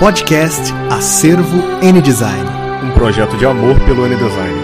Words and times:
podcast 0.00 0.72
Acervo 0.90 1.58
N 1.82 2.00
Design. 2.00 2.48
Um 2.82 2.90
projeto 2.92 3.36
de 3.36 3.44
amor 3.44 3.78
pelo 3.80 4.06
N 4.06 4.16
Design. 4.16 4.58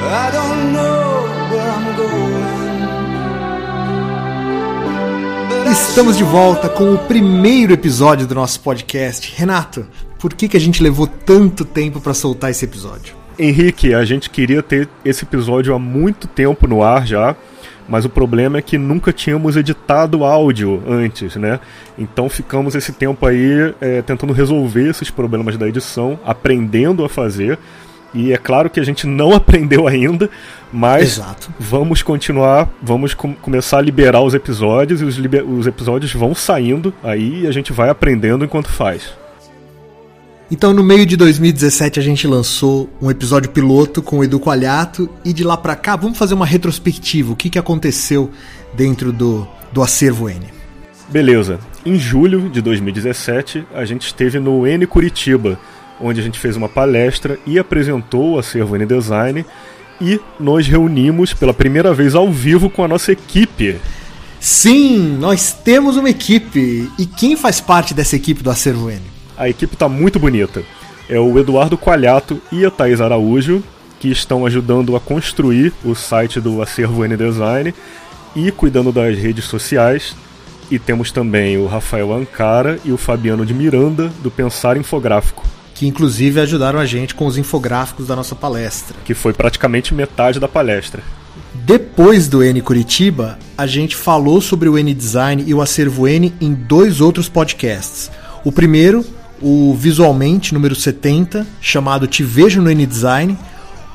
I 0.00 0.30
don't 0.32 0.72
know 0.72 1.24
where 1.50 1.68
I'm 1.68 1.94
going. 5.66 5.70
Estamos 5.70 6.16
de 6.16 6.24
volta 6.24 6.70
com 6.70 6.94
o 6.94 6.98
primeiro 6.98 7.74
episódio 7.74 8.26
do 8.26 8.34
nosso 8.34 8.58
podcast. 8.60 9.34
Renato, 9.36 9.86
por 10.18 10.32
que, 10.32 10.48
que 10.48 10.56
a 10.56 10.60
gente 10.60 10.82
levou 10.82 11.06
tanto 11.06 11.66
tempo 11.66 12.00
para 12.00 12.14
soltar 12.14 12.50
esse 12.50 12.64
episódio? 12.64 13.14
Henrique, 13.38 13.92
a 13.92 14.06
gente 14.06 14.30
queria 14.30 14.62
ter 14.62 14.88
esse 15.04 15.24
episódio 15.24 15.74
há 15.74 15.78
muito 15.78 16.26
tempo 16.26 16.66
no 16.66 16.82
ar 16.82 17.06
já 17.06 17.36
mas 17.88 18.04
o 18.04 18.08
problema 18.08 18.58
é 18.58 18.62
que 18.62 18.78
nunca 18.78 19.12
tínhamos 19.12 19.56
editado 19.56 20.24
áudio 20.24 20.82
antes, 20.88 21.36
né? 21.36 21.60
Então 21.98 22.28
ficamos 22.28 22.74
esse 22.74 22.92
tempo 22.92 23.26
aí 23.26 23.74
é, 23.80 24.02
tentando 24.02 24.32
resolver 24.32 24.88
esses 24.88 25.10
problemas 25.10 25.56
da 25.56 25.68
edição, 25.68 26.18
aprendendo 26.24 27.04
a 27.04 27.08
fazer. 27.08 27.58
E 28.14 28.32
é 28.32 28.36
claro 28.36 28.70
que 28.70 28.78
a 28.78 28.84
gente 28.84 29.06
não 29.06 29.32
aprendeu 29.34 29.86
ainda, 29.86 30.30
mas 30.72 31.18
Exato. 31.18 31.52
vamos 31.58 32.02
continuar, 32.02 32.68
vamos 32.80 33.12
com 33.12 33.34
começar 33.34 33.78
a 33.78 33.82
liberar 33.82 34.22
os 34.22 34.34
episódios 34.34 35.00
e 35.00 35.04
os, 35.04 35.18
os 35.18 35.66
episódios 35.66 36.12
vão 36.12 36.34
saindo 36.34 36.94
aí 37.02 37.42
e 37.42 37.46
a 37.46 37.52
gente 37.52 37.72
vai 37.72 37.90
aprendendo 37.90 38.44
enquanto 38.44 38.68
faz. 38.68 39.23
Então, 40.50 40.74
no 40.74 40.84
meio 40.84 41.06
de 41.06 41.16
2017, 41.16 41.98
a 41.98 42.02
gente 42.02 42.26
lançou 42.26 42.88
um 43.00 43.10
episódio 43.10 43.50
piloto 43.50 44.02
com 44.02 44.18
o 44.18 44.24
Edu 44.24 44.38
Coalhato 44.38 45.08
e 45.24 45.32
de 45.32 45.42
lá 45.42 45.56
pra 45.56 45.74
cá, 45.74 45.96
vamos 45.96 46.18
fazer 46.18 46.34
uma 46.34 46.44
retrospectiva. 46.44 47.32
O 47.32 47.36
que, 47.36 47.48
que 47.48 47.58
aconteceu 47.58 48.30
dentro 48.74 49.10
do, 49.10 49.48
do 49.72 49.82
Acervo 49.82 50.28
N? 50.28 50.46
Beleza. 51.08 51.58
Em 51.84 51.98
julho 51.98 52.50
de 52.50 52.60
2017, 52.60 53.66
a 53.74 53.84
gente 53.84 54.06
esteve 54.06 54.38
no 54.38 54.66
N 54.66 54.86
Curitiba, 54.86 55.58
onde 56.00 56.20
a 56.20 56.22
gente 56.22 56.38
fez 56.38 56.56
uma 56.56 56.68
palestra 56.68 57.38
e 57.46 57.58
apresentou 57.58 58.32
o 58.32 58.38
Acervo 58.38 58.76
N 58.76 58.84
Design 58.84 59.46
e 60.00 60.20
nos 60.38 60.66
reunimos 60.66 61.32
pela 61.32 61.54
primeira 61.54 61.94
vez 61.94 62.14
ao 62.14 62.30
vivo 62.30 62.68
com 62.68 62.84
a 62.84 62.88
nossa 62.88 63.12
equipe. 63.12 63.78
Sim, 64.38 65.16
nós 65.18 65.52
temos 65.52 65.96
uma 65.96 66.10
equipe. 66.10 66.90
E 66.98 67.06
quem 67.06 67.34
faz 67.34 67.62
parte 67.62 67.94
dessa 67.94 68.14
equipe 68.14 68.42
do 68.42 68.50
Acervo 68.50 68.90
N? 68.90 69.13
A 69.36 69.48
equipe 69.48 69.74
está 69.74 69.88
muito 69.88 70.18
bonita. 70.18 70.62
É 71.08 71.18
o 71.18 71.38
Eduardo 71.38 71.76
Coalhato 71.76 72.40
e 72.50 72.64
a 72.64 72.70
Thaís 72.70 73.00
Araújo, 73.00 73.62
que 73.98 74.08
estão 74.08 74.46
ajudando 74.46 74.94
a 74.96 75.00
construir 75.00 75.72
o 75.84 75.94
site 75.94 76.40
do 76.40 76.62
Acervo 76.62 77.04
N 77.04 77.16
Design 77.16 77.74
e 78.34 78.50
cuidando 78.50 78.92
das 78.92 79.16
redes 79.18 79.44
sociais. 79.44 80.14
E 80.70 80.78
temos 80.78 81.12
também 81.12 81.58
o 81.58 81.66
Rafael 81.66 82.12
Ancara 82.12 82.78
e 82.84 82.92
o 82.92 82.96
Fabiano 82.96 83.44
de 83.44 83.52
Miranda, 83.52 84.10
do 84.22 84.30
Pensar 84.30 84.76
Infográfico. 84.76 85.44
Que 85.74 85.86
inclusive 85.86 86.40
ajudaram 86.40 86.78
a 86.78 86.86
gente 86.86 87.14
com 87.14 87.26
os 87.26 87.36
infográficos 87.36 88.06
da 88.06 88.16
nossa 88.16 88.34
palestra. 88.34 88.96
Que 89.04 89.12
foi 89.12 89.32
praticamente 89.32 89.92
metade 89.92 90.40
da 90.40 90.48
palestra. 90.48 91.02
Depois 91.52 92.28
do 92.28 92.42
N 92.42 92.60
Curitiba, 92.60 93.38
a 93.56 93.66
gente 93.66 93.96
falou 93.96 94.40
sobre 94.40 94.68
o 94.68 94.78
N 94.78 94.94
Design 94.94 95.44
e 95.46 95.52
o 95.52 95.60
Acervo 95.60 96.06
N 96.06 96.32
em 96.40 96.54
dois 96.54 97.00
outros 97.00 97.28
podcasts. 97.28 98.10
O 98.44 98.52
primeiro 98.52 99.04
o 99.40 99.74
Visualmente, 99.74 100.54
número 100.54 100.74
70, 100.74 101.46
chamado 101.60 102.06
Te 102.06 102.22
Vejo 102.22 102.60
no 102.60 102.70
N-Design. 102.70 103.36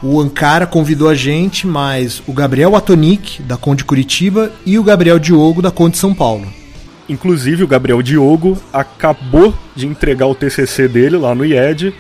O 0.02 0.20
Ankara 0.20 0.66
convidou 0.66 1.10
a 1.10 1.16
gente, 1.16 1.68
mas 1.68 2.22
o 2.26 2.34
Gabriel 2.34 2.76
Atonic, 2.76 3.42
da 3.44 3.58
Conde 3.58 3.84
Curitiba, 3.84 4.52
e 4.66 4.80
o 4.80 4.84
Gabriel 4.84 5.20
Diogo, 5.20 5.62
da 5.62 5.72
Conde 5.72 5.98
São 5.98 6.14
Paulo. 6.14 6.48
Inclusive, 7.10 7.64
o 7.64 7.68
Gabriel 7.68 8.02
Diogo 8.02 8.58
acabou 8.72 9.54
de 9.76 9.88
entregar 9.88 10.28
o 10.28 10.36
TCC 10.36 10.88
dele 10.88 11.18
lá 11.18 11.34
no 11.34 11.46
IED 11.46 11.94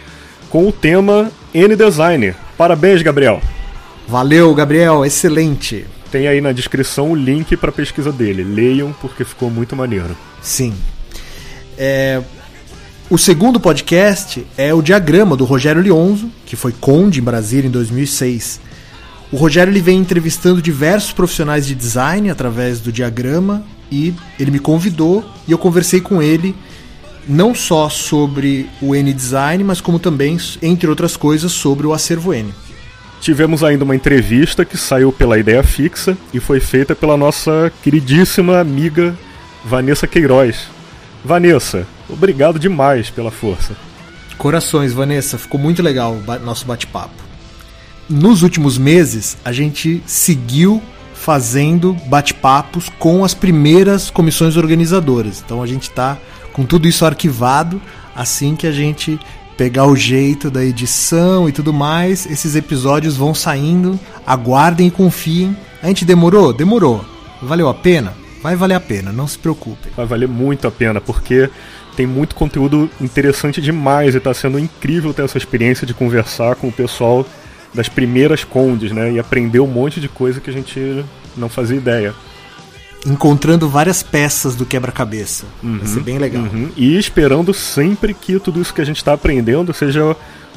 com 0.50 0.68
o 0.68 0.72
tema 0.72 1.32
N-Design. 1.54 2.34
Parabéns, 2.58 3.02
Gabriel! 3.02 3.42
Valeu, 4.08 4.54
Gabriel, 4.54 5.04
excelente! 5.06 5.86
Tem 6.12 6.28
aí 6.28 6.42
na 6.42 6.52
descrição 6.52 7.12
o 7.12 7.16
link 7.16 7.56
para 7.56 7.70
a 7.70 7.74
pesquisa 7.74 8.12
dele. 8.12 8.44
Leiam 8.44 8.94
porque 9.00 9.24
ficou 9.24 9.50
muito 9.50 9.76
maneiro. 9.76 10.18
Sim. 10.42 10.74
É, 11.78 12.22
o 13.10 13.18
segundo 13.18 13.60
podcast 13.60 14.46
é 14.56 14.72
o 14.72 14.84
Diagrama 14.84 15.36
do 15.36 15.44
Rogério 15.44 15.82
Lionzo, 15.82 16.30
que 16.46 16.56
foi 16.56 16.72
conde 16.72 17.20
em 17.20 17.24
Brasília 17.24 17.68
em 17.68 17.72
2006. 17.72 18.62
O 19.32 19.36
Rogério 19.36 19.72
ele 19.72 19.82
vem 19.82 20.00
entrevistando 20.00 20.62
diversos 20.62 21.12
profissionais 21.12 21.66
de 21.66 21.74
design 21.74 22.30
através 22.30 22.80
do 22.80 22.92
Diagrama 22.92 23.64
e 23.92 24.14
ele 24.40 24.52
me 24.52 24.60
convidou 24.60 25.26
e 25.48 25.52
eu 25.52 25.58
conversei 25.58 26.00
com 26.00 26.22
ele 26.22 26.56
não 27.28 27.56
só 27.56 27.90
sobre 27.90 28.70
o 28.80 28.96
N 28.96 29.12
Design, 29.12 29.64
mas 29.64 29.82
como 29.82 29.98
também, 29.98 30.38
entre 30.62 30.88
outras 30.88 31.18
coisas, 31.18 31.52
sobre 31.52 31.88
o 31.88 31.94
acervo 31.94 32.34
N. 32.34 32.54
Tivemos 33.22 33.64
ainda 33.64 33.84
uma 33.84 33.96
entrevista 33.96 34.64
que 34.64 34.78
saiu 34.78 35.12
pela 35.12 35.38
Ideia 35.38 35.64
Fixa 35.64 36.18
e 36.34 36.40
foi 36.40 36.60
feita 36.60 36.96
pela 36.96 37.18
nossa 37.18 37.72
queridíssima 37.84 38.60
amiga 38.60 39.18
Vanessa 39.66 40.08
Queiroz. 40.08 40.79
Vanessa, 41.24 41.86
Obrigado 42.10 42.58
demais 42.58 43.10
pela 43.10 43.30
força. 43.30 43.76
Corações, 44.38 44.94
Vanessa, 44.94 45.38
ficou 45.38 45.60
muito 45.60 45.82
legal 45.84 46.14
o 46.14 46.40
nosso 46.40 46.66
bate-papo. 46.66 47.14
Nos 48.10 48.42
últimos 48.42 48.78
meses, 48.78 49.38
a 49.46 49.52
gente 49.52 50.02
seguiu 50.08 50.82
fazendo 51.14 51.94
bate-papos 52.08 52.90
com 52.98 53.24
as 53.24 53.34
primeiras 53.34 54.10
comissões 54.10 54.58
organizadoras. 54.58 55.44
Então 55.46 55.62
a 55.62 55.68
gente 55.68 55.84
está 55.84 56.18
com 56.52 56.66
tudo 56.66 56.88
isso 56.88 57.06
arquivado. 57.06 57.80
Assim 58.16 58.56
que 58.56 58.66
a 58.66 58.72
gente 58.72 59.20
pegar 59.56 59.86
o 59.86 59.96
jeito 59.96 60.50
da 60.50 60.64
edição 60.64 61.48
e 61.48 61.52
tudo 61.52 61.72
mais, 61.72 62.26
esses 62.26 62.56
episódios 62.56 63.16
vão 63.16 63.36
saindo. 63.36 64.00
Aguardem 64.26 64.88
e 64.88 64.92
confiem. 64.92 65.56
A 65.84 65.88
gente 65.88 66.06
demorou? 66.06 66.52
Demorou. 66.52 67.06
Valeu 67.42 67.70
a 67.70 67.74
pena? 67.74 68.19
Vai 68.42 68.56
valer 68.56 68.76
a 68.76 68.80
pena, 68.80 69.12
não 69.12 69.28
se 69.28 69.38
preocupem. 69.38 69.92
Vai 69.96 70.06
valer 70.06 70.28
muito 70.28 70.68
a 70.68 70.72
pena, 70.72 71.02
porque 71.02 71.50
tem 71.96 72.08
muito 72.08 72.36
conteúdo 72.36 72.90
interessante 73.02 73.62
demais 73.62 74.16
e 74.16 74.18
está 74.18 74.34
sendo 74.34 74.58
incrível 74.58 75.14
ter 75.14 75.24
essa 75.24 75.38
experiência 75.38 75.86
de 75.86 75.94
conversar 75.94 76.56
com 76.56 76.68
o 76.68 76.72
pessoal 76.72 77.26
das 77.74 77.90
primeiras 77.90 78.44
condes, 78.44 78.92
né? 78.92 79.12
E 79.12 79.20
aprender 79.20 79.60
um 79.60 79.68
monte 79.68 80.00
de 80.00 80.08
coisa 80.08 80.40
que 80.40 80.50
a 80.50 80.54
gente 80.54 81.04
não 81.36 81.50
fazia 81.50 81.78
ideia. 81.78 82.14
Encontrando 83.06 83.70
várias 83.70 84.04
peças 84.04 84.56
do 84.56 84.66
quebra-cabeça. 84.66 85.46
Uhum, 85.64 85.80
Vai 85.80 85.88
ser 85.88 86.02
bem 86.02 86.18
legal. 86.18 86.44
Uhum. 86.44 86.70
E 86.76 86.98
esperando 86.98 87.54
sempre 87.54 88.14
que 88.14 88.40
tudo 88.40 88.62
isso 88.62 88.74
que 88.74 88.82
a 88.82 88.86
gente 88.86 88.98
está 88.98 89.14
aprendendo 89.14 89.74
seja 89.74 90.16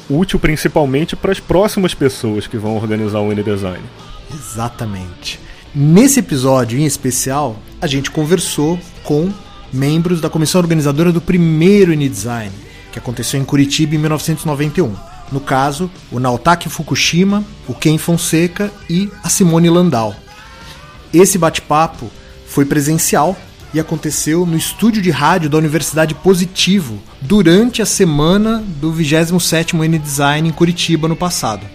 útil 0.09 0.39
principalmente 0.39 1.15
para 1.15 1.31
as 1.31 1.39
próximas 1.39 1.93
pessoas 1.93 2.47
que 2.47 2.57
vão 2.57 2.75
organizar 2.75 3.19
o 3.19 3.31
N-Design. 3.31 3.83
Exatamente. 4.33 5.39
Nesse 5.75 6.19
episódio 6.19 6.77
em 6.77 6.85
especial, 6.85 7.57
a 7.81 7.87
gente 7.87 8.11
conversou 8.11 8.79
com 9.03 9.33
membros 9.73 10.21
da 10.21 10.29
comissão 10.29 10.61
organizadora 10.61 11.11
do 11.11 11.19
primeiro 11.19 11.91
N-Design, 11.91 12.51
que 12.91 12.99
aconteceu 12.99 13.39
em 13.41 13.43
Curitiba 13.43 13.95
em 13.95 13.97
1991. 13.97 14.93
No 15.31 15.39
caso, 15.39 15.89
o 16.11 16.19
Naotaki 16.19 16.69
Fukushima, 16.69 17.43
o 17.67 17.73
Ken 17.73 17.97
Fonseca 17.97 18.71
e 18.87 19.09
a 19.23 19.29
Simone 19.29 19.67
Landau. 19.67 20.15
Esse 21.11 21.39
bate-papo 21.39 22.11
foi 22.45 22.65
presencial 22.65 23.35
e 23.73 23.79
aconteceu 23.79 24.45
no 24.45 24.55
estúdio 24.55 25.01
de 25.01 25.09
rádio 25.09 25.49
da 25.49 25.57
Universidade 25.57 26.13
Positivo 26.13 27.01
durante 27.19 27.81
a 27.81 27.85
semana 27.87 28.63
do 28.79 28.93
27º 28.93 29.83
N-Design 29.83 30.47
em 30.47 30.51
Curitiba 30.51 31.07
no 31.07 31.15
passado. 31.15 31.65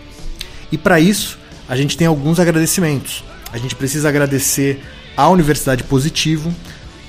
E 0.70 0.78
para 0.78 1.00
isso, 1.00 1.36
a 1.68 1.74
gente 1.74 1.96
tem 1.96 2.06
alguns 2.06 2.38
agradecimentos. 2.38 3.24
A 3.52 3.58
gente 3.58 3.74
precisa 3.74 4.08
agradecer 4.08 4.82
à 5.16 5.28
Universidade 5.28 5.82
Positivo, 5.84 6.54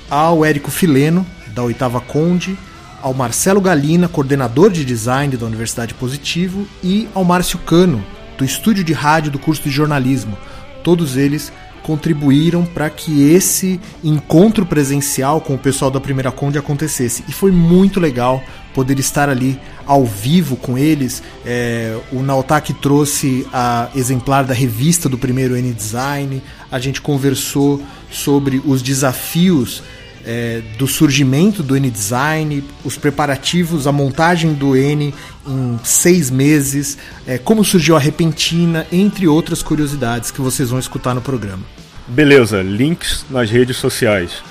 ao 0.08 0.44
Érico 0.44 0.70
Fileno, 0.70 1.26
da 1.48 1.62
Oitava 1.62 2.00
Conde, 2.00 2.58
ao 3.02 3.14
Marcelo 3.14 3.60
Galina, 3.60 4.08
coordenador 4.08 4.70
de 4.70 4.84
design 4.84 5.36
da 5.36 5.46
Universidade 5.46 5.94
Positivo, 5.94 6.66
e 6.82 7.08
ao 7.14 7.24
Márcio 7.24 7.58
Cano, 7.58 8.04
do 8.38 8.44
estúdio 8.44 8.82
de 8.82 8.92
rádio 8.92 9.30
do 9.30 9.38
curso 9.38 9.62
de 9.62 9.70
jornalismo. 9.70 10.36
Todos 10.82 11.16
eles 11.16 11.52
contribuíram 11.82 12.64
para 12.64 12.88
que 12.88 13.30
esse 13.30 13.80
encontro 14.02 14.64
presencial 14.64 15.40
com 15.40 15.54
o 15.54 15.58
pessoal 15.58 15.90
da 15.90 16.00
Primeira 16.00 16.30
Conde 16.30 16.58
acontecesse. 16.58 17.24
E 17.28 17.32
foi 17.32 17.50
muito 17.50 18.00
legal 18.00 18.42
poder 18.74 18.98
estar 18.98 19.28
ali 19.28 19.58
ao 19.86 20.04
vivo 20.04 20.56
com 20.56 20.78
eles. 20.78 21.22
É, 21.44 21.98
o 22.12 22.22
Nautak 22.22 22.72
trouxe 22.74 23.46
a 23.52 23.88
exemplar 23.94 24.44
da 24.44 24.54
revista 24.54 25.08
do 25.08 25.18
primeiro 25.18 25.56
N-Design. 25.56 26.42
A 26.70 26.78
gente 26.78 27.00
conversou 27.00 27.82
sobre 28.10 28.62
os 28.64 28.82
desafios 28.82 29.82
é, 30.24 30.62
do 30.78 30.86
surgimento 30.86 31.62
do 31.62 31.76
N-Design, 31.76 32.62
os 32.84 32.96
preparativos, 32.96 33.86
a 33.86 33.92
montagem 33.92 34.52
do 34.52 34.76
N 34.76 35.14
em 35.46 35.80
seis 35.82 36.30
meses, 36.30 36.98
é, 37.26 37.38
como 37.38 37.64
surgiu 37.64 37.96
a 37.96 37.98
Repentina, 37.98 38.86
entre 38.92 39.26
outras 39.26 39.62
curiosidades 39.62 40.30
que 40.30 40.40
vocês 40.40 40.70
vão 40.70 40.78
escutar 40.78 41.14
no 41.14 41.20
programa. 41.20 41.64
Beleza, 42.06 42.62
links 42.62 43.24
nas 43.30 43.50
redes 43.50 43.76
sociais. 43.76 44.42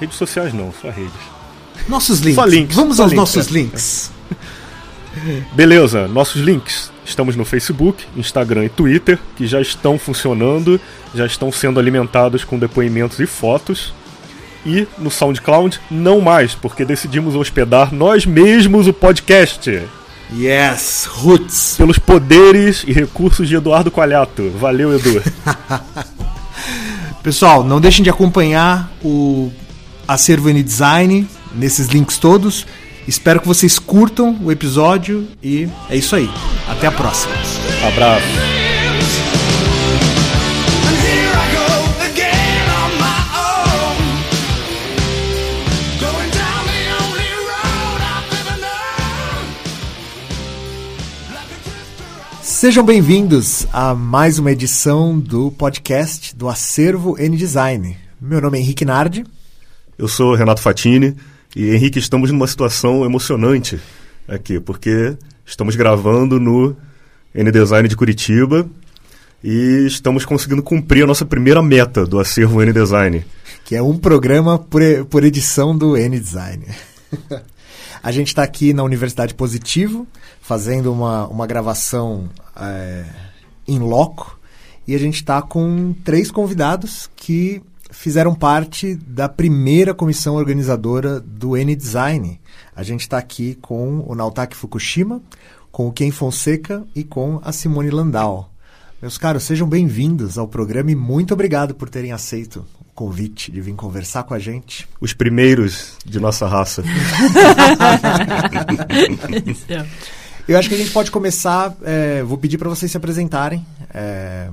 Redes 0.00 0.16
sociais 0.16 0.52
não, 0.52 0.72
só 0.72 0.90
redes. 0.90 1.35
Nossos 1.88 2.20
links. 2.20 2.34
Só 2.34 2.44
links. 2.44 2.76
Vamos 2.76 2.96
só 2.96 3.04
aos 3.04 3.12
links, 3.12 3.34
nossos 3.34 3.48
é. 3.48 3.52
links. 3.52 4.10
Beleza, 5.52 6.08
nossos 6.08 6.42
links. 6.42 6.90
Estamos 7.04 7.36
no 7.36 7.44
Facebook, 7.44 8.04
Instagram 8.16 8.64
e 8.64 8.68
Twitter, 8.68 9.18
que 9.36 9.46
já 9.46 9.60
estão 9.60 9.98
funcionando, 9.98 10.80
já 11.14 11.24
estão 11.24 11.52
sendo 11.52 11.78
alimentados 11.78 12.44
com 12.44 12.58
depoimentos 12.58 13.20
e 13.20 13.26
fotos. 13.26 13.94
E 14.64 14.86
no 14.98 15.10
SoundCloud, 15.10 15.80
não 15.88 16.20
mais, 16.20 16.54
porque 16.54 16.84
decidimos 16.84 17.36
hospedar 17.36 17.94
nós 17.94 18.26
mesmos 18.26 18.88
o 18.88 18.92
podcast. 18.92 19.82
Yes, 20.34 21.06
Roots. 21.06 21.76
Pelos 21.78 22.00
poderes 22.00 22.82
e 22.84 22.92
recursos 22.92 23.48
de 23.48 23.54
Eduardo 23.54 23.92
Coalhato. 23.92 24.50
Valeu, 24.58 24.92
Edu. 24.92 25.22
Pessoal, 27.22 27.62
não 27.62 27.80
deixem 27.80 28.02
de 28.02 28.10
acompanhar 28.10 28.90
o 29.04 29.52
Acervo 30.08 30.50
N 30.50 30.62
Design 30.64 31.28
nesses 31.56 31.88
links 31.88 32.18
todos. 32.18 32.66
Espero 33.08 33.40
que 33.40 33.46
vocês 33.46 33.78
curtam 33.78 34.36
o 34.42 34.50
episódio 34.50 35.26
e 35.42 35.68
é 35.88 35.96
isso 35.96 36.14
aí. 36.16 36.28
Até 36.68 36.86
a 36.86 36.92
próxima. 36.92 37.34
Abraço. 37.86 38.26
Sejam 52.42 52.82
bem-vindos 52.82 53.66
a 53.72 53.94
mais 53.94 54.38
uma 54.38 54.50
edição 54.50 55.20
do 55.20 55.52
podcast 55.52 56.34
do 56.34 56.48
Acervo 56.48 57.16
N 57.18 57.36
Design. 57.36 57.96
Meu 58.20 58.40
nome 58.40 58.58
é 58.58 58.60
Henrique 58.62 58.84
Nardi. 58.84 59.24
Eu 59.98 60.08
sou 60.08 60.34
Renato 60.34 60.60
Fatini 60.60 61.14
e 61.56 61.74
Henrique, 61.74 61.98
estamos 61.98 62.30
numa 62.30 62.46
situação 62.46 63.02
emocionante 63.02 63.80
aqui, 64.28 64.60
porque 64.60 65.16
estamos 65.42 65.74
gravando 65.74 66.38
no 66.38 66.76
N 67.34 67.50
Design 67.50 67.88
de 67.88 67.96
Curitiba 67.96 68.68
e 69.42 69.86
estamos 69.86 70.26
conseguindo 70.26 70.62
cumprir 70.62 71.04
a 71.04 71.06
nossa 71.06 71.24
primeira 71.24 71.62
meta 71.62 72.04
do 72.04 72.20
acervo 72.20 72.62
N 72.62 72.74
Design. 72.74 73.24
que 73.64 73.74
é 73.74 73.82
um 73.82 73.96
programa 73.96 74.58
por, 74.58 74.82
por 75.08 75.24
edição 75.24 75.74
do 75.74 75.96
N 75.96 76.20
Design. 76.20 76.66
a 78.02 78.12
gente 78.12 78.28
está 78.28 78.42
aqui 78.42 78.74
na 78.74 78.82
Universidade 78.82 79.32
Positivo, 79.32 80.06
fazendo 80.42 80.92
uma, 80.92 81.26
uma 81.26 81.46
gravação 81.46 82.28
em 83.66 83.78
loco, 83.78 84.38
e 84.86 84.94
a 84.94 84.98
gente 84.98 85.14
está 85.14 85.40
com 85.40 85.94
três 86.04 86.30
convidados 86.30 87.08
que 87.16 87.62
fizeram 87.90 88.34
parte 88.34 88.94
da 88.94 89.28
primeira 89.28 89.94
comissão 89.94 90.34
organizadora 90.34 91.20
do 91.20 91.56
N 91.56 91.74
Design. 91.74 92.40
A 92.74 92.82
gente 92.82 93.02
está 93.02 93.18
aqui 93.18 93.56
com 93.60 94.04
o 94.06 94.14
Naotaki 94.14 94.56
Fukushima, 94.56 95.22
com 95.70 95.88
o 95.88 95.92
Ken 95.92 96.10
Fonseca 96.10 96.84
e 96.94 97.04
com 97.04 97.40
a 97.42 97.52
Simone 97.52 97.90
Landau. 97.90 98.52
Meus 99.00 99.18
caros, 99.18 99.42
sejam 99.42 99.68
bem-vindos 99.68 100.38
ao 100.38 100.48
programa 100.48 100.90
e 100.90 100.94
muito 100.94 101.34
obrigado 101.34 101.74
por 101.74 101.90
terem 101.90 102.12
aceito 102.12 102.64
o 102.80 102.84
convite 102.94 103.52
de 103.52 103.60
vir 103.60 103.74
conversar 103.74 104.22
com 104.22 104.32
a 104.32 104.38
gente. 104.38 104.88
Os 105.00 105.12
primeiros 105.12 105.96
de 106.04 106.18
nossa 106.18 106.46
raça. 106.46 106.82
Eu 110.48 110.58
acho 110.58 110.68
que 110.68 110.74
a 110.74 110.78
gente 110.78 110.92
pode 110.92 111.10
começar. 111.10 111.76
é, 111.82 112.22
vou 112.22 112.38
pedir 112.38 112.56
para 112.56 112.68
vocês 112.68 112.90
se 112.90 112.96
apresentarem. 112.96 113.66
É, 113.92 114.48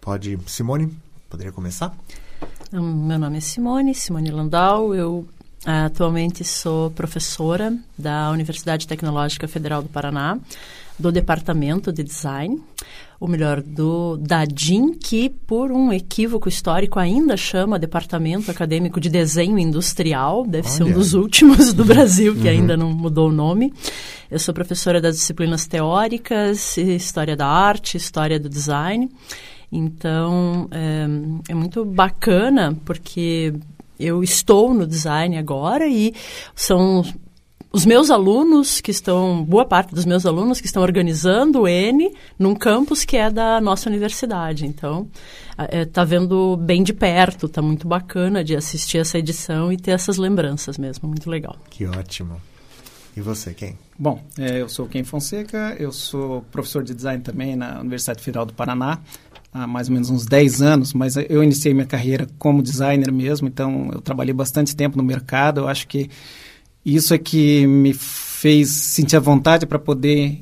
pode, 0.00 0.38
Simone, 0.46 0.92
poderia 1.28 1.52
começar? 1.52 1.94
Então, 2.68 2.82
Meu 2.82 3.18
nome 3.18 3.38
é 3.38 3.40
Simone, 3.40 3.94
Simone 3.94 4.30
Landau. 4.30 4.92
Eu 4.92 5.24
ah, 5.64 5.84
atualmente 5.84 6.42
sou 6.42 6.90
professora 6.90 7.72
da 7.96 8.30
Universidade 8.32 8.88
Tecnológica 8.88 9.46
Federal 9.46 9.82
do 9.82 9.88
Paraná, 9.88 10.36
do 10.98 11.12
Departamento 11.12 11.92
de 11.92 12.02
Design, 12.02 12.60
ou 13.20 13.28
melhor, 13.28 13.62
do 13.62 14.16
da 14.16 14.44
DIN, 14.44 14.94
que 14.94 15.30
por 15.30 15.70
um 15.70 15.92
equívoco 15.92 16.48
histórico 16.48 16.98
ainda 16.98 17.36
chama 17.36 17.78
Departamento 17.78 18.50
Acadêmico 18.50 19.00
de 19.00 19.08
Desenho 19.08 19.58
Industrial, 19.60 20.44
deve 20.44 20.68
ser 20.68 20.82
um 20.82 20.86
Olha. 20.86 20.94
dos 20.94 21.14
últimos 21.14 21.72
do 21.72 21.84
Brasil 21.86 22.34
que 22.34 22.48
ainda 22.48 22.76
não 22.76 22.92
mudou 22.92 23.28
o 23.28 23.32
nome. 23.32 23.72
Eu 24.28 24.40
sou 24.40 24.52
professora 24.52 25.00
das 25.00 25.14
disciplinas 25.14 25.68
teóricas, 25.68 26.76
História 26.76 27.36
da 27.36 27.46
Arte, 27.46 27.96
História 27.96 28.40
do 28.40 28.48
Design. 28.48 29.08
Então, 29.70 30.68
é, 30.70 31.52
é 31.52 31.54
muito 31.54 31.84
bacana 31.84 32.76
porque 32.84 33.52
eu 33.98 34.22
estou 34.22 34.72
no 34.72 34.86
design 34.86 35.36
agora 35.36 35.86
e 35.88 36.14
são 36.54 37.02
os 37.72 37.84
meus 37.84 38.10
alunos 38.10 38.80
que 38.80 38.90
estão, 38.90 39.44
boa 39.44 39.64
parte 39.64 39.94
dos 39.94 40.06
meus 40.06 40.24
alunos 40.24 40.60
que 40.60 40.66
estão 40.66 40.82
organizando 40.82 41.62
o 41.62 41.68
N 41.68 42.10
num 42.38 42.54
campus 42.54 43.04
que 43.04 43.16
é 43.16 43.30
da 43.30 43.60
nossa 43.60 43.88
universidade. 43.88 44.64
Então, 44.64 45.08
está 45.70 46.04
vendo 46.04 46.56
bem 46.56 46.82
de 46.82 46.94
perto, 46.94 47.46
está 47.46 47.60
muito 47.60 47.86
bacana 47.86 48.42
de 48.42 48.56
assistir 48.56 48.98
essa 48.98 49.18
edição 49.18 49.70
e 49.70 49.76
ter 49.76 49.90
essas 49.90 50.16
lembranças 50.16 50.78
mesmo, 50.78 51.08
muito 51.08 51.28
legal. 51.28 51.56
Que 51.68 51.84
ótimo. 51.86 52.40
E 53.14 53.20
você, 53.20 53.52
quem? 53.52 53.78
Bom, 53.98 54.22
é, 54.38 54.60
eu 54.60 54.68
sou 54.68 54.86
Ken 54.86 55.04
Fonseca, 55.04 55.74
eu 55.78 55.90
sou 55.90 56.42
professor 56.52 56.82
de 56.82 56.94
design 56.94 57.22
também 57.22 57.56
na 57.56 57.80
Universidade 57.80 58.22
Federal 58.22 58.44
do 58.44 58.52
Paraná 58.52 59.00
há 59.62 59.66
mais 59.66 59.88
ou 59.88 59.94
menos 59.94 60.10
uns 60.10 60.26
10 60.26 60.62
anos, 60.62 60.92
mas 60.92 61.16
eu 61.16 61.42
iniciei 61.42 61.72
minha 61.72 61.86
carreira 61.86 62.26
como 62.38 62.62
designer 62.62 63.10
mesmo, 63.10 63.48
então 63.48 63.90
eu 63.92 64.00
trabalhei 64.00 64.34
bastante 64.34 64.76
tempo 64.76 64.96
no 64.96 65.02
mercado, 65.02 65.60
eu 65.60 65.68
acho 65.68 65.86
que 65.88 66.10
isso 66.84 67.12
é 67.14 67.18
que 67.18 67.66
me 67.66 67.92
fez 67.92 68.68
sentir 68.70 69.16
a 69.16 69.20
vontade 69.20 69.66
para 69.66 69.78
poder 69.78 70.38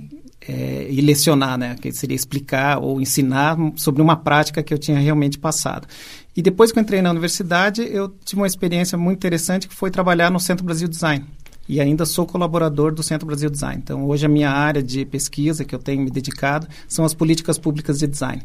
é, 0.47 0.87
ir 0.91 1.01
lecionar, 1.01 1.57
né? 1.57 1.75
Que 1.81 1.91
seria 1.93 2.15
explicar 2.15 2.79
ou 2.79 3.01
ensinar 3.01 3.57
sobre 3.77 4.03
uma 4.03 4.17
prática 4.17 4.63
que 4.63 4.75
eu 4.75 4.79
tinha 4.79 4.99
realmente 4.99 5.39
passado. 5.39 5.89
E 6.37 6.43
depois 6.43 6.71
que 6.71 6.79
eu 6.79 6.83
entrei 6.83 7.01
na 7.01 7.11
universidade, 7.11 7.83
eu 7.83 8.09
tive 8.25 8.43
uma 8.43 8.47
experiência 8.47 8.99
muito 8.99 9.19
interessante 9.19 9.69
que 9.69 9.75
foi 9.75 9.91
trabalhar 9.91 10.31
no 10.31 10.39
Centro 10.39 10.65
Brasil 10.65 10.89
Design. 10.89 11.25
E 11.67 11.81
ainda 11.81 12.05
sou 12.05 12.27
colaborador 12.27 12.93
do 12.93 13.03
Centro 13.03 13.27
Brasil 13.27 13.49
Design. 13.49 13.81
Então, 13.83 14.05
hoje 14.07 14.27
a 14.27 14.29
minha 14.29 14.51
área 14.51 14.83
de 14.83 15.07
pesquisa 15.07 15.65
que 15.65 15.75
eu 15.75 15.79
tenho 15.79 16.03
me 16.03 16.11
dedicado 16.11 16.69
são 16.87 17.07
as 17.07 17.15
políticas 17.15 17.57
públicas 17.57 17.99
de 17.99 18.07
design. 18.07 18.43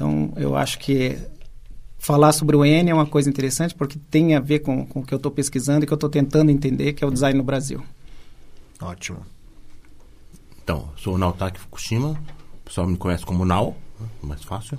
Então, 0.00 0.32
eu 0.34 0.56
acho 0.56 0.78
que 0.78 1.18
falar 1.98 2.32
sobre 2.32 2.56
o 2.56 2.64
N 2.64 2.88
é 2.88 2.94
uma 2.94 3.04
coisa 3.04 3.28
interessante 3.28 3.74
porque 3.74 3.98
tem 4.10 4.34
a 4.34 4.40
ver 4.40 4.60
com, 4.60 4.86
com 4.86 5.00
o 5.00 5.04
que 5.04 5.12
eu 5.12 5.18
estou 5.18 5.30
pesquisando 5.30 5.84
e 5.84 5.86
que 5.86 5.92
eu 5.92 5.96
estou 5.96 6.08
tentando 6.08 6.50
entender, 6.50 6.94
que 6.94 7.04
é 7.04 7.06
o 7.06 7.10
design 7.10 7.36
no 7.36 7.44
Brasil. 7.44 7.84
Ótimo. 8.80 9.18
Então, 10.64 10.88
sou 10.96 11.16
o 11.16 11.18
Naotaki 11.18 11.60
Fukushima, 11.60 12.12
o 12.12 12.64
pessoal 12.64 12.86
me 12.86 12.96
conhece 12.96 13.26
como 13.26 13.44
Nau, 13.44 13.76
né, 14.00 14.08
mais 14.22 14.42
fácil. 14.42 14.78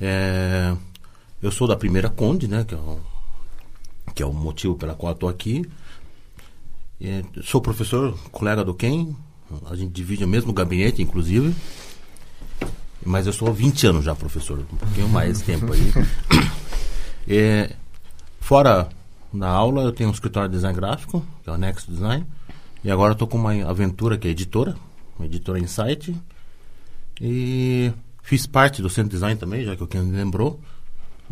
É, 0.00 0.74
eu 1.42 1.52
sou 1.52 1.68
da 1.68 1.76
primeira 1.76 2.08
Conde, 2.08 2.48
né, 2.48 2.64
que 2.64 2.74
é 2.74 2.78
o, 2.78 2.98
que 4.14 4.22
é 4.22 4.26
o 4.26 4.32
motivo 4.32 4.74
pela 4.76 4.94
qual 4.94 5.12
estou 5.12 5.28
aqui. 5.28 5.68
É, 6.98 7.22
sou 7.42 7.60
professor, 7.60 8.18
colega 8.32 8.64
do 8.64 8.72
Ken, 8.72 9.14
a 9.66 9.76
gente 9.76 9.92
divide 9.92 10.24
o 10.24 10.28
mesmo 10.28 10.50
gabinete, 10.54 11.02
inclusive. 11.02 11.54
Mas 13.06 13.26
eu 13.26 13.32
sou 13.32 13.48
há 13.48 13.52
20 13.52 13.86
anos 13.86 14.04
já 14.04 14.14
professor, 14.14 14.58
um 14.58 14.76
pouquinho 14.76 15.08
mais 15.08 15.40
tempo 15.42 15.72
aí. 15.72 15.92
É, 17.28 17.74
fora 18.38 18.88
na 19.32 19.48
aula, 19.48 19.82
eu 19.82 19.90
tenho 19.90 20.08
um 20.08 20.12
escritório 20.12 20.48
de 20.48 20.54
design 20.54 20.76
gráfico, 20.76 21.26
que 21.42 21.50
é 21.50 21.52
o 21.52 21.58
Next 21.58 21.90
Design. 21.90 22.24
E 22.84 22.90
agora 22.90 23.14
estou 23.14 23.26
com 23.26 23.36
uma 23.36 23.52
aventura 23.68 24.16
que 24.16 24.28
é 24.28 24.30
editora, 24.30 24.76
uma 25.18 25.26
editora 25.26 25.58
Insight. 25.58 26.14
E 27.20 27.92
fiz 28.22 28.46
parte 28.46 28.80
do 28.80 28.88
Centro 28.88 29.10
Design 29.10 29.38
também, 29.38 29.64
já 29.64 29.74
que 29.74 29.82
o 29.82 29.88
Ken 29.88 30.02
lembrou. 30.02 30.60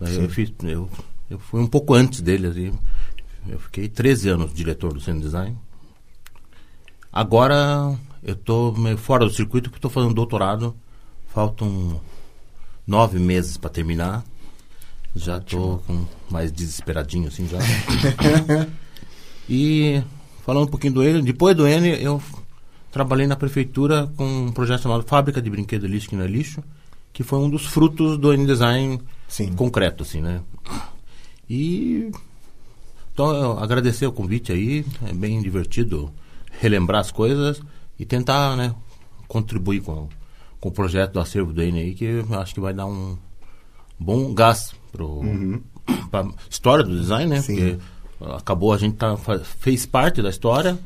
Eu, 0.01 0.29
fiz, 0.29 0.53
eu, 0.65 0.91
eu 1.31 1.39
fui 1.39 1.61
um 1.61 1.67
pouco 1.69 1.95
antes 1.95 2.21
dele. 2.21 2.49
Assim. 2.49 2.73
Eu 3.47 3.61
fiquei 3.61 3.89
13 3.89 4.31
anos 4.31 4.53
diretor 4.53 4.93
do 4.93 5.01
Centro 5.01 5.21
Design. 5.21 5.57
Agora 7.13 7.97
eu 8.23 8.35
estou 8.35 8.77
meio 8.77 8.99
fora 8.99 9.25
do 9.25 9.33
circuito 9.33 9.71
porque 9.71 9.79
estou 9.79 9.91
fazendo 9.91 10.15
doutorado. 10.15 10.75
Faltam 11.35 12.01
nove 12.87 13.19
meses 13.19 13.57
para 13.57 13.69
terminar. 13.69 14.25
Já 15.17 15.39
estou 15.39 15.79
com 15.87 16.07
mais 16.31 16.53
desesperadinho 16.53 17.27
assim 17.27 17.49
já. 17.49 17.59
e 19.51 20.01
falando 20.45 20.65
um 20.65 20.71
pouquinho 20.71 20.95
do 20.95 21.03
N, 21.03 21.23
depois 21.23 21.57
do 21.57 21.67
N 21.67 21.89
eu 22.01 22.23
trabalhei 22.93 23.27
na 23.27 23.35
prefeitura 23.35 24.11
com 24.17 24.25
um 24.25 24.53
projeto 24.53 24.83
chamado 24.83 25.03
Fábrica 25.03 25.43
de 25.43 25.51
Brinquedo 25.51 25.87
Lixo 25.89 26.09
que 26.09 26.17
não 26.17 26.25
é 26.25 26.29
lixo, 26.29 26.63
que 27.13 27.25
foi 27.25 27.41
um 27.41 27.51
dos 27.51 27.67
frutos 27.67 28.17
do 28.17 28.33
N 28.33 28.47
Design 28.47 29.01
Sim. 29.27 29.53
concreto 29.55 30.05
assim, 30.05 30.21
né? 30.21 30.41
E 31.51 32.13
então 33.13 33.59
agradecer 33.59 34.07
o 34.07 34.13
convite 34.13 34.53
aí, 34.53 34.85
é 35.07 35.13
bem 35.13 35.41
divertido 35.41 36.13
relembrar 36.61 37.01
as 37.01 37.11
coisas 37.13 37.61
e 37.99 38.05
tentar, 38.05 38.57
né, 38.57 38.75
contribuir 39.29 39.81
com, 39.83 40.09
com 40.65 40.71
o 40.71 40.73
projeto 40.73 41.13
do 41.13 41.21
acervo 41.21 41.53
do 41.53 41.63
N 41.63 41.79
aí, 41.79 41.93
que 41.93 42.07
eu 42.07 42.41
acho 42.41 42.55
que 42.55 42.61
vai 42.61 42.73
dar 42.73 42.87
um 42.87 43.19
bom 44.01 44.33
gás 44.33 44.73
pro 44.91 45.21
pra 46.11 46.27
história 46.49 46.83
do 46.83 46.99
design, 46.99 47.27
né? 47.29 47.43
Sim. 47.43 47.55
Porque 48.19 48.33
acabou, 48.35 48.73
a 48.73 48.79
gente 48.79 48.97
tá, 48.97 49.15
fez 49.61 49.85
parte 49.85 50.23
da 50.23 50.31
história 50.31 50.79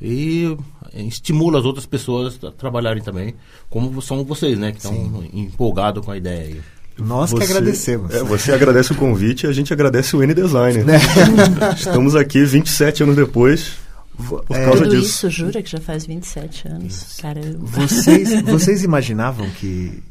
e 0.00 0.56
estimula 0.94 1.58
as 1.58 1.66
outras 1.66 1.84
pessoas 1.84 2.42
a 2.42 2.50
trabalharem 2.50 3.02
também, 3.02 3.34
como 3.68 4.00
são 4.00 4.24
vocês, 4.24 4.58
né? 4.58 4.72
Que 4.72 4.78
estão 4.78 5.22
empolgados 5.34 6.02
com 6.02 6.12
a 6.12 6.16
ideia 6.16 6.40
aí. 6.54 6.60
Nós 6.98 7.30
que 7.30 7.38
Você- 7.38 7.52
agradecemos. 7.52 8.14
é, 8.14 8.24
você 8.24 8.52
agradece 8.52 8.92
o 8.92 8.96
convite 8.96 9.44
e 9.44 9.50
a 9.50 9.52
gente 9.52 9.70
agradece 9.70 10.16
o 10.16 10.22
N-Design. 10.22 10.82
Estamos 11.76 12.16
aqui 12.16 12.42
27 12.42 13.02
anos 13.02 13.14
depois. 13.16 13.72
Por 14.16 14.44
é, 14.50 14.64
causa 14.64 14.84
Tudo 14.84 14.96
disso. 14.96 15.26
isso, 15.26 15.30
jura 15.30 15.62
que 15.62 15.70
já 15.70 15.80
faz 15.80 16.06
27 16.06 16.68
anos. 16.68 17.16
Caramba. 17.20 17.58
vocês, 17.58 18.40
vocês 18.42 18.82
imaginavam 18.82 19.48
que 19.50 20.02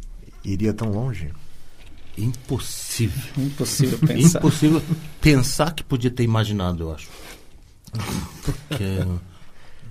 iria 0.44 0.74
tão 0.74 0.92
longe? 0.92 1.32
Impossível. 2.18 3.46
Impossível 3.46 3.98
pensar. 4.00 4.40
Impossível 4.40 4.82
pensar 5.20 5.74
que 5.74 5.84
podia 5.84 6.12
ter 6.12 6.24
imaginado, 6.24 6.84
eu 6.84 6.94
acho. 6.94 7.10
Porque, 8.44 9.06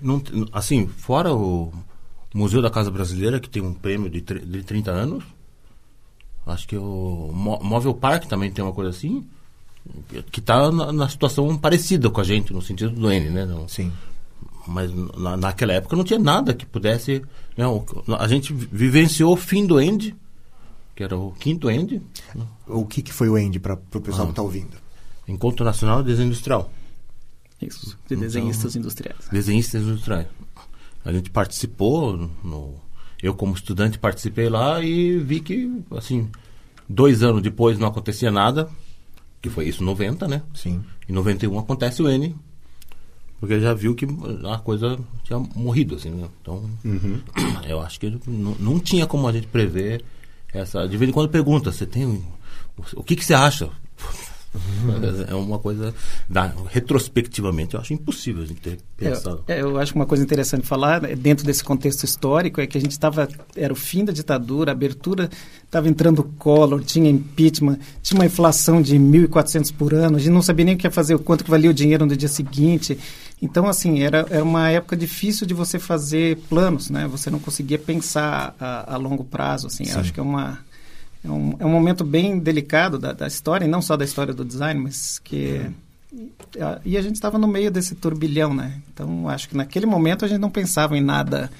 não, 0.00 0.23
assim, 0.52 0.87
fora 0.87 1.35
o 1.35 1.73
Museu 2.33 2.62
da 2.62 2.71
Casa 2.71 2.90
Brasileira, 2.90 3.40
que 3.40 3.49
tem 3.49 3.62
um 3.62 3.75
prêmio 3.75 4.09
de, 4.09 4.21
de 4.21 4.62
30 4.62 4.90
anos, 4.90 5.25
acho 6.47 6.66
que 6.68 6.76
o 6.76 7.30
Móvel 7.33 7.94
Park 7.94 8.25
também 8.25 8.50
tem 8.50 8.64
uma 8.64 8.73
coisa 8.73 8.90
assim, 8.90 9.26
que 10.31 10.41
está 10.41 10.71
na, 10.73 10.93
na 10.93 11.09
situação 11.09 11.57
parecida 11.59 12.09
com 12.11 12.21
a 12.21 12.25
gente, 12.25 12.53
no 12.53 12.62
sentido 12.62 12.91
do 12.91 13.11
N, 13.11 13.31
né? 13.31 13.45
Não- 13.45 13.69
Sim. 13.69 13.93
mas 14.67 14.91
na, 15.17 15.37
naquela 15.37 15.73
época 15.75 15.95
não 15.97 16.05
tinha 16.05 16.19
nada 16.19 16.55
que 16.55 16.64
pudesse. 16.64 17.23
Né, 17.57 17.67
o- 17.67 17.85
a 18.19 18.26
gente 18.26 18.53
vi- 18.53 18.69
vivenciou 18.73 19.33
o 19.33 19.37
fim 19.37 19.67
do 19.67 19.81
End, 19.81 20.14
que 20.97 21.03
era 21.05 21.17
o 21.17 21.33
quinto 21.33 21.71
End, 21.71 22.00
O 22.67 22.87
que, 22.87 23.03
que 23.03 23.12
foi 23.12 23.29
o 23.29 23.37
Andy 23.37 23.59
para 23.61 23.75
o 23.75 24.00
pessoal 24.00 24.23
Ah. 24.23 24.26
que 24.26 24.33
está 24.33 24.43
ouvindo? 24.43 24.76
Encontro 25.29 25.64
Nacional 25.64 26.03
de 26.03 26.09
Desenho 26.09 26.29
Industrial. 26.29 26.71
Isso, 27.61 27.97
de 28.09 28.17
desenhistas 28.17 28.75
industriais. 28.76 29.19
Desenhistas 29.31 29.83
industriais. 29.83 30.26
A 31.05 31.12
gente 31.12 31.31
participou, 31.31 32.31
no, 32.43 32.75
eu 33.23 33.35
como 33.35 33.55
estudante 33.55 33.99
participei 33.99 34.49
lá 34.49 34.83
e 34.83 35.19
vi 35.19 35.41
que, 35.41 35.71
assim, 35.93 36.29
dois 36.88 37.23
anos 37.23 37.43
depois 37.43 37.79
não 37.79 37.88
acontecia 37.88 38.31
nada, 38.31 38.69
que 39.45 39.51
foi 39.51 39.69
isso 39.69 39.83
em 39.83 39.87
90, 39.87 40.27
né? 40.27 40.43
Sim. 40.55 40.83
Em 41.07 41.13
91 41.13 41.59
acontece 41.59 42.03
o 42.03 42.09
N, 42.09 42.35
porque 43.39 43.61
já 43.61 43.75
viu 43.75 43.95
que 43.95 44.07
a 44.51 44.57
coisa 44.57 44.99
tinha 45.23 45.39
morrido, 45.55 45.97
assim, 45.97 46.09
né? 46.09 46.27
Então, 46.41 46.65
eu 47.69 47.79
acho 47.83 48.01
que 48.01 48.19
não, 48.27 48.57
não 48.59 48.81
tinha 48.81 49.07
como 49.07 49.29
a 49.29 49.33
gente 49.33 49.47
prever 49.47 50.03
essa... 50.51 50.89
De 50.89 50.97
vez 50.97 51.11
em 51.11 51.13
quando 51.13 51.29
pergunta, 51.29 51.71
você 51.71 51.85
tem... 51.85 52.25
O 52.95 53.05
que, 53.05 53.17
que 53.17 53.23
você 53.25 53.35
acha? 53.35 53.69
É 55.29 55.35
uma 55.35 55.59
coisa... 55.59 55.95
Da, 56.29 56.53
retrospectivamente, 56.69 57.75
eu 57.75 57.81
acho 57.81 57.93
impossível 57.93 58.43
a 58.43 58.47
gente 58.47 58.61
ter 58.61 58.79
pensado. 58.97 59.45
É, 59.47 59.59
é, 59.59 59.63
eu 59.63 59.79
acho 59.79 59.93
que 59.93 59.99
uma 59.99 60.07
coisa 60.07 60.23
interessante 60.23 60.63
de 60.63 60.69
falar, 60.69 61.03
né, 61.03 61.15
dentro 61.15 61.45
desse 61.45 61.63
contexto 61.63 62.05
histórico, 62.05 62.61
é 62.61 62.67
que 62.67 62.79
a 62.79 62.81
gente 62.81 62.93
estava. 62.93 63.29
Era 63.57 63.73
o 63.73 63.77
fim 63.77 64.05
da 64.05 64.13
ditadura, 64.13 64.71
a 64.71 64.75
abertura, 64.75 65.29
estava 65.65 65.89
entrando 65.89 66.21
o 66.21 66.25
Collor, 66.25 66.83
tinha 66.83 67.11
impeachment, 67.11 67.79
tinha 68.03 68.19
uma 68.19 68.27
inflação 68.27 68.81
de 68.81 68.97
1.400 68.97 69.75
por 69.75 69.93
ano, 69.93 70.17
a 70.17 70.21
gente 70.21 70.33
não 70.33 70.43
sabia 70.43 70.65
nem 70.65 70.75
o 70.75 70.79
que 70.79 70.87
ia 70.87 70.91
fazer, 70.91 71.15
o 71.15 71.19
quanto 71.19 71.45
que 71.45 71.51
valia 71.51 71.71
o 71.71 71.75
dinheiro 71.75 72.07
no 72.07 72.17
dia 72.17 72.29
seguinte. 72.29 72.99
Então, 73.43 73.69
assim, 73.69 74.03
era, 74.03 74.27
era 74.31 74.43
uma 74.43 74.71
época 74.71 74.97
difícil 74.97 75.47
de 75.47 75.53
você 75.53 75.79
fazer 75.79 76.39
planos, 76.49 76.89
né? 76.89 77.07
Você 77.09 77.29
não 77.29 77.39
conseguia 77.39 77.79
pensar 77.79 78.55
a, 78.59 78.95
a 78.95 78.97
longo 78.97 79.25
prazo, 79.25 79.67
assim. 79.67 79.85
Acho 79.91 80.13
que 80.13 80.21
é 80.21 80.23
uma. 80.23 80.59
É 81.25 81.31
um, 81.31 81.57
é 81.59 81.64
um 81.64 81.71
momento 81.71 82.04
bem 82.04 82.38
delicado 82.38 82.99
da, 82.99 83.12
da 83.12 83.26
história, 83.26 83.64
e 83.64 83.69
não 83.69 83.81
só 83.81 83.97
da 83.97 84.04
história 84.04 84.35
do 84.35 84.45
design, 84.45 84.78
mas 84.81 85.19
que. 85.19 85.61
a- 86.61 86.81
E 86.85 86.97
a 86.99 87.02
gente 87.02 87.14
estava 87.14 87.38
no 87.38 87.49
meio 87.49 87.71
desse 87.71 87.95
turbilhão, 87.95 88.52
né? 88.52 88.81
Então, 88.93 89.26
acho 89.28 89.49
que 89.49 89.57
naquele 89.57 89.87
momento 89.87 90.25
a 90.25 90.28
gente 90.28 90.40
não 90.40 90.50
pensava 90.50 90.97
em 90.97 91.00
nada 91.00 91.50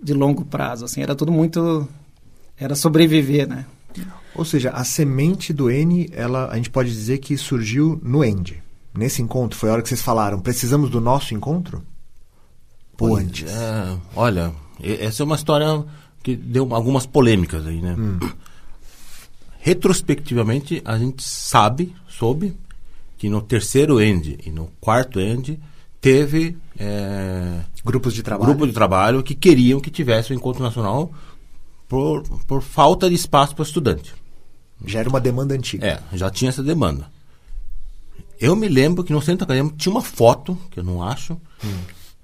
de 0.00 0.14
longo 0.14 0.44
prazo, 0.44 0.84
assim. 0.84 1.02
Era 1.02 1.14
tudo 1.16 1.32
muito... 1.32 1.88
Era 2.56 2.74
sobreviver, 2.76 3.48
né? 3.48 3.66
Ou 4.34 4.44
seja, 4.44 4.70
a 4.70 4.84
semente 4.84 5.52
do 5.52 5.68
N, 5.70 6.08
ela, 6.12 6.48
a 6.50 6.56
gente 6.56 6.70
pode 6.70 6.88
dizer 6.90 7.18
que 7.18 7.36
surgiu 7.36 8.00
no 8.02 8.22
Andy. 8.22 8.62
Nesse 8.96 9.20
encontro, 9.20 9.58
foi 9.58 9.68
a 9.68 9.72
hora 9.72 9.82
que 9.82 9.88
vocês 9.88 10.02
falaram, 10.02 10.40
precisamos 10.40 10.90
do 10.90 11.00
nosso 11.00 11.34
encontro? 11.34 11.78
Ou 13.00 13.08
Pois 13.10 13.24
antes? 13.24 13.50
é, 13.50 13.96
olha, 14.14 14.52
essa 14.80 15.22
é 15.22 15.24
uma 15.24 15.36
história 15.36 15.84
que 16.22 16.34
deu 16.36 16.72
algumas 16.74 17.06
polêmicas 17.06 17.66
aí, 17.66 17.80
né? 17.80 17.96
Retrospectivamente, 19.68 20.80
a 20.82 20.96
gente 20.96 21.22
sabe, 21.22 21.94
soube, 22.08 22.56
que 23.18 23.28
no 23.28 23.42
terceiro 23.42 24.00
end 24.00 24.38
e 24.46 24.50
no 24.50 24.70
quarto 24.80 25.20
end 25.20 25.60
teve 26.00 26.56
é, 26.78 27.60
Grupos 27.84 28.14
de 28.14 28.22
trabalho? 28.22 28.48
grupo 28.50 28.66
de 28.66 28.72
trabalho 28.72 29.22
que 29.22 29.34
queriam 29.34 29.78
que 29.78 29.90
tivesse 29.90 30.32
o 30.32 30.34
encontro 30.34 30.62
nacional 30.62 31.12
por, 31.86 32.22
por 32.46 32.62
falta 32.62 33.10
de 33.10 33.14
espaço 33.14 33.54
para 33.54 33.62
estudante. 33.62 34.14
Já 34.86 35.00
era 35.00 35.10
uma 35.10 35.20
demanda 35.20 35.54
antiga. 35.54 35.86
É, 35.86 36.16
já 36.16 36.30
tinha 36.30 36.48
essa 36.48 36.62
demanda. 36.62 37.10
Eu 38.40 38.56
me 38.56 38.68
lembro 38.68 39.04
que 39.04 39.12
no 39.12 39.20
centro 39.20 39.44
acadêmico 39.44 39.76
tinha 39.76 39.92
uma 39.92 40.00
foto, 40.00 40.56
que 40.70 40.80
eu 40.80 40.84
não 40.84 41.02
acho, 41.02 41.38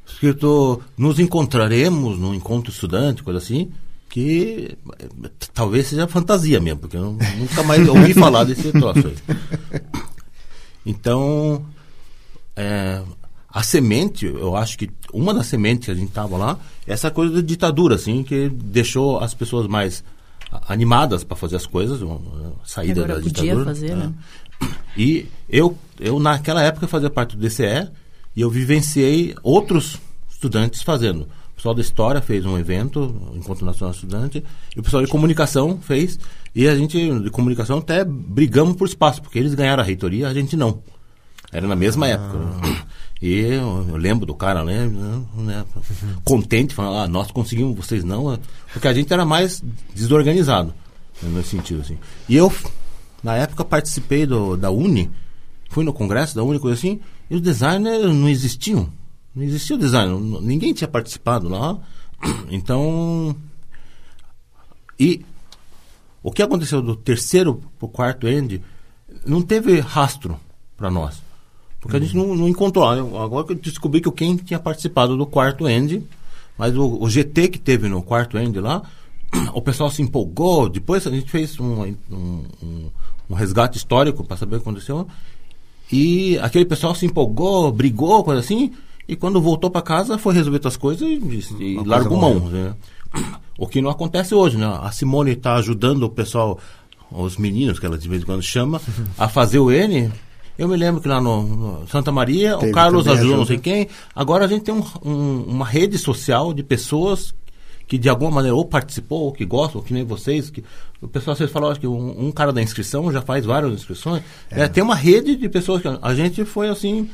escrito 0.06 0.80
nos 0.96 1.18
encontraremos 1.18 2.18
no 2.18 2.34
encontro 2.34 2.72
estudante, 2.72 3.22
coisa 3.22 3.38
assim, 3.38 3.70
que 4.08 4.76
talvez 5.52 5.88
seja 5.88 6.06
fantasia 6.06 6.60
mesmo, 6.60 6.80
porque 6.80 6.96
eu 6.96 7.16
nunca 7.38 7.62
mais 7.62 7.88
ouvi 7.88 8.14
falar 8.14 8.44
desse 8.44 8.70
troço 8.72 9.08
aí. 9.08 9.80
Então, 10.86 11.64
é, 12.56 13.02
a 13.48 13.62
semente, 13.62 14.26
eu 14.26 14.56
acho 14.56 14.76
que 14.76 14.90
uma 15.12 15.32
das 15.32 15.46
sementes 15.46 15.86
que 15.86 15.90
a 15.90 15.94
gente 15.94 16.12
tava 16.12 16.36
lá, 16.36 16.58
é 16.86 16.92
essa 16.92 17.10
coisa 17.10 17.34
de 17.34 17.42
ditadura, 17.42 17.94
assim, 17.94 18.22
que 18.22 18.48
deixou 18.48 19.18
as 19.18 19.32
pessoas 19.32 19.66
mais 19.66 20.04
animadas 20.68 21.24
para 21.24 21.36
fazer 21.36 21.56
as 21.56 21.66
coisas, 21.66 22.00
saída 22.64 23.04
Agora 23.04 23.16
da 23.16 23.22
podia 23.22 23.42
ditadura. 23.42 23.64
fazer, 23.64 23.90
é. 23.90 23.94
né? 23.94 24.12
E 24.96 25.26
eu, 25.48 25.76
eu, 25.98 26.18
naquela 26.20 26.62
época, 26.62 26.86
fazia 26.86 27.10
parte 27.10 27.36
do 27.36 27.42
DCE 27.42 27.88
e 28.36 28.40
eu 28.40 28.50
vivenciei 28.50 29.34
outros 29.42 29.98
estudantes 30.30 30.82
fazendo. 30.82 31.28
Pessoal 31.64 31.74
da 31.74 31.80
História 31.80 32.20
fez 32.20 32.44
um 32.44 32.58
evento, 32.58 33.32
Encontro 33.34 33.64
Nacional 33.64 33.94
Estudante, 33.94 34.44
e 34.76 34.80
o 34.80 34.82
pessoal 34.82 35.02
de 35.02 35.10
Comunicação 35.10 35.78
fez, 35.80 36.18
e 36.54 36.68
a 36.68 36.76
gente, 36.76 37.20
de 37.20 37.30
Comunicação, 37.30 37.78
até 37.78 38.04
brigamos 38.04 38.76
por 38.76 38.86
espaço, 38.86 39.22
porque 39.22 39.38
eles 39.38 39.54
ganharam 39.54 39.82
a 39.82 39.86
reitoria, 39.86 40.28
a 40.28 40.34
gente 40.34 40.58
não. 40.58 40.82
Era 41.50 41.66
na 41.66 41.74
mesma 41.74 42.06
época. 42.06 42.36
né? 42.36 42.82
E 43.22 43.40
eu, 43.40 43.86
eu 43.88 43.96
lembro 43.96 44.26
do 44.26 44.34
cara, 44.34 44.62
né, 44.62 44.86
né, 45.38 45.64
contente, 46.22 46.74
falando, 46.74 46.98
ah, 46.98 47.08
nós 47.08 47.30
conseguimos, 47.30 47.74
vocês 47.74 48.04
não, 48.04 48.38
porque 48.70 48.86
a 48.86 48.92
gente 48.92 49.10
era 49.10 49.24
mais 49.24 49.64
desorganizado, 49.94 50.74
nesse 51.22 51.48
sentido, 51.48 51.80
assim. 51.80 51.96
E 52.28 52.36
eu, 52.36 52.52
na 53.22 53.36
época, 53.36 53.64
participei 53.64 54.26
do, 54.26 54.54
da 54.54 54.70
Uni, 54.70 55.10
fui 55.70 55.82
no 55.82 55.94
congresso 55.94 56.36
da 56.36 56.42
Uni, 56.42 56.58
coisa 56.58 56.76
assim, 56.76 57.00
e 57.30 57.36
os 57.36 57.40
designers 57.40 58.04
não 58.04 58.28
existiam. 58.28 58.92
Não 59.34 59.42
existia 59.42 59.76
design, 59.76 60.38
ninguém 60.42 60.72
tinha 60.72 60.88
participado 60.88 61.48
lá. 61.48 61.78
Então, 62.50 63.36
e 64.98 65.24
o 66.22 66.30
que 66.30 66.42
aconteceu 66.42 66.80
do 66.80 66.96
terceiro 66.96 67.60
para 67.78 67.86
o 67.86 67.88
quarto 67.88 68.26
end 68.26 68.62
não 69.26 69.42
teve 69.42 69.78
rastro 69.80 70.38
para 70.76 70.90
nós. 70.90 71.22
Porque 71.80 71.96
a 71.96 72.00
gente 72.00 72.16
não, 72.16 72.34
não 72.34 72.48
encontrou. 72.48 72.84
Agora 73.18 73.46
que 73.46 73.52
eu 73.52 73.56
descobri 73.56 74.00
que 74.00 74.08
o 74.08 74.12
Ken 74.12 74.36
tinha 74.36 74.58
participado 74.58 75.16
do 75.18 75.26
quarto 75.26 75.68
end, 75.68 76.02
mas 76.56 76.74
o, 76.76 77.02
o 77.02 77.10
GT 77.10 77.48
que 77.48 77.58
teve 77.58 77.88
no 77.88 78.02
quarto 78.02 78.38
end 78.38 78.58
lá, 78.58 78.82
o 79.52 79.60
pessoal 79.60 79.90
se 79.90 80.00
empolgou. 80.00 80.68
Depois 80.70 81.06
a 81.06 81.10
gente 81.10 81.30
fez 81.30 81.58
um, 81.60 81.82
um, 82.10 82.44
um- 82.62 82.90
um 83.28 83.34
resgate 83.34 83.76
histórico 83.76 84.22
para 84.24 84.36
saber 84.36 84.56
o 84.56 84.60
que 84.60 84.68
aconteceu. 84.68 85.06
E 85.92 86.38
aquele 86.38 86.64
pessoal 86.64 86.94
se 86.94 87.04
empolgou, 87.04 87.70
brigou, 87.70 88.24
coisa 88.24 88.40
assim. 88.40 88.72
E 89.06 89.14
quando 89.16 89.40
voltou 89.40 89.70
para 89.70 89.82
casa, 89.82 90.16
foi 90.18 90.34
resolver 90.34 90.60
suas 90.62 90.76
coisas 90.76 91.02
e, 91.08 91.18
e 91.62 91.74
largou 91.84 92.18
coisa 92.18 92.40
mão. 92.40 92.48
Né? 92.50 92.74
O 93.56 93.68
que 93.68 93.80
não 93.80 93.88
acontece 93.90 94.34
hoje, 94.34 94.56
né? 94.56 94.66
A 94.82 94.90
Simone 94.90 95.30
está 95.30 95.54
ajudando 95.54 96.02
o 96.02 96.10
pessoal, 96.10 96.58
os 97.12 97.36
meninos, 97.36 97.78
que 97.78 97.86
ela 97.86 97.96
de 97.96 98.08
vez 98.08 98.22
em 98.22 98.26
quando 98.26 98.42
chama, 98.42 98.80
a 99.16 99.28
fazer 99.28 99.60
o 99.60 99.70
N. 99.70 100.10
Eu 100.58 100.66
me 100.68 100.76
lembro 100.76 101.00
que 101.00 101.06
lá 101.06 101.20
no, 101.20 101.42
no 101.42 101.86
Santa 101.88 102.10
Maria, 102.10 102.56
Teve 102.58 102.72
o 102.72 102.74
Carlos 102.74 103.06
ajudou 103.06 103.36
não 103.36 103.46
sei 103.46 103.58
quem. 103.58 103.86
Agora 104.12 104.44
a 104.44 104.48
gente 104.48 104.62
tem 104.64 104.74
um- 104.74 104.84
um- 105.08 105.44
uma 105.46 105.64
rede 105.64 105.96
social 105.98 106.52
de 106.52 106.64
pessoas 106.64 107.32
que 107.86 107.96
de 107.98 108.08
alguma 108.08 108.30
maneira 108.30 108.56
ou 108.56 108.64
participou, 108.64 109.20
ou 109.22 109.32
que 109.32 109.44
gostam, 109.44 109.80
ou 109.80 109.86
que 109.86 109.92
nem 109.94 110.04
vocês. 110.04 110.50
Que, 110.50 110.64
o 111.00 111.06
pessoal, 111.06 111.36
vocês 111.36 111.50
falaram 111.52 111.70
acho 111.72 111.80
que 111.80 111.86
um, 111.86 112.26
um 112.26 112.32
cara 112.32 112.52
da 112.52 112.60
inscrição 112.62 113.12
já 113.12 113.20
faz 113.22 113.44
várias 113.44 113.72
inscrições. 113.72 114.22
É, 114.50 114.66
tem 114.66 114.82
uma 114.82 114.94
rede 114.96 115.36
de 115.36 115.48
pessoas 115.48 115.80
que 115.82 115.88
a 116.02 116.14
gente 116.14 116.44
foi 116.44 116.68
assim. 116.68 117.08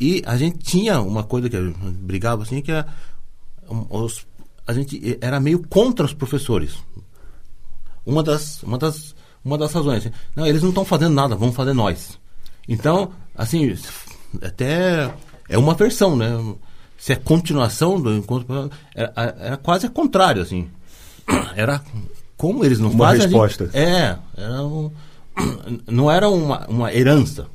E 0.00 0.22
a 0.26 0.36
gente 0.36 0.58
tinha 0.58 1.00
uma 1.00 1.22
coisa 1.22 1.48
que 1.50 1.56
a 1.56 1.62
gente 1.62 1.78
brigava 1.78 2.42
assim, 2.42 2.62
que 2.62 2.72
era, 2.72 2.86
um, 3.70 3.84
os, 3.90 4.26
a 4.66 4.72
gente 4.72 5.18
era 5.20 5.38
meio 5.38 5.62
contra 5.68 6.06
os 6.06 6.14
professores. 6.14 6.76
Uma 8.06 8.22
das, 8.22 8.62
uma 8.62 8.78
das, 8.78 9.14
uma 9.44 9.58
das 9.58 9.72
razões. 9.72 9.98
assim, 10.06 10.14
Não, 10.34 10.46
eles 10.46 10.62
não 10.62 10.70
estão 10.70 10.84
fazendo 10.84 11.14
nada, 11.14 11.36
vamos 11.36 11.54
fazer 11.54 11.74
nós. 11.74 12.18
Então, 12.66 13.12
assim, 13.34 13.76
até 14.42 15.12
é 15.48 15.58
uma 15.58 15.74
versão, 15.74 16.16
né? 16.16 16.28
Se 16.96 17.12
é 17.12 17.16
continuação 17.16 18.00
do 18.00 18.14
encontro, 18.14 18.70
era, 18.94 19.12
era 19.38 19.56
quase 19.56 19.86
ao 19.86 19.92
contrário, 19.92 20.40
assim. 20.42 20.68
Era 21.56 21.82
como 22.36 22.64
eles 22.64 22.78
não 22.78 22.90
Uma 22.90 23.06
fazem. 23.06 23.20
a 23.20 23.28
gente- 23.28 23.32
resposta. 23.32 23.70
é, 23.78 24.16
era 24.36 24.62
um, 24.64 24.90
não 25.86 26.10
era 26.10 26.28
uma, 26.28 26.66
uma 26.68 26.92
herança. 26.94 27.46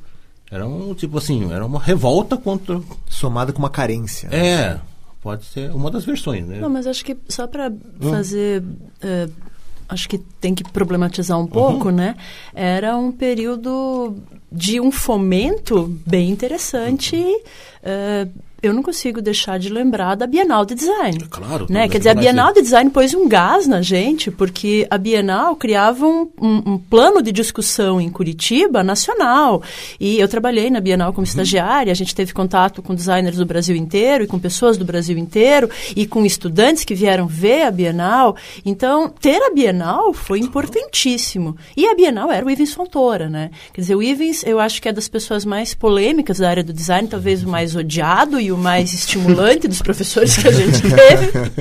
Era 0.51 0.67
um 0.67 0.93
tipo 0.93 1.17
assim, 1.17 1.51
era 1.51 1.65
uma 1.65 1.79
revolta 1.79 2.37
contra. 2.37 2.79
Somada 3.09 3.51
com 3.51 3.59
uma 3.59 3.69
carência. 3.69 4.29
né? 4.29 4.37
É, 4.47 4.79
pode 5.21 5.45
ser 5.45 5.71
uma 5.71 5.89
das 5.89 6.05
versões, 6.05 6.45
né? 6.45 6.59
Não, 6.59 6.69
mas 6.69 6.85
acho 6.87 7.03
que 7.03 7.17
só 7.27 7.47
para 7.47 7.71
fazer. 7.99 8.63
eh, 9.01 9.27
acho 9.89 10.07
que 10.09 10.17
tem 10.17 10.53
que 10.55 10.63
problematizar 10.63 11.39
um 11.39 11.47
pouco, 11.47 11.89
né? 11.89 12.15
Era 12.53 12.95
um 12.97 13.11
período 13.11 14.17
de 14.51 14.79
um 14.79 14.91
fomento 14.91 15.87
bem 16.05 16.29
interessante. 16.29 17.15
eh, 17.83 18.27
eu 18.62 18.74
não 18.74 18.81
consigo 18.81 19.21
deixar 19.21 19.59
de 19.59 19.69
lembrar 19.69 20.15
da 20.15 20.25
Bienal 20.25 20.65
de 20.65 20.74
Design. 20.75 21.19
Claro, 21.29 21.67
Né? 21.69 21.88
Quer 21.88 21.97
dizer, 22.00 22.09
a 22.09 22.13
Bienal 22.15 22.53
de 22.53 22.62
Design 22.62 22.89
pôs 22.89 23.13
um 23.13 23.27
gás 23.27 23.67
na 23.67 23.81
gente, 23.81 24.31
porque 24.31 24.88
a 24.89 24.97
Bienal 24.97 25.55
criava 25.55 26.05
um, 26.05 26.27
um- 26.41 26.74
um 26.74 26.77
plano 26.77 27.21
de 27.21 27.31
discussão 27.31 28.00
em 28.01 28.09
Curitiba 28.09 28.83
nacional. 28.83 29.62
E 30.00 30.19
eu 30.19 30.27
trabalhei 30.27 30.69
na 30.69 30.79
Bienal 30.79 31.13
como 31.13 31.25
estagiária, 31.25 31.91
a 31.91 31.95
gente 31.95 32.15
teve 32.15 32.33
contato 32.33 32.81
com 32.81 32.95
designers 32.95 33.38
do 33.38 33.45
Brasil 33.45 33.75
inteiro 33.75 34.24
e 34.24 34.27
com 34.27 34.39
pessoas 34.39 34.77
do 34.77 34.85
Brasil 34.85 35.17
inteiro 35.17 35.69
e 35.95 36.05
com 36.07 36.25
estudantes 36.25 36.83
que 36.83 36.95
vieram 36.95 37.27
ver 37.27 37.63
a 37.63 37.71
Bienal. 37.71 38.35
Então, 38.65 39.09
ter 39.09 39.41
a 39.41 39.51
Bienal 39.53 40.13
foi 40.13 40.39
importantíssimo. 40.39 41.55
E 41.75 41.85
a 41.88 41.95
Bienal 41.95 42.31
era 42.31 42.45
o 42.45 42.50
Ivens 42.50 42.74
Fontoura, 42.74 43.29
né? 43.29 43.51
Quer 43.74 43.81
dizer, 43.81 43.95
o 43.95 44.03
Ivens, 44.03 44.43
eu 44.45 44.59
acho 44.59 44.81
que 44.81 44.89
é 44.89 44.93
das 44.93 45.07
pessoas 45.07 45.45
mais 45.45 45.74
polêmicas 45.74 46.39
da 46.39 46.50
área 46.50 46.63
do 46.63 46.74
design, 46.74 47.07
talvez 47.07 47.43
o 47.43 47.50
mais 47.50 47.75
odiado 47.75 48.39
e 48.39 48.51
o 48.51 48.54
mais 48.57 48.93
estimulante 48.93 49.67
dos 49.67 49.81
professores 49.81 50.38
que 50.38 50.47
a 50.47 50.51
gente 50.51 50.81
teve. 50.81 51.51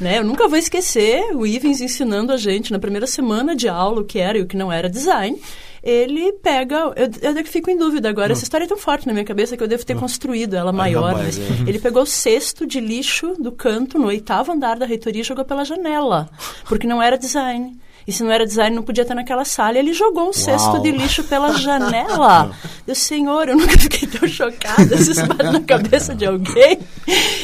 né? 0.00 0.18
Eu 0.18 0.24
nunca 0.24 0.48
vou 0.48 0.58
esquecer 0.58 1.34
o 1.34 1.46
Ivens 1.46 1.80
ensinando 1.80 2.32
a 2.32 2.36
gente 2.36 2.72
na 2.72 2.78
primeira 2.78 3.06
semana 3.06 3.54
de 3.54 3.68
aula 3.68 4.00
o 4.00 4.04
que 4.04 4.18
era 4.18 4.38
e 4.38 4.42
o 4.42 4.46
que 4.46 4.56
não 4.56 4.72
era 4.72 4.88
design. 4.88 5.38
Ele 5.82 6.32
pega. 6.32 6.94
Eu, 6.96 7.34
eu 7.36 7.44
fico 7.44 7.70
em 7.70 7.76
dúvida 7.76 8.08
agora. 8.08 8.32
Essa 8.32 8.42
história 8.42 8.64
é 8.64 8.66
tão 8.66 8.78
forte 8.78 9.06
na 9.06 9.12
minha 9.12 9.24
cabeça 9.24 9.54
que 9.54 9.62
eu 9.62 9.68
devo 9.68 9.84
ter 9.84 9.94
construído 9.94 10.54
ela 10.54 10.72
maior. 10.72 11.12
mais, 11.12 11.38
mas 11.38 11.60
é. 11.60 11.68
Ele 11.68 11.78
pegou 11.78 12.02
o 12.04 12.06
cesto 12.06 12.66
de 12.66 12.80
lixo 12.80 13.34
do 13.38 13.52
canto 13.52 13.98
no 13.98 14.06
oitavo 14.06 14.50
andar 14.50 14.78
da 14.78 14.86
reitoria 14.86 15.20
e 15.20 15.24
jogou 15.24 15.44
pela 15.44 15.62
janela. 15.62 16.30
Porque 16.66 16.86
não 16.86 17.02
era 17.02 17.18
design. 17.18 17.78
E 18.06 18.12
se 18.12 18.22
não 18.22 18.30
era 18.30 18.44
design, 18.44 18.76
não 18.76 18.82
podia 18.82 19.02
estar 19.02 19.14
naquela 19.14 19.44
sala. 19.44 19.78
Ele 19.78 19.92
jogou 19.94 20.28
um 20.28 20.32
cesto 20.32 20.78
de 20.80 20.90
lixo 20.90 21.24
pela 21.24 21.52
janela. 21.58 22.50
Eu, 22.86 22.94
senhor, 22.94 23.48
eu 23.48 23.56
nunca 23.56 23.78
fiquei 23.78 24.06
tão 24.06 24.28
chocada. 24.28 24.94
Isso 24.94 25.26
bate 25.26 25.44
na 25.44 25.60
cabeça 25.60 26.14
de 26.14 26.26
alguém. 26.26 26.78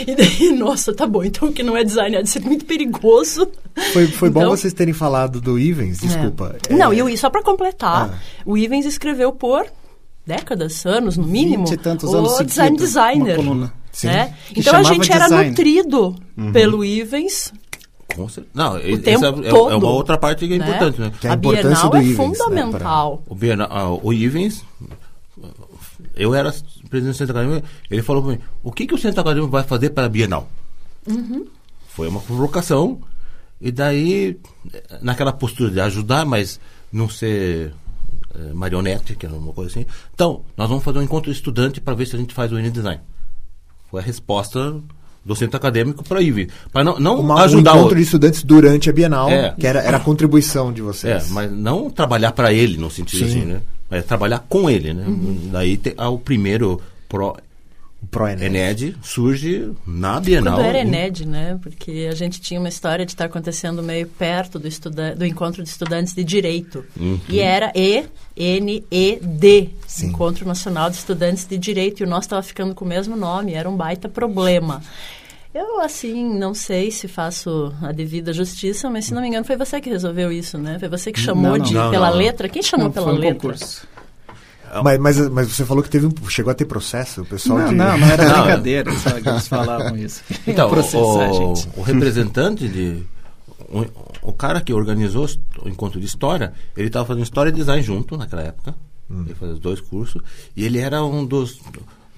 E 0.06 0.14
daí, 0.14 0.52
nossa, 0.52 0.94
tá 0.94 1.06
bom. 1.06 1.24
Então 1.24 1.48
o 1.48 1.52
que 1.52 1.62
não 1.62 1.76
é 1.76 1.82
design 1.82 2.14
é 2.16 2.22
de 2.22 2.28
ser 2.28 2.40
muito 2.42 2.64
perigoso. 2.66 3.48
Foi, 3.92 4.06
foi 4.06 4.28
bom 4.30 4.40
Então- 4.40 4.50
vocês 4.50 4.74
terem 4.74 4.92
falado 4.92 5.40
do 5.40 5.58
Ivens, 5.58 5.98
desculpa. 6.00 6.56
É. 6.68 6.74
Não, 6.74 6.92
e 6.92 7.14
e 7.14 7.16
só 7.16 7.30
para 7.30 7.42
completar, 7.42 8.10
Ah. 8.12 8.18
o 8.44 8.58
Ivens 8.58 8.84
escreveu 8.84 9.32
por 9.32 9.64
décadas, 10.26 10.84
anos 10.84 11.16
no 11.16 11.26
mínimo, 11.26 11.64
Vinte 11.66 11.74
e 11.74 11.82
tantos 11.82 12.10
o 12.12 12.16
anos 12.16 12.38
design 12.46 12.76
designer. 12.76 13.36
uma 13.38 13.44
coluna. 13.44 13.72
né? 14.04 14.34
Então 14.54 14.76
a 14.76 14.82
gente 14.82 15.10
era 15.10 15.24
design. 15.24 15.50
nutrido 15.50 16.14
pelo 16.52 16.84
Ivens. 16.84 17.52
Com 18.14 18.28
cer- 18.28 18.44
Não, 18.54 18.78
tempo 18.78 19.08
essa 19.08 19.26
é, 19.26 19.28
é 19.28 19.50
todo, 19.50 19.76
uma 19.76 19.90
outra 19.90 20.18
parte 20.18 20.46
que 20.46 20.54
é 20.54 20.58
né? 20.58 20.64
importante, 20.64 21.00
né? 21.00 21.12
Que 21.20 21.26
é 21.26 21.30
a 21.30 21.32
a 21.34 21.36
importância 21.36 21.68
Bienal 21.68 21.90
do 21.90 21.96
é 21.96 22.02
Ivens, 22.02 22.18
né, 22.18 22.34
fundamental. 22.34 23.22
O, 23.26 23.34
Bienal, 23.34 23.68
ah, 23.70 23.90
o 23.90 24.12
Ivens, 24.12 24.64
eu 26.14 26.34
era 26.34 26.52
presidente 26.88 27.14
do 27.14 27.18
Centro 27.18 27.38
Acadêmico, 27.38 27.66
ele 27.90 28.02
falou 28.02 28.22
para 28.22 28.32
mim, 28.32 28.40
o 28.62 28.72
que, 28.72 28.86
que 28.86 28.94
o 28.94 28.98
Centro 28.98 29.20
Acadêmico 29.20 29.50
vai 29.50 29.62
fazer 29.62 29.90
para 29.90 30.06
a 30.06 30.08
Bienal? 30.08 30.48
Uhum. 31.06 31.46
Foi 31.88 32.08
uma 32.08 32.20
provocação, 32.20 33.00
e 33.60 33.70
daí, 33.70 34.38
naquela 35.00 35.32
postura 35.32 35.70
de 35.70 35.80
ajudar, 35.80 36.24
mas 36.24 36.58
não 36.92 37.08
ser 37.08 37.72
eh, 38.34 38.52
marionete, 38.54 39.14
que 39.14 39.26
era 39.26 39.34
uma 39.34 39.52
coisa 39.52 39.70
assim. 39.70 39.86
Então, 40.14 40.42
nós 40.56 40.68
vamos 40.68 40.82
fazer 40.82 40.98
um 40.98 41.02
encontro 41.02 41.30
estudante 41.30 41.80
para 41.80 41.94
ver 41.94 42.06
se 42.06 42.16
a 42.16 42.18
gente 42.18 42.34
faz 42.34 42.50
o 42.52 42.58
N-Design. 42.58 43.00
Foi 43.90 44.00
a 44.00 44.04
resposta 44.04 44.80
do 45.24 45.36
Centro 45.36 45.56
Acadêmico 45.56 46.02
para 46.02 46.20
Ivens. 46.22 46.48
Para 46.72 46.82
não, 46.82 46.98
não 46.98 47.20
Uma, 47.20 47.34
um 47.34 47.38
ajudar 47.38 47.72
encontro 47.76 47.92
o... 47.92 47.96
de 47.96 48.02
estudantes 48.02 48.42
durante 48.42 48.88
a 48.88 48.92
Bienal, 48.92 49.28
É. 49.30 49.54
que 49.58 49.66
era, 49.66 49.80
era 49.80 49.96
a 49.98 50.00
contribuição 50.00 50.72
de 50.72 50.80
É, 50.80 50.84
vocês. 50.84 51.30
mas 51.30 51.50
não 51.52 51.90
trabalhar 51.90 52.32
para 52.32 52.52
ele 52.52 52.76
no 52.78 52.90
sentido 52.90 53.18
Sim. 53.20 53.24
assim, 53.38 53.44
né? 53.44 53.60
Mas 53.90 54.04
trabalhar 54.04 54.38
com 54.48 54.70
ele, 54.70 54.94
né? 54.94 55.04
Daí 55.52 55.76
te, 55.76 55.92
ah, 55.96 56.08
o 56.08 56.18
primeiro 56.18 56.80
Pro 57.08 57.36
ProENED. 58.10 58.44
Ened 58.86 58.96
surge 59.02 59.72
na 59.86 60.18
Bienal. 60.20 60.56
Quando 60.56 60.66
era 60.66 60.78
Ened, 60.80 61.26
né? 61.26 61.58
Porque 61.62 62.08
a 62.10 62.14
gente 62.14 62.40
tinha 62.40 62.58
uma 62.58 62.68
história 62.68 63.04
de 63.06 63.12
estar 63.12 63.26
acontecendo 63.26 63.82
meio 63.82 64.06
perto 64.06 64.58
do, 64.58 64.66
estuda 64.66 65.14
do 65.14 65.24
encontro 65.24 65.62
de 65.62 65.68
estudantes 65.68 66.14
de 66.14 66.24
direito. 66.24 66.84
E 67.28 67.38
era 67.40 67.72
E-N-E-D. 67.74 69.70
Encontro 70.02 70.46
Nacional 70.46 70.90
de 70.90 70.96
Estudantes 70.96 71.46
de 71.46 71.58
Direito. 71.58 72.00
E 72.00 72.04
o 72.04 72.08
nosso 72.08 72.22
estava 72.26 72.42
ficando 72.42 72.74
com 72.74 72.84
o 72.84 72.88
mesmo 72.88 73.16
nome, 73.16 73.54
era 73.54 73.68
um 73.68 73.76
baita 73.76 74.08
problema. 74.08 74.82
Eu, 75.52 75.80
assim, 75.80 76.38
não 76.38 76.54
sei 76.54 76.92
se 76.92 77.08
faço 77.08 77.72
a 77.82 77.90
devida 77.90 78.32
justiça, 78.32 78.88
mas 78.88 79.06
se 79.06 79.14
não 79.14 79.20
me 79.20 79.26
engano, 79.26 79.44
foi 79.44 79.56
você 79.56 79.80
que 79.80 79.90
resolveu 79.90 80.30
isso, 80.30 80.56
né? 80.56 80.78
Foi 80.78 80.88
você 80.88 81.10
que 81.10 81.18
chamou 81.18 81.42
Não, 81.52 81.58
não. 81.58 81.64
de, 81.64 81.74
Não, 81.74 81.90
pela 81.90 82.10
não. 82.10 82.16
letra? 82.16 82.48
Quem 82.48 82.62
chamou 82.62 82.86
Não, 82.86 82.92
pela 82.92 83.06
foi 83.06 83.14
um 83.16 83.18
letra? 83.18 83.34
concurso. 83.34 83.84
Mas, 84.84 84.98
mas, 84.98 85.28
mas 85.30 85.48
você 85.48 85.64
falou 85.64 85.82
que 85.82 85.90
teve 85.90 86.06
um, 86.06 86.12
chegou 86.28 86.50
a 86.50 86.54
ter 86.54 86.64
processo, 86.64 87.22
o 87.22 87.26
pessoal 87.26 87.58
Não, 87.58 87.68
de... 87.70 87.74
não, 87.74 87.98
não 87.98 88.06
era 88.06 88.24
Não. 88.28 88.42
brincadeira, 88.42 88.92
só 88.98 89.10
que 89.20 89.28
eles 89.28 89.48
falavam 89.48 89.96
isso. 89.98 90.22
Então, 90.46 90.68
Processar, 90.70 91.30
o, 91.30 91.54
gente. 91.54 91.68
o 91.76 91.82
representante 91.82 92.68
de. 92.68 93.02
O, 93.68 94.28
o 94.30 94.32
cara 94.32 94.60
que 94.60 94.72
organizou 94.72 95.28
o 95.62 95.68
encontro 95.68 95.98
de 96.00 96.06
história, 96.06 96.52
ele 96.76 96.86
estava 96.88 97.06
fazendo 97.06 97.22
história 97.24 97.50
e 97.50 97.52
design 97.52 97.82
junto 97.82 98.16
naquela 98.16 98.42
época. 98.42 98.74
Ele 99.10 99.34
fazia 99.34 99.54
os 99.54 99.60
dois 99.60 99.80
cursos. 99.80 100.22
E 100.56 100.64
ele 100.64 100.78
era 100.78 101.04
um 101.04 101.24
dos. 101.26 101.60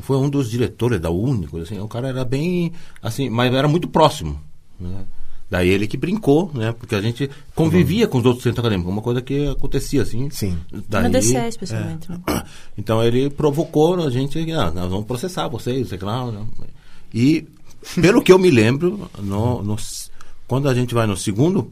Foi 0.01 0.17
um 0.19 0.29
dos 0.29 0.51
diretores 0.51 1.01
da 1.01 1.09
Único, 1.11 1.57
assim. 1.59 1.79
O 1.79 1.89
cara 1.89 2.09
era 2.09 2.23
bem. 2.25 2.73
assim, 3.03 3.31
mas 3.31 3.53
era 3.55 3.67
muito 3.67 3.89
próximo. 3.89 4.39
Né? 4.79 5.05
Daí 5.53 5.69
ele 5.69 5.87
que 5.87 5.99
brincou, 5.99 6.51
né? 6.55 6.73
Porque 6.73 6.95
a 6.95 7.01
gente 7.03 7.29
convivia 7.55 8.09
com 8.09 8.17
os 8.17 8.25
outros 8.25 8.43
centros 8.43 8.61
acadêmicos, 8.65 8.91
uma 8.91 9.03
coisa 9.03 9.21
que 9.21 9.49
acontecia 9.51 10.01
assim. 10.01 10.31
Sim. 10.31 10.57
Daí, 10.89 11.03
Na 11.03 11.09
DCE, 11.11 11.37
especialmente. 11.47 12.11
né? 12.11 12.19
então 12.79 13.05
ele 13.05 13.29
provocou 13.29 14.03
a 14.03 14.09
gente, 14.09 14.39
ah, 14.53 14.71
nós 14.71 14.89
vamos 14.91 15.05
processar 15.05 15.49
vocês, 15.49 15.91
sei 15.91 15.99
lá. 16.01 16.25
né? 16.33 16.43
E 17.13 17.45
pelo 18.01 18.23
que 18.23 18.33
eu 18.33 18.39
me 18.39 18.51
lembro, 18.51 19.11
no, 19.19 19.63
no- 19.63 19.77
quando 20.49 20.71
a 20.71 20.75
gente 20.75 20.95
vai 20.95 21.07
no 21.07 21.19
segundo 21.19 21.71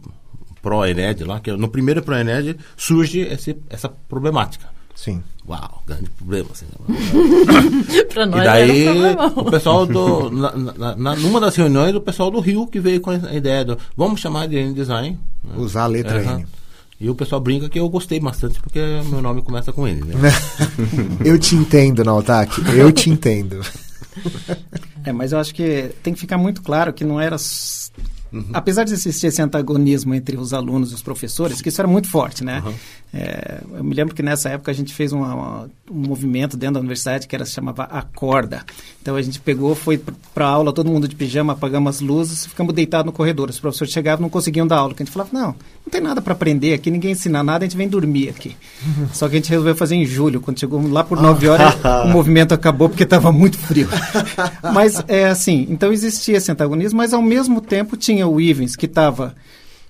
Pro-Ened 0.60 1.24
lá, 1.24 1.40
que 1.40 1.48
é- 1.48 1.56
no 1.56 1.68
primeiro 1.68 2.02
Pro-Ened, 2.02 2.58
surge 2.76 3.20
esse, 3.20 3.56
essa 3.70 3.88
problemática. 3.88 4.68
Sim. 4.94 5.22
Uau, 5.48 5.82
grande 5.86 6.10
problema. 6.10 6.48
Assim, 6.52 6.66
Pra 8.12 8.26
nós 8.26 8.40
e 8.40 8.44
daí, 8.44 8.84
era 8.86 9.22
um 9.28 9.40
o 9.40 9.50
pessoal 9.50 9.86
do. 9.86 10.30
Na, 10.30 10.52
na- 10.56 10.96
na- 10.96 11.16
numa 11.16 11.40
das 11.40 11.56
reuniões, 11.56 11.94
o 11.94 12.00
pessoal 12.00 12.30
do 12.30 12.38
Rio 12.40 12.66
que 12.66 12.78
veio 12.80 13.00
com 13.00 13.10
a 13.10 13.34
ideia 13.34 13.64
do. 13.64 13.78
Vamos 13.96 14.20
chamar 14.20 14.46
de 14.46 14.56
N-Design. 14.56 15.18
né? 15.42 15.54
Usar 15.56 15.84
a 15.84 15.86
letra 15.86 16.20
Aham. 16.20 16.38
N. 16.40 16.46
E 17.00 17.08
o 17.08 17.14
pessoal 17.14 17.40
brinca 17.40 17.66
que 17.68 17.80
eu 17.80 17.88
gostei 17.88 18.20
bastante, 18.20 18.60
porque 18.60 18.78
meu 19.06 19.22
nome 19.22 19.40
começa 19.40 19.72
com 19.72 19.88
N, 19.88 20.02
né? 20.04 20.14
Eu 21.24 21.38
te 21.38 21.54
entendo, 21.56 22.04
Nautaki. 22.04 22.60
Eu 22.76 22.92
te 22.92 23.08
entendo. 23.08 23.62
É, 25.02 25.10
mas 25.10 25.32
eu 25.32 25.38
acho 25.38 25.54
que 25.54 25.92
tem 26.02 26.12
que 26.12 26.20
ficar 26.20 26.36
muito 26.36 26.60
claro 26.60 26.92
que 26.92 27.02
não 27.02 27.18
era. 27.18 27.36
S- 28.32 28.46
Apesar 28.52 28.84
de 28.84 28.92
existir 28.92 29.26
esse 29.26 29.40
antagonismo 29.42 30.14
entre 30.14 30.36
os 30.36 30.52
alunos 30.52 30.92
e 30.92 30.94
os 30.94 31.02
professores, 31.02 31.60
que 31.60 31.68
isso 31.68 31.80
era 31.80 31.88
muito 31.88 32.08
forte, 32.08 32.44
né? 32.44 32.62
É, 33.12 33.60
eu 33.76 33.82
me 33.82 33.92
lembro 33.92 34.14
que 34.14 34.22
nessa 34.22 34.48
época 34.50 34.70
a 34.70 34.74
gente 34.74 34.94
fez 34.94 35.12
uma- 35.12 35.34
uma- 35.34 35.70
um 35.90 36.06
movimento 36.08 36.56
dentro 36.56 36.74
da 36.74 36.80
universidade 36.80 37.26
que 37.26 37.34
era, 37.34 37.44
se 37.44 37.52
chamava 37.52 37.82
Acorda. 37.84 38.62
Então 39.02 39.16
a 39.16 39.22
gente 39.22 39.40
pegou, 39.40 39.74
foi 39.74 40.00
para 40.32 40.46
a 40.46 40.48
aula, 40.50 40.72
todo 40.72 40.88
mundo 40.88 41.08
de 41.08 41.16
pijama, 41.16 41.54
apagamos 41.54 41.96
as 41.96 42.00
luzes, 42.00 42.46
ficamos 42.46 42.72
deitados 42.72 43.06
no 43.06 43.12
corredor. 43.12 43.50
Os 43.50 43.58
professores 43.58 43.92
chegavam 43.92 44.20
e 44.20 44.22
não 44.24 44.30
conseguiam 44.30 44.64
dar 44.66 44.76
aula. 44.76 44.94
Que 44.94 45.02
a 45.02 45.06
gente 45.06 45.12
falava, 45.12 45.30
não, 45.32 45.46
não 45.48 45.90
tem 45.90 46.00
nada 46.00 46.22
para 46.22 46.34
aprender 46.34 46.72
aqui, 46.74 46.88
ninguém 46.90 47.12
ensina 47.12 47.42
nada, 47.42 47.64
a 47.64 47.68
gente 47.68 47.76
vem 47.76 47.88
dormir 47.88 48.28
aqui. 48.28 48.54
Só 49.12 49.28
que 49.28 49.34
a 49.34 49.38
gente 49.38 49.50
resolveu 49.50 49.74
fazer 49.74 49.96
em 49.96 50.04
julho. 50.06 50.40
Quando 50.40 50.60
chegou 50.60 50.80
lá 50.88 51.02
por 51.02 51.20
9 51.20 51.48
horas, 51.48 51.74
o 52.04 52.08
movimento 52.08 52.54
acabou 52.54 52.88
porque 52.88 53.02
estava 53.02 53.32
muito 53.32 53.58
frio. 53.58 53.88
Mas 54.72 55.02
é 55.08 55.26
assim, 55.28 55.66
então 55.68 55.92
existia 55.92 56.36
esse 56.36 56.52
antagonismo, 56.52 56.98
mas 56.98 57.12
ao 57.12 57.22
mesmo 57.22 57.60
tempo 57.60 57.96
tinha 57.96 58.19
o 58.26 58.40
Ivens, 58.40 58.76
que 58.76 58.86
estava 58.86 59.34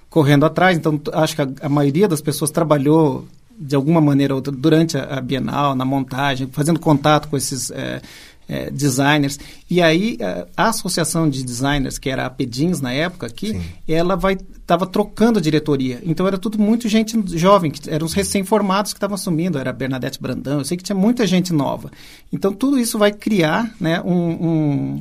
correndo 0.09 0.45
atrás, 0.45 0.77
então 0.77 1.01
acho 1.12 1.37
que 1.37 1.43
a, 1.43 1.49
a 1.62 1.69
maioria 1.69 2.09
das 2.09 2.21
pessoas 2.21 2.51
trabalhou 2.51 3.27
de 3.59 3.77
alguma 3.77 4.01
maneira 4.01 4.35
ou 4.35 4.38
outra 4.38 4.53
durante 4.53 4.97
a, 4.97 5.19
a 5.19 5.21
Bienal, 5.21 5.75
na 5.75 5.85
montagem, 5.85 6.49
fazendo 6.51 6.81
contato 6.81 7.29
com 7.29 7.37
esses, 7.37 7.71
eh, 7.71 8.01
eh, 8.49 8.71
designers. 8.71 9.38
E 9.71 9.81
aí 9.81 10.16
eh, 10.19 10.47
a 10.57 10.71
associação 10.71 11.31
de 11.31 11.45
designers, 11.45 11.99
que 11.99 12.11
era 12.11 12.27
a 12.27 12.31
Pedins 12.31 12.81
na 12.81 12.93
época 12.93 13.27
aqui, 13.27 13.61
ela 13.87 14.16
vai 14.16 14.37
estava 14.71 14.87
trocando 14.87 15.38
a 15.38 15.43
diretoria. 15.43 16.01
Então 16.05 16.27
era 16.27 16.38
tudo 16.38 16.59
muito 16.59 16.88
gente 16.88 17.16
jovem, 17.37 17.71
que 17.71 17.90
eram 17.90 18.07
os 18.07 18.12
recém-formados 18.12 18.93
que 18.93 18.99
estavam 18.99 19.14
assumindo, 19.14 19.59
era 19.59 19.71
a 19.71 19.73
Bernadette 19.73 20.21
Brandão, 20.21 20.59
eu 20.59 20.64
sei 20.64 20.77
que 20.77 20.83
tinha 20.83 20.97
muita 20.97 21.27
gente 21.27 21.53
nova. 21.53 21.90
Então 22.33 22.53
tudo 22.53 22.79
isso 22.79 22.97
vai 22.97 23.12
criar 23.12 23.73
né, 23.81 24.01
um, 24.01 24.14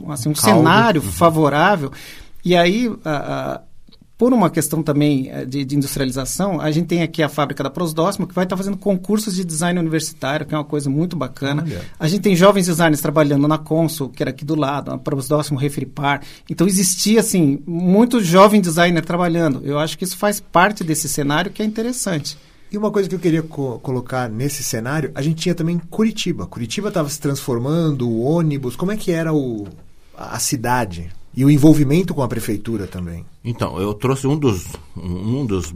um, 0.05 0.11
assim, 0.11 0.29
um 0.29 0.33
caldo. 0.33 0.57
cenário 0.57 1.01
favorável. 1.01 1.91
E 2.43 2.55
aí, 2.55 2.91
a- 3.03 3.53
a- 3.55 3.61
por 4.17 4.33
uma 4.33 4.49
questão 4.49 4.83
também 4.83 5.29
eh, 5.31 5.45
de, 5.45 5.63
de 5.63 5.75
industrialização, 5.77 6.59
a 6.59 6.69
gente 6.71 6.87
tem 6.87 7.01
aqui 7.01 7.23
a 7.23 7.29
fábrica 7.29 7.63
da 7.63 7.69
Prosdóximo, 7.69 8.27
que 8.27 8.33
vai 8.35 8.43
estar 8.43 8.57
fazendo 8.57 8.75
concursos 8.75 9.33
de 9.35 9.45
design 9.45 9.79
universitário, 9.79 10.45
que 10.45 10.53
é 10.53 10.57
uma 10.57 10.63
coisa 10.65 10.89
muito 10.89 11.15
bacana. 11.15 11.65
A 11.97 12.05
gente 12.07 12.21
tem 12.21 12.35
jovens 12.35 12.65
designers 12.65 12.99
trabalhando 12.99 13.47
na 13.47 13.57
Consul, 13.57 14.09
que 14.09 14.21
era 14.21 14.29
aqui 14.31 14.43
do 14.43 14.55
lado, 14.55 14.91
a 14.91 14.97
Prosdóximo 14.97 15.57
Refripar. 15.57 16.21
Então 16.49 16.67
existia, 16.67 17.21
assim, 17.21 17.61
muito 17.65 18.21
jovem 18.21 18.59
designer 18.59 19.05
trabalhando. 19.05 19.61
Eu 19.63 19.79
acho 19.79 19.97
que 19.97 20.03
isso 20.03 20.17
faz 20.17 20.41
parte 20.41 20.83
desse 20.83 21.07
cenário 21.07 21.49
que 21.51 21.61
é 21.61 21.65
interessante. 21.65 22.37
E 22.71 22.77
uma 22.77 22.91
coisa 22.91 23.07
que 23.07 23.15
eu 23.15 23.19
queria 23.19 23.41
co- 23.41 23.79
colocar 23.79 24.29
nesse 24.29 24.63
cenário, 24.63 25.11
a 25.15 25.21
gente 25.21 25.41
tinha 25.41 25.55
também 25.55 25.79
Curitiba. 25.89 26.45
Curitiba 26.45 26.89
estava 26.89 27.07
se 27.09 27.19
transformando, 27.21 28.07
o 28.07 28.21
ônibus, 28.21 28.75
como 28.75 28.91
é 28.91 28.97
que 28.97 29.11
era 29.11 29.33
o, 29.33 29.65
a 30.15 30.37
cidade? 30.39 31.09
E 31.35 31.45
o 31.45 31.49
envolvimento 31.49 32.13
com 32.13 32.21
a 32.23 32.27
prefeitura 32.27 32.87
também. 32.87 33.25
Então, 33.43 33.79
eu 33.79 33.93
trouxe 33.93 34.27
um 34.27 34.37
dos. 34.37 34.65
Um 34.97 35.41
um 35.41 35.45
dos. 35.45 35.73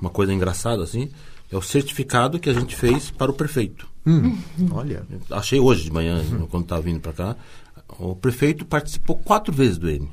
Uma 0.00 0.10
coisa 0.10 0.32
engraçada, 0.34 0.82
assim, 0.82 1.08
é 1.52 1.56
o 1.56 1.62
certificado 1.62 2.38
que 2.38 2.50
a 2.50 2.52
gente 2.54 2.74
fez 2.74 3.10
para 3.10 3.30
o 3.30 3.34
prefeito. 3.34 3.86
Olha. 4.72 5.06
Achei 5.30 5.58
hoje 5.60 5.84
de 5.84 5.92
manhã, 5.92 6.22
quando 6.50 6.64
estava 6.64 6.82
vindo 6.82 7.00
para 7.00 7.12
cá. 7.12 7.36
O 7.98 8.14
prefeito 8.16 8.64
participou 8.64 9.16
quatro 9.16 9.52
vezes 9.52 9.78
do 9.78 9.88
N. 9.88 10.08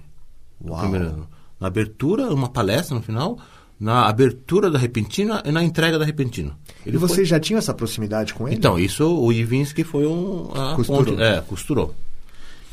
Na 1.60 1.68
abertura, 1.68 2.34
uma 2.34 2.50
palestra 2.50 2.96
no 2.96 3.02
final, 3.02 3.38
na 3.80 4.08
abertura 4.08 4.70
da 4.70 4.78
Repentina 4.78 5.42
e 5.46 5.52
na 5.52 5.64
entrega 5.64 5.98
da 5.98 6.06
Repentina. 6.06 6.58
E 6.86 6.92
você 6.98 7.24
já 7.26 7.40
tinha 7.40 7.60
essa 7.60 7.74
proximidade 7.74 8.34
com 8.34 8.48
ele? 8.48 8.58
Então, 8.58 8.78
isso 8.80 9.06
o 9.08 9.32
Ivinski 9.32 9.84
foi 9.84 10.06
um. 10.06 10.52
A 10.54 10.76
Costurou. 10.76 11.06
ponte- 11.06 11.22
é, 11.22 11.42
costurou. 11.42 11.96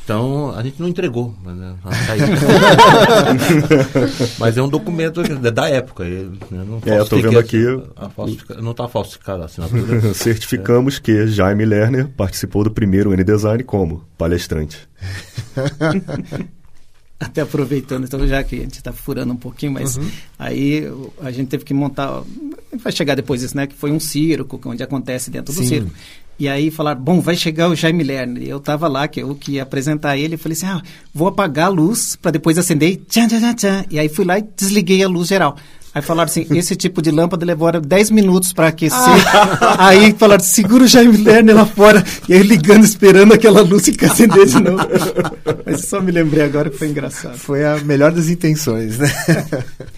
Então, 0.08 0.54
a 0.56 0.62
gente 0.62 0.80
não 0.80 0.88
entregou. 0.88 1.34
Mas, 1.44 1.54
né, 1.54 1.74
tá 1.84 2.12
aí. 2.14 2.20
Mas 4.40 4.56
é 4.56 4.62
um 4.62 4.68
documento 4.70 5.22
da- 5.52 5.68
época. 5.68 6.02
eu, 6.04 6.30
né, 6.50 6.64
não 6.66 6.78
É, 6.78 6.96
falsifiquei 6.96 7.22
vendo 7.24 7.38
aqui- 7.38 7.66
a- 7.94 8.10
a 8.56 8.62
não 8.62 8.70
está 8.70 8.88
falsificada 8.88 9.42
a 9.42 9.44
assinatura. 9.44 10.00
Certificamos 10.14 10.98
que 10.98 11.26
Jaime 11.26 11.66
Lerner 11.66 12.08
participou 12.08 12.64
do 12.64 12.70
primeiro 12.70 13.12
N-Design 13.12 13.62
como 13.64 14.02
palestrante. 14.16 14.78
Até 17.20 17.42
aproveitando, 17.42 18.04
então, 18.04 18.26
já 18.26 18.42
que 18.44 18.56
a 18.56 18.60
gente 18.60 18.76
está 18.76 18.92
furando 18.92 19.34
um 19.34 19.36
pouquinho, 19.36 19.72
mas 19.72 19.98
aí 20.38 20.88
o- 20.88 21.12
a 21.20 21.30
gente 21.30 21.48
teve 21.48 21.64
que 21.64 21.74
montar. 21.74 22.22
Vai 22.82 22.92
chegar 22.92 23.14
depois 23.14 23.42
isso, 23.42 23.54
né? 23.54 23.66
Que 23.66 23.74
foi 23.74 23.90
um 23.90 24.00
circo, 24.00 24.58
onde 24.64 24.82
acontece 24.82 25.30
dentro 25.30 25.52
do 25.52 25.58
Sim. 25.58 25.66
circo. 25.66 25.90
E 26.38 26.48
aí 26.48 26.70
falaram, 26.70 27.00
bom, 27.00 27.20
vai 27.20 27.34
chegar 27.34 27.68
o 27.68 27.74
Jaime 27.74 28.04
Lerner. 28.04 28.44
E 28.44 28.48
eu 28.48 28.58
estava 28.58 28.86
lá, 28.86 29.08
que 29.08 29.20
eu 29.20 29.34
que 29.34 29.52
ia 29.52 29.64
apresentar 29.64 30.16
ele, 30.16 30.34
eu 30.34 30.38
falei 30.38 30.56
assim, 30.56 30.66
ah, 30.66 30.80
vou 31.12 31.26
apagar 31.26 31.66
a 31.66 31.70
luz 31.70 32.14
para 32.14 32.30
depois 32.30 32.56
acender 32.56 32.90
e 32.90 32.96
tchan, 32.96 33.26
tchan, 33.26 33.54
tchan. 33.54 33.84
E 33.90 33.98
aí 33.98 34.08
fui 34.08 34.24
lá 34.24 34.38
e 34.38 34.44
desliguei 34.56 35.02
a 35.02 35.08
luz 35.08 35.28
geral. 35.28 35.56
Aí 35.94 36.02
falaram 36.02 36.30
assim, 36.30 36.46
esse 36.50 36.76
tipo 36.76 37.02
de 37.02 37.10
lâmpada 37.10 37.44
levou 37.44 37.72
10 37.72 38.10
minutos 38.10 38.52
para 38.52 38.68
aquecer. 38.68 38.98
aí 39.78 40.14
falaram, 40.16 40.44
segura 40.44 40.84
o 40.84 40.86
Jaime 40.86 41.16
Lerner 41.16 41.56
lá 41.56 41.66
fora. 41.66 42.04
E 42.28 42.34
aí 42.34 42.42
ligando, 42.42 42.84
esperando 42.84 43.34
aquela 43.34 43.62
luz 43.62 43.82
se 43.82 43.96
acender 44.04 44.46
de 44.46 44.60
novo. 44.62 44.78
Mas 45.66 45.86
só 45.86 46.00
me 46.00 46.12
lembrei 46.12 46.44
agora 46.44 46.70
que 46.70 46.78
foi 46.78 46.88
engraçado. 46.88 47.36
Foi 47.36 47.64
a 47.64 47.78
melhor 47.78 48.12
das 48.12 48.28
intenções, 48.28 48.98
né? 48.98 49.08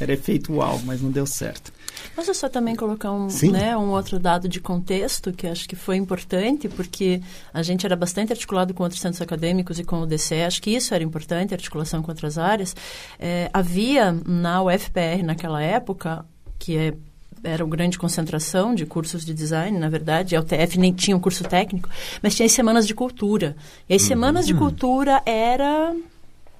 Era 0.00 0.14
efeito 0.14 0.54
uau, 0.54 0.80
mas 0.86 1.02
não 1.02 1.10
deu 1.10 1.26
certo. 1.26 1.70
Posso 2.14 2.34
só 2.34 2.48
também 2.48 2.74
colocar 2.74 3.12
um, 3.12 3.28
Sim. 3.30 3.52
né, 3.52 3.76
um 3.76 3.90
outro 3.90 4.18
dado 4.18 4.48
de 4.48 4.60
contexto 4.60 5.32
que 5.32 5.46
acho 5.46 5.68
que 5.68 5.76
foi 5.76 5.96
importante, 5.96 6.68
porque 6.68 7.20
a 7.52 7.62
gente 7.62 7.86
era 7.86 7.96
bastante 7.96 8.32
articulado 8.32 8.74
com 8.74 8.82
outros 8.82 9.00
centros 9.00 9.22
acadêmicos 9.22 9.78
e 9.78 9.84
com 9.84 10.00
o 10.00 10.06
DCE, 10.06 10.42
acho 10.42 10.60
que 10.60 10.70
isso 10.70 10.94
era 10.94 11.04
importante, 11.04 11.54
a 11.54 11.56
articulação 11.56 12.02
com 12.02 12.10
outras 12.10 12.36
áreas. 12.36 12.74
É, 13.18 13.48
havia 13.52 14.12
na 14.26 14.62
UFPR 14.62 15.22
naquela 15.24 15.62
época, 15.62 16.24
que 16.58 16.76
é 16.76 16.94
era 17.42 17.64
uma 17.64 17.74
grande 17.74 17.98
concentração 17.98 18.74
de 18.74 18.84
cursos 18.84 19.24
de 19.24 19.32
design, 19.32 19.78
na 19.78 19.88
verdade. 19.88 20.36
A 20.36 20.40
UTF 20.40 20.78
nem 20.78 20.92
tinha 20.92 21.16
um 21.16 21.20
curso 21.20 21.42
técnico, 21.44 21.88
mas 22.22 22.34
tinha 22.34 22.46
as 22.46 22.52
semanas 22.52 22.86
de 22.86 22.94
cultura. 22.94 23.56
E 23.88 23.94
as 23.94 24.02
semanas 24.02 24.46
de 24.46 24.54
cultura 24.54 25.22
era 25.24 25.94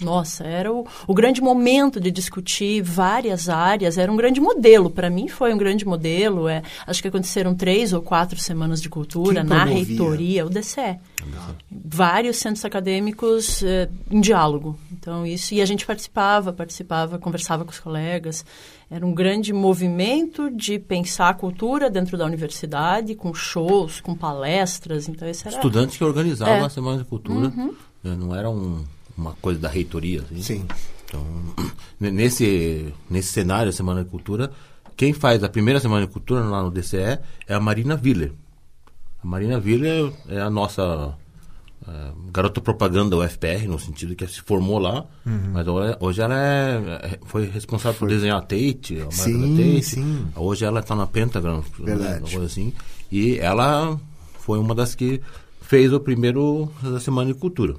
nossa, 0.00 0.44
era 0.44 0.72
o, 0.72 0.86
o 1.06 1.14
grande 1.14 1.40
momento 1.40 2.00
de 2.00 2.10
discutir 2.10 2.82
várias 2.82 3.48
áreas, 3.48 3.98
era 3.98 4.10
um 4.10 4.16
grande 4.16 4.40
modelo. 4.40 4.90
Para 4.90 5.10
mim, 5.10 5.28
foi 5.28 5.52
um 5.52 5.58
grande 5.58 5.84
modelo. 5.86 6.48
É, 6.48 6.62
acho 6.86 7.02
que 7.02 7.08
aconteceram 7.08 7.54
três 7.54 7.92
ou 7.92 8.00
quatro 8.02 8.38
semanas 8.38 8.80
de 8.80 8.88
cultura 8.88 9.40
Quem 9.42 9.44
na 9.50 9.64
promovia? 9.64 9.84
reitoria, 9.84 10.46
o 10.46 10.50
DCE. 10.50 10.98
Vários 11.70 12.36
centros 12.38 12.64
acadêmicos 12.64 13.62
eh, 13.62 13.88
em 14.10 14.20
diálogo. 14.20 14.78
Então, 14.92 15.26
isso. 15.26 15.54
E 15.54 15.60
a 15.60 15.66
gente 15.66 15.84
participava, 15.86 16.52
participava, 16.52 17.18
conversava 17.18 17.64
com 17.64 17.70
os 17.70 17.78
colegas. 17.78 18.44
Era 18.90 19.06
um 19.06 19.14
grande 19.14 19.52
movimento 19.52 20.50
de 20.50 20.78
pensar 20.78 21.28
a 21.28 21.34
cultura 21.34 21.88
dentro 21.90 22.16
da 22.18 22.24
universidade, 22.24 23.14
com 23.14 23.32
shows, 23.32 24.00
com 24.00 24.14
palestras. 24.14 25.08
Então, 25.08 25.28
esse 25.28 25.46
era. 25.46 25.56
Estudantes 25.56 25.96
que 25.96 26.04
organizavam 26.04 26.54
É. 26.56 26.60
a 26.60 26.68
Semana 26.68 26.98
de 26.98 27.04
Cultura. 27.04 27.48
né, 27.50 27.70
Não 28.18 28.34
era 28.34 28.50
um- 28.50 28.84
uma 29.16 29.32
coisa 29.34 29.60
da 29.60 29.68
reitoria. 29.68 30.22
Assim. 30.22 30.42
Sim. 30.42 30.66
Então, 31.04 31.24
nesse, 32.00 32.92
nesse 33.08 33.32
cenário, 33.32 33.70
a 33.70 33.72
Semana 33.72 34.04
de 34.04 34.10
Cultura, 34.10 34.50
quem 34.96 35.12
faz 35.12 35.42
a 35.42 35.48
primeira 35.48 35.80
Semana 35.80 36.06
de 36.06 36.12
Cultura 36.12 36.40
lá 36.42 36.62
no 36.62 36.70
DCE 36.70 37.18
é 37.46 37.54
a 37.54 37.60
Marina 37.60 37.96
Viller. 37.96 38.32
A 39.22 39.26
Marina 39.26 39.58
Viller 39.60 40.12
é 40.28 40.40
a 40.40 40.48
nossa 40.48 41.14
eh, 41.86 42.12
garota 42.32 42.60
propaganda 42.60 43.16
da 43.16 43.24
UFPR, 43.24 43.66
no 43.66 43.78
sentido 43.78 44.14
que 44.14 44.26
se 44.26 44.40
formou 44.40 44.78
lá, 44.78 45.04
mas 45.24 45.66
hoje, 46.00 46.22
ela 46.22 46.34
é, 46.34 46.76
é- 47.14 47.18
foi 47.26 47.46
responsável 47.46 47.98
por 47.98 48.08
desenhar 48.08 48.38
a 48.38 48.42
Tate, 48.42 48.96
a 48.96 49.04
marca 49.04 49.12
Sim, 49.12 49.56
da 49.56 49.62
Tate. 49.62 49.82
sim. 49.82 50.26
Hoje 50.36 50.64
ela 50.64 50.80
está 50.80 50.94
na 50.94 51.06
Pentagram, 51.06 51.62
Verdade. 51.78 52.10
né, 52.12 52.18
uma 52.20 52.28
coisa 52.30 52.46
assim. 52.46 52.72
E 53.12 53.38
ela 53.38 53.98
foi 54.38 54.58
uma 54.58 54.74
das 54.74 54.94
que 54.94 55.20
fez 55.60 55.92
o 55.92 56.00
primeiro 56.00 56.70
da 56.82 56.98
Semana 57.00 57.32
de 57.32 57.38
Cultura. 57.38 57.74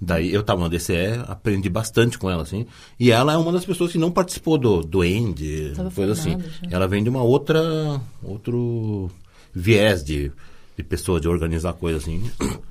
Daí 0.00 0.32
eu 0.32 0.40
estava 0.40 0.60
no 0.60 0.68
DCE, 0.68 1.20
aprendi 1.26 1.68
bastante 1.68 2.18
com 2.18 2.30
ela, 2.30 2.42
assim. 2.42 2.66
E 2.98 3.10
ela 3.10 3.32
é 3.32 3.36
uma 3.36 3.52
das 3.52 3.64
pessoas 3.64 3.92
que 3.92 3.98
não 3.98 4.10
participou 4.10 4.58
do, 4.58 4.82
do 4.82 5.02
END, 5.04 5.74
coisa 5.94 6.12
assim. 6.12 6.38
já. 6.38 6.68
Ela 6.76 6.86
vem 6.88 7.02
de 7.02 7.08
uma 7.10 7.22
outra, 7.22 8.00
outro 8.22 9.10
viés 9.52 10.02
de, 10.04 10.32
de 10.76 10.82
pessoa, 10.82 11.20
de 11.20 11.28
organizar 11.28 11.72
coisa 11.74 11.98
assim. 11.98 12.22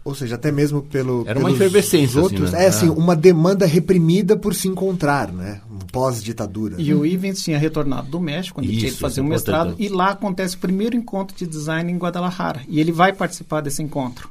Ou 0.04 0.14
seja, 0.14 0.36
até 0.36 0.52
mesmo 0.52 0.82
pelo. 0.82 1.24
Era 1.28 1.40
uma 1.40 1.52
efervescência, 1.52 2.20
assim, 2.22 2.36
outros, 2.36 2.52
né? 2.52 2.66
É, 2.66 2.68
assim, 2.68 2.88
É. 2.88 2.92
uma 2.92 3.16
demanda 3.16 3.66
reprimida 3.66 4.36
por 4.36 4.54
se 4.54 4.68
encontrar, 4.68 5.32
né? 5.32 5.62
Pós-ditadura. 5.92 6.76
E 6.80 6.94
o 6.94 7.06
Ivens 7.06 7.40
tinha 7.42 7.58
retornado 7.58 8.10
do 8.10 8.20
México, 8.20 8.60
onde 8.60 8.70
ele 8.70 8.78
tinha 8.78 8.92
que 8.92 8.98
fazer 8.98 9.14
isso 9.14 9.20
é 9.22 9.24
um 9.24 9.28
mestrado, 9.28 9.76
e 9.80 9.88
lá 9.90 10.10
acontece 10.10 10.56
o 10.56 10.60
primeiro 10.60 10.96
encontro 10.96 11.36
de 11.38 11.48
design 11.48 11.92
em 11.92 11.98
Guadalajara. 11.98 12.62
E 12.68 12.80
ele 12.80 12.92
vai 12.92 13.14
participar 13.14 13.62
desse 13.62 13.82
encontro. 13.82 14.30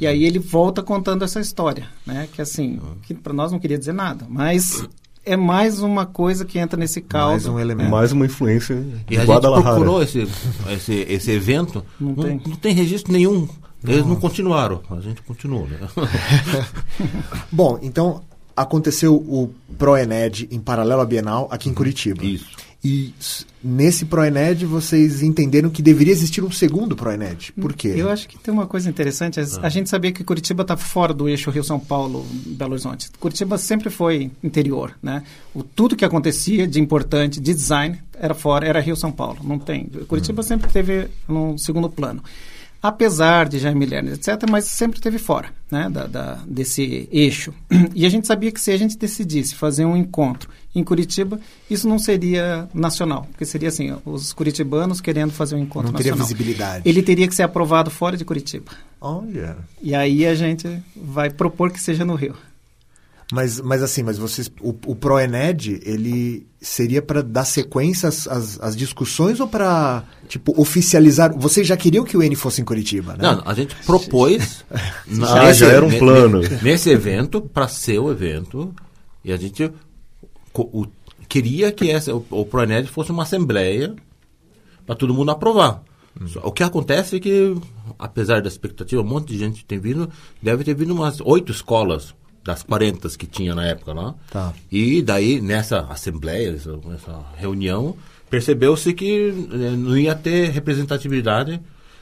E 0.00 0.06
aí 0.06 0.24
ele 0.24 0.38
volta 0.38 0.82
contando 0.82 1.24
essa 1.24 1.40
história, 1.40 1.86
né? 2.06 2.28
Que 2.32 2.40
assim, 2.42 2.80
que 3.02 3.14
para 3.14 3.32
nós 3.32 3.50
não 3.52 3.58
queria 3.58 3.78
dizer 3.78 3.92
nada, 3.92 4.26
mas 4.28 4.86
é 5.24 5.36
mais 5.36 5.80
uma 5.80 6.06
coisa 6.06 6.44
que 6.44 6.58
entra 6.58 6.78
nesse 6.78 7.00
caldo. 7.00 7.32
Mais 7.32 7.46
um 7.46 7.58
elemento. 7.58 7.90
Mais 7.90 8.12
uma 8.12 8.24
influência 8.26 8.74
E 8.74 9.10
de 9.10 9.16
a 9.16 9.20
gente 9.20 9.28
Guadalajara. 9.28 9.70
procurou 9.74 10.02
esse, 10.02 10.26
esse, 10.70 10.92
esse 11.08 11.30
evento, 11.30 11.84
Não 12.00 12.12
não, 12.12 12.24
tem. 12.24 12.40
não 12.46 12.56
tem 12.56 12.72
registro 12.74 13.12
nenhum. 13.12 13.48
Eles 13.86 14.04
não 14.06 14.16
continuaram, 14.16 14.80
a 14.90 15.00
gente 15.00 15.22
continuou, 15.22 15.66
né? 15.68 15.78
Bom, 17.52 17.78
então 17.82 18.22
aconteceu 18.56 19.14
o 19.14 19.52
ProEned 19.78 20.48
em 20.50 20.58
paralelo 20.58 21.00
à 21.00 21.04
Bienal 21.06 21.46
aqui 21.50 21.68
em 21.68 21.74
Curitiba. 21.74 22.24
Isso. 22.24 22.46
E 22.84 23.12
nesse 23.62 24.04
ProEned 24.04 24.64
vocês 24.64 25.20
entenderam 25.20 25.68
que 25.68 25.82
deveria 25.82 26.12
existir 26.12 26.44
um 26.44 26.50
segundo 26.50 26.94
ProEned. 26.94 27.52
Por 27.60 27.72
quê? 27.72 27.92
Eu 27.96 28.08
acho 28.08 28.28
que 28.28 28.38
tem 28.38 28.54
uma 28.54 28.68
coisa 28.68 28.88
interessante. 28.88 29.40
as- 29.40 29.58
A 29.58 29.68
gente 29.68 29.90
sabia 29.90 30.12
que 30.12 30.22
Curitiba 30.22 30.62
está 30.62 30.76
fora 30.76 31.12
do 31.12 31.28
eixo 31.28 31.50
Rio-São 31.50 31.80
Paulo-Belo 31.80 32.72
Horizonte. 32.72 33.10
Curitiba 33.18 33.58
sempre 33.58 33.90
foi 33.90 34.30
interior, 34.44 34.94
né? 35.02 35.24
O, 35.52 35.64
tudo 35.64 35.96
que 35.96 36.04
acontecia 36.04 36.68
de 36.68 36.80
importante, 36.80 37.40
de 37.40 37.52
design, 37.52 37.98
era 38.14 38.32
fora, 38.34 38.64
era 38.64 38.80
Rio-São 38.80 39.10
Paulo. 39.10 39.40
Não 39.42 39.58
tem. 39.58 39.86
Curitiba 40.06 40.42
sempre 40.44 40.70
teve 40.70 41.08
no 41.28 41.58
segundo 41.58 41.90
plano. 41.90 42.22
Apesar 42.82 43.48
de 43.48 43.58
Jaime 43.58 43.84
Lerner, 43.86 44.14
etc., 44.14 44.44
mas 44.50 44.64
sempre 44.66 44.98
esteve 44.98 45.18
fora 45.18 45.48
né, 45.70 45.88
da, 45.90 46.06
da- 46.06 46.38
desse 46.46 47.08
eixo. 47.12 47.52
E 47.94 48.06
a 48.06 48.08
gente 48.08 48.26
sabia 48.26 48.50
que 48.52 48.60
se 48.60 48.70
a 48.70 48.76
gente 48.76 48.96
decidisse 48.96 49.54
fazer 49.54 49.84
um 49.84 49.96
encontro 49.96 50.48
em 50.74 50.84
Curitiba, 50.84 51.40
isso 51.68 51.88
não 51.88 51.98
seria 51.98 52.68
nacional, 52.72 53.26
porque 53.30 53.44
seria 53.44 53.68
assim, 53.68 53.96
os 54.04 54.32
curitibanos 54.32 55.00
querendo 55.00 55.32
fazer 55.32 55.56
um 55.56 55.60
encontro 55.60 55.90
Não 55.90 55.96
teria 55.96 56.12
nacional. 56.12 56.28
visibilidade. 56.28 56.88
Ele 56.88 57.02
teria 57.02 57.26
que 57.26 57.34
ser 57.34 57.42
aprovado 57.42 57.90
fora 57.90 58.16
de 58.16 58.24
Curitiba. 58.24 58.70
Olha. 59.00 59.56
E 59.82 59.94
aí 59.94 60.24
a 60.26 60.34
gente 60.34 60.68
vai 60.94 61.30
propor 61.30 61.70
que 61.72 61.80
seja 61.80 62.04
no 62.04 62.14
Rio. 62.14 62.34
Mas, 63.30 63.60
mas 63.60 63.82
assim, 63.82 64.02
mas 64.02 64.16
vocês. 64.16 64.50
O, 64.60 64.70
o 64.86 64.94
ProEned, 64.96 65.80
ele 65.84 66.46
seria 66.60 67.02
para 67.02 67.22
dar 67.22 67.44
sequência 67.44 68.08
às, 68.08 68.26
às, 68.26 68.58
às 68.60 68.74
discussões 68.76 69.38
ou 69.38 69.46
para, 69.46 70.02
tipo, 70.26 70.58
oficializar? 70.58 71.36
Vocês 71.38 71.66
já 71.66 71.76
queriam 71.76 72.04
que 72.06 72.16
o 72.16 72.22
N 72.22 72.34
fosse 72.34 72.62
em 72.62 72.64
Curitiba, 72.64 73.12
né? 73.12 73.18
Não, 73.20 73.42
a 73.44 73.52
gente 73.52 73.74
propôs. 73.84 74.64
Ah, 74.70 75.52
já 75.52 75.66
era 75.66 75.84
um 75.84 75.98
plano. 75.98 76.40
ne- 76.40 76.48
Nesse 76.62 76.88
evento, 76.88 77.42
para 77.42 77.68
ser 77.68 77.98
o 77.98 78.10
evento, 78.10 78.74
e 79.22 79.30
a 79.30 79.36
gente 79.36 79.70
o- 80.54 80.86
queria 81.28 81.70
que 81.70 81.90
essa, 81.90 82.14
o, 82.14 82.24
o 82.30 82.46
Proened 82.46 82.88
fosse 82.88 83.10
uma 83.10 83.24
assembleia 83.24 83.94
para 84.86 84.94
todo 84.94 85.12
mundo 85.12 85.30
aprovar. 85.30 85.82
Só- 86.28 86.40
O 86.44 86.50
que 86.50 86.62
acontece 86.62 87.16
é 87.16 87.20
que, 87.20 87.54
apesar 87.98 88.40
da 88.40 88.48
expectativa, 88.48 89.02
um 89.02 89.06
monte 89.06 89.28
de 89.28 89.38
gente 89.38 89.66
tem 89.66 89.78
vindo, 89.78 90.08
deve 90.42 90.64
ter 90.64 90.74
vindo 90.74 90.94
umas 90.94 91.20
oito 91.20 91.52
escolas 91.52 92.14
das 92.48 92.62
40 92.62 93.10
que 93.10 93.26
tinha 93.26 93.54
na 93.54 93.66
época 93.66 93.92
lá. 93.92 94.14
Tá. 94.30 94.54
E 94.72 95.02
daí, 95.02 95.38
nessa 95.38 95.80
assembleia, 95.90 96.54
essa, 96.54 96.78
essa 96.94 97.24
reunião, 97.36 97.94
percebeu-se 98.30 98.94
que 98.94 99.28
eh, 99.52 99.76
não 99.76 99.96
ia 99.96 100.14
ter 100.14 100.50
representatividade 100.50 101.60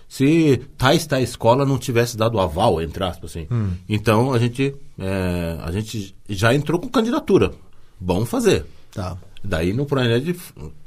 se 0.09 0.63
tais 0.79 1.05
tais 1.05 1.31
escola 1.31 1.67
não 1.67 1.79
tivesse 1.79 2.17
dado 2.17 2.39
aval, 2.39 2.81
entre 2.81 3.03
aspas, 3.03 3.33
assim. 3.33 3.49
Então, 3.89 4.33
a 4.33 4.39
gente, 4.39 4.73
eh, 4.97 5.59
a 5.61 5.73
gente 5.73 6.15
já 6.29 6.55
entrou 6.55 6.81
com 6.81 6.89
candidatura. 6.89 7.51
Bom 7.99 8.25
fazer. 8.25 8.65
Tá. 8.93 9.17
Daí 9.43 9.73
no 9.73 9.85
Proened, 9.85 10.37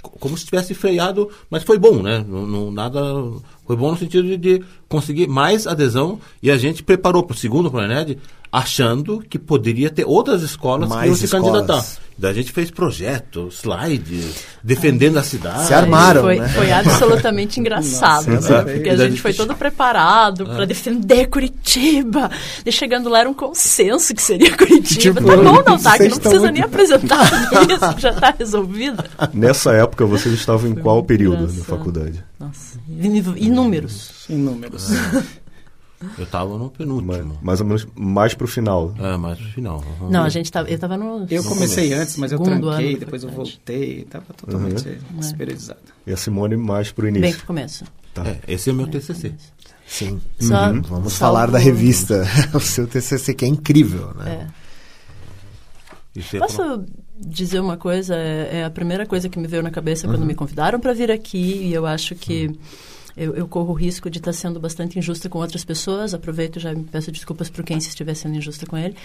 como 0.02 0.38
se 0.38 0.46
tivesse 0.46 0.74
freado, 0.74 1.30
mas 1.50 1.64
foi 1.64 1.78
bom, 1.78 2.02
né? 2.02 2.24
Não, 2.28 2.46
não- 2.48 2.72
nada, 2.72 3.00
foi 3.66 3.76
bom 3.76 3.92
no 3.92 3.98
sentido 3.98 4.24
de, 4.28 4.38
de 4.38 4.64
conseguir 4.88 5.28
mais 5.28 5.68
adesão 5.68 6.20
e 6.42 6.50
a 6.50 6.58
gente 6.58 6.82
preparou 6.84 7.24
para 7.24 7.34
o 7.36 7.38
segundo 7.38 7.70
Proened 7.70 8.18
achando 8.52 9.20
que 9.30 9.38
poderia 9.38 9.92
ter 9.92 10.04
outras 10.06 10.42
escolas 10.42 10.90
Mais 10.90 11.02
que 11.04 11.08
iam 11.10 11.16
se 11.16 11.26
escolas. 11.26 11.46
candidatar. 11.46 11.86
Daí 12.18 12.32
a 12.32 12.34
gente 12.34 12.52
fez 12.52 12.70
projeto, 12.72 13.48
slide, 13.50 14.28
defendendo 14.62 15.18
a 15.18 15.24
cidade. 15.24 15.68
Se 15.68 15.74
armaram, 15.74 16.24
foi, 16.24 16.40
né? 16.40 16.50
foi 16.50 16.70
absolutamente 16.74 17.60
engraçado, 17.62 18.28
Nossa, 18.28 18.64
né? 18.66 18.72
é. 18.72 18.74
porque 18.76 18.90
a 18.90 18.98
gente 18.98 19.22
foi 19.22 19.34
todo 19.34 19.56
preparado 19.56 20.46
para 20.46 20.66
defender 20.66 21.28
Curitiba. 21.28 22.30
E 22.66 22.72
chegando 22.72 23.08
lá 23.08 23.20
era 23.20 23.30
um 23.30 23.34
consenso 23.34 24.14
que 24.16 24.22
seria 24.22 24.58
Curitiba. 24.58 25.22
Tipo, 25.22 25.28
tá 25.28 25.38
bom, 25.38 25.44
não, 25.64 25.80
tá? 25.80 25.98
Que 25.98 26.10
não 26.10 26.18
precisa 26.18 26.40
muito- 26.42 26.54
nem 26.54 26.64
apresentar 26.64 27.24
isso, 27.70 27.96
que 27.96 28.02
já 28.02 28.10
está 28.10 28.36
resolvido. 28.38 29.02
Nessa 29.34 29.72
época 29.74 29.89
vocês 29.98 30.34
estavam 30.36 30.70
em 30.70 30.76
qual 30.76 31.04
período 31.04 31.48
da 31.48 31.64
faculdade? 31.64 32.24
Nossa, 32.40 32.80
in- 32.88 33.18
inúmeros. 33.38 34.26
Em 34.30 34.38
números. 34.38 34.90
Eu 36.18 36.24
estava 36.24 36.58
no 36.58 36.70
penúltimo. 36.70 37.38
mais 37.42 37.60
ou 37.60 37.66
menos 37.68 37.86
mais 37.94 38.34
pro 38.34 38.48
final. 38.48 38.96
É, 38.98 39.18
mais 39.18 39.38
no 39.40 39.50
final. 39.50 39.84
uhum. 40.00 40.10
Não, 40.10 40.24
a 40.24 40.30
gente 40.30 40.50
tava, 40.50 40.70
eu 40.70 40.80
tava 40.80 40.96
no 40.96 41.26
Eu 41.30 41.44
comecei 41.44 41.92
antes, 41.94 42.16
mas 42.16 42.32
eu 42.32 42.40
tranquei, 42.40 42.96
depois 42.96 43.22
eu 43.24 43.30
voltei, 43.30 44.02
estava 44.04 44.26
totalmente 44.34 44.98
desperiodizado. 45.12 45.80
E 46.08 46.14
a 46.14 46.18
Simone 46.18 46.56
mais 46.56 46.90
pro 46.92 47.06
Bem 47.12 47.18
início. 47.18 47.38
pro 47.40 47.48
começo. 47.48 47.84
Tá. 48.14 48.26
É, 48.26 48.40
esse 48.48 48.70
é 48.70 48.74
meu 48.74 48.88
TCC. 48.88 49.34
Sim. 49.86 50.22
Só- 50.40 50.70
Uhum. 50.70 50.82
Vamos 50.84 50.88
salvo- 50.88 51.10
falar 51.12 51.52
da 51.52 51.58
revista, 51.60 52.24
o 52.54 52.60
seu 52.62 52.88
TCC, 52.88 53.34
que 53.34 53.44
é 53.44 53.48
incrível, 53.50 54.14
né? 54.16 54.48
É. 54.56 54.70
É 56.36 56.40
Posso 56.40 56.86
dizer 57.20 57.60
uma 57.60 57.78
coisa? 57.78 58.16
É 58.16 58.60
é 58.60 58.64
a 58.64 58.70
primeira 58.70 59.06
coisa 59.06 59.30
que 59.30 59.40
me 59.40 59.48
veio 59.48 59.64
na 59.64 59.72
cabeça 59.72 60.08
quando 60.08 60.26
me 60.26 60.34
convidaram 60.34 60.80
para 60.80 60.94
vir 60.94 61.12
aqui 61.12 61.68
e 61.68 61.74
eu 61.74 61.86
acho 61.86 62.16
que 62.16 62.50
eu, 63.16 63.36
eu 63.36 63.48
corro 63.48 63.72
o 63.72 63.76
risco 63.76 64.10
de 64.10 64.20
estar 64.20 64.34
sendo 64.34 64.60
bastante 64.60 64.98
injusta 64.98 65.28
com 65.28 65.40
outras 65.40 65.66
pessoas. 65.66 66.14
Aproveito 66.14 66.58
e 66.58 66.60
já 66.60 66.74
me 66.74 66.84
peço 66.84 67.12
desculpas 67.12 67.50
por 67.50 67.64
quem 67.64 67.80
se 67.80 67.90
estiver 67.90 68.14
sendo 68.14 68.38
injusta 68.38 68.66
com 68.66 68.78
ele. 68.78 68.96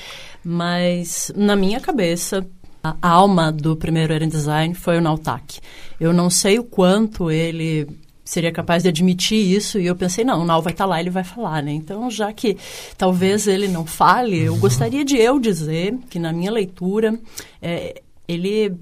Mas 0.45 1.33
na 1.35 1.57
minha 1.57 1.81
cabeça 1.81 2.47
a 2.83 3.09
alma 3.09 3.51
do 3.51 3.75
primeiro 3.77 4.13
Era 4.13 4.25
em 4.25 4.29
Design 4.29 4.75
foi 4.75 4.99
o 4.99 5.01
Nautak. 5.01 5.59
Eu 5.99 6.13
não 6.13 6.29
sei 6.29 6.59
o 6.59 6.65
quanto 6.65 7.31
ele 7.31 7.89
seria 8.25 8.51
capaz 8.51 8.83
de 8.83 8.89
admitir 8.89 9.39
isso 9.39 9.79
e 9.79 9.87
eu 9.87 9.95
pensei, 9.95 10.25
não, 10.25 10.43
o 10.43 10.45
Nau 10.45 10.63
vai 10.63 10.73
estar 10.73 10.87
lá, 10.87 10.99
ele 10.99 11.11
vai 11.11 11.25
falar, 11.25 11.63
né? 11.63 11.73
Então, 11.73 12.11
já 12.11 12.33
que 12.33 12.57
talvez 12.97 13.47
ele 13.47 13.69
não 13.69 13.85
fale, 13.85 14.39
eu 14.41 14.57
gostaria 14.57 15.05
de 15.05 15.17
eu 15.17 15.39
dizer 15.39 15.95
que 16.09 16.19
na 16.19 16.33
minha 16.33 16.51
leitura 16.51 17.19
é, 17.61 18.01
ele 18.27 18.77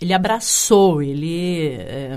ele 0.00 0.12
abraçou, 0.12 1.02
ele 1.02 1.70
é, 1.72 2.16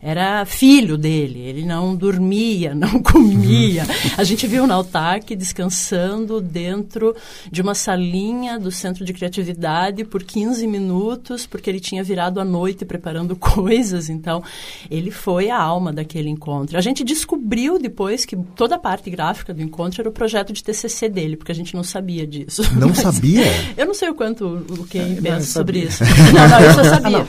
era 0.00 0.44
filho 0.44 0.96
dele, 0.98 1.40
ele 1.40 1.64
não 1.64 1.94
dormia, 1.94 2.74
não 2.76 3.02
comia. 3.02 3.84
A 4.16 4.24
gente 4.24 4.46
viu 4.46 4.64
o 4.64 4.66
Nautak 4.66 5.34
descansando 5.34 6.40
dentro 6.40 7.14
de 7.50 7.62
uma 7.62 7.74
salinha 7.74 8.58
do 8.58 8.70
Centro 8.70 9.04
de 9.04 9.12
Criatividade 9.12 10.04
por 10.04 10.22
15 10.22 10.66
minutos, 10.66 11.46
porque 11.46 11.70
ele 11.70 11.80
tinha 11.80 12.02
virado 12.04 12.40
à 12.40 12.44
noite 12.44 12.84
preparando 12.84 13.34
coisas. 13.36 14.08
Então, 14.08 14.42
ele 14.90 15.10
foi 15.10 15.50
a 15.50 15.58
alma 15.58 15.92
daquele 15.92 16.28
encontro. 16.28 16.76
A 16.76 16.80
gente 16.80 17.02
descobriu 17.02 17.78
depois 17.78 18.24
que 18.24 18.36
toda 18.54 18.74
a 18.76 18.78
parte 18.78 19.10
gráfica 19.10 19.52
do 19.54 19.62
encontro 19.62 20.00
era 20.02 20.08
o 20.08 20.12
projeto 20.12 20.52
de 20.52 20.62
TCC 20.62 21.08
dele, 21.08 21.36
porque 21.36 21.52
a 21.52 21.54
gente 21.54 21.74
não 21.74 21.82
sabia 21.82 22.26
disso. 22.26 22.62
Não 22.74 22.88
Mas- 22.96 22.98
sabia? 22.98 23.44
Eu 23.76 23.86
não 23.86 23.94
sei 23.94 24.08
o 24.08 24.14
quanto 24.14 24.46
o 24.46 24.86
quem 24.86 25.14
não, 25.14 25.22
pensa 25.22 25.52
sobre 25.52 25.80
isso. 25.80 26.04
Não, 26.04 26.48
não, 26.48 26.60
eu 26.60 26.72
só 26.74 26.84
sabia. 26.84 27.26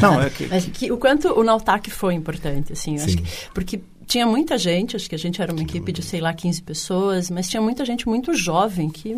Não, 0.00 0.22
é 0.22 0.30
que 0.30 0.46
Mas 0.46 0.64
que, 0.66 0.92
o 0.92 0.96
quanto 0.96 1.28
o 1.28 1.42
Nautak 1.80 1.90
foi 1.90 2.14
importante, 2.14 2.72
assim, 2.72 2.96
acho 2.96 3.16
que, 3.16 3.24
porque 3.54 3.80
tinha 4.06 4.26
muita 4.26 4.58
gente, 4.58 4.96
acho 4.96 5.08
que 5.08 5.14
a 5.14 5.18
gente 5.18 5.40
era 5.40 5.52
uma 5.52 5.62
equipe 5.62 5.92
de, 5.92 6.02
sei 6.02 6.20
lá, 6.20 6.32
15 6.34 6.62
pessoas, 6.62 7.30
mas 7.30 7.48
tinha 7.48 7.62
muita 7.62 7.84
gente 7.84 8.08
muito 8.08 8.34
jovem 8.34 8.90
que 8.90 9.14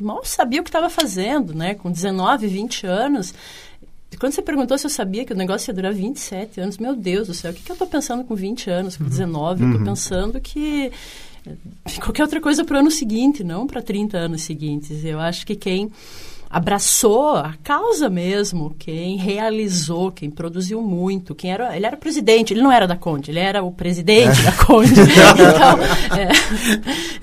mal 0.00 0.24
sabia 0.24 0.60
o 0.60 0.64
que 0.64 0.70
estava 0.70 0.88
fazendo, 0.88 1.54
né? 1.54 1.74
Com 1.74 1.90
19, 1.90 2.46
20 2.46 2.86
anos. 2.86 3.34
Quando 4.18 4.32
você 4.32 4.42
perguntou 4.42 4.76
se 4.78 4.86
eu 4.86 4.90
sabia 4.90 5.24
que 5.24 5.32
o 5.32 5.36
negócio 5.36 5.70
ia 5.70 5.74
durar 5.74 5.92
27 5.92 6.60
anos, 6.60 6.78
meu 6.78 6.96
Deus 6.96 7.28
do 7.28 7.34
céu, 7.34 7.50
o 7.50 7.54
que, 7.54 7.62
que 7.62 7.70
eu 7.70 7.74
estou 7.74 7.88
pensando 7.88 8.24
com 8.24 8.34
20 8.34 8.70
anos, 8.70 8.96
com 8.96 9.04
19? 9.04 9.62
Eu 9.62 9.70
estou 9.70 9.84
pensando 9.84 10.40
que 10.40 10.90
eh, 11.46 11.52
qualquer 12.00 12.22
outra 12.22 12.40
coisa 12.40 12.64
para 12.64 12.76
o 12.76 12.80
ano 12.80 12.90
seguinte, 12.90 13.44
não 13.44 13.66
para 13.66 13.82
30 13.82 14.16
anos 14.16 14.42
seguintes. 14.42 15.04
Eu 15.04 15.20
acho 15.20 15.46
que 15.46 15.54
quem 15.56 15.90
abraçou 16.50 17.36
a 17.36 17.54
causa 17.62 18.10
mesmo, 18.10 18.74
quem 18.76 19.16
realizou, 19.16 20.10
quem 20.10 20.28
produziu 20.28 20.82
muito, 20.82 21.32
quem 21.32 21.52
era, 21.52 21.76
ele 21.76 21.86
era 21.86 21.96
presidente, 21.96 22.52
ele 22.52 22.60
não 22.60 22.72
era 22.72 22.88
da 22.88 22.96
Conde, 22.96 23.30
ele 23.30 23.38
era 23.38 23.62
o 23.62 23.70
presidente 23.70 24.42
da 24.42 24.52
Conde. 24.52 24.90
Então, 25.00 25.78
é, 26.18 26.28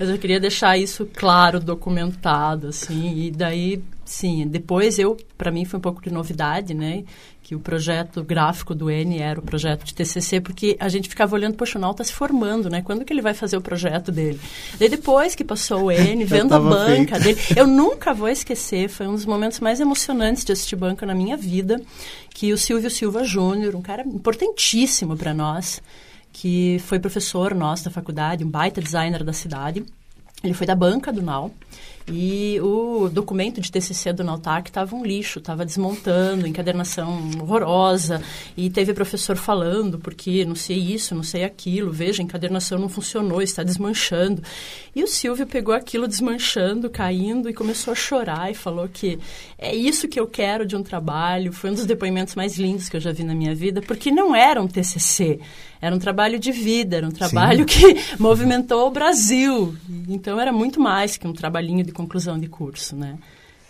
eu 0.00 0.06
só 0.06 0.16
queria 0.16 0.40
deixar 0.40 0.78
isso 0.78 1.06
claro, 1.14 1.60
documentado, 1.60 2.68
assim, 2.68 3.26
e 3.26 3.30
daí, 3.30 3.82
sim, 4.04 4.46
depois 4.46 4.98
eu, 4.98 5.16
para 5.36 5.50
mim 5.50 5.64
foi 5.64 5.78
um 5.78 5.82
pouco 5.82 6.02
de 6.02 6.10
novidade, 6.10 6.72
né, 6.72 7.04
que 7.48 7.54
o 7.54 7.58
projeto 7.58 8.22
gráfico 8.22 8.74
do 8.74 8.90
N 8.90 9.18
era 9.20 9.40
o 9.40 9.42
projeto 9.42 9.82
de 9.82 9.94
TCC, 9.94 10.38
porque 10.38 10.76
a 10.78 10.86
gente 10.86 11.08
ficava 11.08 11.34
olhando, 11.34 11.56
poxa, 11.56 11.78
o 11.78 11.80
Nau 11.80 11.92
está 11.92 12.04
se 12.04 12.12
formando, 12.12 12.68
né? 12.68 12.82
Quando 12.82 13.06
que 13.06 13.10
ele 13.10 13.22
vai 13.22 13.32
fazer 13.32 13.56
o 13.56 13.62
projeto 13.62 14.12
dele? 14.12 14.38
Daí 14.78 14.90
depois 14.90 15.34
que 15.34 15.42
passou 15.42 15.84
o 15.84 15.88
N, 15.90 16.26
vendo 16.26 16.54
a 16.54 16.60
banca 16.60 17.18
feito. 17.18 17.38
dele, 17.38 17.58
eu 17.58 17.66
nunca 17.66 18.12
vou 18.12 18.28
esquecer, 18.28 18.90
foi 18.90 19.08
um 19.08 19.14
dos 19.14 19.24
momentos 19.24 19.60
mais 19.60 19.80
emocionantes 19.80 20.44
de 20.44 20.52
assistir 20.52 20.76
banca 20.76 21.06
na 21.06 21.14
minha 21.14 21.38
vida, 21.38 21.80
que 22.34 22.52
o 22.52 22.58
Silvio 22.58 22.90
Silva 22.90 23.24
Júnior, 23.24 23.74
um 23.74 23.80
cara 23.80 24.02
importantíssimo 24.02 25.16
para 25.16 25.32
nós, 25.32 25.80
que 26.30 26.78
foi 26.80 26.98
professor 26.98 27.54
nosso 27.54 27.86
da 27.86 27.90
faculdade, 27.90 28.44
um 28.44 28.50
baita 28.50 28.82
designer 28.82 29.24
da 29.24 29.32
cidade, 29.32 29.86
ele 30.44 30.52
foi 30.52 30.66
da 30.66 30.74
banca 30.74 31.10
do 31.10 31.22
Nau 31.22 31.50
e 32.10 32.58
o 32.60 33.08
documento 33.08 33.60
de 33.60 33.70
TCC 33.70 34.12
do 34.12 34.24
Nautak 34.24 34.70
estava 34.70 34.94
um 34.94 35.04
lixo, 35.04 35.38
estava 35.38 35.64
desmontando, 35.64 36.46
encadernação 36.46 37.20
horrorosa. 37.40 38.22
E 38.56 38.70
teve 38.70 38.94
professor 38.94 39.36
falando, 39.36 39.98
porque 39.98 40.44
não 40.44 40.54
sei 40.54 40.78
isso, 40.78 41.14
não 41.14 41.22
sei 41.22 41.44
aquilo, 41.44 41.92
veja, 41.92 42.22
a 42.22 42.24
encadernação 42.24 42.78
não 42.78 42.88
funcionou, 42.88 43.42
está 43.42 43.62
desmanchando. 43.62 44.42
E 44.94 45.02
o 45.02 45.06
Silvio 45.06 45.46
pegou 45.46 45.74
aquilo 45.74 46.08
desmanchando, 46.08 46.90
caindo 46.90 47.48
e 47.48 47.54
começou 47.54 47.92
a 47.92 47.94
chorar 47.94 48.50
e 48.50 48.54
falou 48.54 48.88
que 48.88 49.18
é 49.58 49.74
isso 49.74 50.08
que 50.08 50.18
eu 50.18 50.26
quero 50.26 50.66
de 50.66 50.76
um 50.76 50.82
trabalho. 50.82 51.52
Foi 51.52 51.70
um 51.70 51.74
dos 51.74 51.86
depoimentos 51.86 52.34
mais 52.34 52.56
lindos 52.56 52.88
que 52.88 52.96
eu 52.96 53.00
já 53.00 53.12
vi 53.12 53.22
na 53.22 53.34
minha 53.34 53.54
vida, 53.54 53.82
porque 53.82 54.10
não 54.10 54.34
era 54.34 54.60
um 54.60 54.66
TCC, 54.66 55.40
era 55.80 55.94
um 55.94 55.98
trabalho 55.98 56.38
de 56.38 56.50
vida, 56.50 56.96
era 56.96 57.06
um 57.06 57.12
trabalho 57.12 57.64
que 57.64 57.96
movimentou 58.18 58.86
o 58.86 58.90
Brasil. 58.90 59.76
Então 60.08 60.40
era 60.40 60.52
muito 60.52 60.80
mais 60.80 61.16
que 61.16 61.26
um 61.26 61.32
trabalhinho 61.32 61.84
de 61.84 61.92
conclusão 61.98 62.38
de 62.38 62.48
curso, 62.48 62.96
né? 62.96 63.18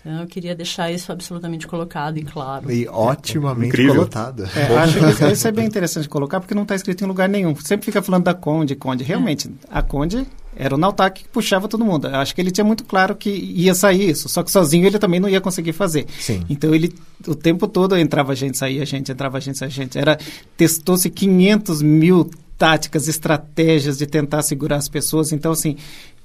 Então, 0.01 0.21
eu 0.21 0.27
queria 0.27 0.55
deixar 0.55 0.93
isso 0.93 1.11
absolutamente 1.11 1.67
colocado 1.67 2.19
e 2.19 2.23
claro. 2.23 2.71
E 2.71 2.89
otimamente 2.89 3.69
Incrível. 3.69 3.95
colocado. 3.97 4.45
É, 4.57 4.77
acho 4.77 4.99
que 4.99 5.33
isso, 5.33 5.49
é 5.49 5.53
bem 5.53 5.67
interessante 5.67 6.09
colocar, 6.09 6.41
porque 6.41 6.55
não 6.55 6.63
está 6.63 6.75
escrito 6.75 7.03
em 7.03 7.07
lugar 7.07 7.29
nenhum. 7.29 7.55
Sempre 7.57 7.87
fica 7.87 8.01
falando 8.01 8.25
da 8.25 8.33
Conde, 8.35 8.77
Conde. 8.77 9.03
Realmente, 9.03 9.51
a 9.69 9.83
Conde 9.83 10.25
era 10.57 10.75
o 10.75 10.79
Nautak 10.79 11.23
que 11.23 11.29
puxava 11.29 11.67
todo 11.69 11.85
mundo. 11.85 12.07
Eu 12.07 12.17
Acho 12.17 12.35
que 12.35 12.41
ele 12.41 12.51
tinha 12.51 12.65
muito 12.65 12.85
claro 12.85 13.17
que 13.17 13.31
ia 13.31 13.75
sair 13.75 14.11
isso, 14.11 14.29
só 14.29 14.43
que 14.43 14.51
sozinho 14.51 14.87
ele 14.87 14.99
também 14.99 15.21
não 15.21 15.29
ia 15.29 15.41
conseguir 15.41 15.73
fazer. 15.73 16.07
Sim. 16.21 16.45
Então 16.49 16.75
ele, 16.75 16.95
o 17.27 17.35
tempo 17.35 17.67
todo 17.67 17.97
entrava 17.97 18.35
gente, 18.35 18.57
saía 18.57 18.87
gente, 18.87 19.11
entrava 19.11 19.41
gente, 19.41 19.59
saía 19.59 19.71
gente. 19.71 19.99
Era, 19.99 20.17
testou-se 20.57 21.11
500 21.11 21.83
mil 21.83 22.31
táticas, 22.59 23.07
estratégias 23.07 23.99
de 23.99 24.07
tentar 24.07 24.43
segurar 24.43 24.77
as 24.77 24.89
pessoas. 24.89 25.33
Então, 25.33 25.53
assim, 25.53 25.77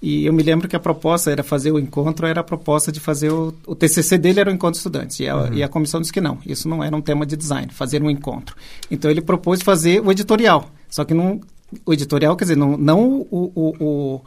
e 0.06 0.26
eu 0.26 0.34
me 0.34 0.44
lembro 0.44 0.68
que 0.68 0.76
a 0.76 0.80
proposta 0.80 1.32
era 1.32 1.42
fazer 1.44 1.72
o 1.72 1.80
encontro, 1.80 2.28
era 2.28 2.42
a 2.42 2.44
proposta 2.44 2.92
de 2.92 3.00
fazer 3.00 3.32
o, 3.32 3.54
o 3.66 3.74
TCC 3.74 4.18
dele 4.18 4.40
era 4.42 4.50
o 4.52 4.54
encontro 4.54 4.74
de 4.74 4.78
estudantes 4.80 5.20
e 5.22 5.30
a, 5.30 5.50
e 5.54 5.64
a 5.64 5.70
comissão 5.70 6.02
disse 6.02 6.12
que 6.12 6.20
não, 6.20 6.38
isso 6.46 6.68
não 6.68 6.84
era 6.84 6.94
um 6.96 7.02
tema 7.02 7.26
de 7.26 7.38
design, 7.38 7.72
fazer 7.72 8.04
um 8.04 8.10
encontro. 8.10 8.56
Então 8.92 9.10
ele 9.10 9.22
propôs 9.22 9.62
fazer 9.62 10.02
o 10.06 10.12
editorial, 10.12 10.70
só 10.90 11.06
que 11.06 11.14
não, 11.14 11.40
o 11.86 11.94
editorial, 11.94 12.36
quer 12.36 12.44
dizer, 12.44 12.58
não, 12.58 12.76
não 12.78 13.02
o, 13.02 13.52
o, 13.56 13.76
o, 13.80 14.22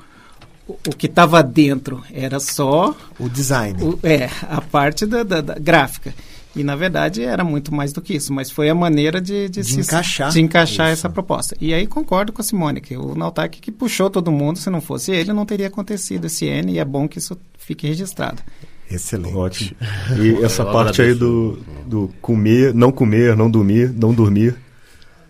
o, 0.69 0.73
o 0.89 0.97
que 0.97 1.07
estava 1.07 1.43
dentro, 1.43 2.03
era 2.13 2.41
só 2.41 2.97
O 3.21 3.29
design. 3.29 3.81
o- 3.85 3.99
é, 4.03 4.31
a 4.49 4.61
parte 4.63 5.05
da, 5.07 5.23
da- 5.23 5.41
da 5.43 5.55
gráfica. 5.59 6.15
E, 6.57 6.65
na 6.65 6.75
verdade, 6.75 7.23
era 7.23 7.45
muito 7.45 7.73
mais 7.75 7.93
do 7.93 8.01
que 8.01 8.15
isso, 8.15 8.33
mas 8.33 8.51
foi 8.51 8.69
a 8.71 8.75
maneira 8.75 9.21
de, 9.21 9.49
de, 9.49 9.61
De 9.61 9.65
se- 9.65 9.81
encaixar 9.81 10.31
de 10.33 10.41
encaixar 10.41 10.87
isso. 10.87 11.01
essa 11.01 11.11
proposta. 11.11 11.55
E 11.61 11.75
aí 11.75 11.87
concordo 11.87 12.33
com 12.33 12.41
a 12.41 12.45
Simone, 12.45 12.81
que 12.81 12.97
o 12.97 13.15
Nautak 13.15 13.61
que 13.61 13.71
puxou 13.71 14.09
todo 14.09 14.33
mundo, 14.33 14.59
se 14.59 14.71
não 14.71 14.81
fosse 14.81 15.13
ele, 15.13 15.33
não 15.33 15.45
teria 15.45 15.67
acontecido 15.67 16.25
esse 16.27 16.47
N, 16.47 16.73
e 16.73 16.79
é 16.79 16.85
bom 16.85 17.07
que 17.07 17.19
isso 17.19 17.37
fique 17.59 17.87
registrado. 17.87 18.43
Excelente. 18.91 19.35
Ótimo. 19.37 19.77
E 20.19 20.45
essa 20.45 20.63
Eu 20.63 20.73
parte 20.73 21.03
aí 21.03 21.11
agradeço. 21.11 21.19
do, 21.21 21.59
do 21.87 22.11
comer, 22.23 22.73
não 22.73 22.91
comer, 22.91 23.37
não 23.37 23.51
dormir, 23.51 23.93
não 23.95 24.15
dormir. 24.15 24.55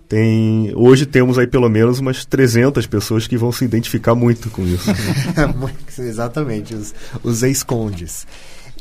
Tem, 0.08 0.70
hoje 0.76 1.04
temos 1.04 1.36
aí 1.36 1.48
pelo 1.48 1.68
menos 1.68 1.98
umas 1.98 2.24
300 2.24 2.86
pessoas 2.86 3.26
que 3.26 3.36
vão 3.36 3.50
se 3.50 3.64
identificar 3.64 4.14
muito 4.14 4.48
com 4.50 4.62
isso. 4.64 4.88
Exatamente, 5.98 6.74
os, 6.74 6.94
os 7.24 7.42
ex-condes. 7.42 8.24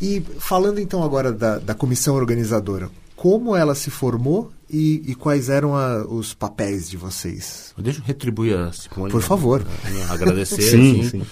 E 0.01 0.21
falando 0.39 0.79
então 0.79 1.03
agora 1.03 1.31
da, 1.31 1.57
da 1.59 1.73
comissão 1.73 2.15
organizadora, 2.15 2.89
como 3.15 3.55
ela 3.55 3.73
se 3.75 3.89
formou 3.89 4.51
e, 4.69 5.01
e 5.07 5.15
quais 5.15 5.47
eram 5.49 5.75
a- 5.75 6.05
os 6.05 6.33
papéis 6.33 6.89
de 6.89 6.97
vocês? 6.97 7.73
Deixa 7.77 7.99
eu 7.99 8.03
retribuir 8.03 8.57
a 8.57 8.71
Simone. 8.73 9.11
Por 9.11 9.21
favor. 9.21 9.63
né, 9.63 10.03
Agradecer, 10.09 10.61
Sim, 10.69 10.99
assim, 11.01 11.09
sim. 11.21 11.25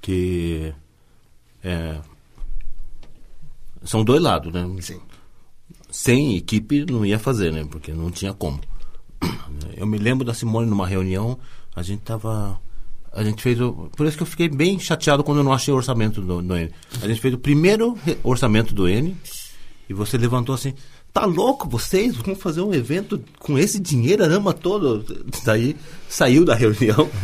que 0.00 0.72
é, 1.62 2.00
são 3.84 4.02
dois 4.04 4.22
lados, 4.22 4.52
né? 4.52 4.66
Sim. 4.80 5.00
Sem 5.90 6.36
equipe 6.36 6.84
não 6.90 7.04
ia 7.04 7.18
fazer, 7.18 7.52
né? 7.52 7.66
Porque 7.70 7.92
não 7.92 8.10
tinha 8.10 8.32
como. 8.32 8.60
Eu 9.76 9.86
me 9.86 9.98
lembro 9.98 10.24
da 10.24 10.32
Simone 10.34 10.68
numa 10.68 10.86
reunião, 10.86 11.38
a 11.74 11.82
gente 11.82 12.00
tava. 12.02 12.58
A 13.18 13.24
gente 13.24 13.42
fez 13.42 13.60
o. 13.60 13.90
Por 13.96 14.06
isso 14.06 14.16
que 14.16 14.22
eu 14.22 14.28
fiquei 14.28 14.48
bem 14.48 14.78
chateado 14.78 15.24
quando 15.24 15.38
eu 15.38 15.44
não 15.44 15.52
achei 15.52 15.74
o 15.74 15.76
orçamento 15.76 16.20
do, 16.20 16.40
do 16.40 16.56
N. 16.56 16.70
A 17.02 17.08
gente 17.08 17.20
fez 17.20 17.34
o 17.34 17.38
primeiro 17.38 17.98
orçamento 18.22 18.72
do 18.72 18.86
N 18.86 19.16
e 19.90 19.92
você 19.92 20.16
levantou 20.16 20.54
assim. 20.54 20.72
Tá 21.12 21.24
louco 21.24 21.68
vocês? 21.68 22.14
Vamos 22.14 22.40
fazer 22.40 22.60
um 22.60 22.72
evento 22.72 23.20
com 23.40 23.58
esse 23.58 23.80
dinheiro, 23.80 24.22
arama 24.22 24.52
todo. 24.52 25.04
Daí 25.44 25.74
saiu 26.08 26.44
da 26.44 26.54
reunião. 26.54 27.10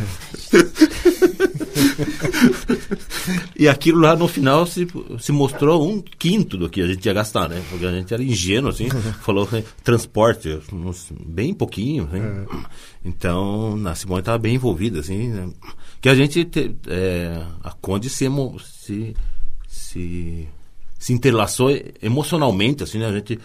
e 3.57 3.69
aquilo 3.69 4.01
lá 4.01 4.17
no 4.17 4.27
final 4.27 4.67
se, 4.67 4.87
se 5.21 5.33
mostrou 5.33 5.89
um 5.89 6.01
quinto 6.01 6.57
do 6.57 6.69
que 6.69 6.81
a 6.81 6.87
gente 6.87 7.05
ia 7.07 7.13
gastar, 7.13 7.49
né? 7.49 7.63
Porque 7.71 7.87
a 7.87 7.93
gente 7.93 8.13
era 8.13 8.23
ingênuo, 8.23 8.71
assim, 8.71 8.89
falou 9.23 9.47
que 9.47 9.65
transporte, 9.83 10.61
bem 11.27 11.55
pouquinho, 11.55 12.09
né? 12.11 12.47
Então, 13.05 13.81
a 13.87 13.95
Simone 13.95 14.21
estava 14.21 14.39
bem 14.39 14.55
envolvida, 14.55 15.01
assim, 15.01 15.29
né? 15.29 15.49
Que 16.05 16.09
a 16.11 16.15
gente, 16.15 16.45
te- 16.45 16.77
é, 16.87 17.43
a 17.63 17.71
Conde 17.73 18.11
se, 18.11 18.27
emo- 18.27 18.61
se, 18.61 19.17
se, 19.67 20.47
se 20.99 21.13
interlaçou 21.15 21.71
emocionalmente, 22.03 22.83
assim, 22.85 22.99
né? 22.99 23.07
A 23.07 23.13
gente 23.13 23.41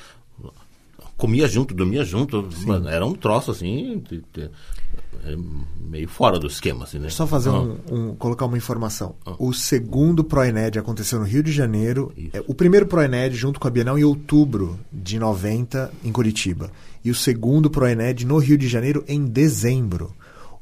comia 1.16 1.48
junto, 1.48 1.74
dormia 1.74 2.04
junto, 2.04 2.50
era 2.90 3.06
um 3.06 3.14
troço, 3.14 3.52
assim, 3.52 4.04
de- 4.10 4.22
de- 4.34 4.50
é, 5.24 5.36
meio 5.80 6.10
fora 6.10 6.38
do 6.38 6.48
esquema, 6.48 6.84
assim, 6.84 7.00
né? 7.00 7.08
Só 7.08 7.26
fazer 7.26 7.48
Ah. 7.50 7.62
um, 7.62 7.78
um- 7.92 8.16
colocar 8.16 8.46
uma 8.46 8.58
informação. 8.58 9.16
O 9.38 9.54
segundo 9.54 10.22
Proened 10.22 10.78
aconteceu 10.78 11.18
no 11.18 11.24
Rio 11.26 11.42
de 11.42 11.54
Janeiro. 11.54 12.12
Isso. 12.18 12.30
É, 12.34 12.44
O 12.46 12.54
primeiro 12.54 12.86
Proened 12.88 13.36
junto 13.38 13.58
com 13.58 13.70
a 13.70 13.72
Bienal 13.72 13.98
em 13.98 14.04
outubro 14.04 14.78
de 14.92 15.18
90 15.18 15.90
em 16.04 16.12
Curitiba 16.12 16.70
e 17.06 17.10
o 17.10 17.16
segundo 17.16 17.70
Proened 17.70 18.26
no 18.26 18.38
Rio 18.38 18.58
de 18.58 18.68
Janeiro 18.68 19.02
em 19.08 19.26
dezembro. 19.26 20.14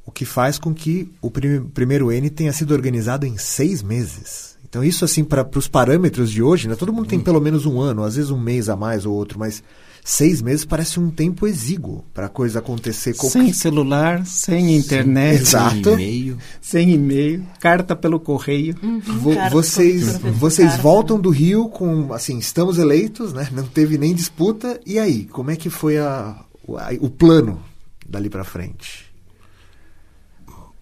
O 0.08 0.12
que 0.12 0.26
faz 0.26 0.58
com 0.58 0.74
que 0.74 1.12
o 1.22 1.30
prim- 1.30 1.66
primeiro 1.74 2.12
N 2.12 2.30
tenha 2.32 2.52
sido 2.54 2.74
organizado 2.74 3.26
em 3.28 3.38
seis 3.38 3.84
meses. 3.84 4.58
Então 4.68 4.84
isso 4.84 5.06
assim 5.06 5.24
para 5.24 5.48
os 5.56 5.68
parâmetros 5.68 6.32
de 6.32 6.42
hoje, 6.42 6.68
né? 6.68 6.76
Todo 6.76 6.92
mundo 6.94 7.06
Hum. 7.06 7.10
tem 7.10 7.20
pelo 7.20 7.40
menos 7.42 7.66
um 7.66 7.80
ano, 7.80 8.04
às 8.04 8.16
vezes 8.16 8.32
um 8.32 8.40
mês 8.40 8.70
a 8.70 8.76
mais 8.76 9.06
ou 9.06 9.14
outro, 9.14 9.38
mas 9.38 9.62
seis 10.04 10.42
meses 10.42 10.64
parece 10.66 11.00
um 11.00 11.10
tempo 11.10 11.46
exíguo 11.46 12.04
para 12.14 12.28
a 12.28 12.30
coisa 12.30 12.60
acontecer. 12.60 13.14
com- 13.16 13.30
Sem 13.30 13.52
celular, 13.54 14.26
sem 14.26 14.76
internet, 14.78 15.42
exato. 15.42 15.90
E-mail. 15.92 16.38
sem 16.62 16.92
e-mail, 16.92 17.44
carta 17.60 17.96
pelo 17.96 18.20
correio. 18.20 18.76
Vo- 19.06 19.36
Carta 19.36 19.50
vocês 19.56 20.18
vocês 20.40 20.70
Carta. 20.70 20.82
voltam 20.84 21.20
do 21.20 21.30
Rio 21.30 21.68
com 21.70 22.14
assim 22.14 22.38
estamos 22.40 22.78
eleitos 22.78 23.34
né 23.34 23.50
não 23.52 23.64
teve 23.66 23.98
nem 23.98 24.14
disputa 24.16 24.80
e 24.86 24.98
aí 25.00 25.26
como 25.26 25.52
é 25.52 25.56
que 25.58 25.70
foi 25.70 25.98
a, 25.98 26.44
o, 26.66 26.78
a- 26.78 26.92
o 27.02 27.10
plano 27.10 27.62
dali 28.08 28.30
para 28.30 28.44
frente 28.46 29.06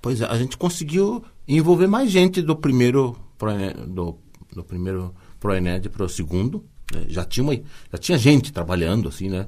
Pois 0.06 0.22
é, 0.22 0.26
a 0.26 0.38
gente 0.38 0.56
conseguiu 0.56 1.24
envolver 1.48 1.88
mais 1.88 2.12
gente 2.12 2.40
do 2.40 2.56
primeiro 2.56 3.18
Proene- 3.40 3.74
do, 3.88 4.16
do 4.54 4.64
primeiro 4.64 5.16
Proened 5.40 5.90
para 5.90 6.06
o 6.06 6.08
segundo. 6.10 6.64
né? 6.94 7.06
Já 7.08 7.26
tinha 7.26 7.44
uma, 7.44 7.56
já 7.56 7.98
tinha 7.98 8.16
gente 8.16 8.54
trabalhando 8.54 9.10
assim, 9.10 9.30
né? 9.30 9.48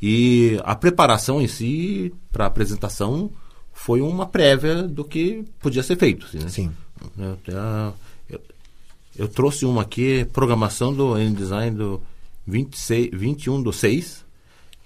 E 0.00 0.58
a 0.64 0.74
preparação 0.74 1.38
em 1.42 1.46
si 1.46 2.14
para 2.32 2.44
a 2.44 2.46
apresentação 2.46 3.30
foi 3.74 4.00
uma 4.00 4.24
prévia 4.24 4.84
do 4.84 5.04
que 5.04 5.44
podia 5.58 5.82
ser 5.82 5.96
feito, 5.98 6.24
assim, 6.24 6.38
né? 6.38 6.48
Sim. 6.48 6.70
Eu, 7.18 7.32
até- 7.32 7.94
eu- 8.30 8.40
eu 9.18 9.28
trouxe 9.28 9.66
uma 9.66 9.82
aqui, 9.82 10.24
programação 10.32 10.94
do 10.94 11.18
N-Design 11.18 11.76
do 11.76 12.00
26, 12.46 13.10
21 13.12 13.62
do 13.62 13.70
6. 13.70 14.24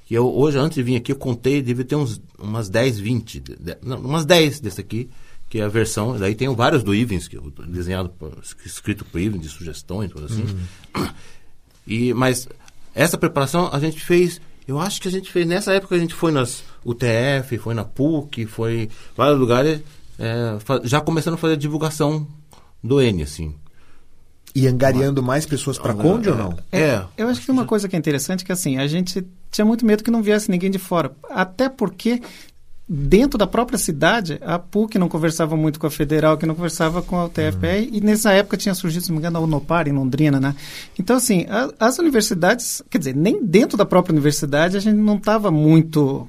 Que 0.07 0.14
eu, 0.14 0.31
hoje, 0.35 0.59
antes 0.59 0.75
de 0.77 0.83
vir 0.83 0.97
aqui, 0.97 1.12
eu 1.12 1.17
contei, 1.17 1.62
deve 1.62 1.83
ter 1.85 1.97
uns, 1.97 2.21
umas 2.38 2.69
10, 2.69 2.99
20. 2.99 3.40
de- 3.40 3.57
não, 3.83 3.99
umas 4.01 4.25
10 4.27 4.61
desse 4.61 4.81
aqui, 4.81 5.09
que 5.49 5.59
é 5.61 5.64
a 5.64 5.69
versão. 5.69 6.19
Daí 6.19 6.35
tem 6.35 6.55
vários 6.55 6.83
do 6.83 6.95
Ivens, 6.95 7.27
que 7.27 7.37
eu, 7.37 7.51
desenhado, 7.67 8.12
escrito 8.64 9.05
por 9.05 9.19
Ivens, 9.21 9.43
de 9.43 9.49
sugestões, 9.49 10.12
coisa 10.12 10.29
assim. 10.33 10.45
E, 11.87 12.12
mas 12.14 12.49
essa 12.95 13.17
preparação 13.19 13.69
a 13.73 13.79
gente 13.81 14.01
fez, 14.01 14.40
eu 14.67 14.79
acho 14.79 15.01
que 15.01 15.09
a 15.09 15.11
gente 15.11 15.31
fez, 15.31 15.47
nessa 15.47 15.73
época 15.73 15.95
a 15.95 15.99
gente 15.99 16.14
foi 16.14 16.33
nas 16.33 16.62
UTF, 16.85 17.59
foi 17.59 17.75
na 17.75 17.85
PUC, 17.85 18.47
foi 18.47 18.83
em 18.83 18.88
vários 19.17 19.38
lugares, 19.38 19.81
é, 20.19 20.59
já 20.85 21.01
começando 21.01 21.35
a 21.35 21.38
fazer 21.38 21.55
a 21.55 21.57
divulgação 21.59 22.27
do 22.83 23.01
N, 23.01 23.23
assim. 23.23 23.55
E 24.55 24.67
angariando 24.69 25.23
mais 25.23 25.45
pessoas 25.47 25.79
para 25.79 25.95
Conde 25.95 26.31
ou 26.31 26.37
não 26.37 26.57
É. 26.71 27.03
Eu 27.17 27.29
acho 27.29 27.40
que 27.40 27.47
tem 27.47 27.53
uma 27.53 27.64
coisa 27.64 27.88
que 27.88 27.97
é 27.97 27.99
interessante 27.99 28.45
que 28.45 28.53
assim, 28.53 28.79
a 28.79 28.87
gente 28.87 29.27
tinha 29.51 29.64
muito 29.64 29.85
medo 29.85 30.05
que 30.05 30.11
não 30.11 30.23
viesse 30.23 30.51
ninguém 30.51 30.71
de 30.71 30.79
fora. 30.79 31.12
Até 31.31 31.69
porque 31.69 32.21
dentro 32.88 33.38
da 33.38 33.47
própria 33.47 33.79
cidade, 33.79 34.38
a 34.43 34.59
PUC 34.59 34.99
não 34.99 35.09
conversava 35.09 35.57
muito 35.57 35.81
com 35.81 35.87
a 35.87 35.90
Federal, 35.90 36.37
que 36.37 36.45
não 36.45 36.55
conversava 36.55 37.01
com 37.01 37.17
a 37.17 37.25
UTFPR, 37.25 37.88
e 37.90 38.01
nessa 38.03 38.31
época 38.33 38.59
tinha 38.59 38.75
surgido, 38.75 39.05
se 39.05 39.09
não 39.11 39.17
me 39.17 39.21
engano, 39.21 39.38
a 39.38 39.40
Unopar 39.40 39.88
em 39.88 39.93
Londrina, 39.93 40.38
né? 40.38 40.55
Então, 40.99 41.17
assim, 41.17 41.47
a- 41.49 41.71
as 41.81 41.99
universidades, 41.99 42.83
quer 42.90 42.99
dizer, 42.99 43.17
nem 43.17 43.43
dentro 43.45 43.79
da 43.79 43.87
própria 43.87 44.12
universidade 44.12 44.77
a 44.77 44.81
gente 44.81 44.97
não 44.97 45.17
estava 45.17 45.51
muito 45.51 46.29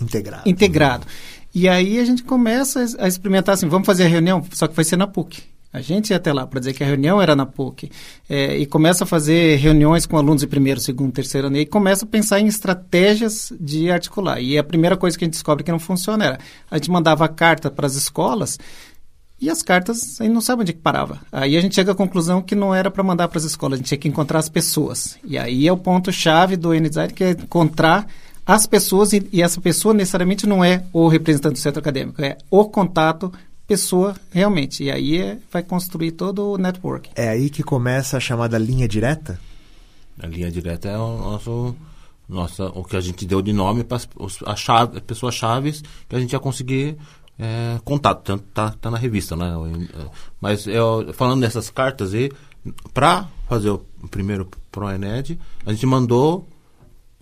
integrado 0.00 0.42
integrado. 0.48 1.06
E 1.54 1.68
aí 1.68 1.98
a 1.98 2.04
gente 2.04 2.22
começa 2.22 2.84
a 3.00 3.04
a 3.06 3.08
experimentar 3.08 3.54
assim, 3.54 3.66
vamos 3.68 3.86
fazer 3.86 4.04
a 4.04 4.08
reunião, 4.08 4.44
só 4.52 4.68
que 4.68 4.76
vai 4.76 4.84
ser 4.84 4.96
na 4.96 5.06
PUC. 5.08 5.42
A 5.76 5.82
gente 5.82 6.08
ia 6.08 6.16
até 6.16 6.32
lá 6.32 6.46
para 6.46 6.58
dizer 6.58 6.72
que 6.72 6.82
a 6.82 6.86
reunião 6.86 7.20
era 7.20 7.36
na 7.36 7.44
PUC. 7.44 7.90
É, 8.30 8.56
e 8.56 8.64
começa 8.64 9.04
a 9.04 9.06
fazer 9.06 9.56
reuniões 9.56 10.06
com 10.06 10.16
alunos 10.16 10.40
de 10.40 10.46
primeiro, 10.46 10.80
segundo, 10.80 11.12
terceiro 11.12 11.48
ano. 11.48 11.56
E 11.56 11.58
aí 11.60 11.66
começa 11.66 12.06
a 12.06 12.08
pensar 12.08 12.40
em 12.40 12.46
estratégias 12.46 13.52
de 13.60 13.90
articular. 13.90 14.40
E 14.40 14.56
a 14.56 14.64
primeira 14.64 14.96
coisa 14.96 15.18
que 15.18 15.24
a 15.24 15.26
gente 15.26 15.34
descobre 15.34 15.62
que 15.62 15.70
não 15.70 15.78
funciona 15.78 16.24
era, 16.24 16.38
a 16.70 16.78
gente 16.78 16.90
mandava 16.90 17.28
carta 17.28 17.70
para 17.70 17.86
as 17.86 17.94
escolas 17.94 18.58
e 19.38 19.50
as 19.50 19.62
cartas, 19.62 20.18
a 20.18 20.24
gente 20.24 20.32
não 20.32 20.40
sabe 20.40 20.62
onde 20.62 20.72
que 20.72 20.80
parava. 20.80 21.20
Aí 21.30 21.58
a 21.58 21.60
gente 21.60 21.74
chega 21.74 21.92
à 21.92 21.94
conclusão 21.94 22.40
que 22.40 22.54
não 22.54 22.74
era 22.74 22.90
para 22.90 23.02
mandar 23.02 23.28
para 23.28 23.36
as 23.36 23.44
escolas, 23.44 23.74
a 23.74 23.76
gente 23.76 23.88
tinha 23.88 23.98
que 23.98 24.08
encontrar 24.08 24.38
as 24.38 24.48
pessoas. 24.48 25.18
E 25.22 25.36
aí 25.36 25.68
é 25.68 25.72
o 25.72 25.76
ponto-chave 25.76 26.56
do 26.56 26.72
N-Design, 26.72 27.12
que 27.12 27.22
é 27.22 27.30
encontrar 27.32 28.06
as 28.46 28.66
pessoas, 28.66 29.12
e, 29.12 29.28
e 29.30 29.42
essa 29.42 29.60
pessoa 29.60 29.92
necessariamente 29.92 30.46
não 30.46 30.64
é 30.64 30.84
o 30.90 31.06
representante 31.06 31.54
do 31.54 31.58
centro 31.58 31.80
acadêmico, 31.80 32.22
é 32.22 32.38
o 32.50 32.64
contato 32.64 33.30
pessoa 33.66 34.14
realmente. 34.30 34.84
E 34.84 34.90
aí 34.90 35.18
é, 35.18 35.38
vai 35.50 35.62
construir 35.62 36.12
todo 36.12 36.52
o 36.52 36.58
network. 36.58 37.10
é 37.14 37.28
aí 37.28 37.50
que 37.50 37.62
começa 37.62 38.16
a 38.16 38.20
chamada 38.20 38.58
linha 38.58 38.86
direta 38.86 39.38
A 40.20 40.26
linha 40.26 40.50
direta 40.50 40.88
é 40.88 40.98
o 40.98 41.16
nosso, 41.18 41.76
nossa, 42.28 42.66
o 42.66 42.84
que 42.84 42.96
a 42.96 43.00
gente 43.00 43.26
deu 43.26 43.42
de 43.42 43.52
nome 43.52 43.84
para 43.84 43.98
as 44.46 44.58
chave, 44.58 45.00
pessoas 45.00 45.34
chaves 45.34 45.82
que 46.08 46.16
a 46.16 46.20
gente 46.20 46.32
ia 46.32 46.40
conseguir 46.40 46.96
é, 47.38 47.78
contato. 47.84 48.22
Tanto 48.22 48.44
tá, 48.54 48.70
tá 48.70 48.90
na 48.90 48.98
revista, 48.98 49.36
né? 49.36 49.52
Mas 50.40 50.66
eu, 50.66 51.12
falando 51.12 51.40
dessas 51.40 51.70
cartas 51.70 52.14
aí, 52.14 52.30
para 52.92 53.28
fazer 53.48 53.70
o 53.70 53.78
primeiro 54.10 54.48
ProENED, 54.70 55.38
a 55.64 55.72
gente 55.72 55.86
mandou. 55.86 56.46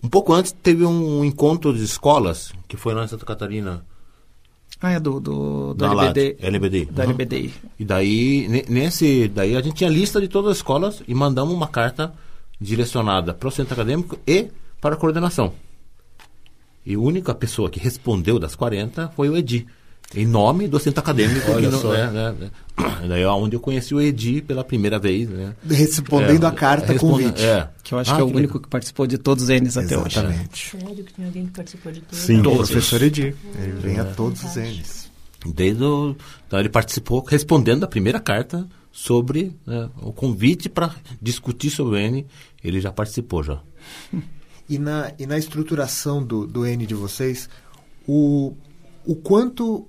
Um 0.03 0.09
pouco 0.09 0.33
antes 0.33 0.51
teve 0.51 0.85
um 0.85 1.25
encontro 1.25 1.73
de 1.73 1.83
escolas, 1.83 2.53
que 2.67 2.77
foi 2.77 2.93
lá 2.93 3.03
em 3.03 3.07
Santa 3.07 3.25
Catarina. 3.25 3.83
Ah, 4.81 4.91
é 4.91 4.99
do, 4.99 5.19
do, 5.19 5.73
do 5.73 5.85
LBD. 5.85 6.35
LBD. 6.39 6.85
Da 6.85 7.03
Uhum. 7.05 7.09
LBDI. 7.11 7.53
E 7.79 7.85
daí, 7.85 8.47
ne- 8.47 8.65
nesse, 8.67 9.27
daí 9.29 9.55
a 9.55 9.61
gente 9.61 9.75
tinha 9.77 9.89
lista 9.89 10.19
de 10.21 10.27
todas 10.27 10.51
as 10.51 10.57
escolas 10.57 11.01
e 11.07 11.15
mandamos 11.15 11.53
uma 11.53 11.67
carta 11.67 12.13
direcionada 12.59 13.33
para 13.33 13.47
o 13.47 13.51
centro 13.51 13.73
acadêmico 13.73 14.17
e 14.27 14.47
para 14.81 14.95
a 14.95 14.97
coordenação. 14.97 15.53
E 16.85 16.93
a 16.95 16.99
única 16.99 17.33
pessoa 17.33 17.69
que 17.69 17.79
respondeu 17.79 18.37
das 18.37 18.53
40 18.55 19.09
foi 19.15 19.29
o 19.29 19.35
Edi, 19.37 19.65
em 20.13 20.25
nome 20.25 20.67
do 20.67 20.79
centro 20.79 20.99
acadêmico. 20.99 21.51
Olha 21.51 21.67
que 21.67 21.73
não- 21.73 21.81
só. 21.81 21.91
né, 21.93 22.09
né, 22.11 22.35
né. 22.39 22.51
Daí 23.07 23.21
é 23.21 23.27
onde 23.29 23.55
eu 23.55 23.59
conheci 23.59 23.93
o 23.95 24.01
Edi 24.01 24.41
pela 24.41 24.63
primeira 24.63 24.99
vez. 24.99 25.27
Né. 25.29 25.55
Respondendo 25.67 26.43
É, 26.45 26.49
a 26.49 26.51
carta 26.51 26.93
responde- 26.93 27.23
convite. 27.23 27.43
É. 27.43 27.69
Que 27.83 27.93
eu 27.93 27.99
acho 27.99 28.11
Ah, 28.11 28.15
que 28.15 28.21
é 28.21 28.23
o 28.23 28.27
legal. 28.27 28.39
único 28.39 28.59
que 28.59 28.67
participou 28.67 29.07
de 29.07 29.17
todos 29.17 29.49
eles 29.49 29.77
até 29.77 29.97
hoje. 29.97 30.15
Sério 30.15 31.03
que 31.03 31.13
tem 31.13 31.25
alguém 31.25 31.45
que 31.45 31.51
participou 31.53 31.91
de 31.91 32.01
tudo? 32.01 32.15
Sim. 32.17 32.39
O 32.39 32.43
Todos. 32.43 32.69
professor 32.69 33.01
Edi. 33.01 33.35
Ele 33.61 33.71
vem 33.81 33.99
a 33.99 34.05
todos 34.05 34.55
eles. 34.57 35.09
Desde 35.45 35.83
o, 35.83 36.15
então 36.47 36.59
ele 36.59 36.69
participou 36.69 37.23
respondendo 37.23 37.83
a 37.83 37.87
primeira 37.87 38.19
carta 38.19 38.67
sobre 38.91 39.55
né, 39.65 39.89
o 40.01 40.11
convite 40.11 40.67
para 40.69 40.95
discutir 41.21 41.69
sobre 41.69 41.95
o 41.95 41.97
N. 41.97 42.25
Ele 42.63 42.79
já 42.81 42.91
participou 42.91 43.43
já. 43.43 43.59
E 44.67 44.79
na, 44.79 45.11
e 45.19 45.27
na 45.27 45.37
estruturação 45.37 46.23
do, 46.23 46.47
do 46.47 46.65
N 46.65 46.87
de 46.87 46.95
vocês, 46.95 47.47
o, 48.07 48.55
o 49.05 49.15
quanto 49.15 49.87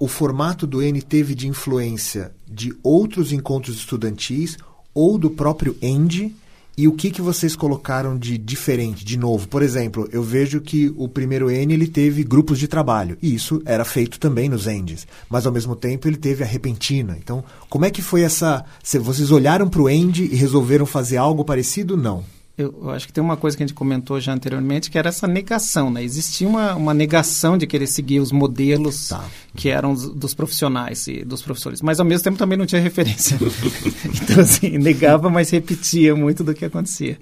o 0.00 0.08
formato 0.08 0.66
do 0.66 0.82
N 0.82 1.00
teve 1.00 1.34
de 1.34 1.48
influência 1.48 2.32
de 2.46 2.74
outros 2.82 3.32
encontros 3.32 3.76
estudantis 3.76 4.56
ou 4.94 5.16
do 5.18 5.30
próprio 5.30 5.76
END 5.80 6.32
e 6.78 6.86
o 6.86 6.92
que, 6.92 7.10
que 7.10 7.20
vocês 7.20 7.56
colocaram 7.56 8.16
de 8.16 8.38
diferente, 8.38 9.04
de 9.04 9.18
novo? 9.18 9.48
Por 9.48 9.62
exemplo, 9.62 10.08
eu 10.12 10.22
vejo 10.22 10.60
que 10.60 10.94
o 10.96 11.08
primeiro 11.08 11.50
N 11.50 11.74
ele 11.74 11.88
teve 11.88 12.22
grupos 12.22 12.56
de 12.56 12.68
trabalho, 12.68 13.18
e 13.20 13.34
isso 13.34 13.60
era 13.66 13.84
feito 13.84 14.20
também 14.20 14.48
nos 14.48 14.68
ENDs, 14.68 15.04
mas 15.28 15.44
ao 15.44 15.52
mesmo 15.52 15.74
tempo 15.74 16.06
ele 16.06 16.16
teve 16.16 16.44
a 16.44 16.46
repentina. 16.46 17.18
Então, 17.18 17.42
como 17.68 17.84
é 17.84 17.90
que 17.90 18.00
foi 18.00 18.22
essa... 18.22 18.64
Vocês 19.02 19.32
olharam 19.32 19.68
para 19.68 19.82
o 19.82 19.88
END 19.88 20.20
e 20.20 20.36
resolveram 20.36 20.86
fazer 20.86 21.16
algo 21.16 21.44
parecido? 21.44 21.96
Não. 21.96 22.22
Eu, 22.58 22.90
acho 22.90 23.06
que 23.06 23.12
tem 23.12 23.22
uma 23.22 23.36
coisa 23.36 23.56
que 23.56 23.62
a 23.62 23.66
gente 23.66 23.74
comentou 23.74 24.18
já 24.20 24.32
anteriormente, 24.34 24.90
que 24.90 24.98
era 24.98 25.08
essa 25.08 25.28
negação, 25.28 25.90
né? 25.90 26.02
Existia 26.02 26.46
uma, 26.48 26.74
uma 26.74 26.92
negação 26.92 27.56
de 27.56 27.66
querer 27.68 27.86
seguir 27.86 28.18
os 28.18 28.32
modelos 28.32 29.08
Tá. 29.08 29.24
que 29.54 29.68
eram 29.68 29.92
os- 29.92 30.12
dos 30.12 30.34
profissionais 30.34 31.06
e 31.06 31.24
dos 31.24 31.40
professores, 31.40 31.80
mas 31.80 32.00
ao 32.00 32.04
mesmo 32.06 32.24
tempo 32.24 32.36
também 32.36 32.58
não 32.58 32.66
tinha 32.66 32.80
referência. 32.80 33.38
então, 34.22 34.40
assim, 34.40 34.76
negava, 34.76 35.30
mas 35.30 35.50
repetia 35.50 36.16
muito 36.16 36.42
do 36.42 36.52
que 36.52 36.64
acontecia. 36.64 37.16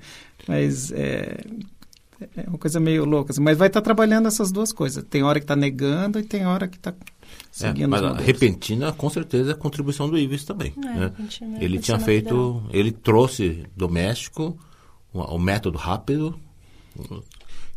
Mas 0.48 0.90
é, 0.92 1.38
é 2.36 2.48
uma 2.48 2.56
coisa 2.58 2.80
meio 2.80 3.04
louca. 3.04 3.32
assim. 3.32 3.40
Mas 3.42 3.58
vai 3.58 3.68
estar 3.68 3.82
trabalhando 3.82 4.26
essas 4.28 4.50
duas 4.50 4.72
coisas. 4.72 5.04
Tem 5.10 5.22
hora 5.22 5.38
que 5.38 5.44
está 5.44 5.54
negando 5.56 6.18
e 6.18 6.22
tem 6.22 6.46
hora 6.46 6.66
que 6.66 6.76
está 6.78 6.90
É, 6.90 6.94
seguindo 7.50 7.88
mas 7.90 8.02
a 8.02 8.14
repentina, 8.14 8.90
com 8.92 9.10
certeza, 9.10 9.50
é 9.50 9.52
a 9.52 9.56
contribuição 9.56 10.08
do 10.08 10.16
Ives 10.16 10.44
também. 10.44 10.72
É, 10.78 10.80
né? 10.98 11.12
É 11.60 11.64
Ele 11.64 11.78
tinha 11.78 11.98
feito, 11.98 12.62
ele 12.72 12.90
trouxe 12.92 13.64
do 13.76 13.88
México 13.88 14.56
o, 15.12 15.38
método 15.38 15.78
rápido, 15.78 16.38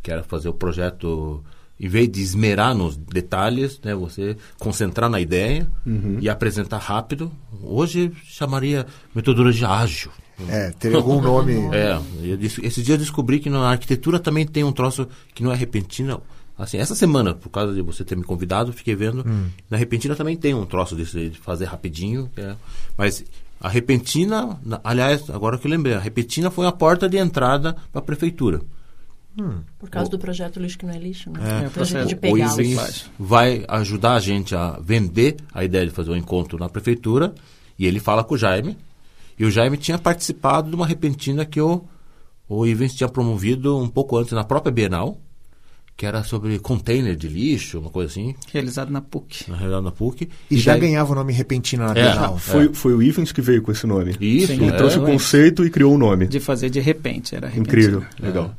que 0.01 0.11
era 0.11 0.23
fazer 0.23 0.49
o 0.49 0.53
projeto, 0.53 1.43
em 1.79 1.87
vez 1.87 2.09
de 2.09 2.21
esmerar 2.21 2.75
nos 2.75 2.95
detalhes, 2.95 3.79
né, 3.83 3.93
você 3.95 4.35
concentrar 4.59 5.09
na 5.09 5.19
ideia 5.19 5.69
e 6.21 6.29
apresentar 6.29 6.77
rápido. 6.77 7.31
Hoje 7.61 8.11
chamaria 8.25 8.85
metodologia 9.13 9.69
ágil. 9.69 10.11
É, 10.47 10.71
teve 10.71 10.95
algum 10.95 11.19
nome... 11.21 11.53
É, 11.75 11.99
esse 12.63 12.81
dia 12.81 12.95
eu 12.95 12.99
descobri 12.99 13.39
que 13.39 13.49
na 13.49 13.69
arquitetura 13.69 14.19
também 14.19 14.45
tem 14.45 14.63
um 14.63 14.71
troço 14.71 15.07
que 15.33 15.43
não 15.43 15.51
é 15.51 15.55
repentina. 15.55 16.19
Assim, 16.57 16.77
essa 16.77 16.93
semana, 16.93 17.33
por 17.33 17.49
causa 17.49 17.73
de 17.73 17.81
você 17.81 18.03
ter 18.03 18.17
me 18.17 18.23
convidado, 18.23 18.73
fiquei 18.73 18.93
vendo. 18.93 19.25
Na 19.69 19.77
repentina 19.77 20.13
também 20.13 20.35
tem 20.35 20.53
um 20.53 20.65
troço 20.65 20.93
desse 20.93 21.29
de 21.29 21.37
fazer 21.39 21.65
rapidinho. 21.65 22.29
é- 22.35 22.55
mas 22.97 23.23
a 23.59 23.67
repentina, 23.69 24.59
na- 24.63 24.79
aliás, 24.83 25.29
agora 25.29 25.57
que 25.57 25.67
eu 25.67 25.71
lembrei, 25.71 25.93
a 25.95 25.99
repentina 25.99 26.49
foi 26.49 26.65
a 26.65 26.71
porta 26.71 27.09
de 27.09 27.17
entrada 27.17 27.75
para 27.91 27.99
a 27.99 28.03
prefeitura. 28.03 28.61
Por 29.77 29.89
causa 29.89 30.09
do 30.11 30.19
projeto 30.19 30.59
Lixo 30.59 30.77
que 30.77 30.85
não 30.85 30.93
é 30.93 30.97
lixo, 30.97 31.29
né? 31.29 31.39
É, 31.61 31.65
o 31.65 31.67
o 31.67 31.71
projeto 31.71 32.07
de 32.07 32.13
o 32.15 32.17
pegar 32.17 32.47
os... 32.47 32.57
Ivens 32.57 33.09
vai 33.17 33.63
ajudar 33.69 34.15
a 34.15 34.19
gente 34.19 34.53
a 34.53 34.77
vender 34.81 35.37
a 35.53 35.63
ideia 35.63 35.85
de 35.85 35.91
fazer 35.93 36.11
um 36.11 36.15
encontro 36.15 36.57
na 36.59 36.67
prefeitura 36.67 37.33
e 37.77 37.85
ele 37.85 37.99
fala 38.01 38.21
com 38.23 38.35
o 38.35 38.37
Jaime. 38.37 38.77
E 39.37 39.45
o 39.45 39.51
Jaime 39.51 39.77
tinha 39.77 39.97
participado 39.97 40.69
de 40.69 40.75
uma 40.75 40.85
repentina 40.85 41.45
que 41.45 41.61
o, 41.61 41.85
o 42.49 42.65
Ivens 42.65 42.93
tinha 42.95 43.07
promovido 43.07 43.77
um 43.77 43.87
pouco 43.87 44.17
antes 44.17 44.33
na 44.33 44.43
própria 44.43 44.73
Bienal, 44.73 45.17
que 45.99 46.05
era 46.05 46.23
sobre 46.23 46.57
container 46.59 47.13
de 47.13 47.27
lixo, 47.27 47.77
uma 47.77 47.89
coisa 47.89 48.09
assim, 48.09 48.33
Realizado 48.53 48.89
na 48.89 49.01
PUC. 49.01 49.49
na 49.51 49.57
realidade 49.57 49.83
na 49.83 49.91
PUC. 49.91 50.29
E, 50.49 50.55
já 50.57 50.71
daí- 50.71 50.79
ganhava 50.81 51.11
o 51.11 51.15
nome 51.15 51.33
Repentina 51.33 51.87
na 51.87 51.91
É, 51.91 52.11
Bienal. 52.13 52.37
Foi, 52.37 52.73
foi 52.73 52.93
o 52.93 53.03
Ivens 53.03 53.33
que 53.33 53.41
veio 53.41 53.61
com 53.61 53.69
esse 53.69 53.85
nome. 53.85 54.15
Isso, 54.21 54.47
Sim, 54.47 54.53
Ele 54.61 54.67
é, 54.71 54.77
trouxe 54.77 54.97
o 54.97 55.03
é. 55.05 55.11
conceito 55.11 55.65
e 55.65 55.69
criou 55.69 55.93
o 55.93 55.97
nome. 55.97 56.25
De 56.27 56.39
fazer 56.39 56.69
de 56.69 56.79
repente, 56.79 57.35
era 57.35 57.47
repentina. 57.47 57.67
Incrível, 57.67 58.03
legal. 58.17 58.55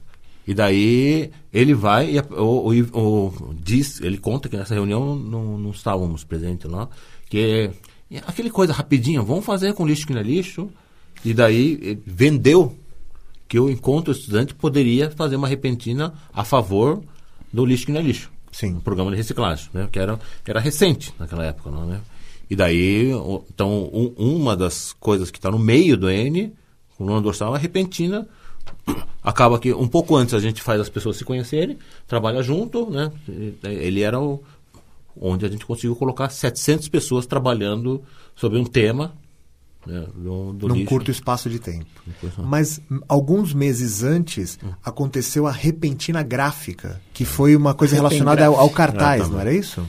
E 0.46 0.52
daí 0.52 1.30
ele 1.50 1.72
vai 1.72 2.16
e 2.16 2.20
o, 2.20 2.70
o- 2.70 2.98
o- 2.98 3.54
diz, 3.62 4.02
ele 4.02 4.18
conta 4.18 4.46
que 4.46 4.56
nessa 4.58 4.74
reunião 4.74 5.16
não, 5.16 5.56
não 5.56 5.70
estávamos 5.70 6.22
presentes 6.24 6.70
lá, 6.70 6.90
que 7.30 7.70
é 8.10 8.18
aquele 8.26 8.50
coisa 8.50 8.74
rapidinha, 8.74 9.22
vamos 9.22 9.46
fazer 9.46 9.72
com 9.72 9.86
lixo 9.86 10.06
que 10.06 10.12
não 10.12 10.20
é 10.20 10.24
lixo. 10.24 10.68
E 11.24 11.32
daí 11.32 11.78
eh, 11.82 11.96
vendeu 12.06 12.76
que 13.48 13.58
o 13.58 13.70
encontro 13.70 14.12
estudante 14.12 14.54
poderia 14.54 15.10
fazer 15.10 15.36
uma 15.36 15.48
repentina 15.48 16.12
a 16.34 16.44
favor 16.44 17.02
do 17.52 17.64
lixo 17.64 17.86
que 17.86 17.92
não 17.92 18.00
é 18.00 18.02
lixo. 18.02 18.30
Sim. 18.52 18.74
Um 18.74 18.80
programa 18.80 19.10
de 19.10 19.16
reciclagem, 19.16 19.68
né? 19.72 19.88
Que 19.90 19.98
era, 19.98 20.18
que 20.44 20.50
era 20.50 20.60
recente 20.60 21.14
naquela 21.18 21.44
época, 21.44 21.70
não, 21.70 21.86
né? 21.86 22.00
E 22.48 22.56
daí, 22.56 23.14
o- 23.14 23.44
então, 23.52 23.88
um- 23.92 24.12
uma 24.18 24.56
das 24.56 24.92
coisas 24.94 25.30
que 25.30 25.38
está 25.38 25.50
no 25.50 25.58
meio 25.58 25.96
do 25.96 26.10
N, 26.10 26.52
coluna 26.98 27.20
dorsal, 27.20 27.54
é 27.54 27.58
repentina. 27.58 28.26
Acaba 29.22 29.58
que 29.58 29.72
um 29.72 29.86
pouco 29.86 30.16
antes 30.16 30.34
a 30.34 30.40
gente 30.40 30.60
faz 30.62 30.80
as 30.80 30.88
pessoas 30.88 31.16
se 31.16 31.24
conhecerem, 31.24 31.78
trabalha 32.08 32.42
junto, 32.42 32.90
né? 32.90 33.12
Ele 33.62 34.00
era 34.02 34.18
o, 34.20 34.42
onde 35.20 35.46
a 35.46 35.48
gente 35.48 35.64
conseguiu 35.64 35.94
colocar 35.94 36.28
700 36.28 36.88
pessoas 36.88 37.26
trabalhando 37.26 38.02
sobre 38.34 38.58
um 38.58 38.64
tema 38.64 39.14
né, 39.86 40.06
do, 40.14 40.52
do 40.52 40.68
num 40.68 40.74
lixo. 40.74 40.88
curto 40.88 41.10
espaço 41.10 41.48
de 41.50 41.58
tempo. 41.58 41.86
Mas 42.38 42.80
alguns 43.08 43.52
meses 43.54 44.02
antes 44.02 44.58
aconteceu 44.84 45.46
a 45.46 45.52
repentina 45.52 46.22
gráfica, 46.22 47.00
que 47.14 47.24
foi 47.24 47.56
uma 47.56 47.74
coisa 47.74 47.94
relacionada 47.96 48.44
ao, 48.46 48.56
ao 48.56 48.70
cartaz, 48.70 49.28
não 49.28 49.40
era 49.40 49.52
isso? 49.52 49.82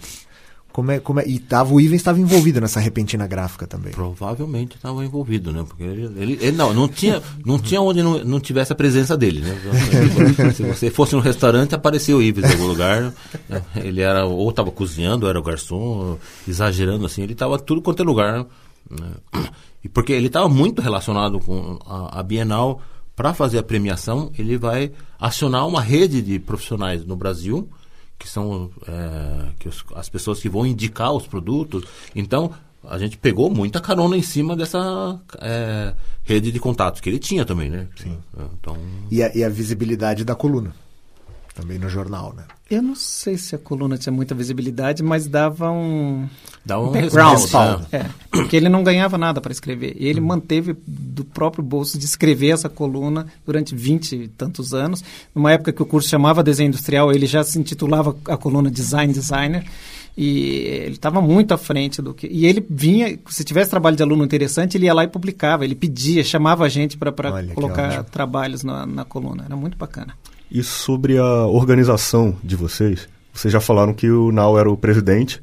Como 0.73 0.89
é, 0.89 1.01
como 1.01 1.19
é, 1.19 1.27
e 1.27 1.37
tava, 1.37 1.73
o 1.73 1.81
Ivens 1.81 1.99
estava 1.99 2.17
envolvido 2.17 2.61
nessa 2.61 2.79
repentina 2.79 3.27
gráfica 3.27 3.67
também. 3.67 3.91
Provavelmente 3.91 4.77
estava 4.77 5.03
envolvido, 5.03 5.51
né? 5.51 5.65
Porque 5.67 5.83
ele, 5.83 6.03
ele- 6.15 6.39
ele- 6.41 6.51
não, 6.55 6.73
não 6.73 6.87
tinha, 6.87 7.21
não 7.45 7.59
tinha 7.59 7.81
onde 7.81 8.01
não, 8.01 8.23
não 8.23 8.39
tivesse 8.39 8.71
a 8.71 8.75
presença 8.75 9.17
dele, 9.17 9.41
né? 9.41 9.53
Se 10.55 10.63
você 10.63 10.89
fosse 10.89 11.13
no 11.13 11.19
restaurante, 11.19 11.75
apareceu 11.75 12.19
o 12.19 12.21
Ives 12.21 12.45
em 12.49 12.53
algum 12.53 12.67
lugar. 12.67 13.13
né? 13.49 13.61
Ele 13.75 13.99
era 13.99 14.25
ou 14.25 14.49
estava 14.49 14.71
cozinhando, 14.71 15.25
ou 15.25 15.29
era 15.29 15.37
o 15.37 15.43
garçom, 15.43 16.17
exagerando 16.47 17.05
assim. 17.05 17.21
Ele 17.21 17.33
estava 17.33 17.59
tudo 17.59 17.81
quanto 17.81 18.01
é 18.01 18.05
lugar. 18.05 18.45
Né? 18.89 19.11
E 19.83 19.89
porque 19.89 20.13
ele 20.13 20.27
estava 20.27 20.47
muito 20.49 20.81
relacionado 20.81 21.39
com 21.39 21.79
a, 21.85 22.19
a 22.19 22.23
Bienal. 22.23 22.81
Para 23.15 23.33
fazer 23.33 23.57
a 23.59 23.63
premiação, 23.63 24.31
ele 24.39 24.57
vai 24.57 24.91
acionar 25.19 25.67
uma 25.67 25.81
rede 25.81 26.21
de 26.21 26.39
profissionais 26.39 27.05
no 27.05 27.15
Brasil 27.15 27.69
que 28.17 28.27
são 28.29 28.69
é, 28.87 29.47
que 29.59 29.67
os- 29.67 29.83
as 29.95 30.07
pessoas 30.09 30.39
que 30.39 30.47
vão 30.47 30.65
indicar 30.65 31.11
os 31.11 31.25
produtos. 31.27 31.83
Então, 32.15 32.51
a 32.87 32.97
gente 32.99 33.17
pegou 33.17 33.49
muita 33.49 33.79
carona 33.81 34.15
em 34.15 34.21
cima 34.21 34.55
dessa 34.55 35.19
é, 35.39 35.93
rede 36.23 36.51
de 36.51 36.59
contatos 36.59 37.01
que 37.01 37.09
ele 37.09 37.17
tinha 37.19 37.43
também, 37.45 37.69
né? 37.69 37.87
Sim. 37.95 38.17
Então, 38.59 38.77
E 39.11 39.21
a, 39.23 39.35
e 39.35 39.43
a 39.43 39.49
visibilidade 39.49 40.23
da 40.23 40.35
coluna. 40.35 40.73
Também 41.61 41.77
no 41.77 41.87
jornal, 41.87 42.33
né? 42.35 42.43
Eu 42.71 42.81
não 42.81 42.95
sei 42.95 43.37
se 43.37 43.53
a 43.53 43.57
coluna 43.59 43.97
tinha 43.97 44.11
muita 44.11 44.33
visibilidade, 44.33 45.03
mas 45.03 45.27
dava 45.27 45.69
um, 45.69 46.27
dá 46.65 46.79
um 46.79 46.91
background. 46.91 47.37
respaldo, 47.37 47.85
né? 47.91 47.99
É, 47.99 48.05
porque 48.31 48.55
ele 48.55 48.67
não 48.67 48.83
ganhava 48.83 49.15
nada 49.15 49.39
para 49.39 49.51
escrever. 49.51 49.95
E 49.99 50.07
ele 50.07 50.19
manteve 50.19 50.75
do 50.87 51.23
próprio 51.23 51.63
bolso 51.63 51.99
de 51.99 52.05
escrever 52.05 52.49
essa 52.49 52.67
coluna 52.67 53.27
durante 53.45 53.75
20 53.75 54.15
e 54.15 54.27
tantos 54.27 54.73
anos. 54.73 55.03
Numa 55.35 55.51
época 55.51 55.71
que 55.71 55.83
o 55.83 55.85
curso 55.85 56.09
chamava 56.09 56.41
Desenho 56.41 56.69
Industrial, 56.69 57.11
ele 57.11 57.27
já 57.27 57.43
se 57.43 57.59
intitulava 57.59 58.15
a 58.25 58.37
coluna 58.37 58.71
Design 58.71 59.13
Designer. 59.13 59.63
E 60.17 60.49
ele 60.85 60.95
estava 60.95 61.21
muito 61.21 61.53
à 61.53 61.57
frente 61.57 62.01
do 62.01 62.13
que. 62.13 62.25
E 62.27 62.45
ele 62.45 62.65
vinha, 62.69 63.19
se 63.29 63.43
tivesse 63.43 63.69
trabalho 63.69 63.95
de 63.95 64.03
aluno 64.03 64.23
interessante, 64.23 64.77
ele 64.77 64.85
ia 64.85 64.93
lá 64.93 65.03
e 65.03 65.07
publicava, 65.07 65.63
ele 65.63 65.75
pedia, 65.75 66.23
chamava 66.23 66.65
a 66.65 66.69
gente 66.69 66.97
para 66.97 67.11
colocar 67.53 68.03
trabalhos 68.05 68.63
na, 68.63 68.85
na 68.85 69.05
coluna. 69.05 69.43
Era 69.45 69.55
muito 69.55 69.77
bacana. 69.77 70.13
E 70.51 70.61
sobre 70.63 71.17
a 71.17 71.45
organização 71.45 72.35
de 72.43 72.55
vocês, 72.57 73.07
vocês 73.33 73.51
já 73.51 73.61
falaram 73.61 73.93
que 73.93 74.09
o 74.11 74.31
Nau 74.31 74.59
era 74.59 74.69
o 74.69 74.75
presidente. 74.75 75.41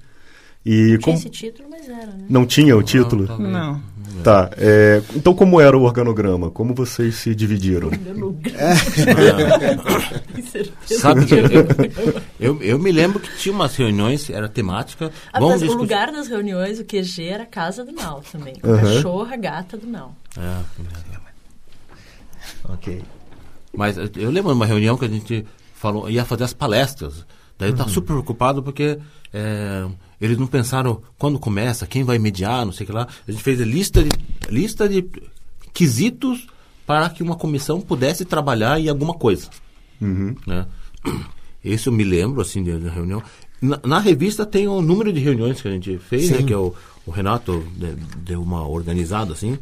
E 0.66 0.88
Tinha 0.88 1.00
como 1.00 1.16
esse 1.16 1.30
título, 1.30 1.68
mas 1.70 1.88
era, 1.88 2.06
né? 2.12 2.26
não 2.28 2.44
tinha 2.44 2.76
o 2.76 2.82
título? 2.82 3.26
Não. 3.38 3.38
Não. 3.38 3.80
Tá. 4.22 4.50
é, 4.56 5.00
então 5.14 5.32
como 5.32 5.60
era 5.60 5.78
o 5.78 5.82
organograma? 5.82 6.50
Como 6.50 6.74
vocês 6.74 7.14
se 7.14 7.34
dividiram? 7.34 7.88
Com 7.90 7.96
certeza. 10.42 11.00
Sabe 11.00 11.24
que 11.26 11.34
eu, 11.34 11.44
eu, 12.40 12.62
eu 12.62 12.78
me 12.78 12.90
lembro 12.90 13.20
que 13.20 13.36
tinha 13.38 13.54
umas 13.54 13.76
reuniões, 13.76 14.28
era 14.28 14.48
temática. 14.48 15.10
Ah, 15.32 15.38
vamos 15.38 15.54
mas 15.54 15.62
o 15.62 15.66
discutir- 15.66 15.82
lugar 15.82 16.10
das 16.12 16.26
reuniões, 16.28 16.80
o 16.80 16.84
QG, 16.84 17.28
era 17.28 17.42
a 17.44 17.46
casa 17.46 17.84
do 17.84 17.92
Nau 17.92 18.22
também. 18.32 18.54
O 18.62 18.70
Aham. 18.70 18.80
cachorro, 18.94 19.32
a 19.32 19.36
gata 19.36 19.76
do 19.76 19.86
Nau. 19.86 20.14
É, 20.36 20.58
Ok. 22.68 23.02
Mas 23.78 23.96
eu- 23.96 24.30
lembro 24.30 24.50
de 24.50 24.56
uma 24.58 24.66
reunião 24.66 24.96
que 24.98 25.04
a 25.04 25.08
gente 25.08 25.46
falou, 25.74 26.10
ia 26.10 26.24
fazer 26.24 26.42
as 26.42 26.52
palestras. 26.52 27.24
Daí 27.56 27.70
eu 27.70 27.76
Uhum. 27.76 27.88
super 27.88 28.08
preocupado 28.14 28.60
porque 28.60 28.98
é, 29.32 29.86
eles 30.20 30.36
não 30.36 30.46
pensaram 30.48 31.00
quando 31.16 31.38
começa, 31.38 31.86
quem 31.86 32.02
vai 32.02 32.18
mediar, 32.18 32.64
não 32.66 32.72
sei 32.72 32.84
o 32.84 32.86
que 32.88 32.92
lá. 32.92 33.06
A 33.26 33.30
gente 33.30 33.42
fez 33.42 33.60
a 33.60 33.64
lista 33.64 34.02
de, 34.02 34.10
lista 34.48 34.88
de 34.88 35.04
quesitos 35.72 36.46
para 36.86 37.08
que 37.10 37.22
uma 37.22 37.36
comissão 37.36 37.80
pudesse 37.80 38.24
trabalhar 38.24 38.80
em 38.80 38.88
alguma 38.88 39.14
coisa. 39.14 39.48
Né? 40.00 40.66
Esse 41.64 41.86
eu 41.88 41.92
me 41.92 42.02
lembro, 42.04 42.40
assim, 42.40 42.64
da 42.64 42.90
reunião. 42.90 43.22
Na, 43.60 43.78
na 43.84 43.98
revista 44.00 44.44
tem 44.46 44.66
o 44.66 44.80
número 44.82 45.12
de 45.12 45.20
reuniões 45.20 45.60
que 45.60 45.68
a 45.68 45.70
gente 45.70 45.98
fez, 45.98 46.30
né, 46.30 46.42
que 46.42 46.52
é 46.52 46.56
o, 46.56 46.74
o 47.06 47.10
Renato 47.10 47.64
de- 47.76 47.94
deu 48.18 48.42
uma 48.42 48.66
organizada, 48.66 49.32
assim. 49.32 49.58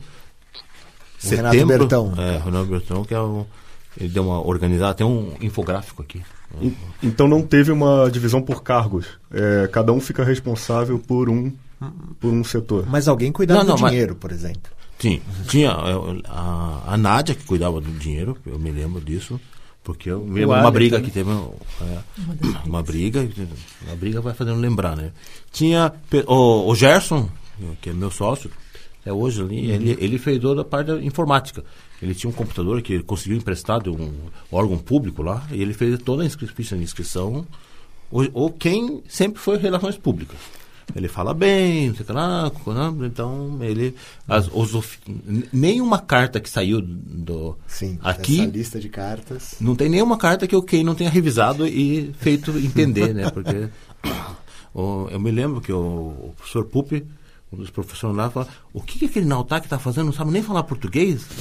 O 1.24 1.28
Renato 1.28 1.66
Bertão. 1.66 2.14
É, 2.16 2.38
Renato 2.38 2.66
Bertão, 2.66 3.04
que 3.04 3.14
é 3.14 3.20
o, 3.20 3.46
ele 3.99 4.09
deu 4.09 4.24
uma 4.24 4.40
organizada, 4.47 4.94
tem 4.94 5.07
um 5.07 5.32
infográfico 5.40 6.03
aqui. 6.03 6.22
En- 6.61 6.74
Então 7.03 7.26
não 7.28 7.42
teve 7.42 7.70
uma 7.72 8.09
divisão 8.11 8.40
por 8.42 8.62
cargos. 8.62 9.07
É, 9.30 9.68
cada 9.72 9.92
um 9.92 10.01
fica 10.01 10.22
responsável 10.24 10.99
por 10.99 11.28
um, 11.28 11.53
por 12.20 12.32
um 12.32 12.42
setor. 12.44 12.84
Mas 12.88 13.09
alguém 13.09 13.32
cuidava 13.32 13.61
Não, 13.61 13.68
não, 13.70 13.76
do 13.76 13.82
mas- 13.82 13.90
dinheiro, 13.90 14.14
por 14.14 14.30
exemplo. 14.32 14.70
Tinha, 14.99 15.20
tinha 15.49 15.70
é, 15.70 16.22
a, 16.28 16.82
a 16.94 16.97
Nádia 16.97 17.34
que 17.34 17.44
cuidava 17.44 17.80
do 17.80 17.90
dinheiro, 17.90 18.36
eu 18.47 18.59
me 18.59 18.70
lembro 18.70 19.01
disso, 19.01 19.38
porque 19.84 20.11
eu 20.11 20.20
me 20.24 20.40
lembro 20.40 20.57
uma 20.57 20.70
briga 20.70 20.97
também. 20.97 21.11
que 21.11 21.14
teve, 21.14 21.30
é, 21.30 21.99
uma 22.64 22.82
briga, 22.82 23.28
a 23.92 23.94
briga 23.94 24.20
vai 24.22 24.32
fazendo 24.32 24.59
lembrar, 24.59 24.97
né? 24.97 25.11
Tinha 25.53 25.92
o, 26.26 26.70
o 26.70 26.74
Gerson, 26.74 27.28
que 27.82 27.90
é 27.90 27.92
meu 27.92 28.11
sócio, 28.11 28.51
é 29.05 29.12
hoje 29.12 29.42
ali, 29.42 29.70
ele, 29.70 29.97
ele 30.01 30.18
fez 30.18 30.40
toda 30.40 30.62
a 30.62 30.64
parte 30.64 30.86
da 30.88 31.01
informática. 31.03 31.62
Ele 32.03 32.14
tinha 32.14 32.28
um 32.30 32.32
computador 32.32 32.82
que 32.82 32.92
ele 32.92 33.03
conseguiu 33.03 33.36
emprestar 33.38 33.82
de 33.82 33.88
um 33.90 34.12
órgão 34.53 34.76
público 34.78 35.22
lá, 35.22 35.47
e 35.51 35.61
ele 35.62 35.72
fez 35.72 35.99
toda 36.03 36.22
a 36.22 36.26
inscri- 36.26 36.47
ficha 36.49 36.76
de 36.76 36.82
inscrição, 36.82 37.47
ou, 38.11 38.28
ou 38.32 38.51
quem 38.53 39.03
sempre 39.09 39.40
foi 39.40 39.57
relações 39.57 39.97
públicas. 39.97 40.36
Ele 40.94 41.09
fala 41.09 41.34
bem, 41.34 41.88
não 41.88 41.94
sei 41.97 42.05
o 42.05 42.07
que 42.07 42.12
lá, 42.12 42.53
então 43.05 43.59
ele. 43.61 43.92
As, 44.28 44.49
os, 44.53 44.99
nenhuma 45.53 45.99
carta 45.99 46.38
que 46.38 46.49
saiu 46.49 46.80
do. 46.80 47.57
Sim, 47.66 47.99
aqui. 48.03 48.47
lista 48.47 48.78
de 48.78 48.88
cartas. 48.88 49.57
Não 49.61 49.74
tem 49.74 49.88
nenhuma 49.88 50.16
carta 50.16 50.47
que 50.47 50.55
o 50.55 50.62
Ken 50.62 50.84
não 50.84 50.94
tenha 50.94 51.11
revisado 51.11 51.66
e 51.66 52.12
feito 52.20 52.57
entender, 52.57 53.12
né? 53.12 53.28
Porque 53.30 53.68
o- 54.72 55.09
eu 55.11 55.18
me 55.18 55.30
lembro 55.32 55.61
que 55.61 55.72
o, 55.72 55.78
o 55.80 56.34
professor 56.36 56.64
Pupi, 56.66 57.05
um 57.53 57.57
dos 57.59 57.70
lá, 58.16 58.30
fala: 58.30 58.49
o 58.72 58.80
que, 58.80 58.99
que 58.99 59.05
aquele 59.07 59.26
Nautac 59.26 59.66
está 59.66 59.78
fazendo? 59.78 60.07
Não 60.07 60.12
sabe 60.12 60.30
nem 60.32 60.42
falar 60.42 60.62
português? 60.64 61.24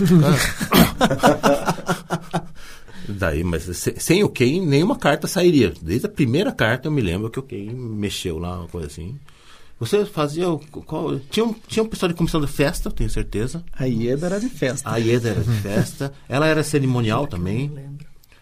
Daí, 3.07 3.43
mas 3.43 3.63
se- 3.63 3.95
sem 3.99 4.23
o 4.23 4.29
Ken, 4.29 4.61
nenhuma 4.65 4.95
carta 4.95 5.27
sairia. 5.27 5.73
Desde 5.81 6.07
a 6.07 6.09
primeira 6.09 6.51
carta 6.51 6.87
eu 6.87 6.91
me 6.91 7.01
lembro 7.01 7.29
que 7.29 7.39
o 7.39 7.43
Ken 7.43 7.71
mexeu 7.73 8.39
lá, 8.39 8.59
uma 8.59 8.67
coisa 8.67 8.87
assim. 8.87 9.17
Você 9.79 10.05
fazia. 10.05 10.45
Qual, 10.71 11.19
tinha, 11.29 11.45
um, 11.45 11.53
tinha 11.67 11.83
um 11.83 11.87
pessoal 11.87 12.09
de 12.09 12.15
comissão 12.15 12.39
de 12.41 12.47
festa, 12.47 12.89
tenho 12.89 13.09
certeza. 13.09 13.63
A 13.77 13.87
IEDA 13.87 14.25
era 14.27 14.39
de 14.39 14.47
festa. 14.49 14.89
A 14.89 14.97
Ieda 14.97 15.29
era 15.29 15.41
de 15.43 15.51
festa. 15.61 16.13
Ela 16.29 16.47
era 16.47 16.63
cerimonial 16.63 17.27
também. 17.27 17.71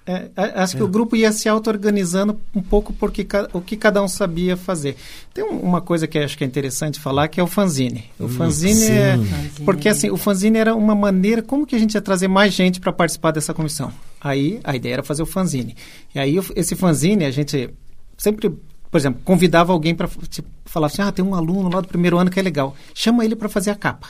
É, 0.06 0.30
a- 0.36 0.64
acho 0.64 0.76
que 0.76 0.84
o 0.84 0.88
grupo 0.88 1.16
ia 1.16 1.32
se 1.32 1.47
auto-organizando 1.47 2.38
um 2.54 2.62
pouco 2.62 2.91
porque 2.91 3.26
o 3.54 3.62
que 3.62 3.78
cada 3.78 4.04
um 4.04 4.08
sabia 4.08 4.58
fazer. 4.58 4.97
Tem 5.34 5.43
um- 5.45 5.60
uma 5.60 5.80
coisa 5.80 6.06
que 6.08 6.18
acho 6.20 6.38
que 6.38 6.43
é 6.43 6.47
interessante 6.47 6.99
falar, 6.99 7.30
que 7.30 7.39
é 7.39 7.43
o 7.43 7.47
fanzine. 7.47 8.04
O 8.20 8.28
fanzine 8.28 8.86
é... 8.91 9.18
Porque 9.64 9.88
assim, 9.88 10.10
o 10.10 10.18
fanzine 10.18 10.58
era 10.58 10.76
uma 10.76 10.93
maneira... 10.93 11.41
Como 11.41 11.66
que 11.66 11.76
a 11.76 11.80
gente 11.80 11.93
ia 11.95 12.01
trazer 12.01 12.28
mais 12.28 12.54
gente 12.54 12.82
para 12.82 12.91
participar 12.91 13.32
dessa 13.32 13.54
comissão? 13.54 13.93
Aí, 14.20 14.60
a 14.64 14.76
ideia 14.76 14.95
era 14.95 15.04
fazer 15.04 15.24
o 15.24 15.26
fanzine. 15.26 15.76
E 16.14 16.20
aí, 16.20 16.38
esse 16.56 16.76
fanzine, 16.76 17.24
a 17.26 17.32
gente 17.32 17.70
sempre... 18.18 18.49
Por 18.91 18.97
exemplo, 18.97 19.22
convidava 19.26 19.74
alguém 19.74 19.95
para 19.95 20.08
tipo, 20.30 20.47
falar 20.66 20.86
assim, 20.88 21.01
ah, 21.01 21.12
tem 21.12 21.26
um 21.26 21.34
aluno 21.34 21.68
lá 21.68 21.82
do 21.82 21.88
primeiro 21.88 22.18
ano 22.20 22.30
que 22.30 22.39
é 22.39 22.43
legal. 22.43 22.76
Chama 22.93 23.26
ele 23.26 23.36
para 23.36 23.49
fazer 23.49 23.72
a 23.72 23.76
capa. 23.76 24.10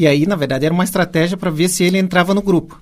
E 0.00 0.06
aí, 0.06 0.24
na 0.24 0.34
verdade, 0.34 0.64
era 0.64 0.72
uma 0.72 0.82
estratégia 0.82 1.36
para 1.36 1.50
ver 1.50 1.68
se 1.68 1.84
ele 1.84 1.98
entrava 1.98 2.32
no 2.32 2.40
grupo. 2.40 2.80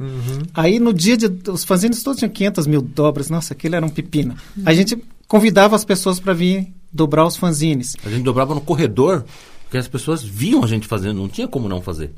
Aí, 0.54 0.78
no 0.78 0.92
dia 0.92 1.16
de. 1.16 1.26
Os 1.50 1.64
fanzines 1.64 2.00
todos 2.00 2.20
tinham 2.20 2.30
500 2.30 2.66
mil 2.68 2.80
dobras. 2.80 3.28
Nossa, 3.28 3.54
aquilo 3.54 3.74
era 3.74 3.84
um 3.84 3.88
pepino. 3.88 4.36
A 4.64 4.72
gente 4.72 4.96
convidava 5.26 5.74
as 5.74 5.84
pessoas 5.84 6.20
para 6.20 6.32
vir 6.32 6.72
dobrar 6.92 7.26
os 7.26 7.36
fanzines. 7.36 7.96
A 8.06 8.08
gente 8.08 8.22
dobrava 8.22 8.54
no 8.54 8.60
corredor, 8.60 9.24
porque 9.64 9.78
as 9.78 9.88
pessoas 9.88 10.22
viam 10.22 10.62
a 10.62 10.66
gente 10.68 10.86
fazendo, 10.86 11.16
não 11.18 11.28
tinha 11.28 11.48
como 11.48 11.68
não 11.68 11.82
fazer. 11.82 12.12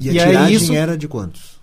E 0.00 0.08
a 0.08 0.12
E 0.14 0.20
aí 0.20 0.26
tiragem 0.30 0.56
isso- 0.56 0.72
era 0.72 0.96
de 0.96 1.06
quantos? 1.06 1.56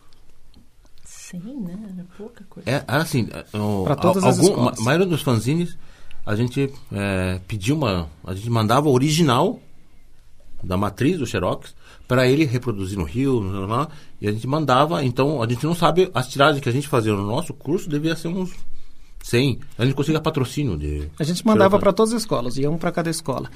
Sim, 1.04 1.40
né? 1.62 1.76
Era 1.96 2.06
pouca 2.16 2.44
coisa. 2.48 2.70
É, 2.70 2.84
era 2.88 3.02
assim, 3.02 3.28
o- 3.54 3.84
Pra 3.86 3.96
todas 3.96 4.24
a, 4.24 4.30
as 4.30 4.38
algum- 4.38 4.50
escolas. 4.52 4.80
A 4.80 4.84
maioria 4.84 5.08
dos 5.08 5.22
fanzines, 5.24 5.76
a 6.24 6.36
gente 6.36 6.72
é, 6.92 7.40
pedia 7.48 7.74
uma. 7.74 8.08
A 8.24 8.36
gente 8.36 8.52
mandava 8.52 8.88
o 8.88 8.92
original 8.94 9.60
da 10.64 10.78
matriz 10.78 11.18
do 11.18 11.26
Xerox 11.26 11.74
para 12.08 12.28
ele 12.28 12.44
reproduzir 12.46 12.98
no 12.98 13.04
Rio, 13.06 13.40
lá, 13.68 13.88
e 14.22 14.28
a 14.28 14.32
gente 14.32 14.46
mandava. 14.48 15.04
Então, 15.04 15.42
a 15.42 15.48
gente 15.48 15.64
não 15.66 15.74
sabe, 15.76 16.10
as 16.14 16.28
tiragens 16.28 16.62
que 16.62 16.70
a 16.70 16.72
gente 16.72 16.88
fazia 16.88 17.14
no 17.14 17.26
nosso 17.26 17.54
curso 17.54 17.90
devia 17.90 18.16
ser 18.16 18.28
uns 18.28 18.52
100. 19.24 19.60
A 19.78 19.86
gente 19.86 19.96
conseguia 19.96 20.20
patrocínio 20.20 20.78
de. 20.78 21.10
A 21.18 21.24
gente 21.24 21.46
mandava 21.46 21.80
para 21.80 21.94
todas 21.94 22.14
as 22.14 22.22
escolas, 22.22 22.58
ia 22.58 22.70
um 22.70 22.78
para 22.78 22.92
cada 22.92 23.10
escola. 23.10 23.50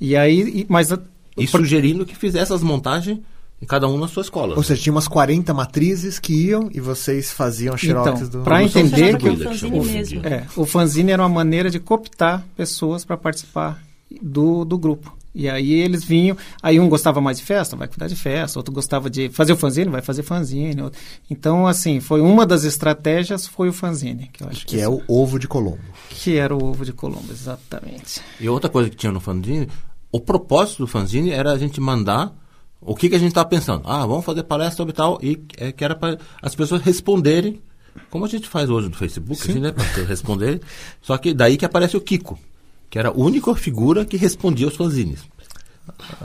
E 0.00 0.16
aí. 0.16 0.40
e- 0.62 0.66
mas 0.68 0.92
a- 0.92 0.98
E 1.38 1.46
sugerindo 1.46 2.04
que 2.04 2.14
fizesse 2.14 2.52
as 2.52 2.62
montagens 2.62 3.18
em 3.60 3.64
cada 3.66 3.88
um 3.88 3.96
na 3.96 4.08
sua 4.08 4.22
escola. 4.22 4.56
Ou 4.56 4.62
seja, 4.62 4.82
tinha 4.82 4.92
umas 4.92 5.06
40 5.06 5.54
matrizes 5.54 6.18
que 6.18 6.34
iam 6.48 6.68
e 6.74 6.80
vocês 6.80 7.30
faziam 7.30 7.76
xerox 7.76 8.20
Então, 8.22 8.28
do... 8.40 8.44
Produção 8.44 8.82
entender 8.82 9.16
que 9.16 9.30
distribuída, 9.36 10.00
o- 10.00 10.04
dia. 10.04 10.20
É, 10.24 10.46
o 10.56 10.66
fanzine 10.66 11.12
era 11.12 11.22
uma 11.22 11.28
maneira 11.28 11.70
de 11.70 11.78
cooptar 11.78 12.44
pessoas 12.56 13.04
para 13.04 13.16
participar 13.16 13.80
do, 14.20 14.64
do 14.64 14.76
grupo. 14.76 15.16
E 15.34 15.48
aí 15.48 15.72
eles 15.72 16.04
vinham, 16.04 16.36
aí 16.62 16.78
um 16.78 16.88
gostava 16.88 17.20
mais 17.20 17.38
de 17.38 17.44
festa, 17.44 17.74
vai 17.74 17.88
cuidar 17.88 18.06
de 18.06 18.16
festa, 18.16 18.58
outro 18.58 18.72
gostava 18.72 19.08
de 19.08 19.30
fazer 19.30 19.54
o 19.54 19.56
fanzine, 19.56 19.90
vai 19.90 20.02
fazer 20.02 20.22
fanzine. 20.22 20.90
Então, 21.30 21.66
assim, 21.66 22.00
foi 22.00 22.20
uma 22.20 22.44
das 22.44 22.64
estratégias, 22.64 23.46
foi 23.46 23.68
o 23.68 23.72
fanzine, 23.72 24.28
que 24.32 24.44
eu 24.44 24.48
acho 24.48 24.66
Que 24.66 24.80
é 24.80 24.88
o 24.88 25.02
ovo 25.08 25.38
de 25.38 25.48
Colombo. 25.48 25.80
que 26.10 26.36
era 26.36 26.54
o 26.54 26.62
ovo 26.62 26.84
de 26.84 26.92
Colombo, 26.92 27.30
exatamente. 27.30 28.20
E 28.38 28.48
outra 28.48 28.68
coisa 28.68 28.90
que 28.90 28.96
tinha 28.96 29.10
no 29.10 29.20
fanzine, 29.20 29.68
o 30.10 30.20
propósito 30.20 30.78
do 30.82 30.86
fanzine 30.86 31.30
era 31.30 31.52
a 31.52 31.58
gente 31.58 31.80
mandar 31.80 32.34
o 32.78 32.94
que, 32.94 33.08
que 33.08 33.14
a 33.14 33.18
gente 33.18 33.28
estava 33.28 33.48
pensando. 33.48 33.82
Ah, 33.86 34.04
vamos 34.04 34.24
fazer 34.24 34.42
palestra 34.42 34.76
sobre 34.76 34.92
tal, 34.92 35.18
e 35.22 35.42
é, 35.56 35.72
que 35.72 35.82
era 35.82 35.94
para 35.94 36.18
as 36.42 36.54
pessoas 36.54 36.82
responderem, 36.82 37.62
como 38.10 38.24
a 38.24 38.28
gente 38.28 38.48
faz 38.48 38.68
hoje 38.68 38.88
no 38.88 38.94
Facebook, 38.96 39.40
assim, 39.40 39.60
né? 39.60 39.72
Para 39.72 39.84
responder. 40.04 40.60
Só 41.00 41.16
que 41.16 41.32
daí 41.32 41.56
que 41.56 41.64
aparece 41.64 41.96
o 41.96 42.00
Kiko, 42.00 42.38
que 42.92 42.98
era 42.98 43.08
a 43.08 43.12
única 43.12 43.54
figura 43.54 44.04
que 44.04 44.18
respondia 44.18 44.68
os 44.68 44.76
fanzines. 44.76 45.20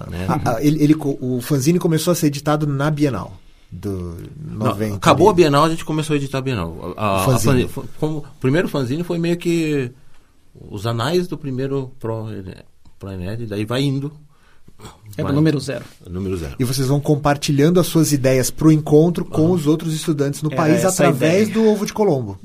Né? 0.10 0.26
Ah, 0.28 0.42
ah, 0.44 0.58
ele, 0.62 0.84
ele 0.84 0.96
o 1.00 1.40
fanzine 1.42 1.80
começou 1.80 2.12
a 2.12 2.16
ser 2.16 2.28
editado 2.28 2.68
na 2.68 2.92
Bienal 2.92 3.38
do 3.72 4.18
Não, 4.46 4.68
90. 4.68 4.96
acabou 4.98 5.30
a. 5.30 5.34
Bienal, 5.34 5.64
a 5.64 5.70
gente 5.70 5.86
começou 5.86 6.14
a 6.14 6.18
editar 6.18 6.40
a 6.40 6.42
Bienal. 6.42 6.94
A, 6.98 7.06
a- 7.06 7.12
O 7.12 7.20
a 7.22 7.26
fanzine. 7.26 7.70
como- 7.98 8.18
o 8.18 8.26
primeiro 8.42 8.68
fanzine 8.68 9.02
foi 9.02 9.18
meio 9.18 9.38
que 9.38 9.90
os 10.70 10.86
anais 10.86 11.26
do 11.26 11.38
primeiro 11.38 11.90
Pro, 12.00 12.26
Pro 13.00 13.12
Enet, 13.14 13.46
daí 13.46 13.64
vai 13.64 13.82
indo. 13.84 14.12
Vai- 15.18 15.32
o 15.32 15.34
número 15.36 15.60
zero. 15.62 15.86
Número 16.06 16.36
zero. 16.36 16.56
E 16.60 16.66
vocês 16.66 16.88
vão 16.90 17.00
compartilhando 17.00 17.80
as 17.80 17.88
suas 17.88 18.12
ideias 18.12 18.52
pro 18.52 18.72
encontro 18.74 19.24
com 19.24 19.52
os 19.52 19.66
outros 19.68 19.94
estudantes 19.94 20.42
no 20.44 20.50
Era 20.52 20.58
país 20.58 20.76
essa 20.84 20.88
a 20.88 20.92
através 20.92 21.48
ideia. 21.48 21.54
do 21.66 21.72
ovo 21.72 21.86
de 21.86 21.94
Colombo. 21.94 22.38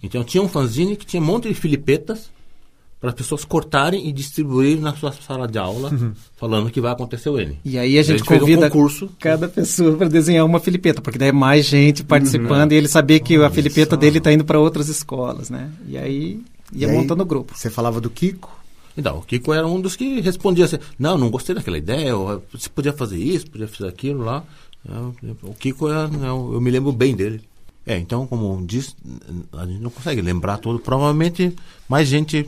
Então 0.00 0.22
tinha 0.22 0.42
um 0.42 0.48
fanzine 0.48 0.94
que 0.96 1.04
tinha 1.04 1.20
um 1.20 1.26
monte 1.26 1.48
de 1.48 1.54
filipetas 1.54 2.30
para 3.00 3.10
as 3.10 3.14
pessoas 3.14 3.44
cortarem 3.44 4.08
e 4.08 4.12
distribuírem 4.12 4.80
na 4.80 4.94
sua 4.94 5.12
sala 5.12 5.46
de 5.46 5.58
aula, 5.58 5.90
falando 6.36 6.70
que 6.70 6.80
vai 6.80 6.92
acontecer 6.92 7.28
o 7.28 7.38
N. 7.38 7.58
E 7.64 7.78
aí 7.78 7.98
a 7.98 8.02
gente, 8.02 8.24
fez 8.24 8.38
um 8.38 8.40
convida 8.40 8.68
concurso. 8.68 9.08
cada 9.20 9.48
pessoa 9.48 9.96
para 9.96 10.08
desenhar 10.08 10.44
uma 10.44 10.58
filipeta, 10.58 11.00
porque 11.00 11.18
daí 11.18 11.28
é 11.28 11.32
mais 11.32 11.66
gente 11.66 12.02
participando 12.02 12.72
e 12.72 12.74
ele 12.76 12.88
sabia 12.88 13.20
que 13.20 13.36
a 13.36 13.50
filipeta 13.50 13.96
dele 13.96 14.18
está 14.18 14.32
indo 14.32 14.44
para 14.44 14.58
outras 14.58 14.88
escolas, 14.88 15.48
né? 15.48 15.70
E 15.86 15.96
aí 15.96 16.40
ia 16.72 16.88
E 16.88 16.92
montando 16.92 17.22
o 17.22 17.26
grupo. 17.26 17.56
Você 17.56 17.70
falava 17.70 18.00
do 18.00 18.10
Kiko. 18.10 18.56
Então, 18.96 19.18
o 19.18 19.22
Kiko 19.22 19.54
era 19.54 19.64
um 19.64 19.80
dos 19.80 19.94
que 19.94 20.20
respondia 20.20 20.64
assim, 20.64 20.78
não, 20.98 21.16
não 21.16 21.30
gostei 21.30 21.54
daquela 21.54 21.78
ideia, 21.78 22.12
você 22.52 22.68
podia 22.68 22.92
fazer 22.92 23.16
isso, 23.16 23.48
podia 23.48 23.68
fazer 23.68 23.88
aquilo 23.88 24.24
lá. 24.24 24.42
É, 24.88 25.30
O 25.42 25.54
Kiko, 25.54 25.88
é, 25.88 26.04
é, 26.04 26.28
eu 26.28 26.60
me 26.60 26.70
lembro 26.70 26.90
bem 26.90 27.14
dele. 27.14 27.40
É, 27.86 27.96
então, 27.96 28.26
como 28.26 28.66
diz, 28.66 28.94
a 29.52 29.64
gente 29.64 29.80
não 29.80 29.88
consegue 29.88 30.20
lembrar 30.20 30.58
tudo. 30.58 30.78
Provavelmente 30.78 31.54
mais 31.88 32.06
gente. 32.06 32.46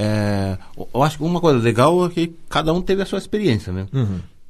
É, 0.00 0.56
eu 0.94 1.02
acho 1.02 1.16
que 1.18 1.24
uma 1.24 1.40
coisa 1.40 1.58
legal 1.58 2.06
é 2.06 2.08
que 2.08 2.32
cada 2.48 2.72
um 2.72 2.80
teve 2.80 3.02
a 3.02 3.06
sua 3.06 3.18
experiência, 3.18 3.72
né? 3.72 3.88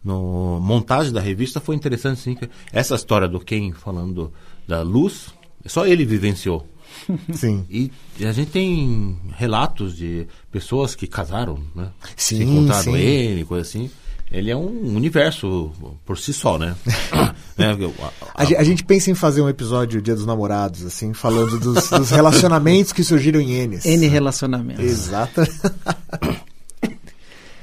No 0.04 0.60
montagem 0.60 1.10
da 1.10 1.20
revista 1.20 1.58
foi 1.58 1.74
interessante, 1.74 2.20
sim. 2.20 2.36
Essa 2.70 2.94
história 2.94 3.26
do 3.26 3.40
Ken 3.40 3.72
falando 3.72 4.30
da 4.66 4.82
luz, 4.82 5.32
só 5.64 5.86
ele 5.86 6.04
vivenciou. 6.04 6.66
Sim. 7.32 7.66
E 7.70 7.92
a 8.24 8.32
gente 8.32 8.50
tem 8.50 9.18
relatos 9.36 9.94
de 9.94 10.26
pessoas 10.50 10.94
que 10.94 11.06
casaram, 11.06 11.62
né? 11.74 11.90
Sim, 12.16 12.38
Se 12.38 12.42
encontraram 12.44 12.92
sim. 12.92 12.96
ele, 12.96 13.44
coisa 13.44 13.62
assim. 13.68 13.90
Ele 14.30 14.50
é 14.50 14.56
um 14.56 14.94
universo 14.94 15.72
por 16.04 16.18
si 16.18 16.34
só, 16.34 16.58
né? 16.58 16.76
Eu- 17.56 17.94
a- 18.04 18.42
A, 18.42 18.44
ge- 18.44 18.56
a 18.56 18.62
gente 18.62 18.84
pensa 18.84 19.10
em 19.10 19.14
fazer 19.14 19.40
um 19.40 19.48
episódio 19.48 20.02
Dia 20.02 20.14
dos 20.14 20.26
Namorados, 20.26 20.84
assim, 20.84 21.14
falando 21.14 21.58
dos, 21.58 21.88
dos 21.90 22.10
relacionamentos 22.10 22.92
que 22.92 23.02
surgiram 23.02 23.40
em 23.40 23.52
Enes. 23.54 23.86
N 23.86 24.06
relacionamentos. 24.06 24.84
Exato. 24.84 25.40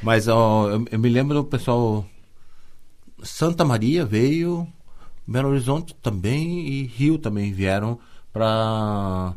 Mas 0.01 0.27
ó, 0.27 0.69
eu, 0.69 0.85
eu 0.91 0.99
me 0.99 1.09
lembro 1.09 1.35
do 1.35 1.43
pessoal. 1.43 2.05
Santa 3.23 3.65
Maria 3.65 4.05
veio, 4.05 4.67
Belo 5.25 5.49
Horizonte 5.49 5.95
também 6.01 6.67
e 6.67 6.83
Rio 6.85 7.17
também 7.17 7.51
vieram 7.53 7.97
para 8.31 9.33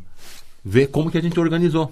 ver 0.63 0.87
como 0.87 1.09
que 1.09 1.17
a 1.17 1.21
gente 1.21 1.39
organizou. 1.39 1.91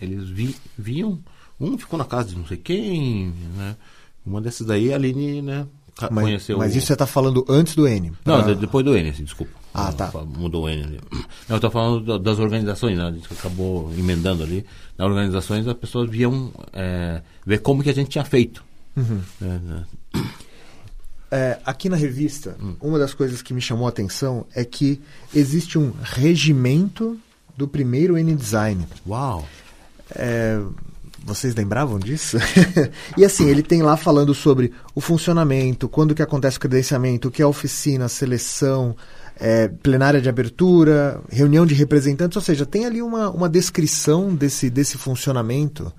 Eles 0.00 0.28
vi, 0.28 0.56
viam, 0.76 1.18
um 1.60 1.78
ficou 1.78 1.98
na 1.98 2.04
casa 2.04 2.30
de 2.30 2.36
não 2.36 2.46
sei 2.46 2.56
quem, 2.56 3.32
né? 3.56 3.76
Uma 4.24 4.40
dessas 4.40 4.66
daí, 4.66 4.92
a 4.92 4.96
Aline, 4.96 5.42
né? 5.42 5.66
Mas, 6.10 6.24
conheceu. 6.24 6.56
mas 6.58 6.74
isso 6.74 6.86
você 6.86 6.96
tá 6.96 7.06
falando 7.06 7.44
antes 7.48 7.74
do 7.74 7.86
N. 7.86 8.12
Não, 8.24 8.42
pra- 8.42 8.54
de- 8.54 8.60
depois 8.60 8.84
do 8.84 8.96
N, 8.96 9.10
assim, 9.10 9.24
desculpa. 9.24 9.52
Ah, 9.74 9.92
tá. 9.92 10.10
Mudou 10.24 10.64
o 10.64 10.68
N 10.68 10.82
ali. 10.82 11.00
Não, 11.48 11.56
eu 11.56 11.60
tô 11.60 11.70
falando 11.70 12.04
da- 12.04 12.16
das 12.18 12.38
organizações, 12.38 12.96
né? 12.96 13.04
A 13.04 13.10
gente 13.12 13.30
acabou 13.32 13.92
emendando 13.98 14.42
ali. 14.42 14.64
Nas 14.96 15.06
organizações, 15.08 15.66
as 15.66 15.74
pessoas 15.76 16.08
viam 16.08 16.50
é, 16.72 17.20
ver 17.44 17.58
como 17.58 17.82
que 17.82 17.90
a 17.90 17.94
gente 17.94 18.08
tinha 18.08 18.24
feito. 18.24 18.64
Uhum. 18.96 19.20
né, 19.40 19.60
né. 19.64 19.84
É, 21.32 21.60
aqui 21.64 21.88
na 21.88 21.94
revista, 21.96 22.56
Hum. 22.60 22.74
uma 22.80 22.98
das 22.98 23.14
coisas 23.14 23.40
que 23.40 23.54
me 23.54 23.60
chamou 23.60 23.86
a 23.86 23.90
atenção 23.90 24.44
é 24.52 24.64
que 24.64 25.00
existe 25.32 25.78
um 25.78 25.92
regimento 26.02 27.16
do 27.56 27.68
primeiro 27.68 28.18
N 28.18 28.34
Design. 28.34 28.84
Uau! 29.06 29.46
É, 30.12 30.60
vocês 31.24 31.54
lembravam 31.54 31.98
disso? 31.98 32.38
e 33.16 33.24
assim, 33.24 33.48
ele 33.48 33.62
tem 33.62 33.82
lá 33.82 33.96
falando 33.96 34.34
sobre 34.34 34.72
o 34.94 35.00
funcionamento, 35.00 35.88
quando 35.88 36.14
que 36.14 36.22
acontece 36.22 36.56
o 36.56 36.60
credenciamento, 36.60 37.28
o 37.28 37.30
que 37.30 37.42
é 37.42 37.46
oficina, 37.46 38.08
seleção, 38.08 38.96
é, 39.38 39.68
plenária 39.68 40.20
de 40.20 40.28
abertura, 40.28 41.20
reunião 41.30 41.64
de 41.64 41.74
representantes, 41.74 42.36
ou 42.36 42.42
seja, 42.42 42.66
tem 42.66 42.84
ali 42.84 43.00
uma, 43.00 43.30
uma 43.30 43.48
descrição 43.48 44.34
desse, 44.34 44.68
desse 44.68 44.98
funcionamento. 44.98 45.92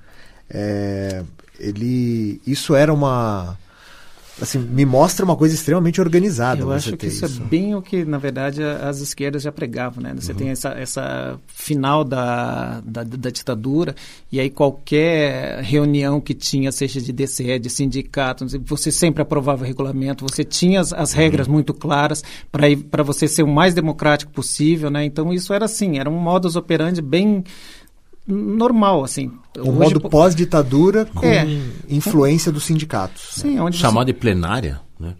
É, 0.49 1.23
ele, 1.59 2.41
isso 2.45 2.75
era 2.75 2.93
uma... 2.93 3.57
Assim, 4.39 4.59
me 4.59 4.85
mostra 4.85 5.25
uma 5.25 5.35
coisa 5.35 5.53
extremamente 5.53 5.99
organizada. 5.99 6.61
Eu 6.61 6.71
acho 6.71 6.91
que 6.91 6.97
ter 6.97 7.07
isso, 7.07 7.25
é 7.25 7.27
bem 7.27 7.75
o 7.75 7.81
que, 7.81 8.05
na 8.05 8.17
verdade, 8.17 8.63
as 8.63 8.99
esquerdas 8.99 9.43
já 9.43 9.51
pregavam, 9.51 10.01
né? 10.01 10.13
Você 10.15 10.33
tem 10.33 10.49
essa, 10.49 10.69
essa 10.69 11.39
final 11.47 12.03
da, 12.03 12.81
da, 12.85 13.03
da 13.03 13.29
ditadura, 13.29 13.95
e 14.31 14.39
aí 14.39 14.49
qualquer 14.49 15.61
reunião 15.61 16.21
que 16.21 16.33
tinha, 16.33 16.71
seja 16.71 17.01
de 17.01 17.11
DCE, 17.11 17.59
de 17.59 17.69
sindicato, 17.69 18.45
você 18.65 18.91
sempre 18.91 19.21
aprovava 19.21 19.63
o 19.63 19.67
regulamento, 19.67 20.25
você 20.27 20.43
tinha 20.43 20.79
as, 20.79 20.93
as 20.93 21.13
regras 21.13 21.47
muito 21.47 21.73
claras 21.73 22.23
para 22.51 23.03
você 23.03 23.27
ser 23.27 23.43
o 23.43 23.47
mais 23.47 23.73
democrático 23.73 24.31
possível, 24.31 24.89
né? 24.89 25.03
Então 25.03 25.33
isso 25.33 25.53
era 25.53 25.65
assim, 25.65 25.99
era 25.99 26.09
um 26.09 26.19
modus 26.19 26.55
operandi 26.55 27.01
bem 27.01 27.43
normal, 28.27 29.03
assim. 29.03 29.31
Um 29.57 29.69
Hoje, 29.71 29.95
modo 29.95 30.01
pós-ditadura 30.09 31.05
com 31.05 31.25
É. 31.25 31.45
influência 31.89 32.51
dos 32.51 32.63
sindicatos. 32.63 33.29
Sim, 33.31 33.59
onde 33.59 33.77
você- 33.77 33.81
Chamar 33.81 34.03
de 34.05 34.13
plenária, 34.13 34.79
né? 34.99 35.15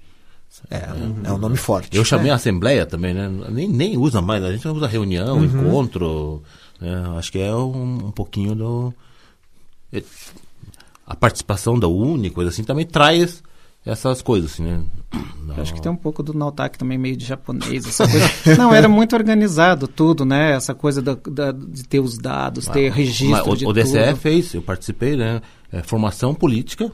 É, 0.70 0.90
é 1.26 1.32
um 1.32 1.38
nome 1.38 1.58
forte. 1.58 1.96
Eu 1.98 2.04
chamei 2.06 2.30
a 2.30 2.36
assembleia 2.36 2.86
também, 2.86 3.14
né? 3.14 3.30
Nem, 3.50 3.68
nem 3.68 3.98
usa 3.98 4.22
mais, 4.22 4.44
a 4.44 4.52
gente 4.52 4.68
usa 4.68 4.88
reunião, 4.88 5.38
Uhum. 5.38 5.44
encontro. 5.46 6.44
né? 6.80 7.04
Acho 7.18 7.32
que 7.32 7.40
é 7.40 7.54
um, 7.56 8.08
um 8.08 8.12
pouquinho 8.12 8.54
do. 8.56 8.94
é, 9.94 10.04
A 11.06 11.16
participação 11.16 11.78
da 11.78 11.88
Uni, 11.88 12.30
coisa 12.30 12.50
assim, 12.50 12.64
também 12.64 12.86
traz 12.86 13.44
essas 13.86 14.22
coisas, 14.22 14.54
assim, 14.54 14.64
né? 14.64 14.84
Eu 15.48 15.62
Acho 15.62 15.74
que 15.74 15.82
tem 15.82 15.92
um 15.92 15.96
pouco 15.96 16.22
do 16.24 16.34
Nautak 16.34 16.78
também, 16.78 16.98
meio 16.98 17.18
de 17.18 17.26
japonês, 17.26 17.86
essa 17.86 18.08
coisa. 18.08 18.30
Não, 18.58 18.74
era 18.74 18.88
muito 18.88 19.16
organizado 19.16 19.88
tudo, 19.88 20.24
né? 20.24 20.52
Essa 20.54 20.74
coisa 20.74 21.02
da, 21.02 21.16
da- 21.16 21.52
de 21.52 21.84
ter 21.84 22.00
os 22.00 22.18
dados, 22.18 22.68
ter 22.68 22.92
registro 22.92 23.30
Mas 23.32 23.48
o, 23.48 23.56
de 23.56 23.66
o 23.66 23.74
DCE 23.74 24.06
tudo. 24.06 24.16
fez, 24.18 24.54
eu 24.54 24.62
participei, 24.62 25.16
né? 25.18 25.42
É, 25.72 25.82
formação 25.82 26.34
política. 26.34 26.92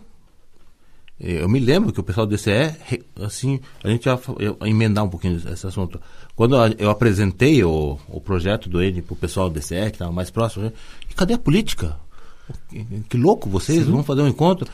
Eu 1.19 1.49
me 1.49 1.59
lembro 1.59 1.91
que 1.91 1.99
o 1.99 2.03
pessoal 2.03 2.27
do 2.27 2.35
DCE, 2.35 2.75
assim, 3.21 3.59
a 3.83 3.89
gente 3.89 4.05
ia 4.05 4.19
emendar 4.65 5.03
um 5.03 5.09
pouquinho 5.09 5.35
esse 5.51 5.65
assunto. 5.65 5.99
Quando 6.35 6.55
eu 6.77 6.91
apresentei 6.91 7.63
o, 7.63 7.97
o 8.07 8.21
projeto 8.21 8.69
do 8.69 8.81
N 8.81 9.01
para 9.01 9.13
o 9.13 9.17
pessoal 9.17 9.49
do 9.49 9.59
DCE, 9.59 9.85
que 9.89 9.95
estava 9.95 10.11
mais 10.11 10.29
próximo, 10.29 10.65
né? 10.65 10.73
e 11.09 11.13
cadê 11.15 11.33
a 11.33 11.37
política? 11.39 11.97
Que, 12.69 12.85
que 13.09 13.17
louco, 13.17 13.49
vocês 13.49 13.85
vão 13.87 14.03
fazer 14.03 14.21
um 14.21 14.27
encontro? 14.27 14.67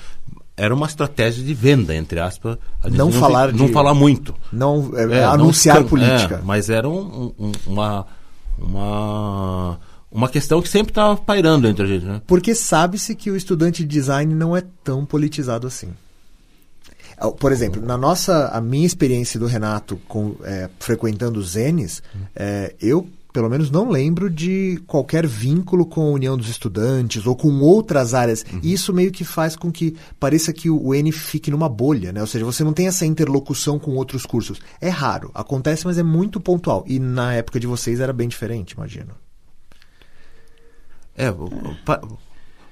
Era 0.56 0.74
uma 0.74 0.86
estratégia 0.86 1.44
de 1.44 1.54
venda, 1.54 1.96
entre 1.96 2.20
aspas. 2.20 2.58
A 2.84 2.88
gente 2.88 2.98
Não 2.98 3.12
falar 3.12 3.52
não 3.52 3.66
de- 3.68 3.74
falar 3.74 3.94
muito. 3.96 4.36
Não 4.52 4.92
é, 4.96 5.02
É, 5.04 5.22
não 5.22 5.32
anunciar 5.32 5.78
escan- 5.78 5.90
política. 5.90 6.36
é, 6.36 6.42
mas 6.46 6.70
era 6.70 6.88
um- 6.88 7.34
um- 7.40 7.52
uma, 7.66 8.06
uma, 8.58 9.80
uma 10.12 10.30
questão 10.30 10.62
que 10.62 10.70
sempre 10.70 10.92
estava 10.92 11.18
pairando 11.18 11.68
entre 11.68 11.84
a 11.84 11.88
gente, 11.88 12.06
né? 12.06 12.22
Porque 12.28 12.54
sabe-se 12.54 13.16
que 13.16 13.32
o 13.32 13.36
estudante 13.36 13.84
de 13.84 13.90
design 13.90 14.34
não 14.36 14.56
é 14.56 14.64
tão 14.84 15.06
politizado 15.06 15.66
assim. 15.68 15.90
Por 17.40 17.52
exemplo, 17.52 17.82
na 17.82 17.98
nossa, 17.98 18.48
a 18.50 18.60
minha 18.60 18.86
experiência 18.86 19.40
do 19.40 19.46
Renato 19.46 19.96
com, 20.08 20.36
é, 20.44 20.70
frequentando 20.80 21.40
os 21.40 21.52
Zenes, 21.52 22.04
é, 22.36 22.76
eu 22.82 23.08
pelo 23.34 23.50
menos 23.50 23.72
não 23.72 23.90
lembro 23.90 24.30
de 24.30 24.80
qualquer 24.86 25.26
vínculo 25.26 25.88
com 25.88 26.02
a 26.02 26.12
União 26.12 26.38
dos 26.38 26.48
Estudantes 26.48 27.26
ou 27.26 27.36
com 27.36 27.60
outras 27.62 28.14
áreas. 28.14 28.46
E 28.62 28.72
isso 28.72 28.94
meio 28.94 29.12
que 29.12 29.24
faz 29.24 29.56
com 29.56 29.72
que 29.72 29.96
pareça 30.20 30.54
que 30.54 30.70
o 30.70 30.94
N 30.94 31.12
fique 31.12 31.50
numa 31.50 31.68
bolha, 31.68 32.14
né? 32.14 32.22
Ou 32.22 32.28
seja, 32.28 32.46
você 32.46 32.64
não 32.64 32.72
tem 32.72 32.88
essa 32.88 33.08
interlocução 33.08 33.80
com 33.80 33.96
outros 33.96 34.24
cursos. 34.24 34.62
É 34.80 34.88
raro, 34.88 35.32
acontece, 35.34 35.86
mas 35.86 35.98
é 35.98 36.04
muito 36.04 36.40
pontual. 36.40 36.86
E 36.88 37.00
na 37.00 37.34
época 37.34 37.60
de 37.60 37.66
vocês 37.66 38.00
era 38.00 38.14
bem 38.14 38.28
diferente, 38.28 38.74
imagino. 38.74 39.16
É, 41.18 41.34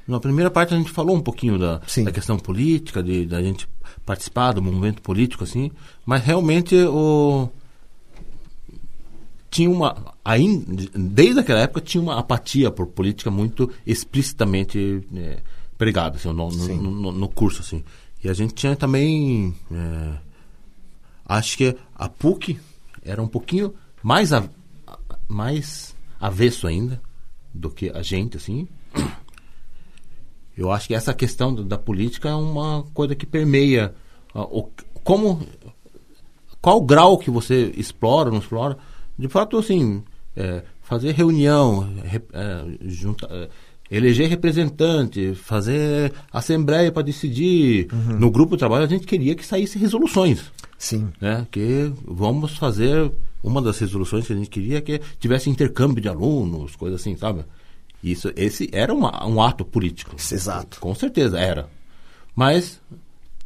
na 0.08 0.20
primeira 0.20 0.52
parte 0.52 0.74
a 0.74 0.78
gente 0.78 0.92
falou 0.92 1.16
um 1.16 1.22
pouquinho 1.22 1.58
da, 1.58 1.82
da 2.04 2.12
questão 2.12 2.38
política, 2.38 3.02
de 3.02 3.26
da 3.26 3.42
gente 3.42 3.68
participar 4.06 4.52
do 4.52 4.62
movimento 4.62 5.02
político, 5.02 5.44
assim, 5.44 5.72
mas 6.06 6.24
realmente 6.24 6.76
o 6.76 7.50
tinha 9.52 9.70
uma 9.70 10.16
ainda 10.26 10.66
desde 10.96 11.42
aquela 11.42 11.60
época 11.60 11.82
tinha 11.82 12.02
uma 12.02 12.18
apatia 12.18 12.72
por 12.72 12.88
política 12.88 13.30
muito 13.30 13.70
explicitamente 13.86 15.06
é, 15.14 15.40
pregada 15.78 16.16
assim, 16.18 16.32
no, 16.32 16.50
no, 16.50 16.92
no- 16.92 17.12
no 17.12 17.30
curso 17.30 17.62
assim 17.62 17.84
e 18.24 18.30
a 18.30 18.34
gente 18.34 18.54
tinha 18.54 18.76
também 18.76 19.54
é, 19.72 20.14
acho 21.26 21.58
que 21.58 21.76
a 21.96 22.08
PUC 22.08 22.58
era 23.04 23.22
um 23.22 23.28
pouquinho 23.28 23.74
mais 24.02 24.32
a, 24.32 24.44
mais 25.28 25.94
avesso 26.20 26.66
ainda 26.66 27.02
do 27.54 27.70
que 27.70 27.90
a 27.90 28.02
gente 28.02 28.38
assim 28.38 28.68
eu 30.58 30.72
acho 30.72 30.88
que 30.88 30.96
essa 30.96 31.14
questão 31.14 31.54
do- 31.54 31.64
da 31.66 31.78
política 31.78 32.30
é 32.30 32.36
uma 32.36 32.84
coisa 32.94 33.16
que 33.16 33.26
permeia 33.26 33.94
ah, 34.34 34.44
o, 34.44 34.70
como 35.04 35.46
qual 36.62 36.78
o 36.78 36.86
grau 36.86 37.18
que 37.18 37.32
você 37.32 37.74
explora, 37.76 38.30
não 38.30 38.38
explora. 38.38 38.78
De 39.18 39.28
fato, 39.28 39.58
assim, 39.58 40.04
é, 40.36 40.64
fazer 40.82 41.12
reunião, 41.14 41.94
re- 42.04 42.22
é, 42.34 42.66
junta- 42.88 43.28
é, 43.30 43.50
eleger 43.90 44.30
representante, 44.30 45.36
fazer 45.36 46.14
assembleia 46.32 46.92
para 46.92 47.04
decidir. 47.04 47.88
No 48.18 48.32
grupo 48.32 48.56
de 48.56 48.60
trabalho, 48.60 48.86
a 48.86 48.88
gente 48.88 49.06
queria 49.06 49.36
que 49.36 49.46
saísse 49.46 49.78
resoluções. 49.78 50.52
Sim. 50.78 51.10
Né? 51.20 51.46
Que 51.52 51.92
vamos 52.06 52.58
fazer. 52.58 53.12
Uma 53.44 53.60
das 53.62 53.80
resoluções 53.80 54.28
que 54.28 54.34
a 54.34 54.36
gente 54.36 54.50
queria 54.52 54.78
é 54.78 54.82
que 54.82 55.02
tivesse 55.20 55.50
intercâmbio 55.50 56.00
de 56.02 56.08
alunos, 56.08 56.76
coisa 56.76 56.96
assim, 56.96 57.18
sabe? 57.18 57.44
Isso, 58.04 58.32
esse 58.36 58.70
era 58.72 58.94
uma- 58.94 59.26
um 59.28 59.42
ato 59.42 59.66
político. 59.66 60.16
Exato. 60.16 60.80
Com 60.80 60.94
certeza, 60.94 61.40
era. 61.40 61.68
Mas 62.36 62.80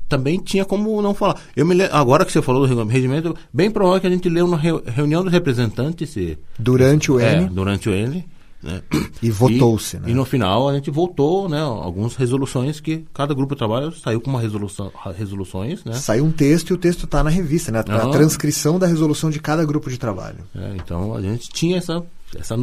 também 0.07 0.37
tinha 0.39 0.63
como 0.65 1.01
não 1.01 1.13
falar. 1.13 1.39
Eu 1.55 1.65
me 1.65 1.81
agora 1.85 2.25
que 2.25 2.31
você 2.31 2.41
falou 2.41 2.67
do 2.67 2.83
regimento, 2.85 3.35
bem 3.53 3.69
provável 3.71 4.01
que 4.01 4.07
a 4.07 4.09
gente 4.09 4.29
leu 4.29 4.47
na 4.47 4.57
reu- 4.57 4.83
reunião 4.85 5.23
dos 5.23 5.31
representantes 5.31 6.09
se, 6.09 6.37
Durante 6.59 7.11
o 7.11 7.19
é, 7.19 7.41
N. 7.41 7.49
durante 7.49 7.89
o 7.89 7.93
N, 7.93 8.23
né? 8.63 8.81
E 9.21 9.29
votou-se, 9.29 9.97
né? 9.99 10.09
E 10.09 10.13
no 10.13 10.25
final 10.25 10.69
a 10.69 10.73
gente 10.73 10.89
votou, 10.89 11.47
né? 11.49 11.59
Algumas 11.61 12.15
resoluções 12.15 12.79
que 12.79 13.05
cada 13.13 13.33
grupo 13.33 13.53
de 13.53 13.59
trabalho 13.59 13.91
saiu 13.91 14.19
com 14.21 14.29
uma 14.29 14.39
resolução, 14.39 14.91
resoluções, 15.15 15.83
né? 15.83 15.93
Saiu 15.93 16.25
um 16.25 16.31
texto 16.31 16.69
e 16.69 16.73
o 16.73 16.77
texto 16.77 17.05
está 17.05 17.23
na 17.23 17.29
revista, 17.29 17.71
né? 17.71 17.83
A 17.87 17.91
Aham. 17.93 18.11
transcrição 18.11 18.79
da 18.79 18.87
resolução 18.87 19.29
de 19.29 19.39
cada 19.39 19.63
grupo 19.65 19.89
de 19.89 19.97
trabalho. 19.99 20.39
É, 20.55 20.75
então 20.77 21.13
a 21.15 21.21
gente 21.21 21.49
tinha 21.49 21.77
essa, 21.77 22.03
essa, 22.35 22.55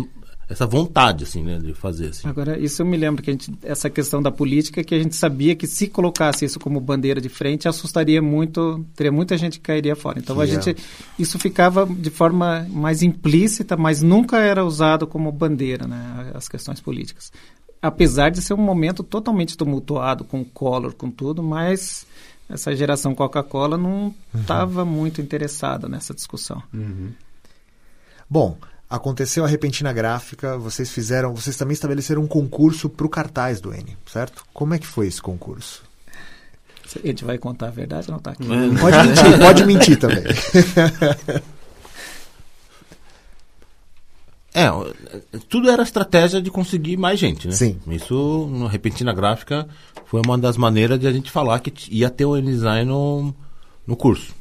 essa 0.52 0.66
vontade, 0.66 1.24
assim, 1.24 1.42
né? 1.42 1.58
De 1.58 1.72
fazer, 1.74 2.08
assim. 2.08 2.28
Agora, 2.28 2.58
isso 2.58 2.82
eu 2.82 2.86
me 2.86 2.96
lembro 2.96 3.22
que 3.22 3.30
a 3.30 3.32
gente, 3.32 3.52
essa 3.62 3.88
questão 3.88 4.22
da 4.22 4.30
política, 4.30 4.84
que 4.84 4.94
a 4.94 4.98
gente 5.02 5.16
sabia 5.16 5.56
que 5.56 5.66
se 5.66 5.88
colocasse 5.88 6.44
isso 6.44 6.60
como 6.60 6.80
bandeira 6.80 7.20
de 7.20 7.28
frente, 7.28 7.66
assustaria 7.66 8.20
muito, 8.20 8.84
teria 8.94 9.10
muita 9.10 9.36
gente 9.36 9.58
que 9.58 9.64
cairia 9.64 9.96
fora. 9.96 10.18
Então, 10.18 10.38
a 10.38 10.46
Que 10.46 10.52
é. 10.52 10.60
gente, 10.60 10.76
isso 11.18 11.38
ficava 11.38 11.86
de 11.86 12.10
forma 12.10 12.66
mais 12.70 13.02
implícita, 13.02 13.76
mas 13.76 14.02
nunca 14.02 14.38
era 14.38 14.64
usado 14.64 15.06
como 15.06 15.32
bandeira, 15.32 15.86
né, 15.86 16.30
as 16.34 16.48
questões 16.48 16.80
políticas. 16.80 17.32
Apesar 17.80 18.30
de 18.30 18.40
ser 18.40 18.54
um 18.54 18.58
momento 18.58 19.02
totalmente 19.02 19.56
tumultuado, 19.56 20.22
com 20.22 20.42
o 20.42 20.44
Collor, 20.44 20.94
com 20.94 21.10
tudo, 21.10 21.42
mas 21.42 22.06
essa 22.48 22.76
geração 22.76 23.14
Coca-Cola 23.14 23.76
não 23.76 24.14
estava 24.34 24.84
muito 24.84 25.20
interessada 25.20 25.88
nessa 25.88 26.14
discussão. 26.14 26.62
Bom, 28.28 28.56
aconteceu 28.92 29.42
a 29.42 29.48
repentina 29.48 29.90
gráfica, 29.90 30.58
vocês 30.58 30.90
fizeram, 30.90 31.34
vocês 31.34 31.56
também 31.56 31.72
estabeleceram 31.72 32.22
um 32.22 32.26
concurso 32.26 32.90
para 32.90 33.06
o 33.06 33.08
cartaz 33.08 33.58
do 33.58 33.72
N, 33.72 33.96
certo? 34.06 34.44
Como 34.52 34.74
é 34.74 34.78
que 34.78 34.86
foi 34.86 35.06
esse 35.06 35.20
concurso? 35.20 35.82
A 37.02 37.06
gente 37.06 37.24
vai 37.24 37.38
contar 37.38 37.68
a 37.68 37.70
verdade 37.70 38.08
ou 38.08 38.12
não 38.12 38.18
está 38.18 38.32
aqui? 38.32 38.44
Pode 38.78 39.08
mentir, 39.08 39.38
pode 39.38 39.64
mentir 39.64 39.98
também. 39.98 40.22
É, 44.54 44.66
tudo 45.48 45.70
era 45.70 45.82
estratégia 45.82 46.38
de 46.42 46.50
conseguir 46.50 46.98
mais 46.98 47.18
gente, 47.18 47.48
né? 47.48 47.54
Sim. 47.54 47.80
Isso, 47.86 48.14
no 48.52 48.66
Repentina 48.66 49.10
Gráfica, 49.10 49.66
foi 50.04 50.20
uma 50.20 50.36
das 50.36 50.58
maneiras 50.58 51.00
de 51.00 51.06
a 51.06 51.12
gente 51.12 51.30
falar 51.30 51.58
que 51.60 51.72
ia 51.90 52.10
ter 52.10 52.26
o 52.26 52.36
N-Design 52.36 52.84
no, 52.84 53.34
no 53.86 53.96
curso. 53.96 54.34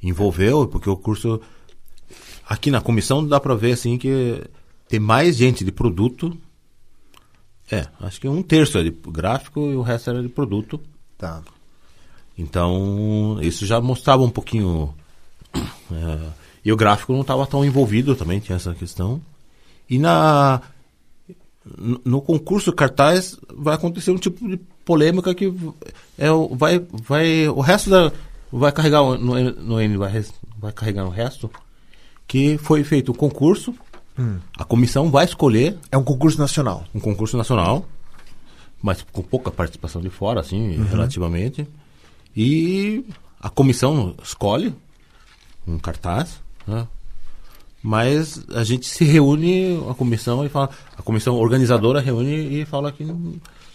Envolveu, 0.00 0.68
porque 0.68 0.88
o 0.88 0.96
curso... 0.96 1.40
Aqui 2.50 2.68
na 2.68 2.80
comissão 2.80 3.24
dá 3.24 3.38
pra 3.38 3.54
ver, 3.54 3.70
assim, 3.74 3.96
que 3.96 4.42
tem 4.88 4.98
mais 4.98 5.36
gente 5.36 5.64
de 5.64 5.70
produto. 5.70 6.36
É, 7.70 7.86
acho 8.00 8.20
que 8.20 8.26
um 8.28 8.42
terço 8.42 8.76
é 8.76 8.82
de 8.82 8.90
gráfico 8.90 9.60
e 9.70 9.76
o 9.76 9.82
resto 9.82 10.10
era 10.10 10.20
de 10.20 10.28
produto. 10.28 10.80
Tá. 11.16 11.40
Então, 12.36 13.38
isso 13.40 13.64
já 13.64 13.80
mostrava 13.80 14.22
um 14.24 14.30
pouquinho. 14.30 14.92
é, 15.54 16.18
e 16.64 16.72
o 16.72 16.76
gráfico 16.76 17.12
não 17.12 17.20
estava 17.20 17.46
tão 17.46 17.64
envolvido 17.64 18.16
também, 18.16 18.40
tinha 18.40 18.56
essa 18.56 18.74
questão. 18.74 19.22
E 19.88 19.96
na 19.96 20.60
no- 22.04 22.20
concurso 22.22 22.72
cartaz 22.72 23.38
vai 23.54 23.74
acontecer 23.76 24.10
um 24.10 24.16
tipo 24.18 24.48
de 24.48 24.56
polêmica 24.84 25.32
que 25.34 25.52
é, 26.18 26.32
o- 26.32 26.54
vai, 26.56 26.84
vai, 26.90 27.48
o 27.48 27.60
resto 27.60 27.90
da. 27.90 28.10
Vai 28.52 28.72
carregar 28.72 29.02
o- 29.02 29.16
no, 29.16 29.38
N- 29.38 29.52
no 29.52 29.80
N, 29.80 29.96
vai, 29.96 30.24
vai 30.58 30.72
carregar 30.72 31.04
no 31.04 31.10
resto. 31.10 31.48
Que 32.30 32.56
foi 32.58 32.84
feito 32.84 33.10
um 33.10 33.14
concurso, 33.14 33.74
a 34.56 34.62
comissão 34.62 35.10
vai 35.10 35.24
escolher 35.24 35.76
É 35.90 35.98
um 35.98 36.04
concurso 36.04 36.38
nacional. 36.38 36.84
um 36.94 37.00
concurso 37.00 37.36
nacional, 37.36 37.84
mas 38.80 39.04
com 39.10 39.20
pouca 39.20 39.50
participação 39.50 40.00
de 40.00 40.10
fora, 40.10 40.38
assim, 40.38 40.80
relativamente. 40.84 41.66
E 42.36 43.04
a 43.40 43.50
comissão 43.50 44.14
escolhe 44.22 44.72
um 45.66 45.76
cartaz, 45.76 46.40
né? 46.68 46.86
Mas 47.82 48.44
a 48.54 48.62
gente 48.62 48.86
se 48.86 49.02
reúne, 49.04 49.82
a 49.90 49.94
comissão, 49.94 50.44
e 50.44 50.48
fala, 50.48 50.70
a 50.96 51.02
comissão 51.02 51.34
organizadora 51.34 51.98
reúne 51.98 52.60
e 52.60 52.64
fala 52.64 52.92
que 52.92 53.04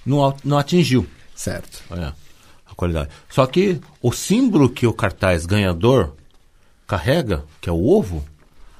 não, 0.06 0.34
não 0.45 0.58
atingiu 0.58 1.06
Certo. 1.36 1.84
é, 1.91 2.14
a 2.72 2.74
qualidade. 2.74 3.10
Só 3.28 3.45
que 3.47 3.82
o 4.01 4.14
símbolo 4.14 4.70
que 4.70 4.88
o 4.88 4.93
cartaz 4.93 5.45
ganhador 5.45 6.14
carrega, 6.88 7.43
que 7.60 7.68
é 7.70 7.74
o 7.74 7.86
ovo, 7.86 8.24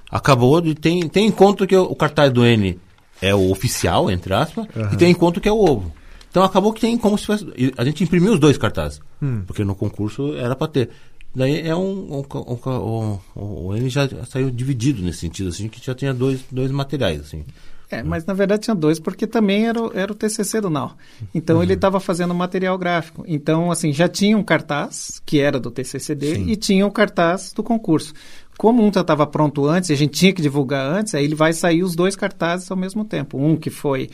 acabou 0.10 0.62
de. 0.62 0.76
Tem, 0.76 1.08
tem 1.10 1.28
em 1.28 1.32
conta 1.32 1.66
que 1.68 1.76
o, 1.76 1.84
o 1.84 1.95
cartaz 1.95 2.32
do 2.32 2.45
N 2.45 2.80
é 3.22 3.34
o 3.34 3.49
oficial, 3.51 4.10
entre 4.12 4.34
aspas, 4.34 4.66
e 4.93 4.97
tem 4.97 5.12
em 5.12 5.16
conta 5.16 5.39
que 5.39 5.47
é 5.47 5.51
o 5.51 5.58
ovo. 5.60 5.91
Então 6.30 6.43
acabou 6.43 6.74
que 6.74 6.82
tem 6.82 6.97
como 6.97 7.18
se 7.18 7.26
fosse. 7.26 7.45
A 7.78 7.84
gente 7.86 8.03
imprimiu 8.03 8.34
os 8.34 8.39
dois 8.39 8.58
cartazes, 8.58 8.99
porque 9.47 9.64
no 9.64 9.74
concurso 9.76 10.36
era 10.36 10.56
para 10.56 10.68
ter. 10.68 10.89
Daí 11.34 11.62
é 11.68 11.76
um. 11.76 12.16
um, 12.16 12.20
um 12.20 12.24
ca- 12.58 12.80
o, 12.80 13.74
N 13.76 13.89
já 13.89 14.08
saiu 14.26 14.49
dividido 14.51 15.01
nesse 15.01 15.20
sentido, 15.20 15.49
assim, 15.49 15.68
que 15.68 15.84
já 15.86 15.93
tinha 15.95 16.14
dois, 16.14 16.41
dois 16.51 16.72
materiais, 16.72 17.22
assim. 17.22 17.43
É, 17.91 18.01
mas 18.01 18.26
na 18.26 18.34
verdade 18.34 18.64
tinha 18.64 18.74
dois, 18.76 18.99
porque 18.99 19.28
também 19.28 19.68
era 19.68 19.80
o, 19.80 19.91
era 19.93 20.12
o 20.12 20.16
TCC 20.16 20.60
do 20.60 20.70
Nau. 20.72 20.97
Então 21.34 21.62
ele 21.62 21.74
estava 21.74 21.99
fazendo 21.99 22.34
material 22.34 22.78
gráfico. 22.80 23.24
Então, 23.28 23.70
assim, 23.72 23.93
já 23.93 24.08
tinha 24.10 24.36
um 24.38 24.43
cartaz, 24.43 25.22
que 25.26 25.39
era 25.39 25.60
do 25.60 25.70
TCC 25.70 26.16
dele, 26.16 26.51
e 26.51 26.56
tinha 26.56 26.86
o 26.88 26.91
cartaz 26.91 27.53
do 27.53 27.62
concurso. 27.62 28.12
Como 28.58 28.84
um 28.86 28.91
já 28.93 29.01
estava 29.01 29.28
pronto 29.28 29.66
antes, 29.68 29.89
e 29.89 29.93
a 29.93 29.97
gente 29.97 30.18
tinha 30.18 30.34
que 30.34 30.41
divulgar 30.41 30.86
antes, 30.86 31.14
aí 31.14 31.26
ele 31.26 31.36
vai 31.36 31.53
sair 31.53 31.84
os 31.84 31.95
dois 31.95 32.16
cartazes 32.16 32.70
ao 32.72 32.78
mesmo 32.78 33.03
tempo. 33.03 33.38
Um 33.38 33.56
que 33.56 33.70
foi 33.70 34.10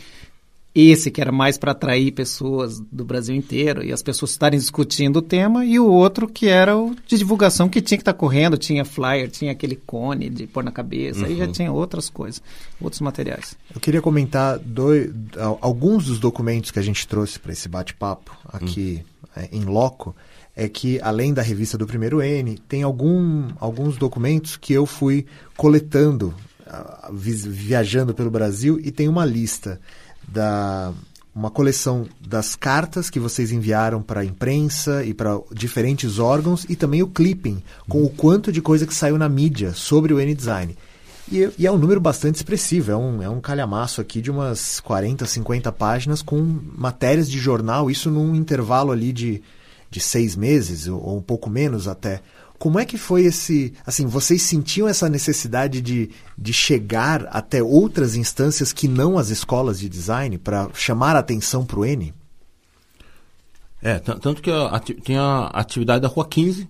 esse 0.74 1.12
que 1.12 1.20
era 1.20 1.34
mais 1.34 1.58
para 1.58 1.74
atrair 1.74 2.14
pessoas 2.14 2.80
do 2.80 3.04
Brasil 3.04 3.36
inteiro 3.36 3.84
e 3.84 3.92
as 3.92 4.02
pessoas 4.02 4.32
estarem 4.32 4.58
discutindo 4.58 5.18
o 5.18 5.22
tema, 5.22 5.66
e 5.66 5.78
o 5.78 5.86
outro 5.86 6.30
que 6.30 6.48
era 6.48 6.78
o 6.78 6.96
de 7.06 7.18
divulgação 7.18 7.68
que 7.68 7.82
tinha 7.82 7.98
que 7.98 8.04
estar 8.04 8.14
correndo, 8.14 8.58
tinha 8.58 8.86
flyer, 8.86 9.30
tinha 9.30 9.52
aquele 9.52 9.76
cone 9.76 10.30
de 10.30 10.48
pôr 10.48 10.64
na 10.64 10.72
cabeça, 10.72 11.26
aí 11.26 11.36
já 11.36 11.48
tinha 11.50 11.70
outras 11.74 12.10
coisas, 12.10 12.42
outros 12.80 13.02
materiais. 13.02 13.58
Eu 13.76 13.82
queria 13.82 14.02
comentar 14.02 14.58
dois, 14.60 15.12
al- 15.38 15.60
alguns 15.62 16.06
dos 16.06 16.20
documentos 16.20 16.72
que 16.72 16.80
a 16.80 16.84
gente 16.84 17.06
trouxe 17.06 17.38
para 17.38 17.52
esse 17.52 17.68
bate-papo 17.68 18.32
aqui 18.46 19.04
é, 19.36 19.50
em 19.52 19.66
loco. 19.66 20.16
É 20.56 20.68
que, 20.68 21.00
além 21.02 21.34
da 21.34 21.42
revista 21.42 21.78
do 21.78 21.88
primeiro 21.88 22.22
N, 22.22 22.58
tem 22.68 22.84
algum, 22.84 23.50
alguns 23.60 23.98
documentos 23.98 24.58
que 24.58 24.74
eu 24.74 24.86
fui 24.86 25.26
coletando, 25.56 26.34
ah, 26.68 27.10
viajando 27.12 28.14
pelo 28.14 28.30
Brasil, 28.30 28.80
e 28.84 28.92
tem 28.92 29.08
uma 29.08 29.26
lista 29.26 29.80
da 30.28 30.94
uma 31.34 31.50
coleção 31.50 32.08
das 32.20 32.56
cartas 32.56 33.10
que 33.10 33.20
vocês 33.20 33.52
enviaram 33.52 34.02
para 34.02 34.20
a 34.22 34.26
imprensa 34.26 35.04
e 35.04 35.14
para 35.14 35.40
diferentes 35.54 36.20
órgãos 36.20 36.66
e 36.68 36.76
também 36.76 37.02
o 37.02 37.08
clipping 37.08 37.64
com 37.88 38.04
o 38.04 38.10
quanto 38.10 38.52
de 38.52 38.62
coisa 38.62 38.86
que 38.86 38.94
saiu 38.94 39.18
na 39.18 39.30
mídia 39.30 39.74
sobre 39.74 40.14
o 40.14 40.20
N-Design. 40.20 40.76
E, 41.32 41.50
e 41.58 41.66
é 41.66 41.72
um 41.72 41.78
número 41.78 42.02
bastante 42.02 42.36
expressivo, 42.36 42.92
é 42.92 42.98
um, 42.98 43.24
é 43.24 43.30
um 43.30 43.40
calhamaço 43.40 44.02
aqui 44.02 44.22
de 44.22 44.30
umas 44.30 44.82
40, 44.82 45.26
50 45.26 45.72
páginas 45.72 46.22
com 46.22 46.38
matérias 46.76 47.30
de 47.30 47.40
jornal, 47.40 47.90
isso 47.90 48.12
num 48.12 48.36
intervalo 48.36 48.92
ali 48.92 49.14
de, 49.14 49.42
de 49.92 50.00
seis 50.00 50.36
meses, 50.36 50.88
ou, 50.88 51.18
um 51.18 51.22
pouco 51.22 51.50
menos 51.50 51.88
até. 51.88 52.22
Como 52.58 52.80
é 52.80 52.86
que 52.86 52.98
foi 52.98 53.24
esse. 53.26 53.74
Assim, 53.86 54.06
vocês 54.06 54.42
sentiam 54.44 54.88
essa 54.88 55.10
necessidade 55.10 55.82
de, 55.82 56.10
de 56.38 56.54
chegar 56.54 57.28
até 57.32 57.62
outras 57.62 58.16
instâncias 58.16 58.72
que 58.72 58.88
não 58.88 59.18
as 59.18 59.30
escolas 59.30 59.80
de 59.80 59.90
design 59.90 60.38
para 60.38 60.70
chamar 60.74 61.16
a 61.16 61.20
atenção 61.20 61.66
para 61.66 61.80
o 61.80 61.86
N? 61.86 62.14
É, 63.82 63.98
tan- 64.00 64.18
tanto 64.20 64.42
que 64.42 64.52
tem 65.02 65.18
a 65.18 65.48
atividade 65.48 66.02
da 66.02 66.08
Rua 66.08 66.26
15. 66.28 66.70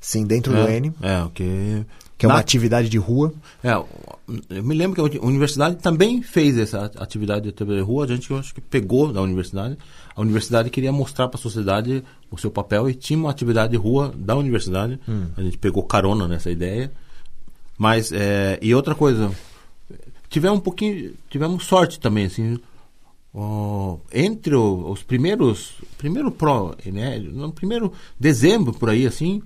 Sim, 0.00 0.24
dentro 0.26 0.52
do 0.52 0.58
é, 0.68 0.76
N, 0.78 0.92
É, 1.02 1.22
o 1.22 1.30
que. 1.30 1.84
que 2.18 2.24
é 2.26 2.28
uma 2.28 2.34
na- 2.34 2.40
atividade 2.40 2.88
de 2.88 2.98
rua. 2.98 3.32
É, 3.62 3.72
eu 3.72 4.62
me 4.62 4.74
lembro 4.74 5.08
que 5.08 5.18
a 5.18 5.22
universidade 5.24 5.76
também 5.76 6.22
fez 6.22 6.56
essa 6.58 6.90
atividade 6.96 7.42
de 7.46 7.52
TV 7.52 7.76
de 7.76 7.80
rua, 7.82 8.04
a 8.04 8.08
gente 8.08 8.32
acho 8.34 8.54
que 8.54 8.60
pegou 8.60 9.12
da 9.12 9.20
universidade. 9.22 9.76
A 10.20 10.22
universidade 10.22 10.68
queria 10.68 10.92
mostrar 10.92 11.28
para 11.28 11.38
a 11.38 11.42
sociedade 11.42 12.04
o 12.30 12.36
seu 12.36 12.50
papel 12.50 12.90
e 12.90 12.94
tinha 12.94 13.18
uma 13.18 13.30
atividade 13.30 13.70
de 13.70 13.78
rua 13.78 14.12
da 14.14 14.36
universidade. 14.36 15.00
A 15.36 15.40
gente 15.42 15.56
pegou 15.56 15.82
carona 15.82 16.28
nessa 16.28 16.50
ideia. 16.50 16.92
Mas, 17.78 18.12
é, 18.12 18.58
e 18.60 18.74
outra 18.74 18.94
coisa, 18.94 19.30
tivemos 20.28 20.58
um 20.58 20.60
pouquinho, 20.62 21.14
tivemos 21.30 21.64
sorte 21.64 21.98
também, 21.98 22.26
assim, 22.26 22.58
entre 24.12 24.54
o- 24.54 24.90
os 24.90 25.02
primeiros, 25.02 25.72
primeiro 25.96 26.30
pro, 26.30 26.74
né, 26.84 27.18
no 27.18 27.50
primeiro 27.52 27.92
dezembro 28.18 28.72
por 28.74 28.90
aí, 28.90 29.06
assim, 29.06 29.40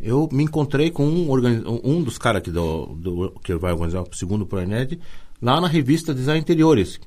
eu 0.00 0.28
me 0.32 0.44
encontrei 0.44 0.90
com 0.90 1.06
um, 1.06 1.80
um 1.84 2.02
dos 2.02 2.18
caras 2.18 2.40
aqui 2.40 2.50
do, 2.50 2.86
do- 2.96 3.30
que 3.42 3.54
vai 3.54 3.72
organizar 3.72 4.02
o 4.02 4.14
segundo 4.14 4.44
ProENED 4.44 4.98
lá 5.40 5.60
na 5.60 5.68
revista 5.68 6.12
Design 6.14 6.40
Interiores, 6.40 7.00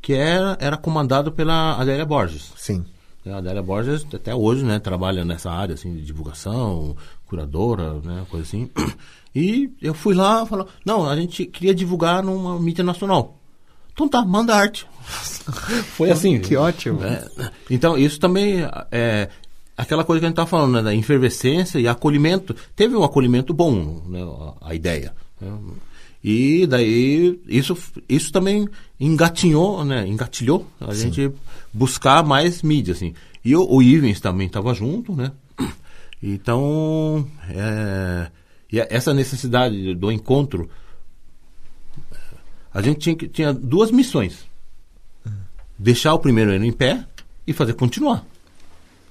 que 0.00 0.12
era, 0.12 0.56
era 0.60 0.76
comandado 0.76 1.30
pela 1.32 1.76
Adélia 1.80 2.04
Borges. 2.04 2.52
Sim. 2.56 2.84
A 3.26 3.36
Adélia 3.36 3.62
Borges 3.62 4.06
até 4.14 4.34
hoje, 4.34 4.64
né, 4.64 4.78
trabalha 4.78 5.24
nessa 5.24 5.50
área 5.50 5.74
assim 5.74 5.94
de 5.94 6.02
divulgação, 6.02 6.96
curadora, 7.26 7.94
né, 8.02 8.24
coisa 8.30 8.46
assim. 8.46 8.70
E 9.32 9.70
eu 9.80 9.94
fui 9.94 10.12
lá, 10.12 10.44
falou: 10.44 10.66
"Não, 10.84 11.08
a 11.08 11.14
gente 11.14 11.46
queria 11.46 11.72
divulgar 11.72 12.20
numa 12.20 12.58
mídia 12.58 12.82
nacional". 12.82 13.38
Então 13.92 14.08
tá, 14.08 14.24
manda 14.24 14.56
arte. 14.56 14.88
Foi 15.94 16.10
assim. 16.10 16.40
Que 16.40 16.56
ótimo. 16.56 17.04
É, 17.04 17.28
então, 17.70 17.96
isso 17.96 18.18
também 18.18 18.56
é 18.90 19.28
aquela 19.76 20.02
coisa 20.02 20.18
que 20.18 20.26
a 20.26 20.28
gente 20.28 20.34
está 20.36 20.46
falando, 20.46 20.72
né, 20.72 20.82
da 20.82 20.92
efervescência 20.96 21.78
e 21.78 21.86
acolhimento. 21.86 22.56
Teve 22.74 22.96
um 22.96 23.04
acolhimento 23.04 23.54
bom, 23.54 24.02
né, 24.08 24.20
a, 24.60 24.70
a 24.70 24.74
ideia. 24.74 25.14
né. 25.40 25.48
E 26.22 26.66
daí 26.66 27.40
isso, 27.46 27.76
isso 28.08 28.30
também 28.30 28.68
engatinhou, 28.98 29.84
né? 29.84 30.06
Engatilhou 30.06 30.66
a 30.80 30.92
gente 30.92 31.32
buscar 31.72 32.22
mais 32.22 32.62
mídia, 32.62 32.92
assim. 32.92 33.14
E 33.42 33.56
o, 33.56 33.66
o 33.66 33.82
Ivens 33.82 34.20
também 34.20 34.46
estava 34.46 34.74
junto, 34.74 35.14
né? 35.14 35.32
Então, 36.22 37.26
é, 37.48 38.30
e 38.70 38.78
essa 38.78 39.14
necessidade 39.14 39.94
do 39.94 40.12
encontro, 40.12 40.68
a 42.74 42.82
gente 42.82 42.98
tinha, 42.98 43.16
tinha 43.16 43.52
duas 43.54 43.90
missões. 43.90 44.46
Deixar 45.78 46.12
o 46.12 46.18
primeiro 46.18 46.52
ano 46.52 46.66
em 46.66 46.72
pé 46.72 47.06
e 47.46 47.54
fazer 47.54 47.72
continuar. 47.72 48.22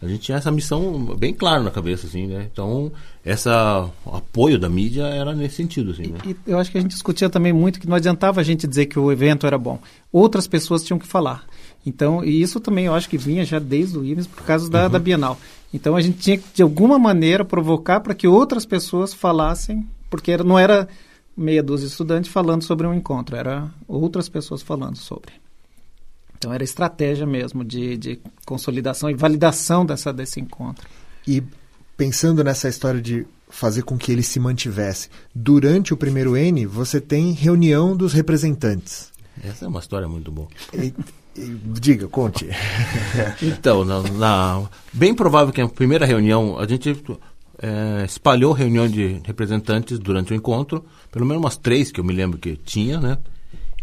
A 0.02 0.08
gente 0.08 0.22
tinha 0.22 0.38
essa 0.38 0.50
missão 0.50 0.97
bem 1.18 1.34
clara 1.34 1.62
na 1.62 1.72
cabeça, 1.72 2.08
assim, 2.08 2.26
né? 2.26 2.47
Então, 2.52 2.89
essa 3.24 3.89
o 4.06 4.16
apoio 4.16 4.58
da 4.58 4.70
mídia 4.70 5.04
era 5.04 5.36
nesse 5.36 5.56
sentido, 5.56 5.91
assim, 5.91 6.08
né? 6.08 6.20
E 6.26 6.36
eu 6.47 6.58
acho 6.58 6.72
que 6.72 6.78
a 6.78 6.82
gente 6.82 6.91
discutia 6.91 7.30
também 7.30 7.52
muito 7.52 7.80
que 7.80 7.88
não 7.88 7.97
adiantava 7.97 8.39
a 8.39 8.43
gente 8.43 8.66
dizer 8.66 8.86
que 8.86 8.97
o 8.97 9.12
evento 9.12 9.45
era 9.45 9.58
bom. 9.58 9.78
Outras 10.12 10.47
pessoas 10.47 10.84
tinham 10.84 10.97
que 10.97 11.06
falar. 11.06 11.43
Então, 11.86 12.24
e 12.24 12.41
isso 12.41 12.60
também 12.60 12.86
eu 12.86 12.93
acho 12.93 13.10
que 13.10 13.18
vinha 13.18 13.43
já 13.43 13.60
desde 13.60 13.97
o 13.97 14.06
IMES 14.06 14.28
por 14.28 14.43
causa 14.43 14.70
da, 14.70 14.88
da 14.88 15.00
Bienal. 15.00 15.38
Então 15.74 15.95
a 15.95 16.02
gente 16.02 16.18
tinha 16.20 16.38
que, 16.38 16.45
de 16.54 16.64
alguma 16.64 16.97
maneira, 16.97 17.43
provocar 17.43 18.00
para 18.00 18.16
que 18.16 18.28
outras 18.28 18.66
pessoas 18.66 19.14
falassem, 19.14 19.88
porque 20.10 20.32
era, 20.32 20.43
não 20.43 20.58
era 20.58 20.88
meia 21.36 21.64
dúzia 21.64 21.88
de 21.88 21.91
estudantes 21.91 22.32
falando 22.32 22.64
sobre 22.64 22.88
um 22.88 22.93
encontro, 22.93 23.36
era 23.36 23.70
outras 23.88 24.28
pessoas 24.28 24.62
falando 24.62 24.97
sobre. 24.97 25.32
Então 26.40 26.54
era 26.54 26.64
estratégia 26.64 27.26
mesmo 27.28 27.66
de, 27.66 27.98
de 27.98 28.20
consolidação 28.46 29.10
e 29.10 29.14
validação 29.14 29.86
dessa, 29.86 30.14
desse 30.14 30.40
encontro. 30.40 30.88
E 31.28 31.44
pensando 31.98 32.42
nessa 32.46 32.70
história 32.70 33.02
de 33.02 33.28
fazer 33.50 33.82
com 33.82 33.98
que 33.98 34.10
ele 34.12 34.24
se 34.24 34.40
mantivesse, 34.40 35.10
durante 35.36 35.94
o 35.94 35.98
primeiro 35.98 36.38
N, 36.38 36.66
você 36.66 37.02
tem 37.02 37.34
reunião 37.34 37.96
dos 37.98 38.14
representantes. 38.14 39.12
Essa 39.44 39.66
é 39.66 39.68
uma 39.68 39.80
história 39.82 40.08
muito 40.08 40.32
boa. 40.32 40.48
E- 40.74 40.94
e- 41.36 41.58
diga, 41.80 42.08
conte. 42.08 42.48
Então, 43.44 43.84
na, 43.84 44.02
na- 44.04 44.70
bem 44.94 45.14
provável 45.14 45.54
que 45.54 45.62
na 45.62 45.68
primeira 45.68 46.06
reunião, 46.06 46.58
a 46.58 46.66
gente 46.66 46.96
eh, 47.62 48.04
espalhou 48.06 48.54
reunião 48.54 48.88
de 48.88 49.20
representantes 49.26 50.00
durante 50.00 50.32
o 50.32 50.36
encontro, 50.36 50.86
pelo 51.12 51.26
menos 51.26 51.44
umas 51.44 51.58
três 51.58 51.92
que 51.92 52.00
eu 52.00 52.04
me 52.06 52.14
lembro 52.14 52.38
que 52.40 52.56
tinha, 52.56 53.00
né? 53.00 53.18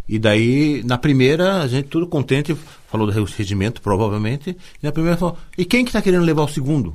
E 0.08 0.18
daí, 0.18 0.82
na 0.84 0.96
primeira, 0.96 1.62
a 1.62 1.66
gente 1.66 1.88
tudo 1.88 2.06
contente, 2.06 2.56
falou 2.88 3.06
do 3.06 3.12
regimento, 3.24 3.80
provavelmente, 3.82 4.50
e 4.50 4.86
na 4.86 4.92
primeira 4.92 5.16
falou, 5.16 5.36
e 5.58 5.64
quem 5.64 5.84
que 5.84 5.88
está 5.90 6.00
querendo 6.00 6.24
levar 6.24 6.42
o 6.44 6.48
segundo? 6.48 6.94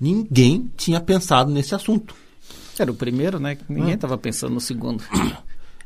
Ninguém 0.00 0.70
tinha 0.76 1.00
pensado 1.00 1.50
nesse 1.50 1.74
assunto. 1.74 2.14
Era 2.78 2.90
o 2.90 2.94
primeiro, 2.94 3.38
né? 3.38 3.56
Ninguém 3.68 3.94
estava 3.94 4.16
pensando 4.16 4.54
no 4.54 4.60
segundo. 4.60 5.02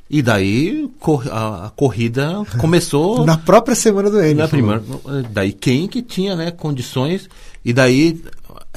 E 0.09 0.23
daí, 0.23 0.89
cor- 1.01 1.27
a, 1.31 1.67
a 1.67 1.71
corrida 1.71 2.43
começou... 2.59 3.25
Na 3.27 3.37
própria 3.37 3.75
semana 3.75 4.09
do 4.09 4.21
N. 4.21 4.35
Na 4.35 4.49
primeira, 4.49 4.83
daí 5.31 5.53
quem 5.53 5.89
que 5.89 6.01
tinha 6.01 6.37
né, 6.37 6.51
condições 6.51 7.29
e 7.65 7.73
daí 7.73 8.23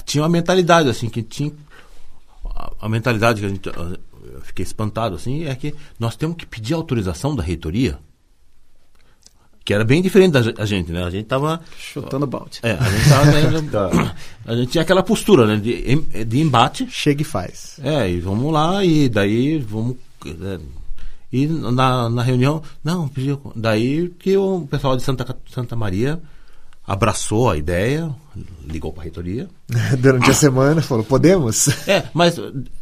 tinha 0.06 0.24
uma 0.24 0.30
mentalidade 0.30 0.90
assim 0.90 1.08
que 1.08 1.22
tinha 1.22 1.52
a, 2.44 2.72
a 2.82 2.90
mentalidade 2.90 3.42
que 3.42 3.46
a 3.46 3.50
gente 3.50 3.70
eu 4.40 4.46
fiquei 4.46 4.64
espantado 4.64 5.16
assim 5.16 5.46
é 5.46 5.56
que 5.56 5.74
nós 6.00 6.16
temos 6.16 6.36
que 6.38 6.46
pedir 6.46 6.74
autorização 6.74 7.36
da 7.36 7.44
reitoria 7.44 7.98
que 9.64 9.74
era 9.74 9.84
bem 9.84 10.02
diferente 10.02 10.32
da 10.32 10.66
gente 10.66 10.92
né 10.92 11.04
a 11.04 11.10
gente 11.10 11.26
tava 11.26 11.62
Chutando 11.78 12.26
balde. 12.26 12.60
é, 12.64 12.72
a 12.72 12.90
gente 12.90 13.10
tava 13.10 13.36
ainda- 13.36 14.16
a 14.46 14.56
gente 14.56 14.72
tinha 14.72 14.82
aquela 14.82 15.04
postura 15.04 15.46
né 15.46 15.58
de, 15.58 16.26
de 16.26 16.40
embate 16.40 16.88
Chega 16.90 17.22
e 17.22 17.26
faz. 17.26 17.80
é, 17.84 18.10
e 18.10 18.20
vamos 18.20 18.52
lá, 18.52 18.84
e 18.84 19.08
daí 19.10 19.60
vamos. 19.60 19.98
é, 20.26 20.60
e 21.32 21.46
na, 21.46 22.10
na 22.10 22.24
reunião, 22.24 22.60
não, 22.84 23.08
pediu. 23.08 23.40
Daí 23.56 24.10
que 24.18 24.36
o 24.36 24.62
pessoal 24.68 24.98
de 24.98 25.04
Santa, 25.04 25.38
Santa 25.48 25.76
Maria 25.76 26.20
abraçou 26.88 27.52
a 27.52 27.56
ideia, 27.56 28.10
ligou 28.68 28.92
para 28.92 29.02
a 29.02 29.04
reitoria. 29.04 29.48
Durante 30.00 30.32
a 30.32 30.34
semana, 30.34 30.82
falou, 30.82 31.04
podemos? 31.04 31.68
É, 31.88 32.06
mas, 32.16 32.36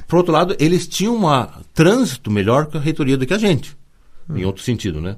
por 0.08 0.18
outro 0.18 0.32
lado, 0.32 0.55
eles 0.60 0.88
tinham 0.88 1.16
um 1.18 1.47
trânsito 1.74 2.32
melhor 2.32 2.68
que 2.68 2.78
a 2.78 2.80
reitoria 2.80 3.18
do 3.18 3.26
que 3.26 3.34
a 3.34 3.38
gente, 3.38 3.76
em 4.30 4.45
outro 4.45 4.64
sentido, 4.64 5.01
né? 5.01 5.18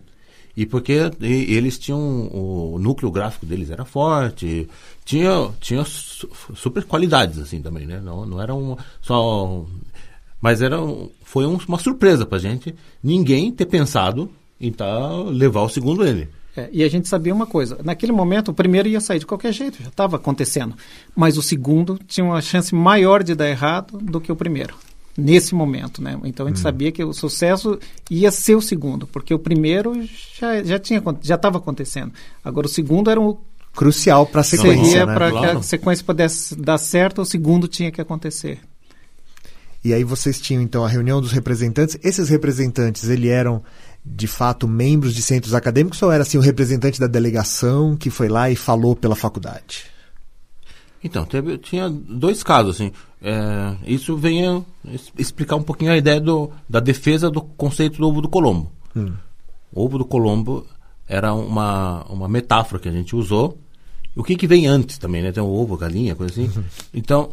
E 0.58 0.66
porque 0.66 1.10
e- 1.22 1.54
eles 1.56 1.78
tinham. 1.80 2.00
O 2.34 2.78
núcleo 2.80 3.10
gráfico 3.12 3.46
deles 3.46 3.70
era 3.70 3.86
forte, 3.86 4.68
tinha, 5.06 5.50
tinha 5.62 5.84
su- 5.86 6.28
super 6.56 6.84
qualidades, 6.84 7.38
assim, 7.40 7.62
também, 7.62 7.86
né? 7.86 8.02
Não, 8.04 8.26
não 8.26 8.42
era 8.42 8.54
um, 8.54 8.76
só. 9.02 9.66
Mas 10.42 10.62
era, 10.62 10.82
um- 10.82 11.10
foi 11.24 11.46
um- 11.46 11.60
uma 11.68 11.78
surpresa 11.80 12.26
pra 12.26 12.40
gente 12.40 12.74
ninguém 13.04 13.52
ter 13.52 13.66
pensado 13.68 14.30
em 14.60 14.72
tá, 14.72 15.14
levar 15.24 15.62
o 15.62 15.70
segundo 15.70 16.06
ele. 16.06 16.28
É, 16.60 16.70
e 16.72 16.84
a 16.84 16.89
gente 16.89 17.07
sabia 17.07 17.34
uma 17.34 17.45
coisa: 17.45 17.80
naquele 17.84 18.12
momento, 18.12 18.49
o 18.49 18.53
primeiro 18.53 18.89
ia 18.89 18.99
sair 18.99 19.20
de 19.20 19.26
qualquer 19.26 19.53
jeito, 19.53 19.82
já 19.82 19.89
estava 19.89 20.18
acontecendo. 20.18 20.76
Mas 21.16 21.38
o 21.38 21.41
segundo 21.41 21.97
tinha 22.07 22.26
uma 22.26 22.41
chance 22.41 22.76
maior 22.76 23.24
de 23.24 23.34
dar 23.36 23.47
errado 23.49 23.97
do 23.97 24.20
que 24.20 24.32
o 24.32 24.36
primeiro. 24.36 24.76
Nesse 25.18 25.53
momento, 25.53 26.01
né? 26.01 26.18
Então 26.24 26.45
a 26.45 26.49
gente 26.49 26.62
sabia 26.62 26.91
que 26.91 27.03
o 27.03 27.14
sucesso 27.14 27.78
ia 28.10 28.32
ser 28.32 28.55
o 28.55 28.62
segundo, 28.62 29.05
porque 29.07 29.34
o 29.34 29.39
primeiro 29.39 29.93
já 30.39 30.64
já 30.64 30.80
tinha 30.80 31.03
já 31.22 31.36
estava 31.36 31.57
acontecendo. 31.57 32.14
Agora 32.43 32.68
o 32.68 32.70
segundo 32.70 33.10
era 33.10 33.20
um 33.20 33.38
Crucial 33.76 34.26
para 34.26 34.41
a 34.41 34.43
sequência, 34.43 34.86
seria 34.86 35.05
né? 35.05 35.14
para 35.14 35.32
que 35.32 35.38
Claro. 35.38 35.60
a 35.60 35.64
sequência 35.64 36.03
pudesse 36.05 36.55
dar 36.55 36.78
certo, 36.78 37.22
o 37.22 37.26
segundo 37.26 37.68
tinha 37.68 37.91
que 37.91 38.01
acontecer. 38.01 38.60
E 39.84 39.93
aí 39.93 40.03
vocês 40.03 40.39
tinham 40.39 40.62
então 40.62 40.84
a 40.84 40.89
reunião 40.89 41.22
dos 41.22 41.32
representantes. 41.32 41.97
Esses 42.03 42.28
representantes, 42.30 43.07
ele 43.07 43.30
eram 43.30 43.64
de 44.10 44.28
fato 44.28 44.68
membros 44.68 45.14
de 45.14 45.22
centros 45.22 45.53
acadêmicos 45.53 46.01
ou 46.01 46.12
era 46.12 46.24
assim 46.24 46.38
o 46.38 46.41
representante 46.41 46.99
da 46.99 47.07
delegação 47.07 47.95
que 47.95 48.10
foi 48.10 48.28
lá 48.28 48.49
e 48.49 48.55
falou 48.55 48.95
pela 48.95 49.16
faculdade? 49.16 49.86
Então, 51.03 51.26
teve, 51.26 51.57
tinha 51.57 51.89
dois 51.89 52.43
casos, 52.43 52.76
assim. 52.76 52.91
É, 53.22 53.76
isso 53.86 54.18
vem 54.18 54.66
explicar 55.18 55.55
um 55.55 55.64
pouquinho 55.64 55.91
a 55.91 55.97
ideia 55.97 56.20
do, 56.20 56.51
da 56.68 56.80
defesa 56.80 57.30
do 57.30 57.41
conceito 57.41 57.97
do 57.97 58.07
ovo 58.07 58.22
do 58.22 58.30
Colombo. 58.30 58.72
O 59.72 59.86
ovo 59.86 59.97
do 59.97 60.05
Colombo 60.05 60.66
era 61.07 61.34
uma, 61.34 62.03
uma 62.10 62.28
metáfora 62.28 62.82
que 62.82 62.89
a 62.89 62.91
gente 62.91 63.16
usou. 63.16 63.57
O 64.16 64.24
que, 64.24 64.36
que 64.36 64.47
vem 64.47 64.68
antes 64.68 64.97
também, 64.97 65.22
né? 65.22 65.32
Tem 65.32 65.41
o 65.41 65.47
ovo, 65.47 65.76
a 65.76 65.78
galinha, 65.78 66.16
coisa 66.16 66.34
assim. 66.34 66.51
Então, 66.93 67.32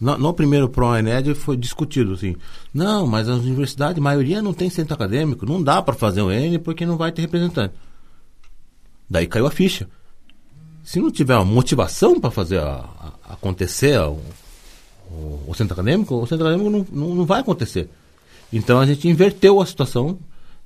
no, 0.00 0.18
no 0.18 0.34
primeiro 0.34 0.68
ProENED 0.68 1.34
foi 1.34 1.56
discutido 1.56 2.12
assim, 2.14 2.36
não, 2.72 3.06
mas 3.06 3.28
as 3.28 3.40
universidades, 3.40 3.98
a 3.98 4.02
maioria 4.02 4.42
não 4.42 4.52
tem 4.52 4.68
centro 4.70 4.94
acadêmico, 4.94 5.46
não 5.46 5.62
dá 5.62 5.80
para 5.82 5.94
fazer 5.94 6.22
o 6.22 6.30
N 6.30 6.58
porque 6.58 6.84
não 6.86 6.96
vai 6.96 7.12
ter 7.12 7.22
representante. 7.22 7.74
Daí 9.08 9.26
caiu 9.26 9.46
a 9.46 9.50
ficha. 9.50 9.88
Se 10.82 11.00
não 11.00 11.10
tiver 11.10 11.34
uma 11.36 11.44
motivação 11.44 12.18
para 12.20 12.30
fazer 12.30 12.58
a- 12.58 12.84
a- 13.26 13.32
acontecer 13.34 13.98
o, 14.00 14.18
o- 15.10 15.44
o 15.48 15.54
centro 15.54 15.74
acadêmico, 15.74 16.14
o 16.14 16.26
centro 16.26 16.46
acadêmico 16.46 16.70
não, 16.70 16.86
não, 17.08 17.14
não 17.14 17.24
vai 17.24 17.40
acontecer. 17.40 17.88
Então 18.52 18.78
a 18.80 18.86
gente 18.86 19.08
inverteu 19.08 19.60
a 19.60 19.66
situação. 19.66 20.18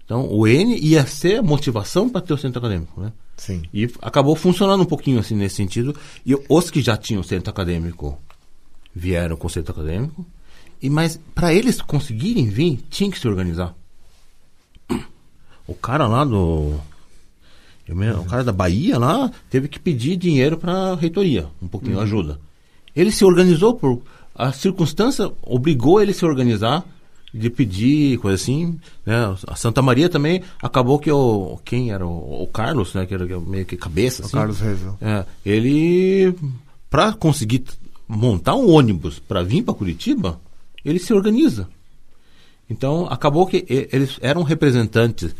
Então 0.05 0.26
o 0.33 0.47
N 0.47 0.76
ia 0.79 1.07
ser 1.07 1.39
a 1.39 1.43
motivação 1.43 2.09
para 2.09 2.20
ter 2.20 2.33
o 2.33 2.39
centro 2.39 2.59
acadêmico, 2.59 3.01
né? 3.01 3.12
Sim. 3.37 3.62
E 3.72 3.89
acabou 4.03 4.35
funcionando 4.35 4.81
um 4.83 4.87
pouquinho 4.87 5.20
assim 5.20 5.35
nesse 5.37 5.57
sentido. 5.57 5.95
E 6.26 6.35
os 6.49 6.70
que 6.70 6.81
já 6.83 6.97
tinham 6.97 7.22
centro 7.22 7.51
acadêmico 7.51 8.18
vieram 8.95 9.36
com 9.36 9.49
centro 9.49 9.72
acadêmico. 9.72 10.24
E 10.80 10.89
mas 10.89 11.18
para 11.34 11.53
eles 11.53 11.80
conseguirem 11.80 12.49
vir, 12.49 12.78
tinha 12.91 13.11
que 13.11 13.18
se 13.18 13.26
organizar. 13.28 13.74
O 15.66 15.74
cara 15.74 16.07
lá 16.07 16.24
do 16.24 16.74
me- 17.89 18.11
o 18.12 18.24
cara 18.24 18.45
da 18.45 18.53
Bahia 18.53 18.99
lá 18.99 19.30
teve 19.51 19.66
que 19.68 19.78
pedir 19.78 20.16
dinheiro 20.16 20.57
para 20.57 20.93
a 20.93 20.95
reitoria, 20.95 21.47
um 21.61 21.68
pouquinho 21.68 22.01
ajuda. 22.01 22.39
Ele 22.95 23.11
se 23.11 23.24
organizou 23.24 23.74
por 23.74 24.01
a 24.34 24.53
circunstância 24.53 25.30
obrigou 25.43 26.01
ele 26.01 26.12
a 26.12 26.14
se 26.14 26.24
organizar 26.24 26.84
de 27.34 27.51
pedir 27.51 28.18
coisa 28.18 28.36
assim, 28.43 28.78
né? 29.05 29.16
A 29.47 29.55
Santa 29.57 29.82
Maria 29.82 30.09
também 30.09 30.43
acabou 30.62 30.99
que 30.99 31.11
o 31.11 31.59
quem 31.64 31.91
era 31.91 32.07
o, 32.07 32.43
o 32.43 32.47
Carlos, 32.47 32.95
né, 32.95 33.05
que 33.05 33.12
era 33.12 33.26
meio 33.41 33.66
que 33.66 33.76
cabeça 33.76 34.22
O 34.22 34.26
assim. 34.26 34.36
Carlos 34.36 34.61
Revel. 34.61 34.97
É, 35.01 35.24
ele 35.45 36.34
para 36.89 37.12
conseguir 37.12 37.64
montar 38.09 38.55
um 38.57 38.71
ônibus 38.71 39.19
para 39.19 39.43
vir 39.43 39.63
para 39.63 39.75
Curitiba, 39.75 40.41
ele 40.85 40.99
se 40.99 41.13
organiza. 41.13 41.69
Então 42.71 43.07
acabou 43.11 43.47
que 43.47 43.65
eles 43.69 44.19
eram 44.21 44.43
representantes 44.43 45.35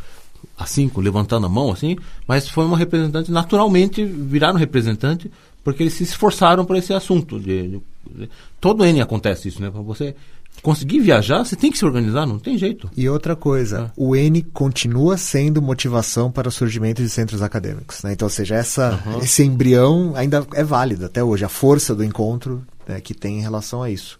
assim, 0.57 0.89
levantando 0.97 1.45
a 1.45 1.49
mão 1.49 1.71
assim, 1.71 1.97
mas 2.27 2.47
foi 2.47 2.65
uma 2.65 2.77
representante 2.77 3.31
naturalmente 3.31 4.03
viraram 4.05 4.57
representante 4.57 5.29
porque 5.63 5.83
eles 5.83 5.93
se 5.93 6.03
esforçaram 6.03 6.63
por 6.65 6.75
esse 6.75 6.93
assunto. 6.93 7.39
De- 7.39 7.79
de- 8.09 8.29
todo 8.59 8.85
N 8.85 9.01
acontece 9.01 9.49
isso, 9.49 9.61
né? 9.61 9.69
Para 9.69 9.81
você 9.81 10.15
conseguir 10.61 10.99
viajar, 10.99 11.43
você 11.43 11.55
tem 11.55 11.71
que 11.71 11.77
se 11.77 11.85
organizar, 11.85 12.25
não 12.25 12.39
tem 12.39 12.57
jeito. 12.57 12.89
E 12.95 13.07
outra 13.09 13.35
coisa, 13.35 13.85
Ah. 13.87 13.91
o 13.95 14.15
N 14.15 14.41
continua 14.43 15.17
sendo 15.17 15.61
motivação 15.61 16.31
para 16.31 16.47
o 16.47 16.51
surgimento 16.51 17.01
de 17.01 17.09
centros 17.09 17.41
acadêmicos. 17.41 18.03
Né? 18.03 18.13
Então, 18.13 18.25
ou 18.25 18.29
seja, 18.29 18.55
essa, 18.55 19.01
esse 19.21 19.43
embrião 19.43 20.13
ainda 20.15 20.45
é 20.53 20.63
válido 20.63 21.05
até 21.05 21.23
hoje. 21.23 21.45
A 21.45 21.49
força 21.49 21.93
do 21.95 22.03
encontro 22.03 22.63
né, 22.87 22.99
que 22.99 23.13
tem 23.13 23.39
em 23.39 23.41
relação 23.41 23.83
a 23.83 23.89
isso. 23.89 24.19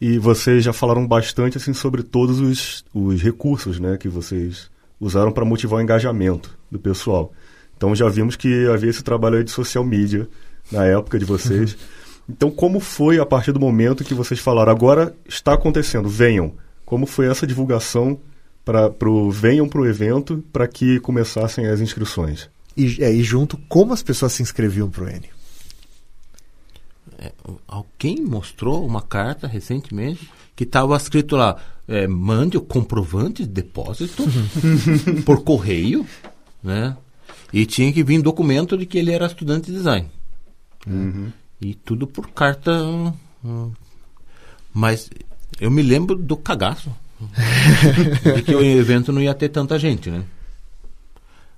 E 0.00 0.18
vocês 0.18 0.62
já 0.64 0.72
falaram 0.72 1.06
bastante 1.06 1.56
assim 1.56 1.72
sobre 1.72 2.02
todos 2.02 2.40
os, 2.40 2.84
os 2.92 3.22
recursos, 3.22 3.80
né, 3.80 3.96
que 3.96 4.08
vocês 4.08 4.68
usaram 5.00 5.32
para 5.32 5.44
motivar 5.44 5.78
o 5.78 5.82
engajamento 5.82 6.56
do 6.70 6.78
pessoal. 6.78 7.32
Então 7.76 7.94
já 7.94 8.08
vimos 8.08 8.36
que 8.36 8.66
havia 8.68 8.90
esse 8.90 9.02
trabalho 9.02 9.38
aí 9.38 9.44
de 9.44 9.50
social 9.50 9.84
media 9.84 10.28
na 10.70 10.84
época 10.84 11.18
de 11.18 11.24
vocês. 11.24 11.76
Então 12.28 12.50
como 12.50 12.80
foi 12.80 13.18
a 13.18 13.26
partir 13.26 13.52
do 13.52 13.60
momento 13.60 14.04
que 14.04 14.14
vocês 14.14 14.40
falaram 14.40 14.72
agora 14.72 15.14
está 15.28 15.54
acontecendo, 15.54 16.08
venham? 16.08 16.52
Como 16.84 17.06
foi 17.06 17.26
essa 17.26 17.46
divulgação 17.46 18.18
para 18.64 18.88
pro 18.90 19.30
venham 19.30 19.68
para 19.68 19.80
o 19.80 19.86
evento 19.86 20.42
para 20.52 20.66
que 20.66 20.98
começassem 21.00 21.66
as 21.66 21.80
inscrições? 21.80 22.48
E, 22.76 23.02
é, 23.02 23.12
e 23.12 23.22
junto, 23.22 23.56
como 23.68 23.92
as 23.92 24.02
pessoas 24.02 24.32
se 24.32 24.42
inscreviam 24.42 24.90
pro 24.90 25.08
N? 25.08 25.28
É, 27.18 27.32
alguém 27.68 28.20
mostrou 28.20 28.84
uma 28.84 29.00
carta 29.00 29.46
recentemente 29.46 30.28
que 30.56 30.64
estava 30.64 30.96
escrito 30.96 31.36
lá: 31.36 31.56
é, 31.86 32.06
mande 32.06 32.56
o 32.56 32.60
comprovante 32.60 33.44
de 33.44 33.48
depósito 33.48 34.24
por 35.24 35.42
correio, 35.44 36.06
né? 36.62 36.96
E 37.52 37.64
tinha 37.66 37.92
que 37.92 38.02
vir 38.02 38.20
documento 38.20 38.76
de 38.76 38.84
que 38.84 38.98
ele 38.98 39.12
era 39.12 39.26
estudante 39.26 39.66
de 39.66 39.76
design. 39.76 40.08
E 41.60 41.74
tudo 41.74 42.06
por 42.06 42.28
carta. 42.30 42.70
hum, 43.44 43.72
Mas 44.72 45.08
eu 45.60 45.70
me 45.70 45.82
lembro 45.82 46.16
do 46.16 46.36
cagaço. 46.36 46.90
de 48.36 48.42
que 48.42 48.54
o 48.54 48.62
evento 48.62 49.12
não 49.12 49.22
ia 49.22 49.34
ter 49.34 49.48
tanta 49.48 49.78
gente, 49.78 50.10
né? 50.10 50.24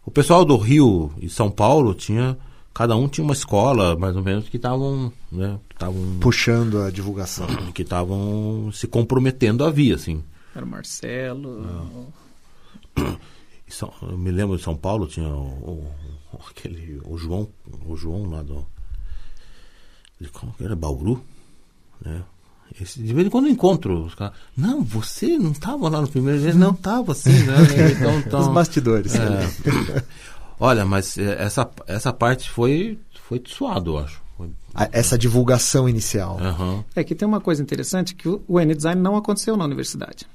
O 0.05 0.11
pessoal 0.11 0.44
do 0.44 0.57
Rio 0.57 1.12
e 1.20 1.28
São 1.28 1.51
Paulo 1.51 1.94
tinha. 1.94 2.36
Cada 2.72 2.94
um 2.94 3.09
tinha 3.09 3.24
uma 3.24 3.32
escola, 3.32 3.97
mais 3.97 4.14
ou 4.14 4.22
menos, 4.22 4.49
que 4.51 4.57
estavam. 4.59 5.11
Né, 5.32 5.59
que 5.68 5.74
estavam 5.74 6.18
Puxando 6.20 6.82
a 6.82 6.90
divulgação. 6.90 7.47
que 7.74 7.82
estavam 7.82 8.70
se 8.72 8.86
comprometendo 8.86 9.64
a 9.64 9.70
vir, 9.70 9.94
assim. 9.94 10.22
Era 10.55 10.64
o 10.64 10.68
Marcelo. 10.68 11.66
São- 13.68 13.92
eu 14.03 14.16
me 14.16 14.30
lembro 14.30 14.57
de 14.57 14.62
São 14.62 14.76
Paulo, 14.76 15.07
tinha 15.07 15.28
o, 15.28 15.90
o- 16.32 16.38
aquele, 16.51 17.01
o 17.05 17.16
João, 17.18 17.49
o 17.86 17.97
João 17.97 18.30
lá 18.30 18.42
do, 18.42 18.64
de 20.21 20.29
como 20.29 20.53
que 20.55 20.64
era, 20.64 20.75
Bauru, 20.77 21.23
né? 22.05 22.23
Esse, 22.81 23.01
de 23.01 23.14
vez 23.14 23.27
em 23.27 23.31
quando 23.31 23.47
eu 23.47 23.53
encontro 23.53 24.05
os 24.07 24.14
caras, 24.14 24.35
não, 24.57 24.83
você 24.83 25.39
não 25.39 25.53
estava 25.53 25.89
lá 25.89 26.01
no 26.01 26.09
primeiro 26.09 26.41
dia, 26.41 26.53
não 26.53 26.73
estava 26.73 27.12
assim, 27.12 27.31
né? 27.45 27.55
Então, 27.97 28.19
então, 28.19 28.41
Os 28.41 28.49
bastidores. 28.49 29.14
é. 29.14 30.03
Olha, 30.59 30.85
mas 30.85 31.17
é, 31.17 31.43
essa, 31.43 31.69
essa 31.87 32.12
parte 32.12 32.51
foi, 32.51 32.99
foi 33.29 33.41
suado, 33.47 33.93
eu 33.93 33.99
acho. 33.99 34.21
Foi- 34.37 34.51
A- 34.75 34.89
Essa 34.93 35.17
divulgação 35.17 35.89
inicial. 35.89 36.39
Aham. 36.41 36.85
É 36.95 37.05
que 37.05 37.14
tem 37.14 37.27
uma 37.27 37.41
coisa 37.41 37.62
interessante 37.62 38.14
que 38.14 38.29
o, 38.29 38.43
o 38.49 38.59
N-Design 38.61 39.01
não 39.01 39.17
aconteceu 39.17 39.57
na 39.57 39.64
universidade. 39.64 40.27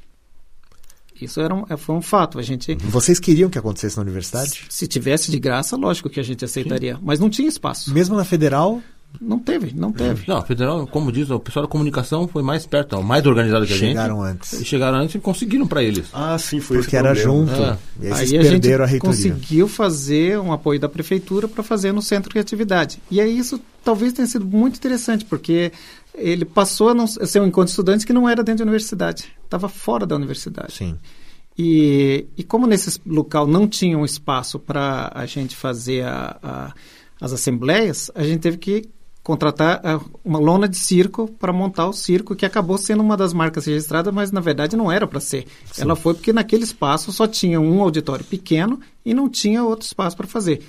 Isso 1.22 1.40
era 1.40 1.54
um, 1.54 1.66
é, 1.70 1.78
foi 1.78 1.96
um 1.96 2.02
fato. 2.02 2.40
A 2.40 2.42
gente, 2.42 2.74
Vocês 2.76 3.20
queriam 3.20 3.50
que 3.50 3.58
acontecesse 3.60 3.98
na 3.98 4.02
universidade? 4.04 4.66
se 4.70 4.88
tivesse 4.88 5.30
de 5.30 5.38
graça, 5.40 5.76
lógico 5.76 6.10
que 6.10 6.20
a 6.20 6.24
gente 6.24 6.44
aceitaria. 6.46 6.98
Mas 7.04 7.20
não 7.20 7.30
tinha 7.30 7.48
espaço. 7.48 7.94
Mesmo 7.94 8.16
na 8.16 8.24
federal, 8.24 8.82
Não 9.20 9.38
teve, 9.40 9.74
não 9.76 9.92
teve. 9.92 10.24
Não, 10.28 10.38
a 10.38 10.42
federal, 10.42 10.88
como 10.88 11.12
diz, 11.12 11.30
o 11.30 11.40
pessoal 11.40 11.66
da 11.66 11.72
comunicação 11.72 12.28
foi 12.28 12.42
mais 12.42 12.66
perto, 12.66 12.94
ó, 12.98 13.02
mais 13.02 13.26
organizado 13.26 13.66
que 13.66 13.74
a 13.74 13.76
gente. 13.78 13.90
chegaram 13.90 14.22
antes. 14.22 14.54
E 14.54 14.66
chegaram 14.66 14.98
antes 15.00 15.16
e 15.16 15.20
conseguiram 15.20 15.68
para 15.68 15.84
eles. 15.84 16.08
Ah, 16.14 16.38
sim, 16.40 16.60
foi 16.60 16.78
Porque 16.80 16.96
era 16.98 17.14
junto. 17.14 17.52
É. 17.54 17.78
E 18.02 18.08
aí 18.08 18.14
Aí 18.14 18.22
a 18.22 18.26
gente 18.26 18.50
perderam 18.50 18.86
a 18.86 19.00
conseguiu 19.00 19.68
fazer 19.68 20.40
um 20.40 20.52
apoio 20.52 20.80
da 20.80 20.90
prefeitura 20.90 21.48
para 21.48 21.62
fazer 21.64 21.92
no 21.92 22.02
centro 22.02 22.32
de 22.34 22.40
atividade. 22.40 23.00
E 23.12 23.20
aí 23.22 23.38
isso 23.38 23.60
talvez 23.84 24.14
tenha 24.14 24.28
sido 24.28 24.46
muito 24.46 24.78
interessante, 24.78 25.26
porque 25.26 25.72
ele 26.16 26.44
passou 26.46 26.90
a, 26.90 26.94
não, 26.94 27.04
a 27.06 27.26
ser 27.26 27.40
um 27.42 27.46
encontro 27.48 27.66
de 27.66 27.72
estudantes 27.72 28.06
que 28.06 28.14
não 28.14 28.28
era 28.28 28.44
dentro 28.44 28.60
da 28.60 28.70
universidade, 28.70 29.26
estava 29.44 29.70
fora 29.70 30.06
da 30.06 30.16
universidade. 30.16 30.74
Sim. 30.74 30.98
E, 31.58 32.26
e 32.38 32.44
como 32.44 32.66
nesse 32.66 33.00
local 33.06 33.46
não 33.46 33.68
tinha 33.68 33.98
um 33.98 34.06
espaço 34.06 34.58
para 34.58 35.12
a 35.14 35.26
gente 35.26 35.56
fazer 35.56 36.04
a- 36.06 36.38
a- 36.42 36.74
as 37.20 37.34
assembleias, 37.34 38.10
a 38.16 38.24
gente 38.24 38.40
teve 38.40 38.58
que 38.58 38.90
contratar 39.24 39.82
ah, 39.84 40.00
uma 40.26 40.40
lona 40.40 40.68
de 40.68 40.78
circo 40.78 41.28
para 41.40 41.54
montar 41.54 41.88
o 41.88 41.94
circo, 41.94 42.36
que 42.36 42.46
acabou 42.46 42.78
sendo 42.78 43.02
uma 43.02 43.16
das 43.16 43.34
marcas 43.34 43.66
registradas, 43.66 44.14
mas 44.14 44.32
na 44.32 44.42
verdade 44.42 44.76
não 44.76 44.92
era 44.92 45.06
para 45.06 45.20
ser. 45.20 45.46
Ela 45.78 45.96
foi 45.96 46.14
porque 46.14 46.34
naquele 46.34 46.64
espaço 46.64 47.12
só 47.12 47.28
tinha 47.28 47.60
um 47.60 47.82
auditório 47.82 48.26
pequeno 48.26 48.80
e 49.06 49.14
não 49.14 49.30
tinha 49.30 49.64
outro 49.64 49.86
espaço 49.86 50.18
para 50.18 50.28
fazer. 50.28 50.62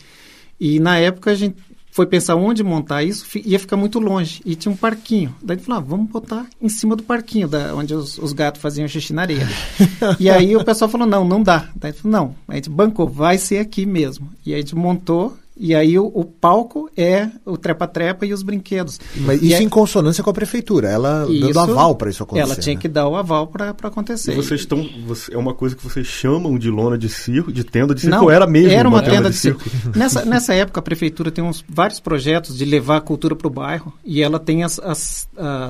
E 0.61 0.79
na 0.79 0.99
época 0.99 1.31
a 1.31 1.35
gente 1.35 1.57
foi 1.93 2.07
pensar 2.07 2.37
onde 2.37 2.65
montar 2.65 3.03
isso, 3.03 3.27
ia 3.45 3.59
ficar 3.59 3.77
muito 3.77 3.99
longe. 3.99 4.41
E 4.47 4.55
tinha 4.55 4.73
um 4.73 4.77
parquinho. 4.77 5.35
Daí 5.43 5.57
a 5.57 5.59
gente 5.59 5.67
falou, 5.67 5.81
ah, 5.81 5.85
vamos 5.87 6.11
botar 6.11 6.47
em 6.61 6.69
cima 6.69 6.97
do 6.97 7.03
parquinho, 7.03 7.47
da, 7.47 7.75
onde 7.75 7.95
os, 7.95 8.17
os 8.17 8.33
gatos 8.33 8.63
faziam 8.63 8.89
xixi 8.89 9.13
na 9.13 9.23
areia. 9.23 9.47
e 10.19 10.31
aí 10.31 10.57
o 10.57 10.65
pessoal 10.65 10.91
falou, 10.91 11.07
não, 11.07 11.23
não 11.23 11.43
dá. 11.43 11.69
Daí 11.77 11.93
gente 11.93 12.01
falou, 12.01 12.19
não, 12.19 12.35
a 12.49 12.55
gente 12.55 12.71
bancou, 12.71 13.07
vai 13.07 13.37
ser 13.37 13.59
aqui 13.59 13.85
mesmo. 13.85 14.31
E 14.45 14.55
a 14.55 14.57
gente 14.57 14.75
montou, 14.75 15.37
e 15.57 15.75
aí 15.75 15.99
o, 15.99 16.07
o 16.07 16.25
palco 16.25 16.91
é 16.97 17.29
o 17.45 17.57
trepa-trepa 17.57 18.25
e 18.27 18.33
os 18.33 18.43
brinquedos. 18.43 18.99
Mas 19.17 19.43
E 19.43 19.49
isso 19.49 19.57
aí- 19.57 19.65
em 19.65 19.69
consonância 19.69 20.23
com 20.25 20.31
a 20.31 20.33
prefeitura. 20.33 20.89
Ela 20.89 21.27
Isso- 21.29 21.41
dando 21.41 21.59
aval 21.61 21.95
para 21.95 22.11
isso 22.11 22.23
acontecer. 22.23 22.45
Ela 22.51 22.57
tinha 22.57 22.75
né? 22.75 22.81
que 22.81 22.89
dar 22.89 23.07
o 23.09 23.17
aval 23.17 23.47
para 23.47 23.71
acontecer. 23.71 24.33
E 24.33 24.37
vocês 24.37 24.61
estão. 24.61 24.89
você- 25.07 25.35
é 25.35 25.39
uma 25.39 25.55
coisa 25.55 25.77
que 25.77 25.83
vocês 25.85 26.07
chamam 26.07 26.59
de 26.59 26.71
lona 26.71 26.97
de 26.97 27.09
circo, 27.09 27.53
de 27.53 27.65
tenda 27.65 27.95
de 27.95 28.01
circo, 28.01 28.17
Não, 28.17 28.25
ou 28.25 28.31
era 28.31 28.47
mesmo 28.47 28.71
era 28.73 28.89
uma, 28.89 28.99
uma, 28.99 29.03
tenda, 29.03 29.31
de 29.31 29.37
circo. 29.37 29.63
Nessa, 29.95 30.25
nessa 30.25 30.55
época, 30.55 30.81
a 30.81 30.83
prefeitura 30.83 31.31
tem 31.31 31.45
uns, 31.45 31.65
vários 31.69 32.01
projetos 32.01 32.57
de 32.57 32.65
levar 32.65 32.97
a 32.97 33.01
cultura 33.01 33.37
para 33.37 33.47
o 33.47 33.51
bairro 33.51 33.93
e 34.05 34.23
ela 34.23 34.39
tem 34.39 34.65
as, 34.65 34.79
as, 34.79 35.29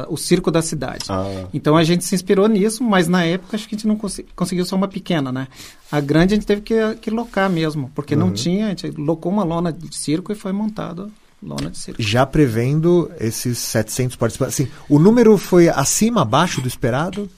o 0.09 0.17
circo 0.17 0.51
da 0.51 0.63
cidade. 0.63 1.07
Ah. 1.09 1.47
Então 1.53 1.77
a 1.77 1.83
gente 1.85 2.05
se 2.05 2.15
inspirou 2.15 2.47
nisso, 2.49 2.83
mas 2.85 3.09
na 3.09 3.25
época 3.25 3.57
acho 3.57 3.69
que 3.69 3.75
a 3.75 3.79
gente 3.79 3.87
não 3.89 3.99
conseguiu 4.35 4.65
só 4.65 4.77
uma 4.77 4.89
pequena, 4.89 5.33
né? 5.33 5.49
A 5.91 6.01
grande 6.01 6.33
a 6.33 6.37
gente 6.37 6.47
teve 6.47 6.63
que, 6.63 6.75
que 7.03 7.11
locar 7.11 7.51
mesmo, 7.51 7.91
porque 7.95 8.17
não 8.17 8.33
tinha, 8.33 8.67
a 8.67 8.69
gente 8.71 8.91
locou 8.93 9.31
uma 9.31 9.45
lona 9.45 9.71
circo 9.91 10.33
e 10.33 10.35
foi 10.35 10.53
montado 10.53 11.11
lona 11.43 11.71
de 11.71 11.79
circo. 11.79 12.01
Já 12.01 12.25
prevendo 12.25 13.11
esses 13.19 13.59
700 13.59 14.17
participantes. 14.17 14.61
Assim, 14.61 14.71
o 14.89 14.99
número 14.99 15.37
foi 15.37 15.69
acima, 15.69 16.23
abaixo 16.23 16.61
do 16.61 16.69
esperado? 16.69 17.29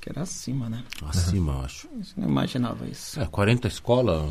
Que 0.00 0.10
era 0.10 0.22
acima, 0.22 0.68
né? 0.68 0.84
Acima, 1.02 1.52
eu 1.52 1.60
acho. 1.62 1.88
Gente 1.96 2.12
não 2.18 2.28
imaginava 2.28 2.86
isso. 2.86 3.18
É, 3.18 3.24
40 3.24 3.66
escolas, 3.68 4.30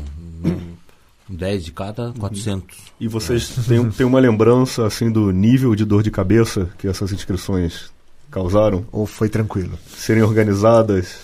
10 1.28 1.64
de 1.64 1.72
cada, 1.72 2.12
400. 2.12 2.76
E 3.00 3.08
vocês 3.08 3.48
têm, 3.66 3.90
têm 3.90 4.06
uma 4.06 4.20
lembrança 4.20 4.86
assim 4.86 5.10
do 5.10 5.32
nível 5.32 5.74
de 5.74 5.84
dor 5.84 6.02
de 6.02 6.10
cabeça 6.10 6.70
que 6.78 6.86
essas 6.86 7.12
inscrições 7.12 7.92
causaram? 8.30 8.86
Ou 8.92 9.04
foi 9.04 9.28
tranquilo? 9.28 9.76
Serem 9.88 10.22
organizadas? 10.22 11.18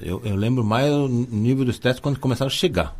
Eu, 0.00 0.22
eu 0.24 0.36
lembro 0.36 0.62
mais 0.62 0.92
o 0.92 1.08
nível 1.08 1.64
dos 1.64 1.78
testes 1.78 2.00
quando 2.00 2.20
começaram 2.20 2.48
a 2.48 2.54
chegar. 2.54 2.96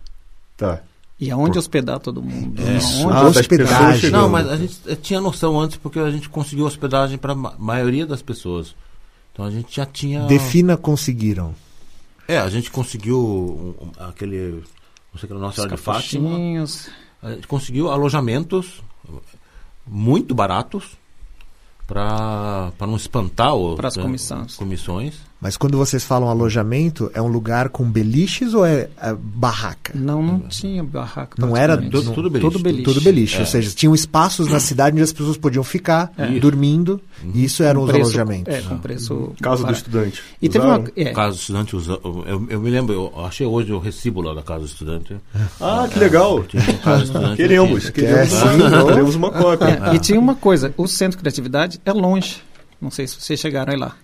Tá. 0.57 0.83
E 1.21 1.31
aonde 1.31 1.59
hospedar 1.59 2.01
todo 2.01 2.21
mundo? 2.21 2.61
É. 2.61 2.77
Aonde 3.05 3.17
Ah, 3.17 3.23
hospedagem. 3.29 4.11
Não, 4.11 4.29
mas 4.29 4.49
a 4.49 4.57
gente 4.57 4.79
eh, 4.87 4.97
tinha 4.97 5.21
noção 5.21 5.59
antes 5.61 5.77
porque 5.77 5.99
a 5.99 6.11
gente 6.11 6.29
conseguiu 6.29 6.67
hospedagem 6.67 7.17
para 7.17 7.33
a 7.33 7.37
maioria 7.37 8.05
das 8.05 8.21
pessoas. 8.21 8.75
Então 9.33 9.45
a 9.45 9.51
gente 9.51 9.77
já 9.77 9.87
tinha. 9.87 10.23
Defina 10.27 10.77
conseguiram. 10.77 11.55
É, 12.27 12.39
a 12.39 12.49
gente 12.49 12.71
conseguiu 12.71 13.19
um- 13.81 13.87
um- 13.87 14.05
aquele. 14.05 14.63
Não 15.13 15.21
sei 15.21 15.27
que 15.29 15.33
era 15.33 15.39
Nossa 15.41 15.57
Senhora 15.57 15.77
de 15.77 15.81
Fátima. 15.83 16.31
A 17.23 17.31
gente 17.33 17.47
conseguiu 17.47 17.91
alojamentos 17.91 18.83
muito 19.87 20.35
baratos 20.35 20.97
para 21.87 22.73
não 22.81 22.97
espantar 22.97 23.55
o, 23.55 23.77
né, 23.77 24.03
comissões. 24.03 24.57
comissões. 24.57 25.15
Mas 25.45 25.59
quando 25.59 25.77
vocês 25.77 26.03
falam 26.03 26.31
alojamento, 26.31 27.11
é 27.13 27.21
um 27.21 27.29
lugar 27.29 27.69
com 27.69 27.85
beliches 27.85 28.55
ou 28.55 28.65
é, 28.65 28.89
é 28.99 29.15
barraca? 29.15 29.93
Não, 29.95 30.23
não 30.23 30.41
tinha 30.49 30.83
barraca. 30.83 31.37
Não 31.39 31.55
era. 31.55 31.77
Tudo, 31.77 32.13
tudo 32.15 32.31
beliche. 32.31 32.51
Tudo 32.51 32.63
beliche. 32.63 32.83
Tudo 32.85 33.01
beliche. 33.03 33.37
É. 33.37 33.41
Ou 33.41 33.47
seja, 33.47 33.71
tinham 33.75 33.95
espaços 33.95 34.49
na 34.49 34.59
cidade 34.59 34.95
onde 34.95 35.03
as 35.03 35.13
pessoas 35.13 35.37
podiam 35.37 35.63
ficar 35.63 36.11
dormindo. 36.41 36.99
E 37.35 37.45
isso 37.45 37.63
eram 37.63 37.81
Com 37.81 37.87
os 37.87 37.93
preço- 37.93 38.05
alojamentos. 38.09 38.55
É, 38.55 38.63
com 38.63 38.79
preço. 38.79 39.33
Casa 39.43 39.65
do 39.67 39.73
estudante. 39.73 40.23
E 40.41 40.49
teve 40.49 40.65
uma. 40.65 40.83
É, 40.97 41.13
Casa 41.13 41.37
do 41.37 41.41
estudante 41.41 41.77
usa, 41.77 41.99
eu, 42.03 42.47
eu 42.49 42.61
me 42.61 42.71
lembro, 42.71 42.95
eu 42.95 43.25
achei 43.27 43.47
hoje 43.47 43.71
o 43.71 43.79
recibo 43.79 44.23
lá 44.23 44.33
da 44.33 44.43
casa 44.43 44.61
do 44.61 44.67
estudante. 44.67 45.15
Ah, 45.61 45.87
que 45.93 45.99
legal! 45.99 46.43
Tinha 46.45 46.63
uma 46.63 46.73
casa 46.79 46.99
do 47.01 47.05
estudante 47.05 47.37
Queremos, 47.37 47.87
aqui. 47.87 48.01
queremos, 48.01 48.29
sim, 48.33 48.57
não? 48.71 48.87
queremos 48.87 49.15
uma 49.15 49.31
cópia. 49.31 49.81
é, 49.93 49.95
E 49.95 49.99
tinha 49.99 50.19
uma 50.19 50.35
coisa: 50.35 50.73
o 50.79 50.87
centro 50.87 51.19
de 51.19 51.23
criatividade 51.23 51.79
é 51.85 51.93
longe. 51.93 52.37
Não 52.81 52.91
sei 52.91 53.07
se 53.07 53.17
vocês 53.21 53.39
chegaram 53.39 53.73
aí 53.75 53.79
lá. 53.79 53.95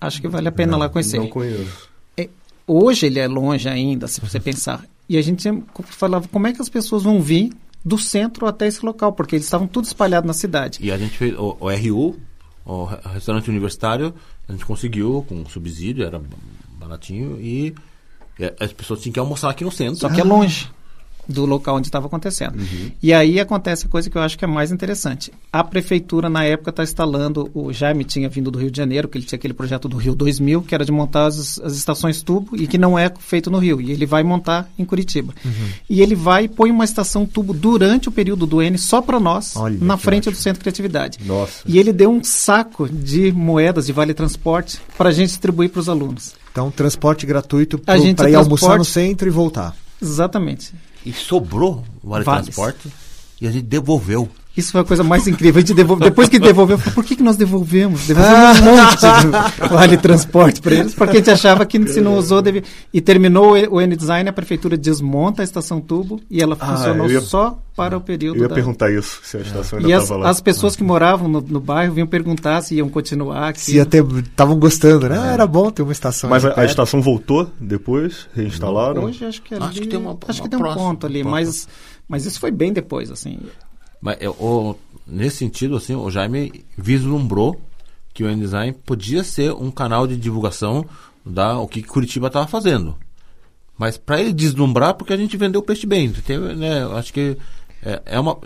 Acho 0.00 0.20
que 0.20 0.28
vale 0.28 0.48
a 0.48 0.52
pena 0.52 0.76
lá 0.76 0.88
conhecer. 0.88 1.18
Não 1.18 1.28
conheço. 1.28 1.88
É, 2.16 2.28
hoje 2.66 3.06
ele 3.06 3.18
é 3.18 3.26
longe 3.28 3.68
ainda, 3.68 4.06
se 4.08 4.20
você 4.20 4.38
pensar. 4.40 4.84
E 5.08 5.16
a 5.16 5.22
gente 5.22 5.48
falava 5.84 6.28
como 6.28 6.46
é 6.46 6.52
que 6.52 6.60
as 6.60 6.68
pessoas 6.68 7.02
vão 7.02 7.20
vir 7.20 7.52
do 7.84 7.96
centro 7.96 8.46
até 8.46 8.66
esse 8.66 8.84
local, 8.84 9.12
porque 9.12 9.36
eles 9.36 9.46
estavam 9.46 9.66
tudo 9.66 9.84
espalhados 9.86 10.26
na 10.26 10.34
cidade. 10.34 10.78
E 10.82 10.90
a 10.92 10.98
gente 10.98 11.16
fez 11.16 11.34
o, 11.38 11.56
o 11.60 11.68
RU, 11.70 12.16
o 12.66 12.84
re- 12.84 12.98
restaurante 13.14 13.48
universitário, 13.48 14.12
a 14.48 14.52
gente 14.52 14.66
conseguiu 14.66 15.24
com 15.28 15.44
subsídio, 15.46 16.04
era 16.04 16.20
baratinho, 16.78 17.38
e, 17.40 17.74
e 18.38 18.52
as 18.60 18.72
pessoas 18.72 19.00
tinham 19.00 19.12
que 19.14 19.18
almoçar 19.20 19.48
aqui 19.50 19.64
no 19.64 19.70
centro. 19.72 19.96
Só 20.00 20.08
que 20.10 20.20
é 20.20 20.24
longe. 20.24 20.68
Do 21.28 21.44
local 21.44 21.76
onde 21.76 21.88
estava 21.88 22.06
acontecendo. 22.06 22.54
E 23.02 23.12
aí 23.12 23.38
acontece 23.38 23.86
a 23.86 23.88
coisa 23.88 24.08
que 24.08 24.16
eu 24.16 24.22
acho 24.22 24.38
que 24.38 24.44
é 24.44 24.48
mais 24.48 24.72
interessante. 24.72 25.30
A 25.52 25.62
prefeitura, 25.62 26.28
na 26.28 26.44
época, 26.44 26.70
está 26.70 26.82
instalando, 26.82 27.50
o 27.52 27.72
Jaime 27.72 28.02
tinha 28.04 28.28
vindo 28.28 28.50
do 28.50 28.58
Rio 28.58 28.70
de 28.70 28.76
Janeiro, 28.76 29.08
que 29.08 29.18
ele 29.18 29.24
tinha 29.26 29.36
aquele 29.36 29.52
projeto 29.54 29.88
do 29.88 29.96
Rio 29.96 30.14
2000, 30.14 30.62
que 30.62 30.74
era 30.74 30.84
de 30.84 30.92
montar 30.92 31.26
as, 31.26 31.58
as 31.60 31.74
estações 31.76 32.22
tubo 32.22 32.56
e 32.56 32.66
que 32.66 32.78
não 32.78 32.98
é 32.98 33.12
feito 33.18 33.50
no 33.50 33.58
Rio. 33.58 33.80
E 33.80 33.90
ele 33.90 34.06
vai 34.06 34.22
montar 34.22 34.68
em 34.78 34.84
Curitiba. 34.84 35.34
E 35.88 36.00
ele 36.00 36.14
vai 36.14 36.44
e 36.44 36.48
põe 36.48 36.70
uma 36.70 36.84
estação 36.84 37.26
tubo 37.26 37.52
durante 37.52 38.08
o 38.08 38.12
período 38.12 38.46
do 38.46 38.62
N 38.62 38.78
só 38.78 39.02
para 39.02 39.20
nós, 39.20 39.54
Olha, 39.56 39.76
na 39.80 39.96
frente 39.96 40.28
ótimo. 40.28 40.32
do 40.36 40.42
Centro 40.42 40.58
de 40.60 40.62
Criatividade. 40.64 41.18
Nossa. 41.26 41.62
E 41.66 41.78
ele 41.78 41.92
deu 41.92 42.10
um 42.10 42.24
saco 42.24 42.88
de 42.88 43.30
moedas 43.32 43.86
de 43.86 43.92
vale 43.92 44.14
transporte 44.14 44.78
para 44.96 45.10
a 45.10 45.12
gente 45.12 45.28
distribuir 45.28 45.68
para 45.70 45.80
os 45.80 45.88
alunos. 45.88 46.32
Então, 46.50 46.70
transporte 46.70 47.26
gratuito 47.26 47.78
para 47.78 47.98
ir 47.98 48.08
almoçar 48.34 48.46
transporte- 48.46 48.78
no 48.78 48.84
centro 48.84 49.28
e 49.28 49.30
voltar. 49.30 49.76
Exatamente. 50.00 50.72
E 51.04 51.12
sobrou 51.12 51.84
o 52.02 52.08
vale 52.10 52.24
Vales. 52.24 52.46
transporte 52.46 52.88
e 53.40 53.46
a 53.46 53.50
gente 53.50 53.64
devolveu. 53.66 54.28
Isso 54.58 54.72
foi 54.72 54.80
a 54.80 54.84
coisa 54.84 55.04
mais 55.04 55.26
incrível. 55.28 55.58
A 55.58 55.60
gente 55.60 55.74
devolve, 55.74 56.02
depois 56.02 56.28
que 56.28 56.38
devolveu, 56.38 56.74
eu 56.74 56.78
falei, 56.80 56.94
por 56.94 57.04
que, 57.04 57.14
que 57.16 57.22
nós 57.22 57.36
devolvemos? 57.36 58.06
Devolvemos 58.06 58.58
um 58.60 58.64
monte 58.76 59.62
de 59.62 59.68
vale 59.68 59.96
transporte 59.96 60.60
para 60.60 60.74
eles, 60.74 60.94
porque 60.94 61.16
a 61.16 61.20
gente 61.20 61.30
achava 61.30 61.64
que 61.64 61.86
se 61.88 62.00
não 62.00 62.16
usou, 62.18 62.42
devia... 62.42 62.62
E 62.92 63.00
terminou 63.00 63.52
o 63.70 63.80
N-Design, 63.80 64.28
a 64.28 64.32
prefeitura 64.32 64.76
desmonta 64.76 65.42
a 65.42 65.44
estação 65.44 65.80
tubo 65.80 66.20
e 66.28 66.42
ela 66.42 66.56
Ah, 66.58 66.66
funcionou 66.76 67.06
eu 67.06 67.12
ia- 67.12 67.20
só 67.20 67.56
para 67.76 67.96
o 67.96 68.00
período 68.00 68.38
Eu 68.38 68.42
ia 68.42 68.48
da... 68.48 68.54
perguntar 68.56 68.90
isso, 68.90 69.20
se 69.22 69.36
a 69.36 69.40
estação 69.40 69.78
ainda 69.78 69.88
E 69.88 69.92
as, 69.92 70.02
estava 70.02 70.20
lá. 70.22 70.30
as 70.30 70.40
pessoas 70.40 70.74
que 70.74 70.82
moravam 70.82 71.28
no, 71.28 71.40
no 71.40 71.60
bairro 71.60 71.94
vinham 71.94 72.08
perguntar 72.08 72.60
se 72.62 72.74
iam 72.74 72.88
continuar. 72.88 73.52
que- 73.52 73.60
Se 73.60 73.78
até 73.78 73.98
estavam 74.00 74.58
gostando, 74.58 75.08
né? 75.08 75.16
Ah, 75.22 75.32
era 75.32 75.46
bom 75.46 75.70
ter 75.70 75.82
uma 75.82 75.92
estação. 75.92 76.28
Mas 76.28 76.44
a, 76.44 76.60
a 76.60 76.64
estação 76.64 77.00
voltou 77.00 77.48
depois? 77.60 78.26
Reinstalaram? 78.34 79.04
Hoje 79.04 79.24
acho 79.24 79.40
que 79.40 79.54
ali, 79.54 79.62
Acho 79.64 79.80
que 79.82 79.86
tem 79.86 79.98
uma- 80.00 80.18
acho 80.26 80.40
que 80.42 80.46
uma 80.46 80.50
tem 80.50 80.58
um 80.58 80.62
próxima- 80.62 80.84
ponto 80.88 81.06
ali, 81.06 81.22
uma 81.22 81.30
mas, 81.30 81.68
mas 82.08 82.26
isso 82.26 82.40
foi 82.40 82.50
bem 82.50 82.72
depois, 82.72 83.12
assim. 83.12 83.38
Mas 84.00 84.18
o- 84.38 84.74
nesse 85.06 85.38
sentido, 85.38 85.76
assim, 85.76 85.94
o 85.94 86.10
Jaime 86.10 86.64
vislumbrou 86.76 87.60
que 88.14 88.22
o 88.24 88.28
N-Design 88.28 88.72
podia 88.84 89.22
ser 89.24 89.52
um 89.52 89.70
canal 89.70 90.06
de 90.06 90.16
divulgação 90.16 90.84
da 91.24 91.58
o 91.58 91.68
que 91.68 91.82
Curitiba 91.82 92.28
estava 92.28 92.46
fazendo. 92.46 92.96
Mas 93.76 93.96
para 93.96 94.20
ele 94.20 94.32
deslumbrar, 94.32 94.94
porque 94.94 95.12
a 95.12 95.16
gente 95.16 95.36
vendeu 95.36 95.60
o 95.60 95.64
peixe 95.64 95.86
bem. 95.86 96.10
Teve, 96.12 96.54
né, 96.54 96.84
acho 96.94 97.12
que 97.12 97.36
é, 97.82 98.02
é 98.06 98.20
uma, 98.20 98.36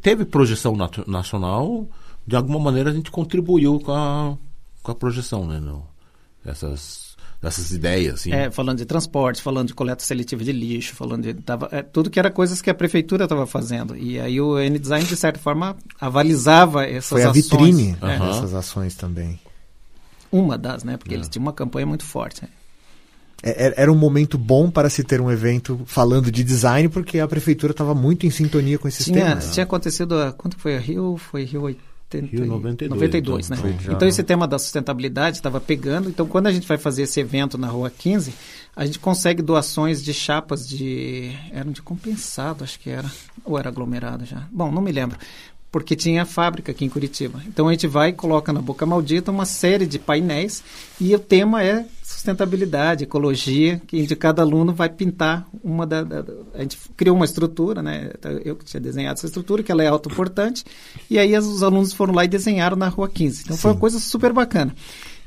teve 0.00 0.24
projeção 0.24 0.76
natu- 0.76 1.08
nacional, 1.10 1.86
de 2.26 2.36
alguma 2.36 2.58
maneira 2.58 2.90
a 2.90 2.92
gente 2.92 3.10
contribuiu 3.10 3.80
com 3.80 3.92
a, 3.92 4.36
com 4.82 4.92
a 4.92 4.94
projeção, 4.94 5.44
né? 5.46 5.58
No, 5.58 5.82
essas, 6.44 7.05
dessas 7.40 7.70
ideias, 7.70 8.14
assim. 8.14 8.32
É, 8.32 8.50
falando 8.50 8.78
de 8.78 8.84
transporte, 8.86 9.42
falando 9.42 9.68
de 9.68 9.74
coleta 9.74 10.02
seletiva 10.04 10.42
de 10.42 10.52
lixo, 10.52 10.94
falando 10.94 11.22
de 11.22 11.34
tava, 11.34 11.68
é, 11.70 11.82
tudo 11.82 12.10
que 12.10 12.18
era 12.18 12.30
coisas 12.30 12.60
que 12.62 12.70
a 12.70 12.74
prefeitura 12.74 13.24
estava 13.24 13.46
fazendo. 13.46 13.96
E 13.96 14.18
aí 14.18 14.40
o 14.40 14.58
N-Design, 14.58 15.04
de 15.06 15.16
certa 15.16 15.38
forma, 15.38 15.76
avalizava 16.00 16.84
essas 16.86 17.08
Foi 17.08 17.22
a 17.22 17.30
ações. 17.30 17.42
vitrine 17.44 17.96
É, 18.02 18.06
Aham. 18.16 18.26
dessas 18.32 18.54
ações 18.54 18.94
também. 18.94 19.38
Uma 20.32 20.58
das, 20.58 20.82
né? 20.82 20.96
Porque 20.96 21.14
eles 21.14 21.28
tinham 21.28 21.42
uma 21.44 21.52
campanha 21.52 21.86
muito 21.86 22.04
forte. 22.04 22.42
né? 22.42 22.48
É- 23.42 23.68
é- 23.68 23.74
Era 23.82 23.92
um 23.92 23.96
momento 23.96 24.36
bom 24.38 24.70
para 24.70 24.88
se 24.90 25.04
ter 25.04 25.20
um 25.20 25.30
evento 25.30 25.80
falando 25.86 26.32
de 26.32 26.42
design, 26.42 26.88
porque 26.88 27.20
a 27.20 27.28
prefeitura 27.28 27.70
estava 27.72 27.94
muito 27.94 28.26
em 28.26 28.30
sintonia 28.30 28.78
com 28.78 28.88
esses 28.88 29.04
Tinha, 29.04 29.24
temas. 29.26 29.52
tinha 29.52 29.64
acontecido, 29.64 30.18
a, 30.18 30.32
quanto 30.32 30.56
que 30.56 30.62
foi 30.62 30.74
a 30.76 30.80
Rio? 30.80 31.16
Foi 31.16 31.44
Rio 31.44 31.62
80, 31.62 31.84
Rio 32.12 32.46
92, 32.46 32.90
92, 32.90 33.48
né? 33.50 33.56
então, 33.58 33.70
foi 33.72 33.84
já- 33.84 33.92
Então 33.92 34.08
esse 34.08 34.22
tema 34.22 34.46
da 34.46 34.58
sustentabilidade 34.58 35.36
estava 35.36 35.60
pegando. 35.60 36.08
Então 36.08 36.26
quando 36.26 36.46
a 36.46 36.52
gente 36.52 36.66
vai 36.66 36.78
fazer 36.78 37.02
esse 37.02 37.18
evento 37.20 37.58
na 37.58 37.66
Rua 37.66 37.90
15, 37.90 38.32
a 38.74 38.86
gente 38.86 38.98
consegue 38.98 39.42
doações 39.42 40.02
de 40.02 40.14
chapas 40.14 40.68
de... 40.68 41.32
eram 41.52 41.72
de 41.72 41.82
compensado, 41.82 42.62
acho 42.64 42.78
que 42.78 42.90
era. 42.90 43.10
Ou 43.44 43.58
era 43.58 43.68
aglomerado 43.68 44.24
já? 44.24 44.46
Bom, 44.52 44.70
não 44.70 44.80
me 44.82 44.92
lembro. 44.92 45.18
Porque 45.70 45.94
tinha 45.96 46.24
fábrica 46.24 46.72
aqui 46.72 46.84
em 46.84 46.88
Curitiba. 46.88 47.42
Então 47.46 47.68
a 47.68 47.72
gente 47.72 47.86
vai 47.86 48.10
e 48.10 48.12
coloca 48.12 48.52
na 48.52 48.62
Boca 48.62 48.86
Maldita 48.86 49.30
uma 49.30 49.44
série 49.44 49.84
de 49.86 49.98
painéis 49.98 50.62
e 51.00 51.14
o 51.14 51.18
tema 51.18 51.62
é 51.62 51.84
sustentabilidade, 52.26 53.04
ecologia, 53.04 53.80
que 53.86 54.04
de 54.06 54.16
cada 54.16 54.42
aluno 54.42 54.72
vai 54.74 54.88
pintar 54.88 55.46
uma 55.62 55.86
da, 55.86 56.02
da- 56.02 56.24
a 56.54 56.60
gente 56.62 56.76
criou 56.96 57.14
uma 57.16 57.24
estrutura, 57.24 57.82
né? 57.82 58.10
Eu 58.44 58.56
que 58.56 58.64
tinha 58.64 58.80
desenhado 58.80 59.18
essa 59.18 59.26
estrutura, 59.26 59.62
que 59.62 59.70
ela 59.70 59.82
é 59.82 59.86
autoportante, 59.86 60.64
e 61.08 61.18
aí 61.18 61.36
os 61.38 61.62
alunos 61.62 61.92
foram 61.92 62.12
lá 62.14 62.24
e 62.24 62.28
desenharam 62.28 62.76
na 62.76 62.88
Rua 62.88 63.08
15. 63.08 63.42
Então 63.44 63.56
foi 63.56 63.70
uma 63.70 63.78
coisa 63.80 63.98
super 64.00 64.32
bacana. 64.32 64.74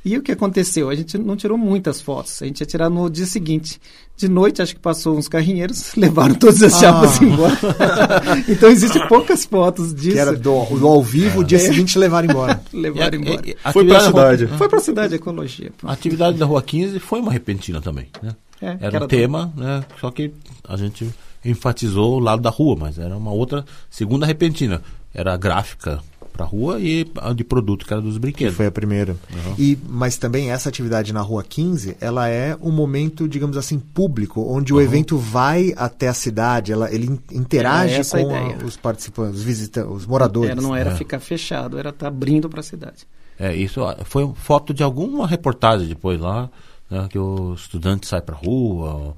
E 0.03 0.17
o 0.17 0.21
que 0.23 0.31
aconteceu? 0.31 0.89
A 0.89 0.95
gente 0.95 1.17
não 1.17 1.35
tirou 1.35 1.57
muitas 1.57 1.99
fotos, 1.99 2.41
a 2.41 2.45
gente 2.45 2.61
ia 2.61 2.65
tirar 2.65 2.89
no 2.89 3.09
dia 3.09 3.25
seguinte. 3.25 3.79
De 4.15 4.27
noite, 4.29 4.61
acho 4.61 4.73
que 4.73 4.79
passou 4.81 5.17
uns 5.17 5.27
carrinheiros, 5.27 5.93
levaram 5.97 6.35
todas 6.35 6.61
as 6.63 6.79
chapas 6.79 7.21
embora. 7.21 7.57
então 8.47 8.69
existem 8.69 9.05
poucas 9.07 9.45
fotos 9.45 9.93
disso. 9.93 10.13
Que 10.13 10.19
era 10.19 10.33
do, 10.33 10.65
do 10.65 10.87
ao 10.87 11.03
vivo, 11.03 11.39
o 11.39 11.43
dia 11.43 11.59
seguinte 11.59 11.97
levaram 11.99 12.29
embora. 12.29 12.61
Levaram 12.73 13.17
E 13.19 13.27
a- 13.27 13.31
embora. 13.31 13.49
e- 13.49 13.57
a 13.63 13.71
Foi 13.73 13.85
da 13.85 13.97
rua- 13.99 14.07
cidade. 14.07 14.47
Foi 14.57 14.69
para 14.69 14.77
a 14.79 14.81
cidade 14.81 15.15
ecologia. 15.15 15.71
A 15.83 15.91
atividade 15.93 16.37
da 16.37 16.45
Rua 16.45 16.61
15 16.61 16.99
foi 16.99 17.19
uma 17.19 17.31
repentina 17.31 17.81
também, 17.81 18.07
né? 18.21 18.35
É, 18.61 18.67
Era 18.67 18.77
era 18.81 18.97
um 18.97 18.99
do- 19.01 19.07
tema, 19.07 19.53
né? 19.55 19.83
Só 20.01 20.11
que 20.11 20.31
a 20.67 20.75
gente 20.77 21.09
enfatizou 21.43 22.15
o 22.15 22.19
lado 22.19 22.41
da 22.41 22.49
rua, 22.49 22.75
mas 22.77 22.99
era 22.99 23.15
uma 23.15 23.31
outra 23.31 23.63
segunda 23.89 24.25
repentina. 24.25 24.81
Era 25.13 25.33
a 25.33 25.37
gráfica 25.37 25.99
para 26.39 26.45
rua 26.45 26.79
e 26.79 27.05
a 27.17 27.33
de 27.33 27.43
produto 27.43 27.85
que 27.85 27.91
era 27.91 28.01
dos 28.01 28.13
Que 28.13 28.19
brinquedos. 28.19 28.55
foi 28.55 28.65
a 28.67 28.71
primeira. 28.71 29.17
E, 29.57 29.77
mas 29.89 30.15
também 30.17 30.51
essa 30.51 30.69
atividade 30.69 31.11
na 31.11 31.19
Rua 31.21 31.43
15, 31.43 31.97
ela 31.99 32.29
é 32.29 32.57
um 32.61 32.71
momento, 32.71 33.27
digamos 33.27 33.57
assim, 33.57 33.77
público, 33.77 34.41
onde 34.49 34.73
o 34.73 34.79
evento 34.79 35.17
vai 35.17 35.73
até 35.75 36.07
a 36.07 36.13
cidade, 36.13 36.71
ela, 36.71 36.89
ele 36.93 37.07
in- 37.07 37.19
interage 37.37 38.09
com 38.09 38.17
a- 38.17 38.21
ideia. 38.21 38.57
os 38.65 38.77
participantes, 38.77 39.39
os 39.39 39.43
visitantes, 39.43 39.91
os 39.91 40.05
moradores. 40.05 40.51
Era, 40.51 40.61
não 40.61 40.73
era 40.73 40.91
É. 40.91 40.95
ficar 40.95 41.19
fechado, 41.19 41.77
era 41.77 41.89
estar 41.89 42.07
abrindo 42.07 42.49
para 42.49 42.61
a 42.61 42.63
cidade. 42.63 43.05
É, 43.37 43.53
isso 43.53 43.83
ah, 43.83 43.97
foi 44.05 44.29
foto 44.35 44.73
de 44.73 44.81
alguma 44.83 45.27
reportagem 45.27 45.87
depois 45.89 46.19
lá, 46.21 46.49
né, 46.89 47.07
que 47.09 47.19
o 47.19 47.53
estudante 47.53 48.07
sai 48.07 48.21
pra 48.21 48.35
rua. 48.35 49.13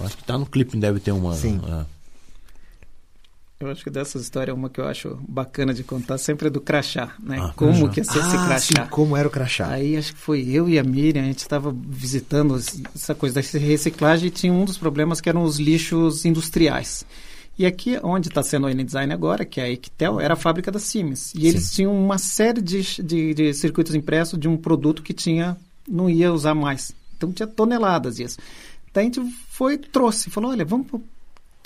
Acho 0.00 0.16
que 0.16 0.24
tá 0.24 0.36
no 0.36 0.46
clipe, 0.46 0.76
deve 0.76 0.98
ter 1.00 1.12
uma. 1.12 1.32
Sim. 1.34 1.60
é. 1.68 1.95
Eu 3.58 3.70
acho 3.70 3.82
que 3.82 3.88
dessas 3.88 4.20
histórias, 4.22 4.54
uma 4.54 4.68
que 4.68 4.78
eu 4.78 4.86
acho 4.86 5.18
bacana 5.26 5.72
de 5.72 5.82
contar 5.82 6.18
sempre 6.18 6.48
é 6.48 6.50
do 6.50 6.60
crachá, 6.60 7.14
né? 7.18 7.38
Ah, 7.40 7.52
Como 7.56 7.88
que 7.90 8.00
ia 8.00 8.04
ser 8.04 8.18
esse 8.18 8.36
Ah, 8.36 8.44
crachá. 8.46 8.84
sim, 8.84 8.90
como 8.90 9.16
era 9.16 9.26
o 9.26 9.30
crachá. 9.30 9.68
Aí 9.70 9.96
acho 9.96 10.12
que 10.12 10.20
foi 10.20 10.46
eu 10.50 10.68
e 10.68 10.78
a 10.78 10.84
Miriam, 10.84 11.22
a 11.22 11.26
gente 11.26 11.38
estava 11.38 11.74
visitando 11.74 12.54
esse- 12.58 12.82
essa 12.94 13.14
coisa 13.14 13.40
da 13.40 13.58
reciclagem 13.58 14.28
e 14.28 14.30
tinha 14.30 14.52
um 14.52 14.64
dos 14.66 14.76
problemas 14.76 15.22
que 15.22 15.28
eram 15.30 15.42
os 15.42 15.58
lixos 15.58 16.26
industriais. 16.26 17.06
E 17.58 17.64
aqui, 17.64 17.98
onde 18.02 18.28
está 18.28 18.42
sendo 18.42 18.66
o 18.66 18.68
N-Design 18.68 19.10
agora, 19.14 19.42
que 19.46 19.58
é 19.58 19.64
a 19.64 19.70
Equitel, 19.70 20.20
era 20.20 20.34
a 20.34 20.36
fábrica 20.36 20.70
da 20.70 20.78
Siemens. 20.78 21.32
E 21.34 21.46
eles 21.46 21.70
tinham 21.72 21.98
uma 21.98 22.18
série 22.18 22.60
de, 22.60 22.82
de, 23.02 23.32
de 23.32 23.54
circuitos 23.54 23.94
impressos 23.94 24.38
de 24.38 24.46
um 24.46 24.58
produto 24.58 25.02
que 25.02 25.14
tinha 25.14 25.56
não 25.88 26.10
ia 26.10 26.30
usar 26.30 26.54
mais. 26.54 26.92
Então 27.16 27.32
tinha 27.32 27.46
toneladas 27.46 28.16
disso. 28.16 28.36
Daí 28.92 29.04
a 29.04 29.06
gente 29.06 29.22
foi 29.48 29.74
e 29.74 29.78
trouxe, 29.78 30.28
falou, 30.28 30.50
olha, 30.50 30.64
vamos... 30.66 30.86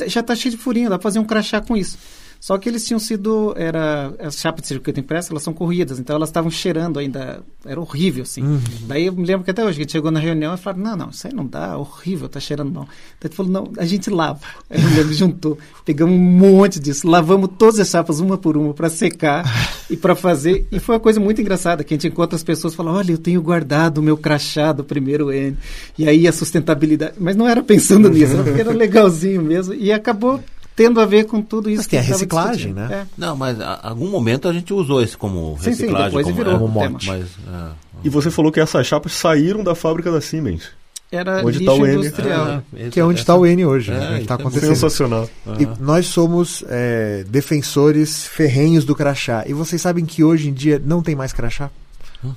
Já 0.09 0.21
está 0.21 0.35
cheio 0.35 0.57
de 0.57 0.61
furinho, 0.61 0.89
dá 0.91 0.99
para 0.99 1.03
fazer 1.03 1.19
um 1.19 1.25
crachá 1.25 1.61
com 1.61 1.77
isso. 1.77 1.99
Só 2.41 2.57
que 2.57 2.71
eles 2.71 2.87
tinham 2.87 2.99
sido, 2.99 3.53
era, 3.55 4.15
as 4.19 4.41
chapas 4.41 4.63
de 4.63 4.69
circuito 4.69 4.99
impresso, 4.99 5.31
elas 5.31 5.43
são 5.43 5.53
corridas, 5.53 5.99
então 5.99 6.17
elas 6.17 6.31
estavam 6.31 6.51
cheirando 6.51 6.99
ainda, 6.99 7.43
era 7.67 7.79
horrível, 7.79 8.23
assim. 8.23 8.43
Daí 8.87 9.07
eu 9.07 9.13
me 9.13 9.27
lembro 9.27 9.45
que 9.45 9.51
até 9.51 9.63
hoje, 9.63 9.79
a 9.79 9.83
gente 9.83 9.93
chegou 9.93 10.11
na 10.11 10.19
reunião 10.19 10.55
e 10.55 10.57
falaram, 10.57 10.83
não, 10.83 10.97
não, 10.97 11.11
isso 11.11 11.27
aí 11.27 11.35
não 11.35 11.47
dá, 11.47 11.77
horrível, 11.77 12.31
tá 12.31 12.41
cheirando 12.41 12.73
mal. 12.73 12.85
Daí 13.21 13.29
ele 13.29 13.35
falou, 13.35 13.53
não, 13.53 13.71
a 13.77 13.85
gente 13.85 14.09
lava. 14.09 14.41
Aí 14.71 14.83
eu 14.83 14.89
me 14.89 14.97
lembro, 14.97 15.13
juntou, 15.13 15.59
pegamos 15.85 16.15
um 16.15 16.19
monte 16.19 16.81
disso, 16.81 17.07
lavamos 17.07 17.51
todas 17.59 17.79
as 17.79 17.91
chapas 17.91 18.21
uma 18.21 18.39
por 18.39 18.57
uma 18.57 18.73
para 18.73 18.89
secar 18.89 19.45
e 19.91 19.97
para 19.97 20.15
fazer, 20.15 20.67
e 20.73 20.79
foi 20.79 20.95
uma 20.95 21.01
coisa 21.01 21.21
muito 21.21 21.43
engraçada, 21.43 21.85
que 21.85 21.93
a 21.93 21.97
gente 21.97 22.09
encontra 22.09 22.37
as 22.37 22.43
pessoas 22.43 22.73
e 22.73 22.77
fala, 22.77 22.91
olha, 22.91 23.13
eu 23.13 23.19
tenho 23.19 23.43
guardado 23.43 23.99
o 23.99 24.03
meu 24.03 24.17
crachá 24.17 24.73
do 24.73 24.83
primeiro 24.83 25.31
N, 25.31 25.59
e 25.99 26.09
aí 26.09 26.27
a 26.27 26.33
sustentabilidade, 26.33 27.17
mas 27.19 27.37
não 27.37 27.47
era 27.47 27.63
pensando 27.63 28.09
nisso, 28.09 28.37
era 28.59 28.73
legalzinho 28.73 29.43
mesmo, 29.43 29.75
e 29.75 29.93
acabou 29.93 30.41
tendo 30.77 31.01
a 31.01 31.07
ver 31.07 31.25
com 31.25 31.43
tudo 31.43 31.69
isso 31.69 31.79
Mas 31.81 31.87
tem 31.87 31.99
a 31.99 32.03
que 32.03 32.09
tava 32.09 32.19
reciclagem, 32.19 32.55
discutindo. 32.75 32.89
né? 32.89 32.95
É. 33.03 33.07
Não, 33.19 33.37
mas 33.37 33.61
a 33.61 33.81
algum 33.83 34.09
momento 34.09 34.49
a 34.49 34.53
gente 34.53 34.73
usou 34.73 35.03
esse 35.03 35.17
como 35.17 35.57
Sim, 35.59 35.65
sim, 35.65 35.71
reciclagem. 35.71 36.07
depois 36.09 36.25
como, 36.25 36.37
virou 36.37 36.55
é, 36.55 36.59
como 36.59 36.69
mote. 36.69 37.07
Mas, 37.07 37.25
é, 37.25 37.69
E 38.05 38.09
você 38.09 38.31
falou 38.31 38.51
que 38.51 38.61
essas 38.61 38.87
chapas 38.87 39.13
saíram 39.13 39.63
da 39.63 39.75
fábrica 39.75 40.11
da 40.11 40.21
Siemens. 40.21 40.69
Era 41.13 41.45
Onde 41.45 41.59
lixo 41.59 41.65
tá 41.65 41.73
o 41.75 41.85
N? 41.87 41.97
industrial. 41.97 42.63
é, 42.77 42.89
Que 42.89 43.01
é 43.01 43.05
onde 43.05 43.19
está 43.19 43.35
o 43.35 43.45
N 43.45 43.67
hoje, 43.67 43.91
É, 43.91 43.99
né? 43.99 44.21
está 44.23 44.35
é 44.35 44.37
acontecendo. 44.37 44.69
Sensacional. 44.69 45.29
E 45.59 45.67
nós 45.83 46.07
somos 46.07 46.63
é, 46.69 47.25
defensores 47.29 48.27
ferrenhos 48.29 48.85
do 48.85 48.95
crachá. 48.95 49.43
E 49.47 49.53
vocês 49.53 49.83
sabem 49.83 50.07
que 50.07 50.23
hoje 50.23 50.49
em 50.49 50.53
dia 50.53 50.81
não 50.85 51.03
tem 51.03 51.17
mais 51.17 51.33
crachá? 51.33 51.69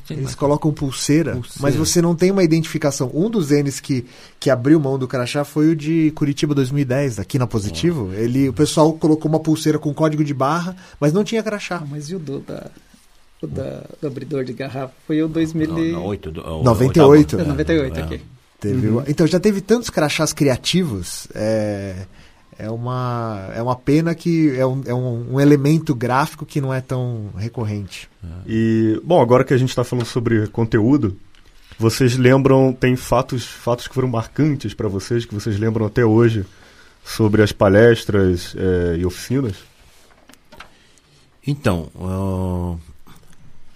Eles 0.10 0.24
mais. 0.24 0.36
colocam 0.36 0.72
pulseira, 0.72 1.34
Pulseira. 1.34 1.60
mas 1.62 1.76
você 1.76 2.02
não 2.02 2.16
tem 2.16 2.32
uma 2.32 2.44
identificação. 2.44 3.12
Um 3.14 3.30
dos 3.30 3.50
N's 3.50 3.80
que, 3.80 4.06
que 4.40 4.50
abriu 4.50 4.80
mão 4.80 4.98
do 4.98 5.08
crachá 5.08 5.44
foi 5.44 5.70
o 5.72 5.76
de 5.76 6.12
Curitiba 6.12 6.56
2010, 6.56 7.20
aqui 7.20 7.38
na 7.38 7.46
Positivo. 7.46 8.14
Ele, 8.14 8.48
o 8.50 8.54
pessoal 8.54 8.94
colocou 8.94 9.30
uma 9.30 9.40
pulseira 9.40 9.78
com 9.78 9.94
código 9.94 10.24
de 10.24 10.34
barra, 10.34 10.76
mas 11.00 11.12
não 11.12 11.24
tinha 11.24 11.44
crachá. 11.44 11.82
Ah, 11.84 11.88
mas 11.90 12.10
e 12.10 12.16
o 12.16 12.20
do, 12.20 12.40
da, 12.40 12.72
o 13.42 13.48
da, 13.48 13.84
do 14.02 14.08
abridor 14.08 14.44
de 14.46 14.54
garrafa? 14.54 14.94
Foi 15.06 15.22
o 15.22 15.28
2000 15.28 15.68
Não, 15.68 15.80
e- 15.80 15.92
não, 15.92 16.06
oito, 16.06 16.32
do- 16.32 16.42
o- 16.42 16.64
98. 16.64 17.36
oitavo. 17.36 17.42
É, 17.42 17.46
98 17.52 18.00
É. 18.00 18.04
aqui. 18.04 18.22
Teve- 18.60 18.90
Então 19.08 19.28
já 19.28 19.40
teve 19.42 19.60
tantos 19.60 19.90
crachás 19.90 20.32
criativos. 20.32 21.28
é, 21.36 22.06
É 22.58 22.70
uma, 22.70 23.50
é 23.56 23.62
uma 23.62 23.76
pena 23.76 24.14
que 24.14 24.56
é, 24.58 24.66
um, 24.66 24.82
é 24.86 24.94
um, 24.94 25.34
um 25.34 25.40
elemento 25.40 25.94
gráfico 25.94 26.46
que 26.46 26.62
não 26.62 26.74
é 26.74 26.82
tão 26.82 27.30
recorrente. 27.38 28.10
E, 28.48 29.00
bom, 29.04 29.22
agora 29.22 29.44
que 29.44 29.54
a 29.54 29.58
gente 29.58 29.70
está 29.70 29.84
falando 29.84 30.06
sobre 30.06 30.48
conteúdo, 30.48 31.18
vocês 31.78 32.18
lembram, 32.18 32.74
tem 32.74 32.96
fatos, 32.96 33.46
fatos 33.46 33.88
que 33.88 33.94
foram 33.94 34.08
marcantes 34.08 34.74
para 34.74 34.88
vocês, 34.88 35.26
que 35.26 35.34
vocês 35.34 35.60
lembram 35.60 35.86
até 35.86 36.06
hoje, 36.06 36.46
sobre 37.04 37.42
as 37.42 37.52
palestras 37.52 38.56
eh, 38.56 38.98
e 39.00 39.06
oficinas? 39.06 39.58
Então, 41.46 41.90
ah, 42.00 42.78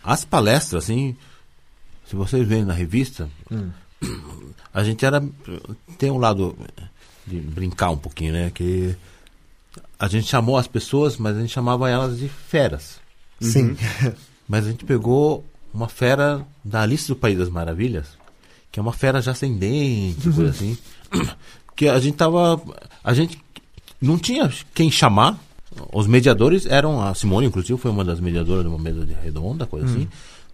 as 0.04 0.24
palestras, 0.24 0.86
assim, 0.86 1.18
se 2.06 2.16
vocês 2.16 2.48
verem 2.48 2.64
na 2.64 2.74
revista, 2.74 3.30
a 4.74 4.84
gente 4.84 5.06
era. 5.06 5.22
Tem 5.98 6.10
um 6.10 6.18
lado 6.18 6.56
de 7.28 7.40
brincar 7.40 7.92
um 7.92 7.98
pouquinho, 7.98 8.34
né? 8.34 8.52
Que 8.54 8.96
a 10.00 10.08
gente 10.08 10.28
chamou 10.28 10.58
as 10.58 10.68
pessoas, 10.68 11.18
mas 11.18 11.36
a 11.36 11.42
gente 11.42 11.54
chamava 11.54 11.90
elas 11.90 12.18
de 12.18 12.30
feras. 12.30 13.00
Sim. 13.40 13.76
Mas 14.48 14.66
a 14.66 14.72
gente 14.72 14.86
pegou 14.86 15.46
uma 15.74 15.90
fera 15.90 16.46
da 16.64 16.82
Alice 16.82 17.08
do 17.08 17.16
País 17.16 17.38
das 17.38 17.50
Maravilhas, 17.50 18.08
que 18.72 18.80
é 18.80 18.82
uma 18.82 18.94
fera 18.94 19.22
já 19.22 19.34
sem 19.34 19.58
dente, 19.58 20.30
coisa 20.32 20.50
assim. 20.50 20.78
Que 21.76 21.88
a 21.88 22.00
gente 22.00 22.16
tava. 22.16 22.60
A 23.04 23.14
gente 23.14 23.38
não 24.02 24.18
tinha 24.18 24.52
quem 24.74 24.90
chamar. 24.90 25.38
Os 25.94 26.08
mediadores 26.08 26.66
eram. 26.66 27.02
A 27.02 27.14
Simone, 27.14 27.48
inclusive, 27.48 27.78
foi 27.78 27.92
uma 27.92 28.04
das 28.04 28.20
mediadoras 28.20 28.64
de 28.64 28.70
uma 28.70 28.80
mesa 28.80 29.06
de 29.06 29.14
redonda, 29.14 29.68
coisa 29.68 29.86
assim. 29.86 30.08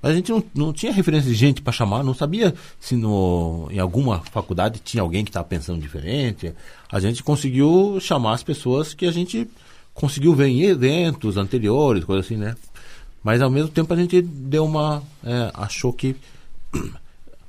Mas 0.03 0.11
a 0.11 0.15
gente 0.15 0.29
não, 0.33 0.43
não 0.53 0.73
tinha 0.73 0.91
referência 0.91 1.29
de 1.31 1.35
gente 1.35 1.61
para 1.61 1.71
chamar, 1.71 2.03
não 2.03 2.13
sabia 2.13 2.53
se 2.77 2.93
no, 2.97 3.69
em 3.71 3.79
alguma 3.79 4.19
faculdade 4.19 4.81
tinha 4.83 5.01
alguém 5.01 5.23
que 5.23 5.29
estava 5.29 5.47
pensando 5.47 5.79
diferente. 5.81 6.51
A 6.91 6.99
gente 6.99 7.23
conseguiu 7.23 7.97
chamar 8.01 8.33
as 8.33 8.43
pessoas 8.43 8.93
que 8.93 9.05
a 9.05 9.11
gente 9.13 9.47
conseguiu 9.93 10.35
ver 10.35 10.47
em 10.47 10.61
eventos 10.63 11.37
anteriores, 11.37 12.03
coisa 12.03 12.19
assim, 12.19 12.35
né? 12.35 12.53
Mas 13.23 13.41
ao 13.41 13.49
mesmo 13.49 13.69
tempo 13.69 13.93
a 13.93 13.97
gente 13.97 14.21
deu 14.21 14.65
uma. 14.65 15.01
é, 15.23 15.49
achou 15.53 15.93
que 15.93 16.17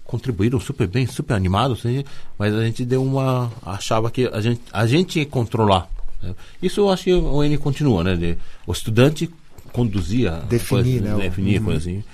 contribuíram 0.05 0.61
super 0.61 0.87
bem, 0.87 1.07
super 1.07 1.35
animados, 1.35 1.81
assim, 1.81 2.05
mas 2.39 2.55
a 2.55 2.65
gente 2.65 2.85
deu 2.85 3.03
uma. 3.03 3.51
achava 3.67 4.11
que 4.13 4.27
a 4.29 4.41
gente, 4.41 4.61
a 4.73 4.87
gente 4.87 5.19
ia 5.19 5.27
controlar. 5.27 5.89
né? 6.23 6.35
Isso 6.63 6.81
eu 6.81 6.91
acho 6.91 7.03
que 7.05 7.13
o 7.13 7.43
N 7.43 7.59
continua, 7.59 8.05
né? 8.05 8.15
de- 8.15 8.39
o 8.67 8.73
estudante 8.73 9.29
conduzia. 9.75 10.31
Definir, 10.49 11.01
coisa, 11.01 11.01
né, 11.01 11.15
o- 11.15 11.19
Definir, 11.19 11.61
coisa 11.63 11.79
assim. 11.81 12.05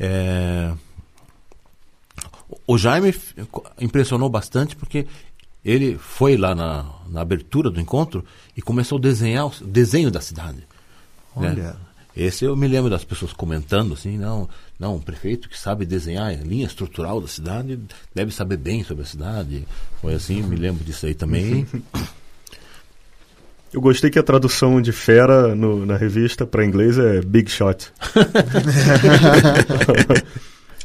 É, 0.00 0.72
o 2.66 2.76
Jaime 2.78 3.14
impressionou 3.80 4.28
bastante 4.28 4.74
porque 4.74 5.06
ele 5.64 5.96
foi 5.98 6.36
lá 6.36 6.54
na, 6.54 6.86
na 7.08 7.20
abertura 7.20 7.70
do 7.70 7.80
encontro 7.80 8.24
e 8.56 8.62
começou 8.62 8.98
a 8.98 9.00
desenhar 9.00 9.46
o 9.46 9.50
desenho 9.66 10.10
da 10.10 10.20
cidade. 10.20 10.58
né? 11.36 11.50
Olha. 11.50 11.76
Esse 12.16 12.44
eu 12.44 12.56
me 12.56 12.68
lembro 12.68 12.88
das 12.88 13.02
pessoas 13.04 13.32
comentando 13.32 13.92
assim, 13.92 14.16
não, 14.16 14.48
não, 14.78 14.94
um 14.96 15.00
prefeito 15.00 15.48
que 15.48 15.58
sabe 15.58 15.84
desenhar 15.84 16.28
a 16.30 16.32
linha 16.36 16.64
estrutural 16.66 17.20
da 17.20 17.26
cidade 17.26 17.76
deve 18.14 18.30
saber 18.32 18.56
bem 18.56 18.84
sobre 18.84 19.02
a 19.02 19.06
cidade. 19.06 19.66
Foi 20.00 20.14
assim, 20.14 20.40
me 20.42 20.54
lembro 20.54 20.84
disso 20.84 21.06
aí 21.06 21.14
também. 21.14 21.66
Eu 23.74 23.80
gostei 23.80 24.08
que 24.08 24.18
a 24.20 24.22
tradução 24.22 24.80
de 24.80 24.92
fera 24.92 25.52
no- 25.54 25.84
na 25.84 25.96
revista 25.96 26.46
para 26.46 26.64
inglês 26.64 26.96
é 26.96 27.20
Big 27.20 27.50
Shot. 27.50 27.92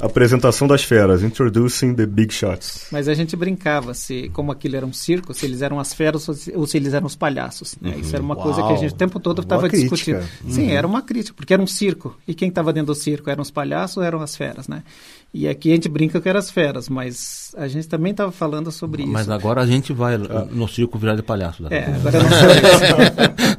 Apresentação 0.02 0.66
das 0.66 0.82
feras, 0.82 1.22
Introducing 1.22 1.94
the 1.94 2.06
Big 2.06 2.34
Shots. 2.34 2.88
Mas 2.90 3.10
a 3.10 3.14
gente 3.14 3.36
brincava 3.36 3.94
se, 3.94 4.30
como 4.30 4.50
aquilo 4.50 4.78
era 4.78 4.86
um 4.86 4.94
circo, 4.94 5.34
se 5.34 5.46
eles 5.46 5.62
eram 5.62 5.78
as 5.78 5.94
feras 5.94 6.26
ou 6.30 6.34
se, 6.34 6.54
ou 6.56 6.66
se 6.66 6.78
eles 6.78 6.94
eram 6.94 7.06
os 7.06 7.18
palhaços. 7.18 7.76
né? 7.82 7.96
Isso 8.00 8.16
era 8.16 8.24
uma 8.24 8.38
coisa 8.38 8.64
que 8.64 8.72
a 8.74 8.78
gente 8.78 8.94
o 8.94 8.96
tempo 8.96 9.20
todo 9.20 9.42
estava 9.42 9.68
discutindo. 9.68 10.24
Sim, 10.48 10.72
era 10.72 10.88
uma 10.88 11.02
crítica, 11.02 11.36
porque 11.36 11.54
era 11.54 11.62
um 11.62 11.68
circo. 11.68 12.18
E 12.26 12.34
quem 12.34 12.48
estava 12.48 12.72
dentro 12.72 12.94
do 12.94 12.96
circo 12.96 13.30
eram 13.30 13.42
os 13.42 13.52
palhaços 13.52 13.98
ou 13.98 14.04
eram 14.04 14.22
as 14.22 14.38
feras, 14.38 14.70
né? 14.70 14.84
E 15.32 15.48
aqui 15.48 15.72
a 15.72 15.76
gente 15.76 15.88
brinca 15.88 16.20
que 16.20 16.28
eram 16.28 16.40
as 16.40 16.50
feras, 16.50 16.90
mas 16.90 17.54
a 17.56 17.68
gente 17.68 17.88
também 17.88 18.12
estava 18.12 18.32
falando 18.32 18.72
sobre 18.72 19.06
Mas 19.06 19.24
isso. 19.24 19.32
agora 19.32 19.62
a 19.62 19.66
gente 19.68 19.94
vai 19.94 20.18
no 20.18 20.68
circo 20.68 20.98
virar 20.98 21.16
de 21.16 21.22
palhaço. 21.22 21.62
daqui 21.62 21.76
a 21.76 21.78
É, 21.78 21.84
pouco. 21.86 22.00
agora 22.08 22.24
não 22.24 22.30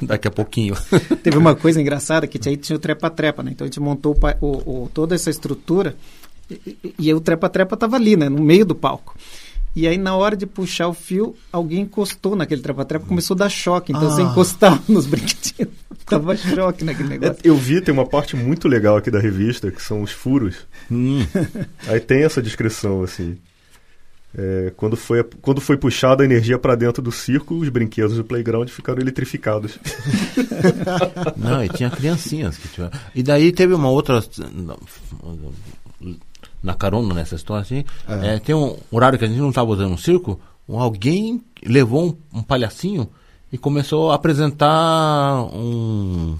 sei. 0.00 0.06
Daqui 0.08 0.28
a 0.28 0.30
pouquinho. 0.32 0.74
Teve 1.22 1.36
uma 1.38 1.54
coisa 1.54 1.80
engraçada 1.80 2.26
que 2.26 2.40
aí 2.48 2.56
tinha 2.56 2.74
o 2.76 2.78
trepa-trepa, 2.80 3.42
né? 3.44 3.52
Então 3.52 3.64
a 3.64 3.68
gente 3.68 3.78
montou 3.78 4.18
o 4.40 4.46
o- 4.46 4.84
o- 4.84 4.90
toda 4.92 5.14
essa 5.14 5.30
estrutura 5.30 5.94
e, 6.50 6.94
e- 6.98 7.14
o 7.14 7.20
trepa-trepa 7.20 7.74
estava 7.74 7.94
ali, 7.96 8.16
né? 8.16 8.28
No 8.28 8.42
meio 8.42 8.64
do 8.66 8.74
palco. 8.74 9.14
E 9.76 9.86
aí, 9.86 9.96
na 9.96 10.16
hora 10.16 10.36
de 10.36 10.46
puxar 10.46 10.88
o 10.88 10.92
fio, 10.94 11.36
alguém 11.52 11.82
encostou 11.82 12.34
naquele 12.34 12.60
trepa-trepa 12.62 13.06
começou 13.06 13.36
a 13.36 13.38
dar 13.38 13.48
choque. 13.48 13.92
Então 13.92 14.10
você 14.10 14.22
Ah. 14.22 14.24
encostava 14.24 14.80
nos 14.88 15.06
brinquedinhos. 15.06 15.70
Tava 16.10 16.36
choque 16.36 16.84
naquele 16.84 17.08
É, 17.14 17.18
negócio. 17.18 17.36
eu 17.44 17.56
vi, 17.56 17.80
tem 17.80 17.92
uma 17.94 18.06
parte 18.06 18.36
muito 18.36 18.68
legal 18.68 18.96
aqui 18.96 19.10
da 19.10 19.18
revista, 19.20 19.70
que 19.70 19.82
são 19.82 20.02
os 20.02 20.10
furos. 20.10 20.56
Hum, 20.90 21.24
Aí 21.86 22.00
tem 22.00 22.24
essa 22.24 22.42
descrição, 22.42 23.02
assim. 23.02 23.38
É, 24.36 24.72
quando, 24.76 24.96
foi, 24.96 25.24
quando 25.42 25.60
foi 25.60 25.76
puxada 25.76 26.22
a 26.22 26.26
energia 26.26 26.56
para 26.58 26.76
dentro 26.76 27.02
do 27.02 27.10
circo, 27.10 27.54
os 27.56 27.68
brinquedos 27.68 28.16
do 28.16 28.24
playground 28.24 28.68
ficaram 28.68 29.00
eletrificados. 29.00 29.76
não, 31.36 31.64
e 31.64 31.68
tinha 31.70 31.90
criancinhas 31.90 32.56
que 32.56 32.68
tiveram. 32.68 32.92
E 33.14 33.22
daí 33.22 33.50
teve 33.52 33.74
uma 33.74 33.88
outra. 33.90 34.22
Na 36.62 36.74
carona 36.74 37.14
nessa 37.14 37.34
história, 37.36 37.62
assim. 37.62 37.84
é, 38.22 38.38
tem 38.38 38.54
um 38.54 38.76
horário 38.90 39.18
que 39.18 39.24
a 39.24 39.28
gente 39.28 39.40
não 39.40 39.48
estava 39.48 39.70
usando 39.70 39.90
no 39.90 39.98
circo. 39.98 40.38
um- 40.68 40.78
Alguém 40.78 41.42
levou 41.64 42.16
um, 42.32 42.38
um 42.38 42.42
palhacinho 42.42 43.08
e 43.52 43.58
começou 43.58 44.12
a 44.12 44.14
apresentar 44.14 45.42
um, 45.54 46.36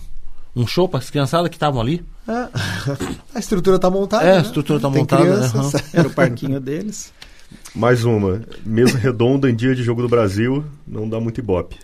um 0.54 0.66
show 0.66 0.88
para 0.88 1.00
as 1.00 1.10
criançadas 1.10 1.48
que 1.48 1.56
estavam 1.56 1.80
ali. 1.80 2.04
Ah, 2.26 2.48
a 3.34 3.38
estrutura 3.38 3.76
está 3.76 3.90
montada. 3.90 4.24
É, 4.24 4.32
a 4.32 4.34
né? 4.36 4.42
estrutura 4.42 4.80
tá 4.80 4.90
Tem 4.90 5.00
montada, 5.00 5.22
crianças. 5.22 5.74
aham. 5.74 5.84
Era 5.92 6.08
o 6.08 6.12
parquinho 6.12 6.60
deles. 6.60 7.12
Mais 7.74 8.04
uma. 8.04 8.42
Mesa 8.64 8.96
redonda 8.96 9.50
em 9.50 9.54
dia 9.54 9.74
de 9.74 9.82
jogo 9.82 10.02
do 10.02 10.08
Brasil, 10.08 10.64
não 10.86 11.08
dá 11.08 11.18
muito 11.18 11.38
ibope. 11.38 11.76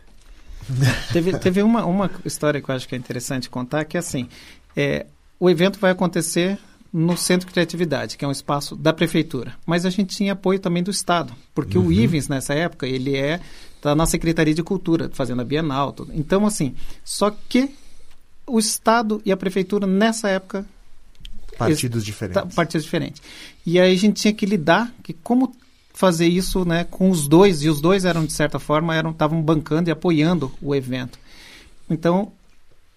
Teve, 1.12 1.38
teve 1.38 1.62
uma, 1.62 1.84
uma 1.84 2.10
história 2.24 2.60
que 2.60 2.68
eu 2.68 2.74
acho 2.74 2.88
que 2.88 2.94
é 2.94 2.98
interessante 2.98 3.48
contar, 3.48 3.84
que 3.84 3.96
é 3.96 4.00
assim, 4.00 4.28
é, 4.76 5.06
o 5.38 5.48
evento 5.48 5.78
vai 5.78 5.92
acontecer 5.92 6.58
no 6.92 7.16
Centro 7.16 7.46
de 7.46 7.52
Criatividade, 7.52 8.16
que 8.16 8.24
é 8.24 8.28
um 8.28 8.32
espaço 8.32 8.74
da 8.74 8.92
prefeitura. 8.92 9.54
Mas 9.64 9.84
a 9.84 9.90
gente 9.90 10.16
tinha 10.16 10.32
apoio 10.32 10.58
também 10.58 10.82
do 10.82 10.90
Estado, 10.90 11.32
porque 11.54 11.78
o 11.78 11.92
IVENS, 11.92 12.28
nessa 12.28 12.54
época, 12.54 12.86
ele 12.86 13.16
é 13.16 13.40
da 13.82 13.94
nossa 13.94 14.12
Secretaria 14.12 14.54
de 14.54 14.62
Cultura, 14.62 15.10
fazendo 15.12 15.42
a 15.42 15.44
Bienal. 15.44 15.92
Tudo. 15.92 16.12
Então, 16.14 16.46
assim, 16.46 16.74
só 17.04 17.30
que 17.48 17.70
o 18.46 18.58
Estado 18.58 19.20
e 19.24 19.32
a 19.32 19.36
prefeitura, 19.36 19.86
nessa 19.86 20.28
época, 20.28 20.66
Partidos 21.58 22.02
Tá, 22.02 22.06
diferentes. 22.06 22.54
partidos 22.54 22.84
diferentes. 22.84 23.22
E 23.64 23.80
aí 23.80 23.94
a 23.94 23.98
gente 23.98 24.20
tinha 24.20 24.32
que 24.34 24.44
lidar 24.44 24.92
que 25.02 25.12
como 25.12 25.54
fazer 25.92 26.26
isso, 26.26 26.64
né, 26.66 26.84
com 26.84 27.08
os 27.10 27.26
dois 27.26 27.62
e 27.62 27.70
os 27.70 27.80
dois 27.80 28.04
eram 28.04 28.26
de 28.26 28.32
certa 28.32 28.58
forma 28.58 28.94
eram 28.94 29.10
estavam 29.10 29.40
bancando 29.40 29.88
e 29.88 29.92
apoiando 29.92 30.52
o 30.60 30.74
evento. 30.74 31.18
Então, 31.88 32.30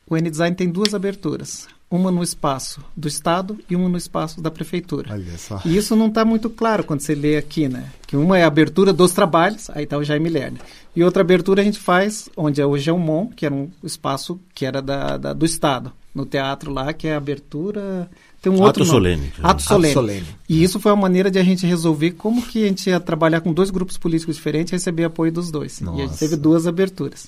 o 0.05 0.17
N-Design 0.17 0.55
tem 0.55 0.69
duas 0.69 0.93
aberturas, 0.93 1.67
uma 1.91 2.11
no 2.11 2.21
espaço 2.21 2.81
do 2.95 3.07
estado 3.07 3.57
e 3.69 3.75
uma 3.75 3.89
no 3.89 3.97
espaço 3.97 4.39
da 4.41 4.51
prefeitura. 4.51 5.11
Olha 5.11 5.37
só. 5.37 5.59
E 5.65 5.75
isso 5.75 5.95
não 5.95 6.07
está 6.07 6.23
muito 6.23 6.49
claro 6.49 6.83
quando 6.83 7.01
você 7.01 7.15
lê 7.15 7.35
aqui, 7.37 7.67
né? 7.67 7.85
Que 8.05 8.15
uma 8.15 8.37
é 8.37 8.43
a 8.43 8.47
abertura 8.47 8.93
dos 8.93 9.11
trabalhos, 9.11 9.69
aí 9.71 9.83
está 9.85 9.97
o 9.97 10.03
Jaime 10.03 10.29
Lerner. 10.29 10.61
E 10.95 11.03
outra 11.03 11.21
abertura 11.21 11.61
a 11.61 11.65
gente 11.65 11.79
faz 11.79 12.29
onde 12.37 12.61
é 12.61 12.65
o 12.65 12.77
Geomon, 12.77 13.27
que 13.35 13.45
era 13.45 13.53
um 13.55 13.69
espaço 13.83 14.39
que 14.53 14.65
era 14.65 14.81
da, 14.81 15.17
da- 15.17 15.33
do 15.33 15.45
Estado, 15.45 15.91
no 16.13 16.25
teatro 16.25 16.71
lá, 16.71 16.93
que 16.93 17.07
é 17.07 17.13
a 17.13 17.17
abertura... 17.17 18.09
Tem 18.41 18.49
um 18.51 18.55
Ato 18.55 18.63
outro 18.63 18.85
nome. 18.85 18.91
solene. 18.93 19.33
Ato 19.43 19.61
solene. 19.61 19.93
solene. 19.93 20.25
E 20.47 20.63
isso 20.63 20.79
foi 20.79 20.91
uma 20.93 21.01
maneira 21.01 21.29
de 21.29 21.37
a 21.37 21.43
gente 21.43 21.65
resolver 21.65 22.11
como 22.11 22.41
que 22.41 22.63
a 22.63 22.67
gente 22.67 22.89
ia 22.89 22.97
trabalhar 22.97 23.41
com 23.41 23.51
dois 23.51 23.69
grupos 23.69 23.97
políticos 23.97 24.37
diferentes 24.37 24.71
e 24.71 24.75
receber 24.75 25.03
apoio 25.03 25.29
dos 25.29 25.51
dois. 25.51 25.81
E 25.81 25.83
a 25.83 25.87
gente 25.87 26.01
Nossa. 26.03 26.19
teve 26.19 26.37
duas 26.37 26.65
aberturas. 26.65 27.27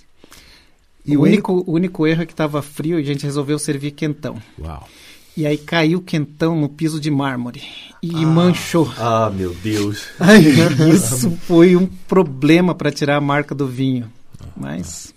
E 1.05 1.17
o, 1.17 1.21
único, 1.21 1.63
o 1.65 1.73
único 1.73 2.05
erro 2.05 2.23
é 2.23 2.25
que 2.25 2.33
estava 2.33 2.61
frio 2.61 2.99
e 2.99 3.01
a 3.01 3.05
gente 3.05 3.25
resolveu 3.25 3.57
servir 3.57 3.91
quentão. 3.91 4.41
Uau. 4.59 4.87
E 5.35 5.45
aí 5.47 5.57
caiu 5.57 5.99
o 5.99 6.01
quentão 6.01 6.59
no 6.59 6.67
piso 6.67 6.99
de 6.99 7.09
mármore 7.09 7.63
e 8.03 8.25
manchou. 8.25 8.91
Ah, 8.97 9.31
meu 9.33 9.53
Deus. 9.55 10.07
Ai, 10.19 10.43
isso 10.93 11.31
foi 11.31 11.75
um 11.75 11.87
problema 11.87 12.75
para 12.75 12.91
tirar 12.91 13.15
a 13.15 13.21
marca 13.21 13.55
do 13.55 13.67
vinho. 13.67 14.11
Mas 14.55 15.13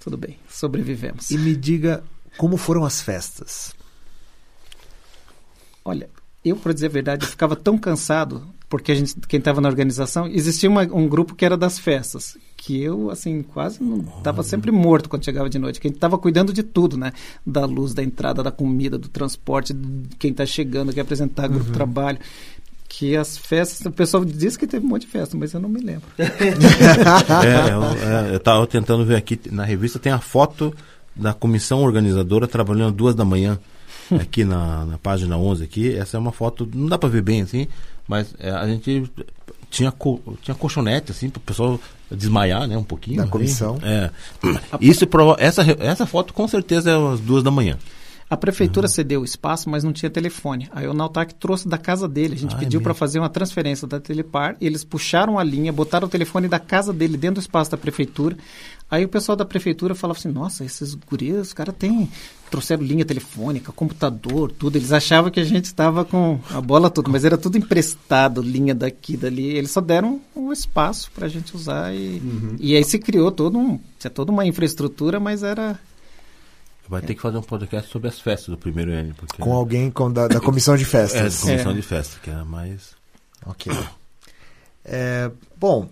tudo 0.00 0.16
bem, 0.16 0.38
sobrevivemos. 0.48 1.30
E 1.30 1.38
me 1.38 1.56
diga 1.56 2.04
como 2.36 2.56
foram 2.56 2.84
as 2.84 3.00
festas. 3.00 3.74
Olha, 5.84 6.08
eu, 6.44 6.56
para 6.56 6.72
dizer 6.72 6.86
a 6.86 6.90
verdade, 6.90 7.24
eu 7.24 7.30
ficava 7.30 7.56
tão 7.56 7.78
cansado, 7.78 8.46
porque 8.68 8.92
a 8.92 8.94
gente, 8.94 9.14
quem 9.26 9.38
estava 9.38 9.60
na 9.60 9.68
organização, 9.68 10.26
existia 10.26 10.68
uma- 10.68 10.82
um 10.82 11.08
grupo 11.08 11.34
que 11.34 11.44
era 11.44 11.56
das 11.56 11.78
festas, 11.78 12.36
que 12.56 12.82
eu, 12.82 13.10
assim, 13.10 13.42
quase 13.42 13.82
não 13.82 13.98
estava 14.18 14.42
sempre 14.42 14.70
morto 14.70 15.08
quando 15.08 15.24
chegava 15.24 15.48
de 15.48 15.58
noite, 15.58 15.80
que 15.80 15.86
a 15.86 15.88
gente 15.88 15.96
estava 15.96 16.18
cuidando 16.18 16.52
de 16.52 16.62
tudo, 16.62 16.96
né? 16.98 17.12
Da 17.46 17.64
luz, 17.64 17.94
da 17.94 18.02
entrada, 18.02 18.42
da 18.42 18.50
comida, 18.50 18.98
do 18.98 19.08
transporte, 19.08 19.72
de 19.72 20.16
quem 20.18 20.32
está 20.32 20.44
chegando, 20.44 20.92
quer 20.92 21.00
apresentar 21.02 21.48
grupo 21.48 21.66
de 21.66 21.72
trabalho. 21.72 22.18
que 22.90 23.14
as 23.14 23.36
festas, 23.36 23.84
o 23.86 23.90
pessoal 23.92 24.24
diz 24.24 24.56
que 24.56 24.66
teve 24.66 24.84
um 24.84 24.88
monte 24.88 25.02
de 25.02 25.08
festa, 25.08 25.36
mas 25.36 25.52
eu 25.52 25.60
não 25.60 25.68
me 25.68 25.78
lembro. 25.80 26.06
É, 26.18 27.72
eu, 27.72 27.82
é, 28.30 28.34
eu 28.34 28.40
tava 28.40 28.66
tentando 28.66 29.04
ver 29.04 29.16
aqui, 29.16 29.38
na 29.50 29.64
revista 29.64 29.98
tem 29.98 30.10
a 30.12 30.18
foto 30.18 30.74
da 31.14 31.32
comissão 31.34 31.82
organizadora 31.82 32.46
trabalhando 32.46 32.94
duas 32.94 33.14
da 33.14 33.24
manhã, 33.24 33.58
aqui 34.18 34.44
na, 34.44 34.86
na 34.86 34.98
página 34.98 35.36
11 35.36 35.64
aqui. 35.64 35.94
Essa 35.94 36.16
é 36.16 36.20
uma 36.20 36.32
foto, 36.32 36.68
não 36.74 36.86
dá 36.86 36.96
para 36.98 37.08
ver 37.08 37.22
bem 37.22 37.42
assim, 37.42 37.66
mas 38.08 38.34
é, 38.38 38.50
a 38.50 38.66
gente 38.66 39.08
tinha, 39.70 39.92
co, 39.92 40.18
tinha 40.42 40.54
colchonete 40.54 41.12
assim, 41.12 41.28
para 41.28 41.38
o 41.38 41.42
pessoal 41.42 41.78
desmaiar, 42.10 42.66
né, 42.66 42.76
um 42.76 42.82
pouquinho. 42.82 43.18
Da 43.18 43.22
assim. 43.24 43.30
comissão. 43.32 43.78
É. 43.82 44.10
Isso, 44.80 45.06
prova- 45.06 45.36
essa, 45.38 45.62
essa 45.78 46.06
foto 46.06 46.32
com 46.32 46.48
certeza 46.48 46.90
é 46.90 47.12
às 47.12 47.20
duas 47.20 47.42
da 47.42 47.50
manhã. 47.50 47.76
A 48.30 48.36
prefeitura 48.36 48.86
cedeu 48.88 49.22
o 49.22 49.24
espaço, 49.24 49.70
mas 49.70 49.82
não 49.82 49.90
tinha 49.90 50.10
telefone. 50.10 50.68
Aí 50.72 50.86
o 50.86 50.92
Nautac 50.92 51.34
trouxe 51.36 51.66
da 51.66 51.78
casa 51.78 52.06
dele. 52.06 52.34
A 52.34 52.38
gente 52.38 52.54
Ah, 52.54 52.58
é 52.58 52.60
pediu 52.60 52.78
para 52.78 52.90
mesmo? 52.90 52.98
fazer 52.98 53.18
uma 53.18 53.30
transferência 53.30 53.88
da 53.88 53.98
Telepar. 53.98 54.54
E 54.60 54.66
eles 54.66 54.84
puxaram 54.84 55.38
a 55.38 55.42
linha, 55.44 55.72
botaram 55.72 56.06
o 56.06 56.10
telefone 56.10 56.46
da 56.46 56.58
casa 56.58 56.92
dele 56.92 57.16
dentro 57.16 57.36
do 57.36 57.40
espaço 57.40 57.70
da 57.70 57.78
prefeitura. 57.78 58.36
Aí 58.90 59.02
o 59.02 59.08
pessoal 59.08 59.34
da 59.34 59.46
prefeitura 59.46 59.94
falava 59.94 60.18
assim: 60.18 60.28
Nossa, 60.28 60.62
esses 60.62 60.92
guris, 60.94 61.36
os 61.38 61.52
caras 61.54 61.74
têm. 61.78 62.10
Trouxeram 62.50 62.82
linha 62.82 63.04
telefônica, 63.04 63.70
computador, 63.72 64.50
tudo. 64.52 64.76
Eles 64.76 64.92
achavam 64.92 65.30
que 65.30 65.40
a 65.40 65.44
gente 65.44 65.66
estava 65.66 66.04
com 66.04 66.40
a 66.50 66.60
bola 66.60 66.88
toda, 66.90 67.08
mas 67.10 67.24
era 67.24 67.36
tudo 67.36 67.58
emprestado, 67.58 68.40
linha 68.42 68.74
daqui, 68.74 69.16
dali. 69.16 69.44
Eles 69.56 69.70
só 69.70 69.80
deram 69.80 70.20
um 70.34 70.52
espaço 70.52 71.10
para 71.14 71.26
a 71.26 71.28
gente 71.28 71.54
usar 71.54 71.94
e, 71.94 72.22
e 72.58 72.74
aí 72.76 72.84
se 72.84 72.98
criou 72.98 73.30
todo 73.30 73.58
um, 73.58 73.78
tinha 73.98 74.10
toda 74.10 74.32
uma 74.32 74.46
infraestrutura, 74.46 75.18
mas 75.20 75.42
era 75.42 75.78
Vai 76.88 77.02
ter 77.02 77.14
que 77.14 77.20
fazer 77.20 77.36
um 77.36 77.42
podcast 77.42 77.90
sobre 77.90 78.08
as 78.08 78.18
festas 78.18 78.48
do 78.48 78.56
primeiro 78.56 78.90
ano. 78.92 79.14
Porque 79.14 79.42
Com 79.42 79.52
alguém 79.52 79.90
com, 79.90 80.10
da, 80.10 80.26
da 80.26 80.40
comissão 80.40 80.74
de 80.74 80.84
é, 80.84 80.86
festas. 80.86 81.40
comissão 81.40 81.72
É. 81.72 81.74
de 81.74 81.82
festa, 81.82 82.18
que 82.22 82.30
é 82.30 82.42
mais. 82.44 82.92
Ok. 83.44 83.70
É, 84.84 85.30
bom, 85.54 85.86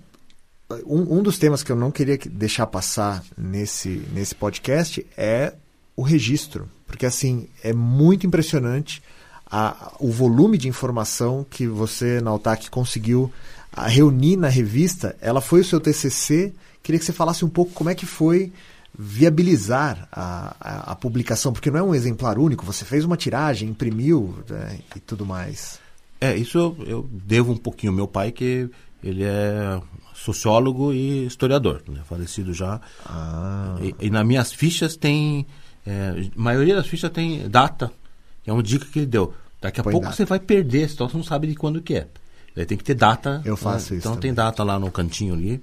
um, 0.87 1.19
um 1.19 1.23
dos 1.23 1.39
temas 1.39 1.63
que 1.63 1.71
eu 1.71 1.77
não 1.77 1.91
queria 1.91 2.17
que- 2.17 2.31
deixar 2.31 2.67
passar 2.67 3.23
nesse, 3.37 4.03
nesse 4.13 4.35
podcast 4.35 5.07
é 5.19 5.53
o 5.97 6.03
registro. 6.03 6.69
Porque, 6.87 7.07
assim, 7.07 7.49
é 7.63 7.73
muito 7.73 8.27
impressionante 8.27 9.03
a- 9.51 9.93
o 9.99 10.11
volume 10.11 10.59
de 10.59 10.69
informação 10.69 11.45
que 11.49 11.67
você, 11.67 12.21
na 12.21 12.35
UTAC, 12.35 12.71
conseguiu 12.71 13.33
reunir 13.77 14.37
na 14.37 14.49
revista. 14.49 15.17
Ela 15.21 15.41
foi 15.41 15.61
o 15.61 15.65
seu 15.65 15.81
TCC. 15.81 16.53
Queria 16.83 16.99
que 16.99 17.05
você 17.05 17.13
falasse 17.13 17.45
um 17.45 17.49
pouco 17.49 17.73
como 17.73 17.91
é 17.91 17.95
que 17.95 18.07
foi 18.07 18.53
viabilizar 18.99 20.09
a, 20.11 20.57
a, 20.61 20.93
a 20.93 20.97
publicação, 20.97 21.53
porque 21.53 21.71
não 21.71 21.79
é 21.79 21.83
um 21.83 21.95
exemplar 21.95 22.39
único, 22.39 22.65
você 22.65 22.85
fez 22.85 23.05
uma 23.05 23.17
tiragem, 23.17 23.69
imprimiu 23.69 24.35
né, 24.49 24.79
e 24.95 25.01
tudo 25.01 25.27
mais. 25.27 25.79
É, 26.21 26.35
isso 26.35 26.57
eu, 26.57 26.77
eu 26.87 27.09
devo 27.13 27.53
um 27.53 27.57
pouquinho 27.59 27.93
ao 27.93 27.97
meu 27.97 28.09
pai, 28.09 28.33
que 28.33 28.69
ele 29.05 29.23
é 29.23 29.81
sociólogo 30.15 30.93
e 30.95 31.27
historiador, 31.27 31.83
né, 31.89 32.01
falecido 32.09 32.55
já. 32.55 32.81
Ah. 33.05 33.77
E, 33.83 34.07
e 34.07 34.11
nas 34.11 34.27
minhas 34.27 34.53
fichas 34.53 34.97
tem. 34.97 35.47
É, 35.87 36.15
a 36.37 36.41
maioria 36.41 36.75
das 36.77 36.87
fichas 36.87 37.11
tem 37.11 37.49
data, 37.49 37.91
que 38.43 38.51
é 38.51 38.53
uma 38.53 38.63
dica 38.63 38.87
que 38.87 38.99
ele 39.01 39.07
deu. 39.07 39.33
Daqui 39.61 39.81
a 39.81 39.85
Põe 39.85 39.93
pouco 39.93 40.05
data. 40.07 40.17
você 40.17 40.25
vai 40.25 40.39
perder, 40.39 40.89
senão 40.91 41.09
você 41.09 41.17
não 41.17 41.25
sabe 41.25 41.47
de 41.47 41.55
quando 41.55 41.81
que 41.81 41.95
é. 41.95 42.07
Daí 42.55 42.67
tem 42.67 42.77
que 42.79 42.85
ter 42.85 42.95
data. 42.95 43.41
Eu 43.45 43.57
faço 43.57 43.93
né? 43.93 43.99
isso 43.99 44.09
Então 44.09 44.13
tem 44.13 44.33
também. 44.33 44.35
data 44.35 44.63
lá 44.65 44.79
no 44.79 44.91
cantinho 44.91 45.35
ali. 45.35 45.61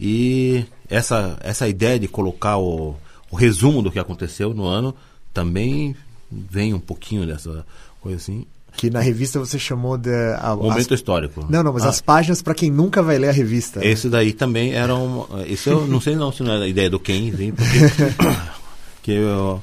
E 0.00 0.64
essa, 0.88 1.36
essa 1.40 1.68
ideia 1.68 1.98
de 1.98 2.08
colocar 2.08 2.56
o, 2.58 2.96
o 3.30 3.36
resumo 3.36 3.82
do 3.82 3.90
que 3.90 3.98
aconteceu 3.98 4.52
no 4.54 4.64
ano 4.64 4.94
também 5.32 5.94
vem 6.30 6.74
um 6.74 6.80
pouquinho 6.80 7.26
dessa 7.26 7.64
coisa 8.00 8.16
assim. 8.18 8.46
Que 8.76 8.90
na 8.90 8.98
revista 9.00 9.38
você 9.38 9.56
chamou 9.56 9.96
de. 9.96 10.10
a- 10.40 10.56
Momento 10.56 10.92
as- 10.92 10.98
histórico. 11.00 11.46
Não, 11.48 11.62
não, 11.62 11.72
mas 11.72 11.84
Ah, 11.84 11.90
as 11.90 12.00
páginas 12.00 12.42
para 12.42 12.54
quem 12.54 12.70
nunca 12.72 13.02
vai 13.04 13.18
ler 13.18 13.28
a 13.28 13.32
revista. 13.32 13.78
né? 13.78 13.86
Esse 13.86 14.08
daí 14.08 14.32
também 14.32 14.72
era 14.72 14.94
um. 14.96 15.24
Esse 15.46 15.68
eu 15.70 15.86
não 15.86 16.00
sei 16.00 16.16
não 16.16 16.32
se 16.32 16.42
não 16.42 16.52
era 16.52 16.64
a 16.64 16.68
ideia 16.68 16.90
do 16.90 16.98
Ken, 16.98 17.12
hein, 17.38 17.54
porque 19.04 19.12
que 19.12 19.12
eu- 19.12 19.62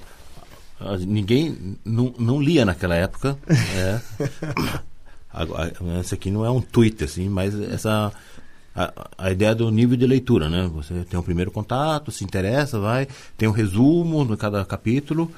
a- 0.79 0.97
ninguém 0.97 1.77
não, 1.83 2.13
não 2.19 2.39
lia 2.41 2.63
naquela 2.65 2.95
época. 2.95 3.37
É. 3.75 3.99
Agora, 5.33 5.71
esse 6.01 6.13
aqui 6.13 6.29
não 6.29 6.45
é 6.45 6.51
um 6.51 6.59
tweet 6.61 7.03
assim, 7.05 7.29
mas 7.29 7.57
essa 7.71 8.11
a, 8.75 8.93
a 9.17 9.31
ideia 9.31 9.55
do 9.55 9.69
nível 9.71 9.95
de 9.97 10.05
leitura, 10.05 10.49
né? 10.49 10.69
Você 10.73 11.05
tem 11.09 11.17
o 11.19 11.23
primeiro 11.23 11.49
contato, 11.51 12.11
se 12.11 12.23
interessa, 12.25 12.79
vai, 12.79 13.07
tem 13.37 13.47
um 13.47 13.53
resumo 13.53 14.25
no 14.25 14.35
cada 14.35 14.63
capítulo. 14.65 15.31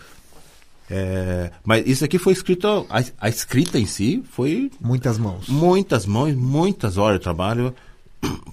É, 0.89 1.51
mas 1.63 1.85
isso 1.87 2.03
aqui 2.03 2.17
foi 2.17 2.33
escrito, 2.33 2.67
a, 2.89 3.03
a 3.19 3.29
escrita 3.29 3.77
em 3.79 3.85
si 3.85 4.23
foi 4.31 4.71
Muitas 4.81 5.17
mãos. 5.19 5.47
muitas 5.47 6.05
mãos, 6.07 6.33
muitas 6.35 6.97
horas 6.97 7.19
de 7.19 7.23
trabalho, 7.23 7.73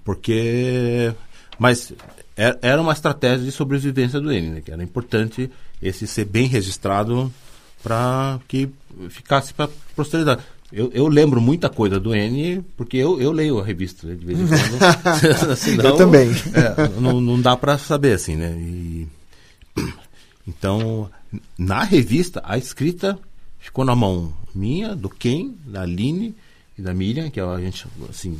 porque. 0.05 1.13
Mas 1.59 1.93
era 2.63 2.81
uma 2.81 2.93
estratégia 2.93 3.45
de 3.45 3.53
sobrevivência 3.53 4.21
do 4.21 4.33
N, 4.33 4.49
né? 4.49 4.61
Que 4.61 4.73
era 4.73 4.83
importante 4.83 5.51
esse 5.83 6.07
ser 6.07 6.25
bem 6.25 6.47
registrado 6.47 7.33
para 7.83 8.41
que 8.49 8.69
ficasse 9.11 9.53
para 9.53 9.69
posteridade. 9.95 10.43
Eu, 10.73 10.91
eu 10.95 11.09
lembro 11.09 11.41
muita 11.41 11.69
coisa 11.69 11.99
do 11.99 12.15
N, 12.15 12.65
porque 12.77 12.97
eu, 12.97 13.21
eu 13.21 13.33
leio 13.33 13.59
a 13.59 13.65
revista 13.65 14.07
né, 14.07 14.15
de 14.15 14.25
vez 14.25 14.39
em 14.39 14.47
quando. 14.47 15.57
Senão, 15.57 15.85
Eu 15.85 15.97
também. 15.97 16.31
é, 16.31 17.01
não, 17.01 17.21
não 17.21 17.41
dá 17.41 17.57
para 17.57 17.77
saber 17.77 18.15
assim, 18.15 18.37
né? 18.37 18.53
E, 18.57 19.09
então, 20.47 21.11
na 21.59 21.83
revista, 21.83 22.41
a 22.45 22.57
escrita 22.57 23.19
ficou 23.59 23.85
na 23.85 23.97
mão 23.97 24.33
minha, 24.55 24.95
do 24.95 25.09
Ken, 25.09 25.55
da 25.67 25.83
Aline 25.83 26.35
e 26.79 26.83
da 26.83 26.95
Miriam, 26.95 27.31
que 27.31 27.41
a 27.41 27.59
gente, 27.59 27.87
assim, 28.09 28.39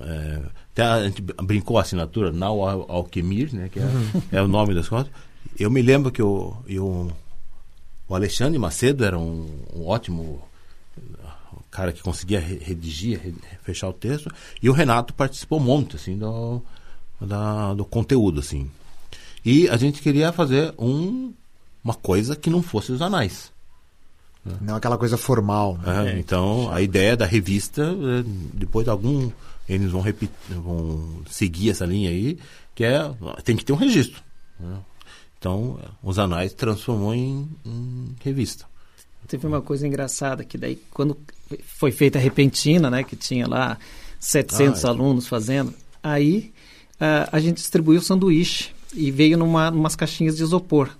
é, 0.00 0.42
até 0.72 0.82
a 0.82 1.04
gente 1.04 1.22
brincou 1.22 1.78
a 1.78 1.82
assinatura, 1.82 2.30
Now 2.32 2.68
Al- 2.68 2.86
Alquimir, 2.88 3.54
né, 3.54 3.68
que 3.70 3.78
é, 3.80 3.84
é 4.32 4.42
o 4.42 4.48
nome 4.48 4.74
das 4.74 4.88
coisas. 4.88 5.10
Eu 5.58 5.70
me 5.70 5.80
lembro 5.82 6.10
que 6.12 6.22
o, 6.22 6.54
eu, 6.66 7.10
o 8.08 8.14
Alexandre 8.14 8.58
Macedo 8.58 9.04
era 9.04 9.18
um, 9.18 9.48
um 9.74 9.86
ótimo 9.86 10.42
o 11.52 11.62
cara 11.70 11.92
que 11.92 12.02
conseguia 12.02 12.40
re- 12.40 12.58
redigir, 12.62 13.20
re- 13.22 13.34
fechar 13.62 13.88
o 13.88 13.92
texto, 13.92 14.30
e 14.62 14.68
o 14.70 14.72
Renato 14.72 15.12
participou 15.14 15.60
muito, 15.60 15.96
assim, 15.96 16.16
do, 16.18 16.62
da- 17.20 17.74
do 17.74 17.84
conteúdo, 17.84 18.40
assim. 18.40 18.70
E 19.44 19.68
a 19.68 19.76
gente 19.76 20.00
queria 20.02 20.32
fazer 20.32 20.74
um, 20.78 21.32
uma 21.84 21.94
coisa 21.94 22.34
que 22.34 22.50
não 22.50 22.62
fosse 22.62 22.92
os 22.92 23.00
anais. 23.02 23.52
Não 24.60 24.76
aquela 24.76 24.96
coisa 24.96 25.16
formal. 25.16 25.76
né? 25.82 26.12
É, 26.14 26.18
então, 26.18 26.72
a 26.72 26.80
ideia 26.80 27.16
da 27.16 27.26
revista, 27.26 27.82
é, 27.82 28.22
depois 28.54 28.84
de 28.84 28.90
algum, 28.90 29.30
eles 29.68 29.90
vão, 29.90 30.00
repetir, 30.00 30.30
vão 30.50 31.22
seguir 31.28 31.70
essa 31.70 31.84
linha 31.84 32.10
aí, 32.10 32.38
que 32.74 32.84
é, 32.84 33.00
tem 33.44 33.56
que 33.56 33.64
ter 33.64 33.72
um 33.72 33.76
registro. 33.76 34.22
né? 34.60 34.78
Então, 35.38 35.78
os 36.02 36.18
anais 36.18 36.52
transformou 36.52 37.14
em, 37.14 37.48
em 37.64 38.14
revista. 38.24 38.64
Teve 39.28 39.46
uma 39.46 39.60
coisa 39.60 39.86
engraçada 39.86 40.44
que 40.44 40.56
daí 40.56 40.78
quando 40.90 41.16
foi 41.64 41.90
feita 41.90 42.18
a 42.18 42.22
repentina, 42.22 42.88
né, 42.88 43.02
que 43.02 43.16
tinha 43.16 43.46
lá 43.48 43.76
700 44.20 44.84
Ah, 44.84 44.88
é. 44.88 44.90
alunos 44.90 45.26
fazendo, 45.26 45.74
aí 46.02 46.52
ah, 47.00 47.28
a 47.32 47.40
gente 47.40 47.56
distribuiu 47.56 48.00
sanduíche 48.00 48.70
e 48.94 49.10
veio 49.10 49.36
numa 49.36 49.70
umas 49.70 49.96
caixinhas 49.96 50.36
de 50.36 50.42
isopor. 50.44 50.90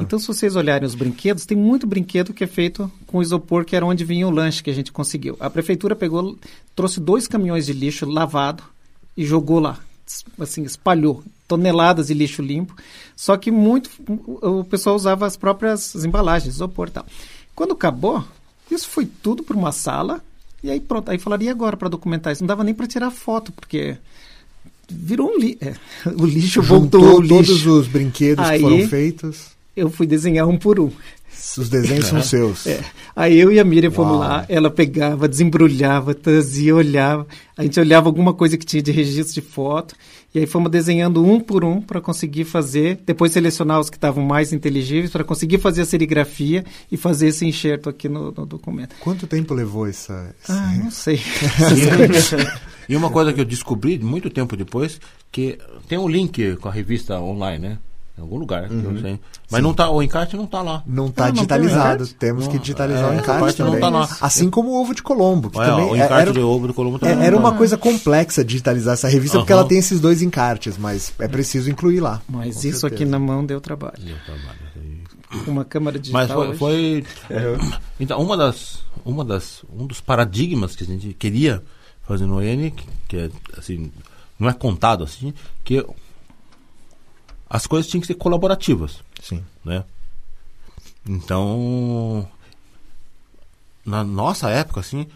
Então, 0.00 0.18
se 0.18 0.26
vocês 0.26 0.56
olharem 0.56 0.86
os 0.86 0.94
brinquedos, 0.94 1.44
tem 1.44 1.56
muito 1.56 1.86
brinquedo 1.86 2.32
que 2.32 2.44
é 2.44 2.46
feito 2.46 2.90
com 3.06 3.22
isopor, 3.22 3.64
que 3.64 3.74
era 3.74 3.84
onde 3.84 4.04
vinha 4.04 4.26
o 4.26 4.30
lanche 4.30 4.62
que 4.62 4.70
a 4.70 4.74
gente 4.74 4.92
conseguiu. 4.92 5.36
A 5.40 5.50
prefeitura 5.50 5.96
pegou, 5.96 6.36
trouxe 6.74 7.00
dois 7.00 7.26
caminhões 7.26 7.66
de 7.66 7.72
lixo 7.72 8.06
lavado 8.06 8.62
e 9.16 9.24
jogou 9.24 9.58
lá. 9.58 9.78
Assim, 10.38 10.62
espalhou 10.62 11.22
toneladas 11.48 12.06
de 12.06 12.14
lixo 12.14 12.42
limpo. 12.42 12.74
Só 13.16 13.36
que 13.36 13.50
muito 13.50 13.90
o 14.08 14.60
o 14.60 14.64
pessoal 14.64 14.96
usava 14.96 15.26
as 15.26 15.36
próprias 15.36 15.94
embalagens, 16.04 16.54
isopor 16.54 16.88
e 16.88 16.90
tal. 16.92 17.06
Quando 17.54 17.74
acabou, 17.74 18.24
isso 18.70 18.88
foi 18.88 19.06
tudo 19.06 19.42
para 19.42 19.56
uma 19.56 19.72
sala. 19.72 20.22
E 20.62 20.70
aí 20.70 20.80
pronto, 20.80 21.10
aí 21.10 21.18
falaram, 21.18 21.42
e 21.42 21.48
agora 21.48 21.76
para 21.76 21.88
documentar 21.88 22.32
isso? 22.32 22.42
Não 22.42 22.48
dava 22.48 22.64
nem 22.64 22.74
para 22.74 22.86
tirar 22.86 23.10
foto, 23.10 23.52
porque 23.52 23.96
virou 24.88 25.30
um 25.30 25.38
lixo. 25.38 25.58
o 26.16 26.26
lixo 26.26 26.62
voltou 26.62 27.06
ao 27.06 27.20
lixo. 27.20 27.34
todos 27.34 27.66
os 27.66 27.86
brinquedos 27.86 28.44
Aí- 28.44 28.58
que 28.58 28.64
foram 28.64 28.88
feitos. 28.88 29.52
Eu 29.76 29.90
fui 29.90 30.06
desenhar 30.06 30.46
um 30.46 30.56
por 30.58 30.78
um. 30.78 30.90
Os 31.58 31.68
desenhos 31.68 32.06
são 32.06 32.20
seus. 32.22 32.66
É. 32.66 32.80
Aí 33.16 33.38
eu 33.38 33.50
e 33.50 33.58
a 33.58 33.64
Miriam 33.64 33.90
fomos 33.90 34.12
Uau. 34.12 34.20
lá, 34.20 34.44
ela 34.48 34.70
pegava, 34.70 35.26
desembrulhava, 35.28 36.14
trazia, 36.14 36.74
olhava. 36.74 37.26
A 37.56 37.62
gente 37.62 37.80
olhava 37.80 38.08
alguma 38.08 38.32
coisa 38.34 38.56
que 38.58 38.66
tinha 38.66 38.82
de 38.82 38.92
registro 38.92 39.34
de 39.34 39.40
foto. 39.40 39.94
E 40.34 40.38
aí 40.38 40.46
fomos 40.46 40.70
desenhando 40.70 41.22
um 41.22 41.38
por 41.38 41.62
um 41.62 41.80
para 41.80 42.00
conseguir 42.00 42.44
fazer, 42.44 43.00
depois 43.04 43.32
selecionar 43.32 43.78
os 43.80 43.90
que 43.90 43.96
estavam 43.98 44.24
mais 44.24 44.50
inteligíveis, 44.50 45.10
para 45.10 45.24
conseguir 45.24 45.58
fazer 45.58 45.82
a 45.82 45.84
serigrafia 45.84 46.64
e 46.90 46.96
fazer 46.96 47.28
esse 47.28 47.44
enxerto 47.44 47.90
aqui 47.90 48.08
no, 48.08 48.32
no 48.32 48.46
documento. 48.46 48.94
Quanto 49.00 49.26
tempo 49.26 49.52
levou 49.52 49.86
essa. 49.86 50.34
esse- 50.42 50.52
Ah, 50.52 50.72
não 50.82 50.90
sei. 50.92 51.20
E 52.88 52.96
uma 52.96 53.10
coisa 53.10 53.32
que 53.32 53.40
eu 53.40 53.44
descobri 53.44 53.98
muito 53.98 54.28
tempo 54.28 54.56
depois, 54.56 55.00
que 55.30 55.56
tem 55.88 55.96
um 55.98 56.08
link 56.08 56.56
com 56.56 56.68
a 56.68 56.72
revista 56.72 57.18
online, 57.20 57.68
né? 57.68 57.78
Em 58.16 58.20
algum 58.20 58.36
lugar, 58.36 58.68
que 58.68 58.74
eu 58.74 59.00
sei. 59.00 59.18
Mas 59.50 59.62
não 59.62 59.72
tá, 59.72 59.88
o 59.90 60.02
encarte 60.02 60.36
não 60.36 60.46
tá 60.46 60.60
lá. 60.60 60.82
Não 60.86 61.06
está 61.06 61.24
Ah, 61.24 61.26
não 61.28 61.32
tem 61.32 61.42
digitalizado. 61.46 61.94
encarte? 62.04 62.14
Temos 62.16 62.46
que 62.46 62.54
Não, 62.56 62.60
digitalizar 62.60 63.04
é, 63.04 63.08
o 63.08 63.14
encarte 63.18 63.40
parte 63.40 63.58
não 63.60 63.66
também. 63.68 63.80
tá 63.80 63.88
lá. 63.88 64.16
Assim 64.20 64.50
como 64.50 64.68
o 64.68 64.80
ovo 64.82 64.94
de 64.94 65.02
Colombo, 65.02 65.48
que 65.48 65.58
Olha, 65.58 65.70
também 65.70 65.86
o 65.86 65.94
é- 65.94 65.98
encarte 66.04 66.14
era, 66.22 66.32
de 66.32 66.40
ovo 66.40 66.68
de 66.68 66.74
Colombo 66.74 66.96
é- 66.96 67.00
também. 67.00 67.24
era 67.26 67.30
não 67.36 67.38
uma 67.42 67.52
tá. 67.52 67.56
coisa 67.56 67.78
complexa 67.78 68.44
digitalizar 68.44 68.92
essa 68.94 69.08
revista, 69.08 69.38
porque 69.38 69.52
Aham. 69.52 69.60
ela 69.60 69.68
tem 69.68 69.78
esses 69.78 69.98
dois 69.98 70.20
encartes, 70.20 70.76
mas 70.76 71.10
é 71.18 71.26
preciso 71.26 71.70
incluir 71.70 72.00
lá. 72.00 72.20
Mas 72.28 72.42
Com 72.42 72.50
isso 72.50 72.80
certeza. 72.80 72.86
aqui 72.88 73.04
na 73.06 73.18
mão 73.18 73.46
deu 73.46 73.60
trabalho. 73.62 73.94
Deu 73.98 74.16
trabalho. 74.26 74.58
Uma 75.46 75.64
câmera 75.64 75.98
digital. 75.98 76.28
Mas 76.48 76.58
foi, 76.58 77.02
foi- 77.28 77.58
então 77.98 78.20
uma 78.20 78.36
das 78.36 78.80
uma 79.06 79.24
das 79.24 79.64
um 79.74 79.86
dos 79.86 80.00
paradigmas 80.02 80.76
que 80.76 80.84
a 80.84 80.86
gente 80.86 81.14
queria 81.14 81.62
fazer 82.06 82.26
no 82.26 82.42
N 82.42 82.70
que, 82.70 82.84
que 83.08 83.16
é 83.16 83.30
assim 83.56 83.90
não 84.38 84.48
é 84.48 84.52
contado 84.52 85.02
assim 85.02 85.32
que 85.64 85.82
as 87.54 87.66
coisas 87.66 87.90
tinham 87.90 88.00
que 88.00 88.06
ser 88.06 88.14
colaborativas 88.14 89.00
Sim. 89.20 89.44
né? 89.62 89.84
Então 91.06 92.26
na 93.84 94.02
nossa 94.02 94.48
época 94.48 94.80
assim 94.80 95.06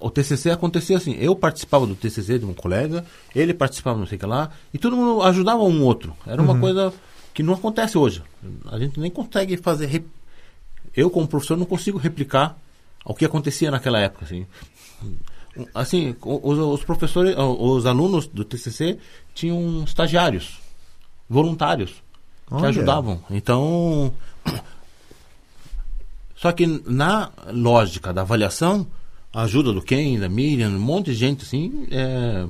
o 0.00 0.10
TCC 0.10 0.50
acontecia 0.50 0.96
assim 0.98 1.12
eu 1.18 1.34
participava 1.34 1.86
do 1.86 1.94
TCC 1.94 2.38
de 2.38 2.44
um 2.44 2.52
colega 2.52 3.04
ele 3.34 3.54
participava 3.54 3.98
não 3.98 4.06
sei 4.06 4.16
o 4.16 4.18
que 4.18 4.26
lá 4.26 4.50
e 4.74 4.78
todo 4.78 4.96
mundo 4.96 5.22
ajudava 5.22 5.62
um 5.62 5.82
outro. 5.82 6.14
Era 6.26 6.42
uma 6.42 6.58
coisa 6.60 6.92
que 7.32 7.42
não 7.42 7.54
acontece 7.54 7.96
hoje. 7.96 8.22
A 8.70 8.78
gente 8.78 9.00
nem 9.00 9.10
consegue 9.10 9.56
fazer 9.56 9.86
rep- 9.86 10.10
eu 10.94 11.08
como 11.08 11.26
professor 11.26 11.56
não 11.56 11.66
consigo 11.66 11.96
replicar 11.96 12.58
o 13.04 13.14
que 13.14 13.24
acontecia 13.24 13.70
naquela 13.70 13.98
época 14.00 14.24
assim. 14.26 14.46
Assim 15.74 16.14
os, 16.20 16.58
os 16.58 16.84
professores 16.84 17.34
os 17.38 17.86
alunos 17.86 18.26
do 18.26 18.44
TCC 18.44 18.98
tinham 19.34 19.84
estagiários 19.84 20.58
voluntários 21.28 21.90
que 22.46 22.54
Olha. 22.54 22.68
ajudavam 22.68 23.20
então 23.30 24.12
só 26.36 26.52
que 26.52 26.66
na 26.86 27.30
lógica 27.52 28.12
da 28.12 28.22
avaliação 28.22 28.86
a 29.32 29.42
ajuda 29.42 29.72
do 29.72 29.82
Ken 29.82 30.18
da 30.18 30.28
Miriam 30.28 30.70
um 30.70 30.78
monte 30.78 31.06
de 31.06 31.14
gente 31.14 31.42
assim 31.44 31.86
é, 31.90 32.46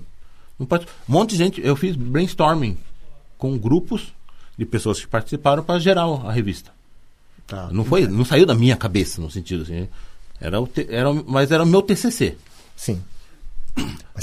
um 0.61 0.67
monte 1.07 1.31
de 1.31 1.37
gente 1.37 1.61
eu 1.65 1.75
fiz 1.75 1.97
brainstorming 1.97 2.77
com 3.37 3.57
grupos 3.59 4.13
de 4.57 4.65
pessoas 4.67 5.01
que 5.01 5.07
participaram 5.07 5.63
para 5.63 5.79
gerar 5.79 6.05
a 6.05 6.33
revista 6.33 6.77
Tá. 7.47 7.71
não 7.73 7.83
foi, 7.83 8.07
não 8.07 8.27
saiu 8.27 8.45
da 8.45 8.55
minha 8.55 8.77
cabeça 8.77 9.23
no 9.23 9.31
sentido 9.31 9.63
assim. 9.63 9.89
Era 10.39 10.61
o 10.61 10.67
te- 10.67 10.87
era, 10.91 11.11
mas 11.27 11.51
era 11.51 11.63
o 11.63 11.67
meu 11.67 11.81
TCC. 11.81 12.37
Sim. 12.77 13.03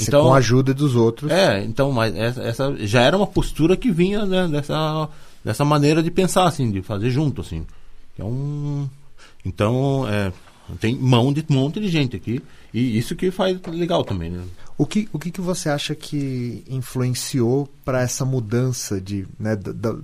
Então- 0.00 0.24
com 0.24 0.34
a 0.34 0.38
ajuda 0.38 0.74
dos 0.74 0.94
outros. 0.94 1.30
É, 1.30 1.64
então, 1.64 1.90
mas 1.92 2.14
essa, 2.14 2.42
essa 2.42 2.76
já 2.86 3.00
era 3.02 3.16
uma 3.16 3.26
postura 3.26 3.76
que 3.76 3.90
vinha 3.90 4.24
né, 4.26 4.46
dessa 4.48 5.08
dessa 5.44 5.64
maneira 5.64 6.02
de 6.02 6.10
pensar 6.10 6.46
assim, 6.46 6.70
de 6.70 6.82
fazer 6.82 7.10
junto 7.10 7.40
assim. 7.40 7.64
É 8.18 8.24
um 8.24 8.88
então, 9.44 10.04
é, 10.08 10.32
tem 10.80 10.96
mão 10.96 11.32
de 11.32 11.44
um 11.48 11.54
monte 11.54 11.78
de 11.80 11.88
gente 11.88 12.16
aqui 12.16 12.42
e 12.74 12.98
isso 12.98 13.14
que 13.14 13.30
faz 13.30 13.58
legal 13.68 14.04
também, 14.04 14.28
né? 14.30 14.42
O 14.76 14.84
que, 14.84 15.08
o 15.12 15.18
que, 15.18 15.30
que 15.30 15.40
você 15.40 15.68
acha 15.70 15.94
que 15.94 16.62
influenciou 16.68 17.68
para 17.84 18.02
essa 18.02 18.24
mudança 18.24 19.00
de, 19.00 19.26
né, 19.38 19.56
da, 19.56 19.72
da- 19.72 19.98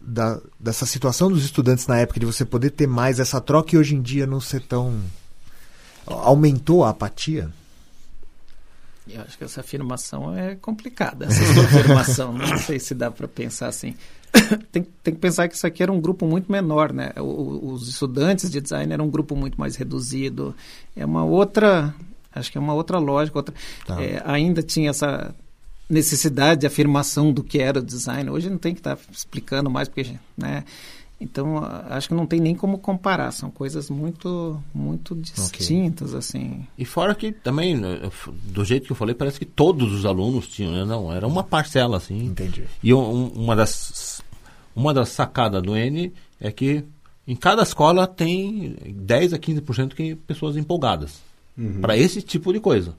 da- 0.00 0.40
dessa 0.58 0.86
situação 0.86 1.30
dos 1.30 1.44
estudantes 1.44 1.86
na 1.86 1.98
época, 1.98 2.18
de 2.18 2.26
você 2.26 2.44
poder 2.44 2.70
ter 2.70 2.86
mais 2.88 3.20
essa 3.20 3.40
troca 3.40 3.74
e 3.76 3.78
hoje 3.78 3.94
em 3.94 4.00
dia 4.02 4.26
não 4.26 4.40
ser 4.40 4.62
tão. 4.62 4.94
Aumentou 6.06 6.84
a 6.84 6.90
apatia? 6.90 7.50
Eu 9.08 9.22
acho 9.22 9.38
que 9.38 9.44
essa 9.44 9.60
afirmação 9.60 10.36
é 10.36 10.56
complicada. 10.56 11.26
Essa 11.26 11.54
sua 11.54 11.64
afirmação, 11.64 12.32
não 12.32 12.58
sei 12.58 12.78
se 12.80 12.94
dá 12.94 13.10
para 13.10 13.28
pensar 13.28 13.68
assim. 13.68 13.94
tem, 14.72 14.82
tem 15.02 15.14
que 15.14 15.20
pensar 15.20 15.48
que 15.48 15.54
isso 15.54 15.66
aqui 15.66 15.82
era 15.82 15.92
um 15.92 16.00
grupo 16.00 16.26
muito 16.26 16.50
menor, 16.50 16.92
né? 16.92 17.12
O- 17.18 17.72
os 17.72 17.88
estudantes 17.88 18.50
de 18.50 18.60
design 18.60 18.92
eram 18.92 19.06
um 19.06 19.10
grupo 19.10 19.36
muito 19.36 19.58
mais 19.60 19.76
reduzido. 19.76 20.54
É 20.96 21.06
uma 21.06 21.24
outra, 21.24 21.94
acho 22.34 22.50
que 22.50 22.58
é 22.58 22.60
uma 22.60 22.74
outra 22.74 22.98
lógica. 22.98 23.38
Outra, 23.38 23.54
Tá. 23.86 24.02
é, 24.02 24.20
ainda 24.24 24.62
tinha 24.62 24.90
essa 24.90 25.32
necessidade 25.88 26.62
de 26.62 26.66
afirmação 26.66 27.32
do 27.32 27.44
que 27.44 27.58
era 27.60 27.78
o 27.78 27.82
design. 27.82 28.28
Hoje 28.28 28.50
não 28.50 28.58
tem 28.58 28.74
que 28.74 28.80
estar 28.80 28.98
explicando 29.12 29.70
mais, 29.70 29.88
porque, 29.88 30.16
né? 30.36 30.64
Então, 31.18 31.56
acho 31.88 32.08
que 32.08 32.14
não 32.14 32.26
tem 32.26 32.38
nem 32.40 32.54
como 32.54 32.78
comparar. 32.78 33.30
São 33.32 33.50
coisas 33.50 33.88
muito, 33.88 34.60
muito 34.74 35.14
distintas, 35.14 36.14
assim. 36.14 36.66
E 36.76 36.84
fora 36.84 37.14
que 37.14 37.32
também, 37.32 37.74
né, 37.74 38.00
do 38.44 38.62
jeito 38.64 38.84
que 38.86 38.92
eu 38.92 38.96
falei, 38.96 39.14
parece 39.14 39.38
que 39.38 39.46
todos 39.46 39.92
os 39.94 40.04
alunos 40.04 40.46
tinham, 40.46 40.72
né? 40.72 40.84
Não, 40.84 41.10
era 41.10 41.26
uma 41.26 41.42
parcela 41.42 41.96
assim. 41.96 42.26
Entendi. 42.26 42.64
E 42.82 42.92
um- 42.92 42.98
um- 42.98 43.28
uma 43.28 43.56
das 43.56 44.22
uma 44.74 44.92
das 44.92 45.08
sacadas 45.08 45.62
do 45.62 45.74
N 45.74 46.12
é 46.38 46.52
que 46.52 46.84
em 47.26 47.34
cada 47.34 47.62
escola 47.62 48.06
tem 48.06 48.76
10 48.94 49.32
a 49.32 49.38
15% 49.38 49.94
que 49.96 50.14
pessoas 50.14 50.54
empolgadas 50.54 51.22
para 51.80 51.96
esse 51.96 52.20
tipo 52.20 52.52
de 52.52 52.60
coisa. 52.60 52.94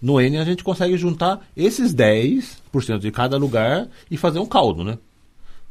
No 0.00 0.18
N 0.18 0.38
a 0.38 0.44
gente 0.46 0.64
consegue 0.64 0.96
juntar 0.96 1.46
esses 1.54 1.92
10% 1.94 3.00
de 3.00 3.10
cada 3.10 3.36
lugar 3.36 3.86
e 4.10 4.16
fazer 4.16 4.38
um 4.38 4.46
caldo, 4.46 4.82
né? 4.82 4.96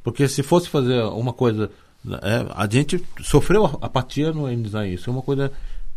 Porque 0.04 0.28
se 0.28 0.44
fosse 0.44 0.70
fazer 0.70 1.04
uma 1.04 1.34
coisa. 1.34 1.70
é, 2.22 2.46
a 2.56 2.68
gente 2.70 3.04
sofreu 3.22 3.66
apatia 3.82 4.32
no 4.32 4.54
Design. 4.62 4.94
Isso 4.94 5.10
é 5.10 5.14
uma 5.14 5.22
coisa. 5.22 5.52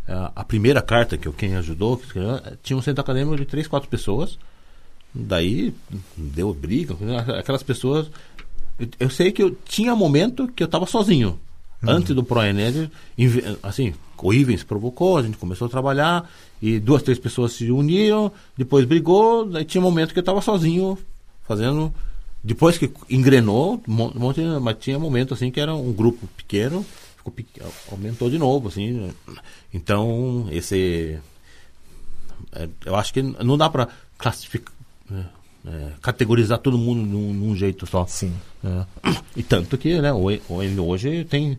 é, 0.06 0.30
a 0.34 0.44
primeira 0.44 0.82
carta 0.82 1.16
que 1.16 1.28
eu, 1.28 1.32
quem 1.32 1.56
ajudou, 1.56 1.96
que 1.96 2.18
é, 2.18 2.56
tinha 2.62 2.76
um 2.76 2.82
centro 2.82 3.00
acadêmico 3.00 3.36
de 3.36 3.44
3, 3.44 3.66
4 3.66 3.88
pessoas. 3.88 4.38
Daí 5.14 5.74
deu 6.16 6.52
briga. 6.54 6.96
Aquelas 7.38 7.62
pessoas. 7.62 8.10
Eu, 8.78 8.88
eu 9.00 9.10
sei 9.10 9.30
que 9.30 9.42
eu 9.42 9.56
tinha 9.64 9.94
momento 9.94 10.48
que 10.48 10.62
eu 10.62 10.66
estava 10.66 10.86
sozinho. 10.86 11.38
Antes 11.84 12.14
do 12.14 12.22
ProENED, 12.22 12.90
assim, 13.60 13.92
o 14.22 14.32
Ivens 14.32 14.62
provocou, 14.62 15.18
a 15.18 15.22
gente 15.22 15.36
começou 15.36 15.66
a 15.66 15.70
trabalhar, 15.70 16.30
e 16.60 16.78
duas, 16.78 17.02
três 17.02 17.18
pessoas 17.18 17.54
se 17.54 17.72
uniram, 17.72 18.30
depois 18.56 18.84
brigou, 18.84 19.44
daí 19.44 19.64
tinha 19.64 19.80
momento 19.80 20.12
que 20.12 20.18
eu 20.20 20.22
estava 20.22 20.40
sozinho, 20.40 20.96
fazendo. 21.42 21.92
Depois 22.44 22.76
que 22.76 22.90
engrenou, 23.08 23.80
mon- 23.86 24.12
monte, 24.14 24.40
mas 24.60 24.76
tinha 24.78 24.98
momento 24.98 25.32
assim 25.34 25.50
que 25.50 25.60
era 25.60 25.74
um 25.74 25.92
grupo 25.92 26.26
pequeno, 26.36 26.84
ficou 27.16 27.32
aumentou 27.90 28.28
de 28.28 28.38
novo, 28.38 28.68
assim. 28.68 28.92
né? 28.92 29.10
Então, 29.72 30.48
esse. 30.50 31.18
é, 32.52 32.68
eu 32.84 32.96
acho 32.96 33.12
que 33.12 33.22
não 33.22 33.56
dá 33.56 33.70
para 33.70 33.88
classificar. 34.18 34.74
né, 35.08 35.26
é, 35.64 35.92
categorizar 36.02 36.58
todo 36.58 36.76
mundo 36.76 37.06
num, 37.06 37.32
num 37.32 37.54
jeito 37.56 37.86
só. 37.86 38.04
Sim. 38.06 38.34
É. 38.64 38.84
E 39.36 39.42
tanto 39.44 39.78
que 39.78 40.00
né, 40.00 40.12
hoje 40.12 41.24
tem. 41.24 41.56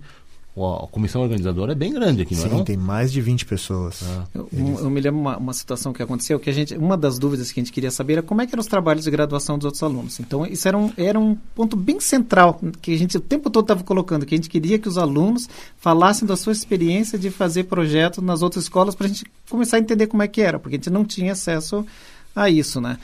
A 0.55 0.85
comissão 0.88 1.23
organizadora 1.23 1.71
é 1.71 1.75
bem 1.75 1.91
grande 1.91 2.21
aqui, 2.21 2.35
não 2.35 2.45
é? 2.45 2.49
Sim, 2.49 2.63
tem 2.63 2.77
mais 2.77 3.11
de 3.11 3.19
20 3.19 3.43
pessoas. 3.47 4.03
Eu, 4.35 4.47
eu 4.53 4.89
me 4.89 5.01
lembro 5.01 5.19
uma, 5.19 5.35
uma 5.35 5.53
situação 5.53 5.91
que 5.91 6.03
aconteceu 6.03 6.39
que 6.39 6.47
a 6.47 6.53
gente, 6.53 6.75
uma 6.75 6.95
das 6.95 7.17
dúvidas 7.17 7.51
que 7.51 7.59
a 7.59 7.63
gente 7.63 7.73
queria 7.73 7.89
saber 7.89 8.13
era 8.13 8.21
como 8.21 8.39
é 8.39 8.45
que 8.45 8.53
eram 8.53 8.61
os 8.61 8.67
trabalhos 8.67 9.03
de 9.03 9.09
graduação 9.09 9.57
dos 9.57 9.65
outros 9.65 9.81
alunos. 9.81 10.19
Então 10.19 10.45
isso 10.45 10.67
era 10.67 10.77
um, 10.77 10.91
era 10.95 11.19
um 11.19 11.34
ponto 11.55 11.75
bem 11.75 11.99
central 11.99 12.61
que 12.84 12.93
a 12.93 12.97
gente 12.97 13.17
o 13.17 13.19
tempo 13.19 13.49
todo 13.49 13.63
estava 13.63 13.84
colocando, 13.84 14.27
que 14.27 14.35
a 14.35 14.38
gente 14.38 14.49
queria 14.49 14.77
que 14.77 14.88
os 14.88 14.95
alunos 14.95 15.49
falassem 15.77 16.27
da 16.27 16.38
sua 16.38 16.53
experiência 16.53 17.17
de 17.17 17.31
fazer 17.31 17.63
projeto 17.63 18.21
nas 18.21 18.43
outras 18.43 18.65
escolas 18.65 18.93
para 18.93 19.07
a 19.07 19.09
gente 19.09 19.25
começar 19.49 19.77
a 19.77 19.80
entender 19.80 20.05
como 20.05 20.21
é 20.21 20.27
que 20.27 20.39
era, 20.39 20.59
porque 20.59 20.75
a 20.75 20.77
gente 20.77 20.91
não 20.91 21.03
tinha 21.03 21.31
acesso 21.31 21.84
a 22.35 22.47
isso, 22.47 22.80
né? 22.80 22.99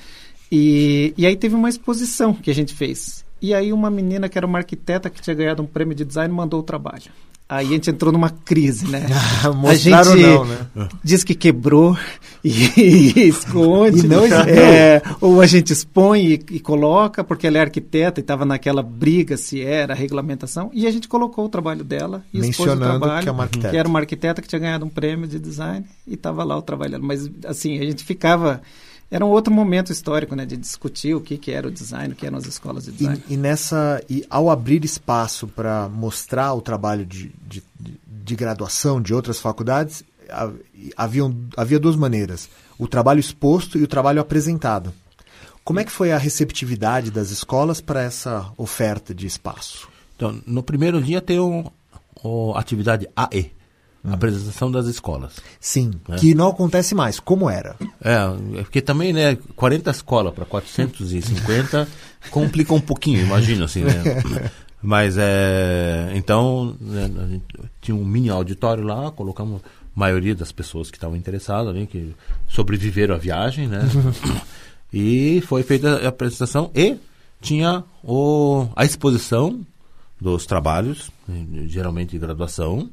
E, 0.52 1.16
e 1.18 1.26
aí 1.26 1.36
teve 1.36 1.56
uma 1.56 1.70
exposição 1.70 2.32
que 2.32 2.52
a 2.52 2.56
gente 2.56 2.76
fez. 2.76 3.26
E 3.42 3.56
aí 3.56 3.74
uma 3.74 3.90
menina 3.90 4.30
que 4.30 4.38
era 4.38 4.46
uma 4.46 4.60
arquiteta 4.60 5.10
que 5.10 5.20
tinha 5.20 5.36
ganhado 5.36 5.64
um 5.64 5.66
prêmio 5.66 5.96
de 5.96 6.06
design 6.06 6.32
mandou 6.32 6.60
o 6.60 6.64
trabalho. 6.64 7.12
Aí 7.50 7.66
a 7.66 7.70
gente 7.72 7.90
entrou 7.90 8.14
numa 8.14 8.30
crise, 8.30 8.86
né? 8.88 9.08
Mostraram 9.58 10.12
a 10.14 10.16
gente 10.16 10.28
não, 10.28 10.46
né? 10.46 10.68
diz 11.04 11.24
que 11.24 11.34
quebrou 11.34 11.98
e, 12.44 12.52
e 12.78 13.26
esconde. 13.28 14.06
E 14.06 14.08
não 14.08 14.24
existe. 14.24 14.52
é, 14.52 15.02
ou 15.20 15.42
a 15.42 15.48
gente 15.48 15.74
expõe 15.74 16.26
e, 16.26 16.34
e 16.52 16.60
coloca, 16.60 17.24
porque 17.24 17.48
ela 17.48 17.58
é 17.58 17.62
arquiteta 17.62 18.20
e 18.20 18.22
estava 18.22 18.46
naquela 18.46 18.84
briga 18.84 19.36
se 19.36 19.64
era 19.64 19.96
regulamentação. 19.96 20.70
E 20.72 20.86
a 20.86 20.92
gente 20.92 21.08
colocou 21.08 21.46
o 21.46 21.50
trabalho 21.50 21.84
dela 21.84 22.24
e 22.32 22.38
expôs 22.38 22.60
o 22.60 22.62
Mencionando 22.76 23.00
trabalho, 23.00 23.24
que 23.24 23.30
é 23.30 23.32
uma 23.32 23.44
arquiteta. 23.44 23.76
era 23.76 23.90
uma 23.90 24.00
arquiteta 24.00 24.42
que 24.44 24.48
tinha 24.48 24.60
ganhado 24.60 24.86
um 24.86 24.90
prêmio 24.90 25.28
de 25.28 25.40
design 25.40 25.84
e 26.06 26.14
estava 26.14 26.44
lá 26.44 26.56
o 26.56 26.62
trabalho 26.62 26.92
dela. 26.92 27.04
Mas, 27.04 27.28
assim, 27.48 27.80
a 27.80 27.84
gente 27.84 28.04
ficava... 28.04 28.62
Era 29.12 29.26
um 29.26 29.30
outro 29.30 29.52
momento 29.52 29.92
histórico, 29.92 30.36
né? 30.36 30.46
De 30.46 30.56
discutir 30.56 31.16
o 31.16 31.22
que, 31.22 31.38
que 31.38 31.52
era 31.52 31.68
o 31.68 31.72
design, 31.72 32.14
o 32.14 32.16
que 32.16 32.26
eram 32.28 32.38
as 32.38 32.46
escolas 32.46 32.86
de 32.86 32.92
design. 32.92 33.24
E, 33.28 33.34
e 33.34 33.38
nessa 33.38 34.04
e 34.10 34.24
ao 34.30 34.50
abrir 34.52 34.86
espaço 34.86 35.48
para 35.48 35.90
mostrar 35.90 36.54
o 36.54 36.62
trabalho 36.62 37.06
de, 37.06 37.32
de, 37.48 37.64
de- 38.24 38.36
graduação 38.36 39.02
de 39.02 39.12
outras 39.14 39.40
faculdades, 39.40 40.04
ha- 40.30 40.52
haviam, 40.96 41.36
havia 41.58 41.80
duas 41.80 41.96
maneiras: 41.96 42.48
o 42.78 42.88
trabalho 42.88 43.20
exposto 43.20 43.78
e 43.80 43.84
o 43.84 43.88
trabalho 43.88 44.22
apresentado. 44.22 44.94
Como 45.64 45.80
é 45.80 45.84
que 45.84 45.92
foi 45.92 46.12
a 46.12 46.18
receptividade 46.18 47.10
das 47.12 47.32
escolas 47.32 47.82
para 47.82 48.02
essa 48.04 48.52
oferta 48.58 49.14
de 49.14 49.26
espaço? 49.26 49.88
Então, 50.16 50.40
no 50.46 50.62
primeiro 50.64 51.02
dia 51.02 51.20
tem 51.22 51.40
o, 51.40 51.72
o 52.24 52.54
atividade 52.56 53.08
AE, 53.16 53.52
apresentação 54.04 54.72
das 54.72 54.86
escolas. 54.86 55.34
Sim, 55.60 55.92
É. 56.10 56.16
que 56.16 56.34
não 56.34 56.48
acontece 56.50 56.96
mais. 56.96 57.20
Como 57.20 57.50
era? 57.50 57.76
É, 58.04 58.60
é 58.60 58.62
porque 58.64 58.82
também, 58.82 59.12
né, 59.14 59.38
40 59.56 59.92
escolas 59.92 60.34
para 60.34 60.46
450 60.46 61.88
complica 62.32 62.74
um 62.74 62.82
pouquinho, 62.82 63.22
imagina 63.22 63.66
assim, 63.66 63.84
né? 63.84 63.94
Mas 64.82 65.18
é. 65.18 66.12
Então, 66.16 66.76
né, 66.80 67.12
a 67.22 67.28
gente 67.28 67.44
tinha 67.82 67.96
um 67.96 68.06
mini 68.06 68.30
auditório 68.30 68.84
lá, 68.84 69.12
colocamos 69.12 69.62
a 69.62 70.00
maioria 70.00 70.34
das 70.34 70.52
pessoas 70.54 70.90
que 70.90 70.96
estavam 70.96 71.18
interessadas 71.18 71.68
ali, 71.68 71.86
que 71.86 72.16
sobreviveram 72.48 73.16
à 73.16 73.18
viagem, 73.18 73.68
né? 73.68 73.82
e 74.94 75.42
foi 75.46 75.64
feita 75.64 75.98
a 75.98 76.08
apresentação 76.08 76.72
e 76.74 76.98
tinha 77.42 77.84
o, 78.04 78.68
a 78.76 78.86
exposição 78.86 79.66
dos 80.20 80.46
trabalhos, 80.46 81.10
né, 81.28 81.46
geralmente 81.68 82.12
de 82.12 82.20
graduação, 82.20 82.90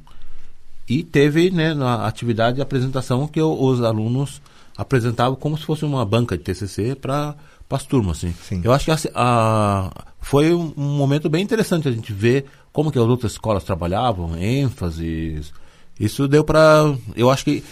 e 0.87 1.03
teve 1.03 1.49
né, 1.51 1.73
na 1.73 2.05
atividade 2.07 2.55
de 2.57 2.61
apresentação 2.61 3.27
que 3.27 3.41
o- 3.41 3.61
os 3.63 3.81
alunos 3.81 4.41
apresentavam 4.77 5.35
como 5.35 5.57
se 5.57 5.65
fosse 5.65 5.83
uma 5.83 6.05
banca 6.05 6.37
de 6.37 6.43
TCC 6.43 6.95
para 6.95 7.35
as 7.69 7.83
turmas. 7.83 8.17
Assim. 8.17 8.33
Sim. 8.43 8.61
Eu 8.63 8.71
acho 8.71 8.85
que 8.85 8.91
assim, 8.91 9.09
a- 9.13 9.91
foi 10.21 10.53
um, 10.53 10.73
momento 10.77 11.29
bem 11.29 11.43
interessante 11.43 11.87
a 11.87 11.91
gente 11.91 12.13
ver 12.13 12.45
como 12.71 12.91
que 12.91 12.99
as 12.99 13.05
outras 13.05 13.33
escolas 13.33 13.63
trabalhavam, 13.63 14.37
ênfases. 14.37 15.51
Isso 15.99 16.27
deu 16.27 16.43
para... 16.43 16.95
Eu 17.15 17.29
acho 17.31 17.43
que 17.43 17.63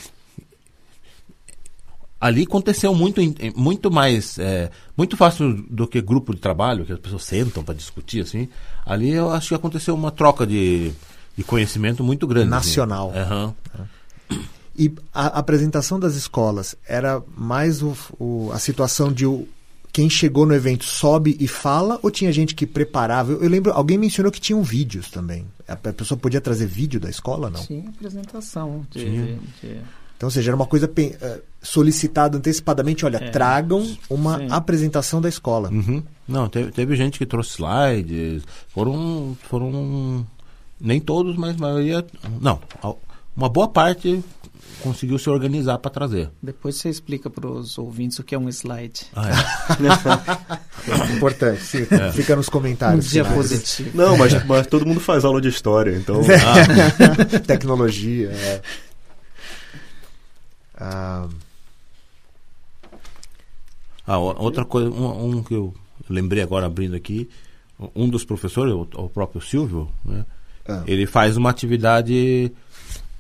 ali 2.20 2.44
aconteceu 2.44 2.94
muito, 2.96 3.22
muito 3.56 3.92
mais, 3.92 4.40
é, 4.40 4.72
muito 4.98 5.16
fácil 5.16 5.64
do 5.70 5.88
que 5.88 6.02
grupo 6.02 6.34
de 6.34 6.42
trabalho, 6.42 6.86
que 6.86 6.92
as 6.94 7.00
pessoas 7.00 7.24
sentam 7.24 7.64
para 7.64 7.76
discutir, 7.76 8.22
assim. 8.22 8.50
Ali 8.86 9.12
eu 9.12 9.32
acho 9.32 9.50
que 9.50 9.56
aconteceu 9.56 9.94
uma 9.94 10.10
troca 10.12 10.46
de, 10.48 10.92
de 11.38 11.44
conhecimento 11.44 12.04
muito 12.04 12.26
grande. 12.28 12.44
assim. 12.54 12.70
Nacional. 12.70 13.12
Aham. 13.16 13.54
E 14.78 14.92
a 15.14 15.28
apresentação 15.40 15.98
das 16.00 16.16
escolas 16.16 16.76
era 16.86 17.22
mais 17.38 17.82
o, 17.82 17.96
o- 18.20 18.50
a 18.52 18.60
situação 18.60 19.12
de 19.12 19.26
o, 19.26 19.48
quem 19.94 20.10
chegou 20.10 20.46
no 20.46 20.54
evento 20.54 20.84
sobe 20.84 21.38
e 21.40 21.48
fala 21.48 21.98
ou 22.04 22.12
tinha 22.12 22.30
gente 22.34 22.54
que 22.54 22.66
preparava? 22.66 23.32
Eu, 23.32 23.42
eu 23.44 23.50
lembro, 23.50 23.72
alguém 23.72 23.98
mencionou 23.98 24.30
que 24.32 24.42
tinham 24.42 24.62
vídeos 24.62 25.10
também. 25.10 25.46
A, 25.66 25.74
a 25.74 25.94
pessoa 25.94 26.18
podia 26.18 26.42
trazer 26.42 26.66
vídeo 26.68 27.00
da 27.00 27.10
escola, 27.10 27.50
não? 27.50 27.62
Tinha 27.62 27.88
apresentação 27.88 28.86
de, 28.92 29.00
Tinha. 29.00 29.26
de- 29.26 29.36
de- 29.62 29.82
Então, 30.18 30.28
ou 30.28 30.32
seja, 30.32 30.50
era 30.52 30.56
uma 30.58 30.66
coisa 30.68 30.92
eh, 30.98 31.40
solicitada 31.62 32.38
antecipadamente. 32.38 33.06
Olha, 33.06 33.18
É. 33.24 33.30
tragam 33.30 33.88
uma 34.10 34.40
Sim. 34.40 34.48
apresentação 34.50 35.22
da 35.22 35.30
escola. 35.30 35.70
Uhum. 35.70 36.04
Não, 36.28 36.50
teve, 36.50 36.72
teve 36.74 36.96
gente 36.98 37.18
que 37.18 37.26
trouxe 37.26 37.52
slides, 37.52 38.44
foram, 38.68 39.38
foram, 39.50 40.26
nem 40.80 41.00
todos, 41.00 41.36
mas 41.36 41.56
a 41.56 41.60
maioria, 41.60 42.06
não, 42.42 42.60
uma 43.36 43.50
boa 43.50 43.68
parte 43.68 44.24
conseguiu 44.82 45.18
se 45.18 45.30
organizar 45.30 45.78
para 45.80 45.90
trazer. 45.90 46.30
Depois 46.42 46.76
você 46.76 46.90
explica 46.90 47.30
para 47.30 47.48
os 47.48 47.78
ouvintes 47.78 48.20
o 48.20 48.24
que 48.24 48.36
é 48.36 48.38
um 48.40 48.48
slide. 48.50 49.08
Ah, 49.16 49.30
é. 49.30 51.14
Importante. 51.16 51.62
sim. 51.64 51.86
Fica 52.14 52.36
nos 52.36 52.48
Um 52.48 52.52
comentários. 52.52 53.10
finais. 53.10 53.28
diapositivo. 53.28 53.98
Não, 53.98 54.16
mas, 54.18 54.46
mas 54.46 54.68
todo 54.68 54.86
mundo 54.86 55.00
faz 55.00 55.26
aula 55.26 55.42
de 55.42 55.48
história, 55.48 55.96
então. 55.98 56.22
Tecnologia. 57.48 58.30
é. 58.32 58.62
Ah, 60.78 61.28
Ah, 64.08 64.18
outra 64.20 64.64
coisa, 64.66 64.90
um, 64.90 65.38
um 65.38 65.44
que 65.44 65.56
eu 65.56 65.74
lembrei 66.08 66.44
agora 66.44 66.68
abrindo 66.68 66.96
aqui, 66.96 67.28
um 67.96 68.08
dos 68.08 68.24
professores, 68.24 68.72
o, 68.74 68.88
o 69.04 69.10
próprio 69.10 69.42
Silvio, 69.42 69.90
né, 70.04 70.24
Ah. 70.68 70.84
ele 70.88 71.06
faz 71.06 71.38
uma 71.38 71.50
atividade 71.50 72.52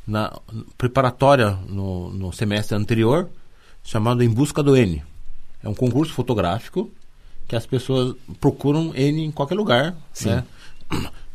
na, 0.07 0.38
preparatória 0.77 1.51
no, 1.67 2.09
no 2.11 2.34
semestre 2.34 2.76
anterior, 2.76 3.30
chamado 3.84 4.23
Em 4.23 4.30
Busca 4.30 4.63
do 4.63 4.76
N. 4.76 5.03
É 5.63 5.69
um 5.69 5.73
concurso 5.73 6.13
fotográfico 6.13 6.91
que 7.47 7.55
as 7.55 7.65
pessoas 7.65 8.15
procuram 8.39 8.91
N 8.95 9.26
em 9.26 9.31
qualquer 9.31 9.55
lugar, 9.55 9.95
né? 10.26 10.43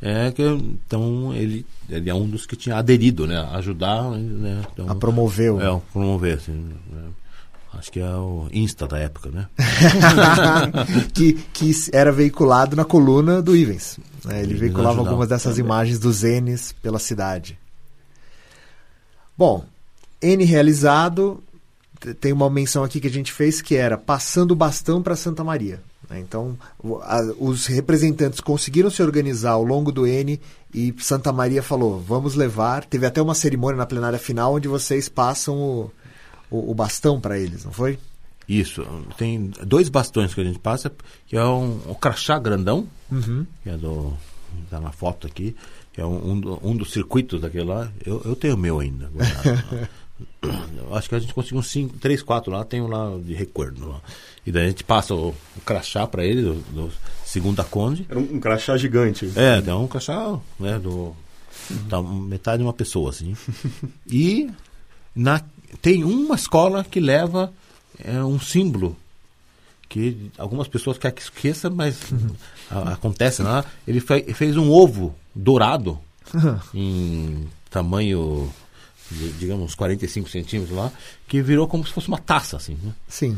É 0.03 0.31
que 0.31 0.43
então 0.43 1.35
ele, 1.35 1.67
ele 1.89 2.09
é 2.09 2.15
um 2.15 2.27
dos 2.27 2.47
que 2.47 2.57
tinha 2.57 2.77
aderido, 2.77 3.27
né? 3.27 3.37
a 3.37 3.57
Ajudar, 3.57 4.11
né? 4.13 4.63
Então, 4.73 4.89
a 4.89 4.95
promoveu. 4.95 5.61
é, 5.61 5.81
promover, 5.93 6.39
assim, 6.39 6.53
né? 6.53 7.03
Acho 7.73 7.93
que 7.93 8.01
é 8.01 8.15
o 8.15 8.49
Insta 8.53 8.87
da 8.87 8.99
época, 8.99 9.31
né? 9.31 9.47
que, 11.15 11.35
que 11.53 11.73
era 11.93 12.11
veiculado 12.13 12.75
na 12.77 12.85
coluna 12.85 13.41
do 13.41 13.57
Ivens. 13.57 13.99
né? 14.25 14.41
Ele 14.41 14.51
Eles 14.51 14.61
veiculava 14.61 14.99
algumas 14.99 15.29
dessas 15.29 15.55
também. 15.55 15.65
imagens 15.65 15.99
dos 15.99 16.23
N's 16.23 16.73
pela 16.83 16.99
cidade. 16.99 17.59
Bom, 19.39 19.65
N 20.21 20.45
realizado, 20.45 21.43
tem 22.21 22.33
uma 22.33 22.51
menção 22.51 22.85
aqui 22.85 23.01
que 23.01 23.07
a 23.07 23.11
gente 23.11 23.33
fez 23.33 23.63
que 23.63 23.77
era 23.77 23.97
passando 23.97 24.51
o 24.51 24.57
bastão 24.57 25.03
para 25.03 25.17
Santa 25.17 25.43
Maria. 25.43 25.81
né? 26.11 26.21
Então, 26.21 26.59
os 27.39 27.67
representantes 27.67 28.41
conseguiram 28.41 28.91
se 28.91 29.03
organizar 29.03 29.53
ao 29.53 29.65
longo 29.65 29.91
do 29.91 30.07
N 30.07 30.39
e 30.75 30.95
Santa 30.99 31.33
Maria 31.33 31.63
falou: 31.63 31.99
vamos 31.99 32.35
levar. 32.35 32.85
Teve 32.85 33.07
até 33.07 33.23
uma 33.23 33.35
cerimônia 33.35 33.79
na 33.79 33.87
plenária 33.87 34.19
final 34.19 34.57
onde 34.57 34.69
vocês 34.69 35.09
passam 35.09 35.57
o, 35.57 35.91
o, 36.51 36.71
o 36.71 36.75
bastão 36.75 37.21
para 37.21 37.39
eles, 37.39 37.65
não 37.65 37.73
foi? 37.73 37.99
Isso. 38.49 38.85
Tem 39.17 39.51
dois 39.65 39.89
bastões 39.89 40.35
que 40.35 40.41
a 40.41 40.45
gente 40.45 40.59
passa, 40.59 40.93
que 41.27 41.37
é 41.37 41.45
um, 41.45 41.81
um 41.89 41.95
crachá 41.95 42.39
grandão, 42.39 42.89
que 43.63 43.71
é 43.71 43.77
do. 43.77 44.13
tá 44.69 44.81
na 44.81 44.91
foto 44.91 45.27
aqui, 45.27 45.55
que 45.93 46.01
é 46.01 46.05
um, 46.05 46.33
um, 46.33 46.59
um 46.71 46.77
dos 46.77 46.91
circuitos 46.91 47.41
daquele 47.41 47.65
lá. 47.65 47.91
Eu, 48.05 48.21
eu 48.25 48.35
tenho 48.35 48.55
o 48.55 48.59
meu 48.59 48.81
ainda. 48.81 49.09
Acho 50.93 51.09
que 51.09 51.15
a 51.15 51.19
gente 51.19 51.33
conseguiu 51.33 51.61
uns 51.61 51.71
cinco, 51.71 51.97
três, 51.99 52.23
quatro 52.23 52.53
lá, 52.53 52.65
tem 52.65 52.81
um 52.81 52.89
lá 52.89 53.17
de 53.25 53.33
recuerdo. 53.35 53.89
Lá. 53.89 54.01
E 54.45 54.51
daí 54.51 54.65
a 54.65 54.69
gente 54.69 54.85
passa 54.85 55.15
o, 55.15 55.29
o 55.29 55.61
crachá 55.65 56.07
para 56.07 56.25
ele, 56.25 56.43
do, 56.43 56.55
do 56.73 56.93
segunda 57.25 57.63
conde. 57.63 58.05
Era 58.09 58.19
um, 58.19 58.35
um 58.35 58.41
crachá 58.41 58.77
gigante. 58.77 59.31
É, 59.37 59.63
dá 59.63 59.79
um 59.79 59.87
crachá, 59.87 60.39
né, 60.59 60.79
do 60.79 61.15
da 61.89 62.03
metade 62.03 62.59
de 62.59 62.65
uma 62.65 62.73
pessoa, 62.73 63.11
assim. 63.11 63.37
E 64.11 64.51
na, 65.15 65.41
tem 65.83 66.05
uma 66.05 66.35
escola 66.35 66.85
que 66.85 67.01
leva 67.01 67.53
é, 68.03 68.23
um 68.23 68.39
símbolo 68.41 68.97
que 69.89 70.31
algumas 70.39 70.69
pessoas 70.69 70.97
querem 70.99 71.17
que 71.17 71.23
esqueça, 71.23 71.69
mas 71.69 71.97
a- 72.71 72.93
acontece 72.93 73.43
lá. 73.43 73.65
Ele 73.87 74.01
fe- 74.01 74.33
fez 74.35 74.57
um 74.57 74.71
ovo 74.71 75.15
dourado 75.35 75.99
em 76.75 77.49
tamanho, 77.69 78.53
de, 79.11 79.33
digamos, 79.33 79.75
45 79.75 80.29
centímetros 80.31 80.77
lá, 80.77 80.93
que 81.27 81.43
virou 81.43 81.67
como 81.67 81.85
se 81.87 81.93
fosse 81.93 82.09
uma 82.09 82.19
taça, 82.19 82.57
assim, 82.57 82.77
né? 82.83 82.93
Sim. 83.09 83.37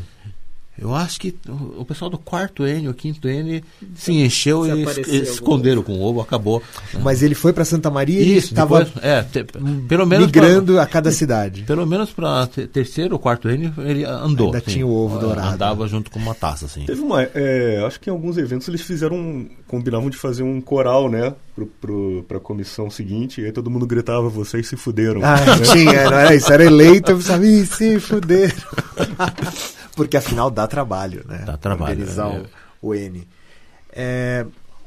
Eu 0.75 0.93
acho 0.95 1.19
que 1.19 1.35
o, 1.77 1.85
pessoal 1.85 2.09
do 2.09 2.17
quarto 2.17 2.65
N, 2.65 2.89
o 2.89 2.95
quinto 2.95 3.27
N, 3.27 3.63
se 3.95 4.11
encheu 4.11 4.65
e 4.65 4.83
esconderam 5.21 5.83
com 5.83 5.93
o 5.93 6.01
ovo, 6.01 6.19
acabou. 6.19 6.63
Mas 7.01 7.21
ele 7.21 7.35
foi 7.35 7.53
para 7.53 7.63
Santa 7.63 7.91
Maria 7.91 8.19
e 8.19 8.37
estava 8.37 8.87
é, 9.01 9.21
te- 9.21 9.45
pelo 9.87 10.05
menos 10.07 10.25
migrando 10.25 10.79
a 10.79 10.85
cada 10.87 11.11
cidade. 11.11 11.61
Pra, 11.61 11.75
pelo 11.75 11.85
menos 11.85 12.09
para 12.09 12.47
terceiro 12.47 13.13
ou 13.13 13.19
quarto 13.19 13.47
N 13.49 13.71
ele 13.85 14.03
andou. 14.03 14.47
Ainda 14.47 14.61
tinha 14.61 14.85
o 14.85 14.91
ovo 14.91 15.17
É, 15.17 15.21
dourado. 15.21 15.53
Andava 15.53 15.87
junto 15.87 16.09
com 16.09 16.17
uma 16.17 16.33
taça, 16.33 16.65
assim. 16.65 16.85
Teve 16.85 17.01
uma. 17.01 17.21
é, 17.21 17.83
acho 17.85 17.99
que 17.99 18.09
em 18.09 18.13
alguns 18.13 18.37
eventos 18.37 18.67
eles 18.67 18.81
fizeram. 18.81 19.15
um- 19.15 19.47
combinavam 19.67 20.07
de 20.09 20.17
fazer 20.17 20.43
um 20.43 20.59
coral, 20.61 21.09
né? 21.09 21.33
Pro, 21.55 21.65
pro, 21.67 22.25
pra 22.27 22.39
comissão 22.39 22.89
seguinte. 22.89 23.41
E 23.41 23.45
aí 23.45 23.51
todo 23.51 23.69
mundo 23.69 23.85
gritava: 23.85 24.27
vocês 24.27 24.67
se 24.67 24.75
fuderam. 24.75 25.21
Ah, 25.23 25.35
tinha, 25.71 26.09
não 26.09 26.17
era 26.17 26.35
isso, 26.35 26.51
era 26.51 26.63
eleito, 26.65 27.11
eu 27.11 27.17
pensava, 27.17 27.45
ih, 27.45 27.65
se 27.65 27.99
fuder. 27.99 28.53
Porque 29.95 30.17
afinal 30.17 30.49
dá 30.49 30.67
trabalho, 30.67 31.23
né? 31.27 31.43
Dá 31.45 31.57
trabalho, 31.57 31.93
Organizar 31.93 32.31
é. 32.31 32.43
o, 32.81 32.89
o 32.89 32.95
N. 32.95 33.27
É, 33.91 34.45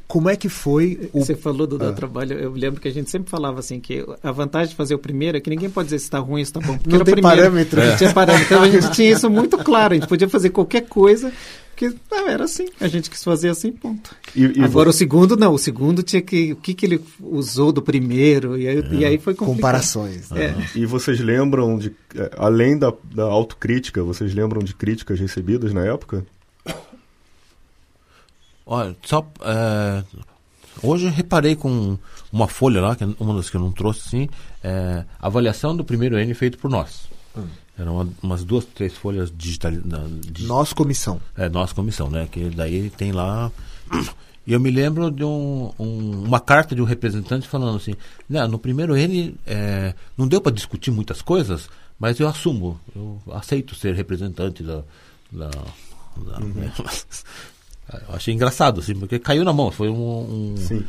como 0.08 0.28
é 0.30 0.36
que 0.36 0.48
foi 0.48 1.10
o. 1.12 1.20
Você 1.24 1.34
falou 1.34 1.66
do, 1.66 1.76
do 1.78 1.86
Ah. 1.88 1.92
trabalho, 1.92 2.34
eu 2.38 2.52
lembro 2.52 2.80
que 2.80 2.88
a 2.88 2.92
gente 2.92 3.10
sempre 3.10 3.28
falava 3.30 3.58
assim, 3.60 3.80
que 3.80 4.04
a 4.22 4.30
vantagem 4.32 4.68
de 4.70 4.74
fazer 4.76 4.94
o 4.94 4.98
primeiro 4.98 5.36
é 5.36 5.40
que 5.40 5.50
ninguém 5.50 5.68
pode 5.68 5.86
dizer 5.86 5.98
se 5.98 6.04
está 6.04 6.18
ruim 6.18 6.40
ou 6.40 6.44
se 6.46 6.50
está 6.50 6.60
bom. 6.60 6.76
Porque 6.78 6.88
Não 6.88 6.96
era 6.96 7.02
o 7.02 7.04
tem 7.06 7.14
primeiro. 7.14 7.36
parâmetro. 7.38 7.84
Não 7.84 7.96
tinha 7.96 8.12
parâmetro. 8.12 8.44
Então 8.46 8.62
a 8.62 8.70
gente 8.70 8.90
tinha 8.92 9.10
isso 9.10 9.28
muito 9.28 9.58
claro, 9.64 9.94
a 9.94 9.96
gente 9.96 10.08
podia 10.08 10.28
fazer 10.28 10.50
qualquer 10.50 10.82
coisa, 10.82 11.32
porque 11.70 11.92
não, 12.10 12.28
era 12.28 12.44
assim, 12.44 12.66
a 12.80 12.86
gente 12.88 13.10
quis 13.10 13.22
fazer 13.22 13.48
assim, 13.50 13.70
ponto. 13.72 14.14
E, 14.34 14.60
e 14.60 14.62
Agora 14.62 14.88
o 14.88 14.92
segundo 14.92 15.36
não, 15.36 15.52
o 15.54 15.58
segundo 15.58 16.02
tinha 16.02 16.22
que, 16.22 16.52
o 16.52 16.56
que, 16.56 16.72
que 16.72 16.86
ele 16.86 17.00
usou 17.20 17.70
do 17.72 17.82
primeiro, 17.82 18.56
e 18.56 18.66
aí, 18.68 18.84
e 18.92 19.04
aí 19.04 19.18
foi 19.18 19.34
complicado. 19.34 19.56
Comparações. 19.56 20.30
né? 20.30 20.54
É. 20.74 20.78
E 20.78 20.86
vocês 20.86 21.18
lembram 21.20 21.76
de. 21.78 21.92
é, 22.14 22.30
Além 22.38 22.78
da, 22.78 22.92
da 23.14 23.24
autocrítica, 23.24 24.02
vocês 24.02 24.32
lembram 24.34 24.62
de 24.62 24.74
críticas 24.74 25.18
recebidas 25.20 25.74
na 25.74 25.84
época? 25.84 26.24
Olha, 28.66 28.96
só. 29.04 29.24
é, 29.42 30.02
hoje 30.82 31.06
eu 31.06 31.10
reparei 31.12 31.54
com 31.54 31.96
uma 32.32 32.48
folha 32.48 32.80
lá, 32.80 32.96
que 32.96 33.04
é 33.04 33.08
uma 33.20 33.34
das 33.36 33.48
que 33.48 33.56
eu 33.56 33.60
não 33.60 33.70
trouxe, 33.72 34.02
assim, 34.06 34.28
é, 34.62 35.04
avaliação 35.20 35.76
do 35.76 35.84
primeiro 35.84 36.18
N 36.18 36.34
feito 36.34 36.58
por 36.58 36.68
nós. 36.70 37.08
Eram 37.78 37.94
uma- 37.96 38.08
umas 38.22 38.42
duas, 38.42 38.64
três 38.64 38.94
folhas 38.96 39.30
digitalizadas. 39.36 40.10
Nós, 40.40 40.72
comissão. 40.72 41.20
É, 41.36 41.48
nossa 41.48 41.74
comissão, 41.74 42.10
né? 42.10 42.26
Que 42.30 42.48
daí 42.48 42.88
tem 42.90 43.12
lá. 43.12 43.52
E 44.46 44.52
eu 44.52 44.58
me 44.58 44.70
lembro 44.70 45.10
de 45.10 45.22
um, 45.22 45.70
um- 45.78 46.24
uma 46.24 46.40
carta 46.40 46.74
de 46.74 46.80
um 46.80 46.86
representante 46.86 47.46
falando 47.46 47.76
assim: 47.76 47.94
"Né, 48.28 48.46
no 48.46 48.58
primeiro 48.58 48.96
N 48.96 49.34
é, 49.46 49.94
não 50.16 50.26
deu 50.26 50.40
para 50.40 50.52
discutir 50.52 50.90
muitas 50.90 51.20
coisas, 51.20 51.68
mas 52.00 52.18
eu 52.18 52.26
assumo, 52.26 52.80
eu 52.94 53.20
aceito 53.32 53.74
ser 53.74 53.94
representante 53.94 54.62
da. 54.62 54.82
da- 55.30 55.50
da- 56.16 56.40
né?" 56.40 56.72
Eu 57.92 58.14
achei 58.16 58.34
engraçado, 58.34 58.80
assim, 58.80 58.94
porque 58.94 59.18
caiu 59.18 59.44
na 59.44 59.52
mão. 59.52 59.70
Foi 59.70 59.88
um. 59.88 59.94
um- 59.94 60.54
Sim. 60.56 60.84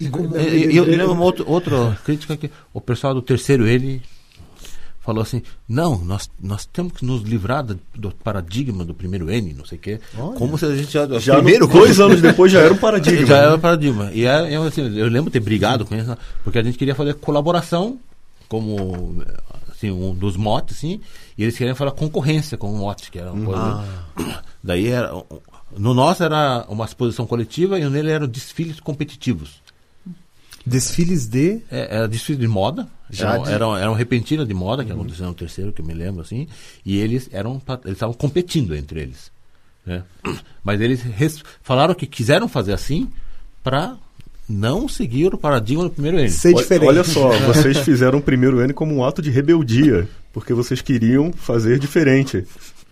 E 0.00 0.08
como- 0.08 0.36
E- 0.36 0.40
e- 0.72 0.76
Eu, 0.76 0.84
eu 0.84 0.90
lembro 0.96 1.12
uma 1.12 1.24
outra, 1.24 1.44
outra 1.46 1.98
crítica 2.04 2.36
que 2.36 2.50
o 2.72 2.80
pessoal 2.80 3.14
do 3.14 3.22
terceiro 3.22 3.66
ele 3.66 4.02
falou 5.00 5.22
assim: 5.22 5.42
não, 5.68 5.98
nós, 6.04 6.28
nós 6.42 6.66
temos 6.66 6.92
que 6.94 7.04
nos 7.04 7.22
livrar 7.22 7.62
do, 7.64 7.78
do 7.94 8.10
paradigma 8.10 8.84
do 8.84 8.92
primeiro 8.94 9.30
N, 9.30 9.54
não 9.54 9.64
sei 9.64 9.78
o 9.78 9.80
quê. 9.80 10.00
Olha. 10.18 10.36
Como 10.36 10.58
se 10.58 10.66
a 10.66 10.74
gente 10.76 10.92
já. 10.92 11.06
Já 11.18 11.34
primeiro 11.36 11.66
no, 11.66 11.72
dois 11.72 11.98
anos 12.00 12.20
depois 12.22 12.50
já 12.52 12.60
era 12.60 12.74
um 12.74 12.78
paradigma. 12.78 13.26
Já 13.26 13.36
era 13.38 13.54
o 13.54 13.58
paradigma. 13.58 14.10
E 14.12 14.26
é, 14.26 14.54
eu, 14.54 14.64
assim, 14.64 14.82
eu 14.98 15.08
lembro 15.08 15.30
ter 15.30 15.40
brigado 15.40 15.86
com 15.86 15.94
isso, 15.94 16.08
né? 16.08 16.16
porque 16.44 16.58
a 16.58 16.62
gente 16.62 16.76
queria 16.76 16.94
fazer 16.94 17.14
colaboração 17.14 17.98
como 18.48 19.22
assim, 19.76 19.90
um 19.90 20.14
dos 20.14 20.36
motes, 20.36 20.76
assim, 20.78 21.00
e 21.36 21.42
eles 21.42 21.56
queriam 21.56 21.76
falar 21.76 21.92
concorrência 21.92 22.56
com 22.58 22.72
o 22.72 22.76
mote, 22.78 23.10
que 23.10 23.18
era 23.18 23.32
uma 23.32 23.44
coisa. 23.44 24.42
Daí 24.62 24.88
era. 24.88 25.12
No 25.76 25.92
nosso 25.92 26.22
era 26.22 26.64
uma 26.68 26.84
exposição 26.84 27.26
coletiva 27.26 27.78
e 27.78 27.84
no 27.84 27.90
nele 27.90 28.10
eram 28.10 28.26
desfiles 28.26 28.80
competitivos. 28.80 29.60
Desfiles 30.64 31.26
de. 31.26 31.60
É, 31.70 31.96
era 31.96 32.08
desfile 32.08 32.38
de 32.38 32.48
moda. 32.48 32.88
Já 33.08 33.34
Era, 33.34 33.42
de- 33.44 33.52
era, 33.52 33.64
era 33.78 33.90
uma 33.90 33.96
repentina 33.96 34.44
de 34.44 34.52
moda 34.52 34.84
que 34.84 34.90
aconteceu 34.90 35.26
no 35.26 35.34
terceiro, 35.34 35.72
que 35.72 35.80
eu 35.80 35.86
me 35.86 35.94
lembro 35.94 36.22
assim. 36.22 36.48
E 36.84 36.96
eles 36.98 37.28
eram 37.32 37.62
eles 37.84 37.92
estavam 37.96 38.14
competindo 38.14 38.74
entre 38.74 39.00
eles. 39.00 39.30
né? 39.84 40.02
Mas 40.64 40.80
eles 40.80 41.02
res- 41.02 41.42
falaram 41.62 41.94
que 41.94 42.06
quiseram 42.06 42.48
fazer 42.48 42.72
assim 42.72 43.08
para 43.62 43.96
não 44.48 44.88
seguir 44.88 45.34
o 45.34 45.38
paradigma 45.38 45.84
do 45.84 45.90
primeiro 45.90 46.18
N. 46.18 46.30
Ser 46.30 46.48
Olha- 46.48 46.56
diferente. 46.62 46.88
Olha 46.88 47.04
só, 47.04 47.30
vocês 47.46 47.78
fizeram 47.78 48.18
o 48.18 48.22
primeiro 48.22 48.60
N 48.60 48.72
como 48.72 48.94
um 48.94 49.04
ato 49.04 49.20
de 49.20 49.30
rebeldia, 49.30 50.08
porque 50.32 50.52
vocês 50.54 50.80
queriam 50.80 51.32
fazer 51.32 51.78
diferente. 51.78 52.44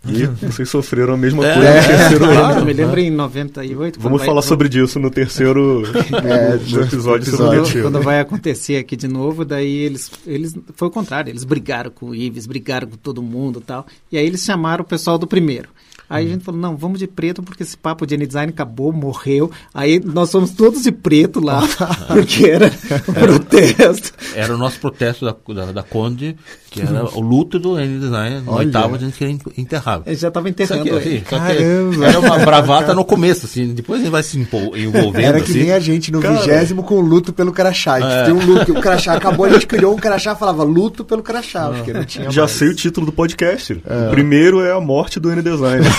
E 0.07 0.27
vocês 0.47 0.69
sofreram 0.69 1.15
a 1.15 1.17
mesma 1.17 1.47
É. 1.47 1.55
coisa 1.55 1.71
no 1.75 1.87
terceiro 1.87 2.25
Claro. 2.27 2.45
ano. 2.47 2.61
Eu 2.61 2.65
me 2.65 2.73
lembro 2.73 3.01
em 3.01 3.11
98. 3.11 4.01
Vamos 4.01 4.19
quando 4.21 4.27
falar 4.27 4.41
vai- 4.41 4.49
sobre 4.49 4.69
isso 4.83 4.99
no 4.99 5.11
terceiro 5.11 5.83
É, 6.25 6.51
no, 6.57 6.83
episódio 6.83 6.91
sobre 7.01 7.11
o 7.11 7.17
episódio. 7.17 7.63
Betil. 7.63 7.83
Quando 7.83 8.01
vai 8.03 8.21
acontecer 8.21 8.77
aqui 8.77 8.97
de 8.97 9.09
novo, 9.09 9.45
daí 9.45 9.73
eles, 9.77 10.11
eles 10.27 10.55
foi 10.75 10.89
o 10.89 10.91
contrário, 10.91 11.31
eles 11.31 11.45
brigaram 11.45 11.91
com 11.91 12.07
o 12.11 12.15
Ives, 12.15 12.47
brigaram 12.47 12.89
com 12.89 12.97
todo 12.97 13.23
mundo 13.23 13.61
e 13.61 13.63
tal. 13.63 13.87
E 14.13 14.19
aí 14.19 14.27
eles 14.27 14.43
chamaram 14.43 14.83
o 14.85 14.87
pessoal 14.87 15.17
do 15.19 15.27
primeiro. 15.27 15.69
Aí 16.09 16.27
a 16.27 16.29
gente 16.29 16.45
falou, 16.45 16.61
não, 16.61 16.77
vamos 16.77 16.99
de 16.99 17.07
preto 17.07 17.43
porque 17.43 17.63
esse 17.63 17.79
papo 17.79 18.07
de 18.07 18.15
N-Design 18.15 18.51
acabou, 18.53 18.93
morreu. 18.93 19.51
Aí 19.73 19.99
nós 20.05 20.31
fomos 20.31 20.51
todos 20.51 20.83
de 20.83 20.93
preto 20.93 21.41
lá, 21.43 21.63
porque 22.07 22.45
era 22.45 22.71
o 23.09 23.13
protesto. 23.15 24.13
Era 24.35 24.55
o 24.55 24.59
nosso 24.59 24.79
protesto 24.79 25.25
da, 25.25 25.35
da, 25.55 25.73
da 25.73 25.83
Conde, 25.83 26.37
que 26.71 26.83
era 26.83 27.05
o 27.17 27.21
luto 27.21 27.59
do 27.59 27.79
N 27.81 27.99
Design. 27.99 28.41
No 28.43 28.53
oitavo 28.55 28.95
a 28.95 28.99
gente 28.99 29.17
queria 29.17 29.37
enterrar. 29.57 29.94
Ele 30.07 30.17
já 30.17 30.29
estava 30.29 30.47
Só 30.47 30.51
enterrando 30.51 30.83
que, 30.83 30.89
ele. 30.89 30.99
assim, 30.99 31.19
só 31.29 31.39
que 31.39 31.47
Caramba. 31.55 32.07
era 32.07 32.21
uma 32.21 32.39
bravata 32.39 32.95
no 32.95 33.05
começo, 33.05 33.47
assim, 33.47 33.73
depois 33.75 34.01
a 34.01 34.05
gente 34.05 34.13
vai 34.13 34.23
se 34.23 34.39
envolvendo. 34.39 35.19
Era 35.25 35.41
que 35.41 35.51
assim. 35.51 35.61
nem 35.61 35.73
a 35.73 35.79
gente 35.81 36.11
no 36.13 36.21
Cara. 36.21 36.37
vigésimo 36.39 36.83
com 36.83 36.95
o 36.97 37.01
luto 37.01 37.33
pelo 37.33 37.53
crachá. 37.53 37.95
A 37.95 38.01
gente 38.01 38.13
É. 38.13 38.25
tem 38.25 38.35
um 38.35 38.45
luto, 38.45 38.73
o 38.73 38.81
crachá 38.81 39.15
acabou, 39.15 39.47
a 39.47 39.51
gente 39.51 39.67
criou 39.67 39.95
um 39.95 39.99
crachá 39.99 40.33
e 40.33 40.37
falava 40.37 40.63
luto 40.65 41.05
pelo 41.05 41.23
crachá, 41.23 41.71
porque 41.71 41.93
não 41.93 42.05
tinha 42.05 42.31
Já 42.31 42.43
mais. 42.43 42.53
sei 42.53 42.69
o 42.69 42.75
título 42.75 43.07
do 43.07 43.13
podcast. 43.13 43.73
O 43.75 44.11
primeiro 44.11 44.61
é 44.63 44.73
a 44.73 44.81
morte 44.81 45.19
do 45.21 45.31
N-Design. 45.31 45.85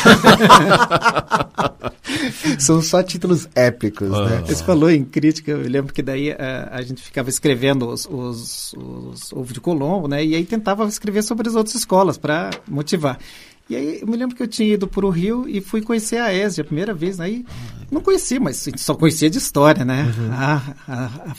São 2.60 2.82
só 2.82 3.04
títulos 3.04 3.48
épicos, 3.56 4.10
né? 4.10 4.44
Você 4.46 4.64
falou 4.64 4.90
em 4.90 5.04
crítica, 5.04 5.52
eu 5.52 5.60
lembro 5.70 5.94
que 5.94 6.02
daí 6.02 6.30
eh, 6.30 6.68
a 6.72 6.82
gente 6.82 7.02
ficava 7.02 7.30
escrevendo 7.30 7.88
os, 7.90 8.08
os, 8.10 8.74
os 8.74 9.32
Ovo 9.34 9.54
de 9.54 9.60
Colombo, 9.60 10.08
né? 10.08 10.24
E 10.24 10.36
aí 10.36 10.46
tentava 10.46 10.86
escrever 10.86 11.24
sobre 11.24 11.48
as 11.50 11.56
outras 11.56 11.76
escolas 11.76 12.18
para 12.18 12.50
motivar. 12.68 13.18
E 13.68 13.76
aí 13.76 14.00
eu 14.02 14.08
me 14.08 14.16
lembro 14.16 14.36
que 14.36 14.44
eu 14.44 14.48
tinha 14.48 14.74
ido 14.74 14.88
para 14.88 15.06
o 15.06 15.10
Rio 15.10 15.50
e 15.50 15.60
fui 15.60 15.82
conhecer 15.82 16.18
a 16.18 16.32
ESD 16.32 16.62
a 16.62 16.66
primeira 16.66 16.94
vez, 16.94 17.18
né? 17.18 17.30
E 17.30 17.46
não 17.90 18.00
conhecia, 18.00 18.40
mas 18.40 18.68
só 18.78 18.94
conhecia 18.94 19.30
de 19.30 19.40
história, 19.40 19.84
né? 19.84 20.06
A, 20.32 20.62
a, 20.88 21.06
a, 21.06 21.36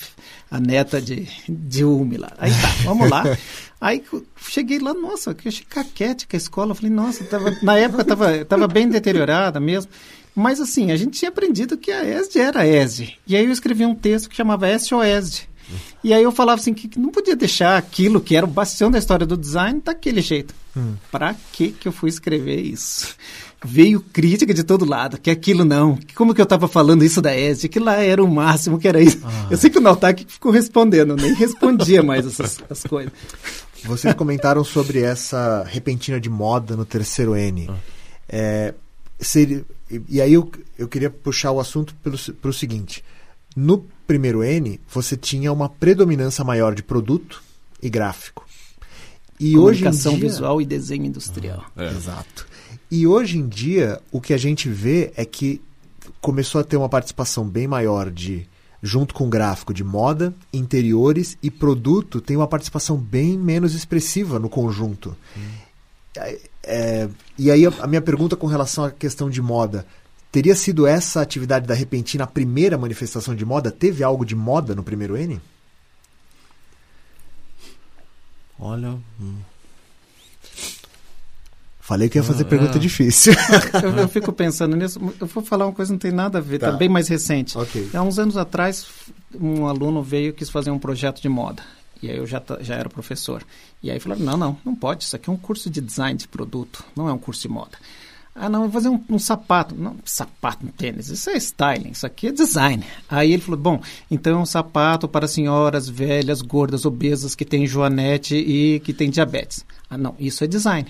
a 0.50 0.60
neta 0.60 1.00
de, 1.00 1.28
de 1.48 1.84
Umi 1.84 2.16
lá. 2.16 2.32
Aí 2.36 2.50
tá, 2.50 2.68
vamos 2.84 3.08
lá. 3.08 3.24
Aí 3.80 4.02
cheguei 4.36 4.78
lá, 4.78 4.92
nossa, 4.94 5.34
que 5.34 5.48
achei 5.48 5.64
caquética 5.68 6.36
a 6.36 6.38
escola. 6.38 6.72
Eu 6.72 6.74
falei, 6.74 6.90
nossa, 6.90 7.22
tava, 7.24 7.56
na 7.62 7.78
época 7.78 8.04
tava, 8.04 8.44
tava 8.44 8.66
bem 8.66 8.88
deteriorada 8.88 9.60
mesmo. 9.60 9.92
Mas 10.34 10.60
assim, 10.60 10.90
a 10.90 10.96
gente 10.96 11.18
tinha 11.18 11.28
aprendido 11.28 11.78
que 11.78 11.92
a 11.92 12.04
ESD 12.04 12.38
era 12.40 12.60
a 12.60 12.66
ESD. 12.66 13.14
E 13.26 13.36
aí 13.36 13.44
eu 13.44 13.52
escrevi 13.52 13.86
um 13.86 13.94
texto 13.94 14.28
que 14.28 14.36
chamava 14.36 14.66
SOESD. 14.78 15.48
E 16.02 16.12
aí 16.12 16.22
eu 16.22 16.32
falava 16.32 16.60
assim, 16.60 16.74
que 16.74 16.88
que 16.88 16.98
não 16.98 17.10
podia 17.10 17.36
deixar 17.36 17.76
aquilo 17.76 18.20
que 18.20 18.36
era 18.36 18.46
o 18.46 18.48
bastião 18.48 18.90
da 18.90 18.98
história 18.98 19.26
do 19.26 19.36
design 19.36 19.80
daquele 19.84 20.20
jeito. 20.20 20.54
Pra 21.10 21.34
que 21.52 21.70
que 21.72 21.88
eu 21.88 21.92
fui 21.92 22.08
escrever 22.10 22.60
isso? 22.60 23.14
Veio 23.64 24.00
crítica 24.00 24.52
de 24.52 24.62
todo 24.62 24.84
lado, 24.84 25.18
que 25.18 25.30
aquilo 25.30 25.64
não, 25.64 25.96
que 25.96 26.14
como 26.14 26.34
que 26.34 26.40
eu 26.40 26.44
estava 26.44 26.68
falando 26.68 27.02
isso 27.04 27.22
da 27.22 27.34
ESD, 27.36 27.68
que 27.68 27.78
lá 27.80 27.94
era 27.96 28.22
o 28.22 28.28
máximo, 28.30 28.78
que 28.78 28.86
era 28.86 29.00
isso. 29.00 29.18
Eu 29.50 29.56
sei 29.56 29.70
que 29.70 29.78
o 29.78 29.80
Nautac 29.80 30.24
ficou 30.28 30.52
respondendo, 30.52 31.10
eu 31.10 31.16
nem 31.16 31.34
respondia 31.34 32.02
mais 32.02 32.26
essas, 32.26 32.58
essas 32.68 32.84
coisas. 32.84 33.12
Vocês 33.84 34.14
comentaram 34.14 34.62
sobre 34.64 35.00
essa 35.00 35.64
repentina 35.66 36.20
de 36.20 36.28
moda 36.28 36.76
no 36.76 36.84
terceiro 36.84 37.34
N. 37.36 37.70
É, 38.28 38.74
seria- 39.18 39.64
e, 39.90 40.00
e 40.08 40.20
aí 40.20 40.32
eu, 40.34 40.50
eu 40.78 40.86
queria 40.88 41.08
puxar 41.10 41.52
o 41.52 41.60
assunto 41.60 41.94
para 42.02 42.50
o 42.50 42.52
seguinte. 42.52 43.02
No 43.56 43.86
primeiro 44.06 44.42
N, 44.44 44.78
você 44.92 45.16
tinha 45.16 45.52
uma 45.52 45.68
predominância 45.68 46.44
maior 46.44 46.74
de 46.74 46.82
produto 46.82 47.42
e 47.82 47.88
gráfico. 47.88 48.45
E 49.38 49.56
hoje 49.56 49.80
em 49.80 49.84
Comunicação 49.84 50.14
dia, 50.14 50.28
visual 50.28 50.60
e 50.60 50.66
desenho 50.66 51.04
industrial. 51.04 51.64
Exato. 51.76 52.46
E 52.90 53.06
hoje 53.06 53.38
em 53.38 53.48
dia, 53.48 54.00
o 54.10 54.20
que 54.20 54.32
a 54.32 54.38
gente 54.38 54.68
vê 54.68 55.12
é 55.16 55.24
que 55.24 55.60
começou 56.20 56.60
a 56.60 56.64
ter 56.64 56.76
uma 56.76 56.88
participação 56.88 57.46
bem 57.46 57.66
maior 57.66 58.10
de, 58.10 58.48
junto 58.82 59.14
com 59.14 59.26
o 59.26 59.28
gráfico, 59.28 59.74
de 59.74 59.84
moda, 59.84 60.34
interiores 60.52 61.36
e 61.42 61.50
produto, 61.50 62.20
tem 62.20 62.36
uma 62.36 62.46
participação 62.46 62.96
bem 62.96 63.36
menos 63.36 63.74
expressiva 63.74 64.38
no 64.38 64.48
conjunto. 64.48 65.16
É, 66.16 66.40
é, 66.62 67.08
e 67.38 67.50
aí 67.50 67.66
a, 67.66 67.72
a 67.80 67.86
minha 67.86 68.02
pergunta 68.02 68.36
com 68.36 68.46
relação 68.46 68.84
à 68.84 68.90
questão 68.90 69.28
de 69.28 69.42
moda. 69.42 69.86
Teria 70.30 70.54
sido 70.54 70.86
essa 70.86 71.20
atividade 71.20 71.66
da 71.66 71.74
Repentina 71.74 72.24
a 72.24 72.26
primeira 72.26 72.76
manifestação 72.76 73.34
de 73.34 73.44
moda? 73.44 73.70
Teve 73.70 74.04
algo 74.04 74.24
de 74.24 74.34
moda 74.34 74.74
no 74.74 74.82
primeiro 74.82 75.16
N? 75.16 75.40
Olha, 78.58 78.96
hum, 79.20 79.36
Falei 81.80 82.08
que 82.08 82.18
ia 82.18 82.22
fazer 82.24 82.42
Ah, 82.42 82.46
pergunta 82.46 82.78
é. 82.78 82.80
difícil. 82.80 83.32
eu, 83.80 83.90
eu 83.96 84.08
fico 84.08 84.32
pensando 84.32 84.74
nisso. 84.76 84.98
Eu 85.20 85.26
vou 85.28 85.44
falar 85.44 85.66
uma 85.66 85.72
coisa 85.72 85.90
que 85.90 85.92
não 85.92 85.98
tem 86.00 86.10
nada 86.10 86.38
a 86.38 86.40
ver, 86.40 86.58
Tá. 86.58 86.72
tá, 86.72 86.76
bem 86.76 86.88
mais 86.88 87.06
recente. 87.06 87.56
Ok. 87.56 87.90
Há 87.94 88.02
uns 88.02 88.18
anos 88.18 88.36
atrás, 88.36 88.86
um 89.32 89.66
aluno 89.68 90.02
veio 90.02 90.30
e 90.30 90.32
quis 90.32 90.50
fazer 90.50 90.72
um 90.72 90.80
projeto 90.80 91.22
de 91.22 91.28
moda. 91.28 91.62
E 92.02 92.10
aí 92.10 92.16
eu 92.16 92.26
já, 92.26 92.42
já 92.60 92.74
era 92.74 92.88
professor. 92.88 93.44
E 93.80 93.88
aí 93.90 94.00
falaram, 94.00 94.22
não, 94.22 94.36
não, 94.36 94.58
não 94.64 94.74
pode. 94.74 95.04
Isso 95.04 95.14
aqui 95.14 95.30
é 95.30 95.32
um 95.32 95.36
curso 95.36 95.70
de 95.70 95.80
design 95.80 96.18
de 96.18 96.26
produto, 96.26 96.82
não 96.96 97.08
é 97.08 97.12
um 97.12 97.18
curso 97.18 97.42
de 97.42 97.48
moda. 97.48 97.78
Ah, 98.38 98.50
não, 98.50 98.62
vou 98.62 98.70
fazer 98.70 98.90
um, 98.90 99.02
um 99.08 99.18
sapato. 99.18 99.74
Não, 99.74 99.96
sapato, 100.04 100.66
um 100.66 100.68
tênis. 100.68 101.08
Isso 101.08 101.30
é 101.30 101.36
styling, 101.36 101.90
isso 101.90 102.06
aqui 102.06 102.28
é 102.28 102.32
design. 102.32 102.84
Aí 103.08 103.32
ele 103.32 103.42
falou, 103.42 103.58
bom, 103.58 103.80
então 104.10 104.38
é 104.38 104.42
um 104.42 104.46
sapato 104.46 105.08
para 105.08 105.26
senhoras 105.26 105.88
velhas, 105.88 106.42
gordas, 106.42 106.84
obesas, 106.84 107.34
que 107.34 107.44
têm 107.44 107.66
joanete 107.66 108.36
e 108.36 108.80
que 108.80 108.92
têm 108.92 109.08
diabetes. 109.08 109.64
Ah, 109.88 109.96
não, 109.96 110.16
isso 110.18 110.42
é 110.42 110.48
design. 110.48 110.88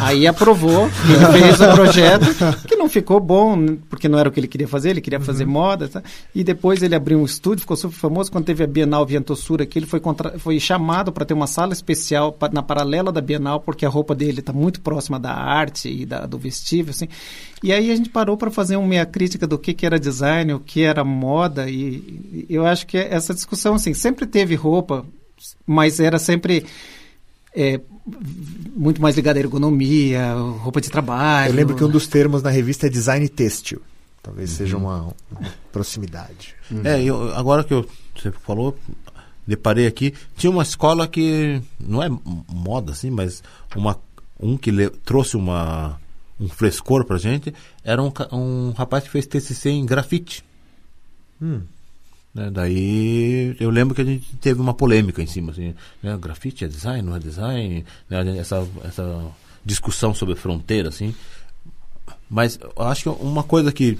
Aí 0.00 0.26
aprovou, 0.26 0.90
ele 1.08 1.40
fez 1.40 1.60
o 1.60 1.72
projeto, 1.74 2.26
que 2.66 2.74
não 2.74 2.88
ficou 2.88 3.20
bom, 3.20 3.76
porque 3.88 4.08
não 4.08 4.18
era 4.18 4.28
o 4.28 4.32
que 4.32 4.40
ele 4.40 4.48
queria 4.48 4.66
fazer, 4.66 4.90
ele 4.90 5.00
queria 5.00 5.20
fazer 5.20 5.44
moda. 5.46 5.86
Tá? 5.88 6.02
E 6.34 6.42
depois 6.42 6.82
ele 6.82 6.96
abriu 6.96 7.20
um 7.20 7.24
estúdio, 7.24 7.60
ficou 7.60 7.76
super 7.76 7.94
famoso. 7.96 8.32
Quando 8.32 8.44
teve 8.44 8.64
a 8.64 8.66
Bienal 8.66 9.06
Vientossura 9.06 9.62
aqui, 9.62 9.78
ele 9.78 9.86
foi, 9.86 10.00
contra... 10.00 10.40
foi 10.40 10.58
chamado 10.58 11.12
para 11.12 11.24
ter 11.24 11.34
uma 11.34 11.46
sala 11.46 11.72
especial 11.72 12.32
pa- 12.32 12.50
na 12.52 12.64
paralela 12.64 13.12
da 13.12 13.20
Bienal, 13.20 13.60
porque 13.60 13.86
a 13.86 13.88
roupa 13.88 14.12
dele 14.12 14.40
está 14.40 14.52
muito 14.52 14.80
próxima 14.80 15.20
da 15.20 15.32
arte 15.32 15.88
e 15.88 16.04
da- 16.04 16.26
do 16.26 16.36
vestível. 16.36 16.90
Assim. 16.90 17.06
E 17.62 17.72
aí 17.72 17.92
a 17.92 17.96
gente 17.96 18.08
parou 18.08 18.36
para 18.36 18.50
fazer 18.50 18.74
uma 18.74 18.88
meia 18.88 19.06
crítica 19.06 19.46
do 19.46 19.56
que, 19.56 19.72
que 19.72 19.86
era 19.86 20.00
design, 20.00 20.52
o 20.54 20.58
que 20.58 20.82
era 20.82 21.04
moda. 21.04 21.70
E, 21.70 22.44
e 22.48 22.54
eu 22.56 22.66
acho 22.66 22.88
que 22.88 22.98
essa 22.98 23.32
discussão, 23.32 23.76
assim, 23.76 23.94
sempre 23.94 24.26
teve 24.26 24.56
roupa, 24.56 25.06
mas 25.64 26.00
era 26.00 26.18
sempre 26.18 26.66
é, 27.54 27.80
muito 28.74 29.00
mais 29.00 29.16
ligada 29.16 29.38
à 29.38 29.42
ergonomia, 29.42 30.34
roupa 30.34 30.80
de 30.80 30.90
trabalho. 30.90 31.50
Eu 31.50 31.56
lembro 31.56 31.76
que 31.76 31.84
um 31.84 31.88
dos 31.90 32.06
termos 32.06 32.42
na 32.42 32.50
revista 32.50 32.86
é 32.86 32.90
design 32.90 33.28
têxtil. 33.28 33.80
Talvez 34.22 34.50
seja 34.50 34.76
uma, 34.76 35.02
uma 35.30 35.50
proximidade. 35.72 36.54
É, 36.84 37.02
eu, 37.02 37.34
agora 37.34 37.64
que 37.64 37.74
eu, 37.74 37.86
você 38.16 38.30
falou, 38.30 38.78
deparei 39.46 39.86
aqui, 39.86 40.14
tinha 40.36 40.50
uma 40.50 40.62
escola 40.62 41.08
que 41.08 41.60
não 41.80 42.02
é 42.02 42.08
moda 42.48 42.92
assim, 42.92 43.10
mas 43.10 43.42
uma, 43.74 43.98
um 44.38 44.56
que 44.56 44.70
le- 44.70 44.90
trouxe 44.90 45.36
uma, 45.36 46.00
um 46.38 46.48
frescor 46.48 47.04
pra 47.04 47.18
gente, 47.18 47.52
era 47.82 48.00
um, 48.00 48.10
ca- 48.12 48.28
um 48.32 48.70
rapaz 48.70 49.02
que 49.04 49.10
fez 49.10 49.26
TCC 49.26 49.70
em 49.70 49.84
grafite. 49.84 50.44
Hum. 51.40 51.62
Né, 52.34 52.50
daí 52.50 53.54
eu 53.60 53.68
lembro 53.68 53.94
que 53.94 54.00
a 54.00 54.04
gente 54.04 54.34
teve 54.36 54.60
uma 54.60 54.72
polêmica 54.72 55.22
em 55.22 55.26
cima, 55.26 55.52
assim, 55.52 55.74
né, 56.02 56.16
grafite 56.16 56.64
é 56.64 56.68
design, 56.68 57.02
não 57.02 57.14
é 57.14 57.18
design, 57.18 57.84
né, 58.08 58.38
essa, 58.38 58.66
essa 58.84 59.30
discussão 59.64 60.14
sobre 60.14 60.34
fronteira, 60.34 60.88
assim. 60.88 61.14
Mas 62.30 62.58
acho 62.76 63.02
que 63.02 63.08
uma 63.22 63.42
coisa 63.42 63.70
que, 63.70 63.98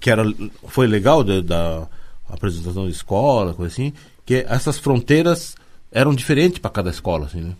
que 0.00 0.10
era, 0.10 0.24
foi 0.66 0.88
legal 0.88 1.22
da, 1.22 1.40
da 1.40 1.88
apresentação 2.28 2.86
de 2.86 2.92
escola, 2.92 3.54
coisa 3.54 3.72
assim, 3.72 3.92
que 4.26 4.44
essas 4.48 4.78
fronteiras 4.78 5.54
eram 5.92 6.14
diferentes 6.14 6.58
para 6.58 6.70
cada 6.70 6.90
escola, 6.90 7.26
assim, 7.26 7.40
né? 7.40 7.54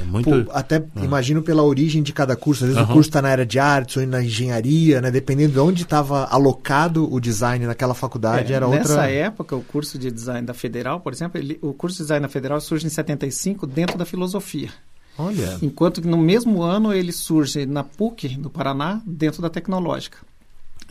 É 0.00 0.04
muito... 0.04 0.30
Pô, 0.44 0.50
até 0.52 0.82
imagino 0.96 1.42
pela 1.42 1.62
origem 1.62 2.02
de 2.02 2.12
cada 2.12 2.34
curso. 2.36 2.64
Às 2.64 2.68
vezes 2.70 2.82
o 2.82 2.84
Aham. 2.84 2.92
curso 2.94 3.08
está 3.10 3.20
na 3.22 3.28
área 3.28 3.44
de 3.46 3.58
artes 3.58 3.96
ou 3.96 4.06
na 4.06 4.22
engenharia, 4.22 5.00
né? 5.00 5.10
Dependendo 5.10 5.52
de 5.54 5.58
onde 5.58 5.82
estava 5.82 6.24
alocado 6.26 7.12
o 7.12 7.20
design 7.20 7.66
naquela 7.66 7.94
faculdade, 7.94 8.52
É, 8.52 8.56
era 8.56 8.66
nessa 8.68 8.92
outra. 8.92 9.10
época, 9.10 9.54
o 9.56 9.62
curso 9.62 9.98
de 9.98 10.10
design 10.10 10.46
da 10.46 10.54
Federal, 10.54 11.00
por 11.00 11.12
exemplo, 11.12 11.38
ele- 11.40 11.58
o 11.60 11.72
curso 11.72 11.98
de 11.98 12.02
design 12.04 12.22
da 12.22 12.28
Federal 12.28 12.60
surge 12.60 12.86
em 12.86 12.90
75 12.90 13.66
dentro 13.66 13.98
da 13.98 14.04
filosofia. 14.04 14.70
Olha. 15.18 15.58
Enquanto 15.60 16.00
que 16.00 16.08
no 16.08 16.16
mesmo 16.16 16.62
ano 16.62 16.92
ele 16.92 17.12
surge 17.12 17.66
na 17.66 17.84
PUC, 17.84 18.38
no 18.38 18.48
Paraná, 18.48 19.02
dentro 19.06 19.42
da 19.42 19.50
tecnológica. 19.50 20.18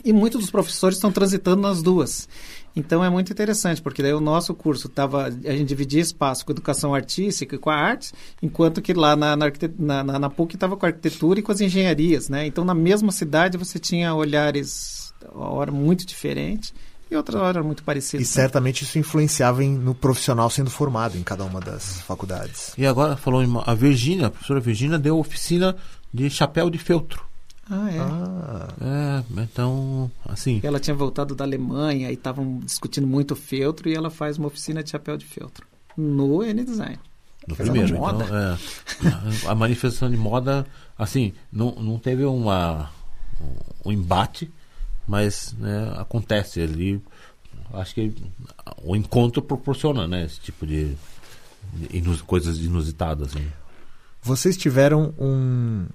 E 0.04 0.12
muitos 0.14 0.42
dos 0.42 0.50
professores 0.52 0.98
estão 0.98 1.12
transitando 1.12 1.62
nas 1.62 1.82
duas. 1.82 2.28
Então 2.76 3.04
é 3.04 3.10
muito 3.10 3.32
interessante, 3.32 3.82
porque 3.82 4.02
daí 4.02 4.14
o 4.14 4.22
nosso 4.22 4.54
curso 4.54 4.88
tava, 4.88 5.26
a 5.26 5.30
gente 5.32 5.66
dividia 5.66 6.00
espaço 6.02 6.46
com 6.46 6.52
educação 6.54 6.96
artística 6.96 7.56
e 7.56 7.60
com 7.60 7.70
a 7.70 7.76
arte, 7.76 8.14
enquanto 8.42 8.82
que 8.82 8.94
lá 8.94 9.16
na, 9.16 9.36
na, 9.36 9.52
na, 9.78 10.04
na- 10.04 10.20
na 10.20 10.30
PUC 10.30 10.56
estava 10.56 10.78
com 10.78 10.86
a 10.86 10.90
arquitetura 10.90 11.40
e 11.40 11.44
com 11.44 11.52
as 11.52 11.60
engenharias. 11.62 12.30
Né? 12.30 12.46
Então 12.48 12.64
na 12.64 12.74
mesma 12.74 13.12
cidade 13.12 13.58
você 13.58 13.78
tinha 13.78 14.14
olhares, 14.16 15.14
uma 15.36 15.50
hora 15.52 15.72
muito 15.72 16.06
diferente 16.06 16.74
e 17.12 17.16
outra 17.16 17.42
hora 17.42 17.62
muito 17.62 17.82
E 17.82 17.84
parecidas. 17.84 18.26
né? 18.28 18.34
certamente 18.34 18.84
isso 18.86 18.98
influenciava 18.98 19.62
em- 19.64 19.78
no 19.78 19.94
profissional 19.94 20.50
sendo 20.50 20.70
formado 20.70 21.18
em 21.18 21.24
cada 21.24 21.44
uma 21.44 21.60
das 21.60 22.00
faculdades. 22.04 22.72
E 22.78 22.86
agora 22.86 23.18
falou 23.18 23.44
em 23.44 23.48
uma- 23.48 23.64
a 23.68 23.76
Virgínia, 23.76 24.28
a 24.28 24.32
professora 24.32 24.62
Virgínia 24.62 24.98
deu 24.98 25.20
oficina 25.20 25.76
de 26.14 26.30
chapéu 26.30 26.70
de 26.70 26.78
feltro. 26.78 27.30
Ah, 27.74 27.90
é. 27.92 28.00
Ah, 28.00 28.68
É, 28.82 29.42
então, 29.44 30.12
assim, 30.28 30.60
Ela 30.62 30.80
tinha 30.80 30.94
voltado 30.96 31.34
da 31.34 31.46
Alemanha 31.46 32.10
e 32.12 32.14
estavam 32.14 32.60
discutindo 32.60 33.08
muito 33.08 33.34
feltro 33.36 33.88
e 33.88 33.94
ela 33.94 34.10
faz 34.10 34.38
uma 34.38 34.48
oficina 34.48 34.84
de 34.84 34.90
chapéu 34.90 35.16
de 35.16 35.26
feltro 35.26 35.66
no 35.96 36.44
N-Design. 36.44 37.00
no 37.48 37.56
primeiro. 37.56 37.96
moda. 37.98 38.26
Então, 38.26 38.38
é, 39.46 39.48
a 39.50 39.56
manifestação 39.56 40.10
de 40.12 40.18
moda, 40.18 40.66
assim, 40.98 41.34
não, 41.52 41.72
não 41.76 41.98
teve 41.98 42.26
uma, 42.26 42.90
um 43.86 43.92
embate, 43.92 44.52
mas 45.08 45.56
né, 45.58 45.94
acontece 45.98 46.60
ali. 46.62 47.02
Acho 47.74 47.96
que 47.96 48.14
o 48.84 48.96
encontro 48.98 49.42
proporciona, 49.42 50.06
né, 50.08 50.26
esse 50.26 50.42
tipo 50.42 50.68
de, 50.68 50.94
de 51.74 51.98
inus- 51.98 52.22
coisas 52.22 52.58
inusitadas. 52.60 53.30
Assim. 53.30 53.48
vocês 54.22 54.58
tiveram 54.58 55.14
um 55.18 55.86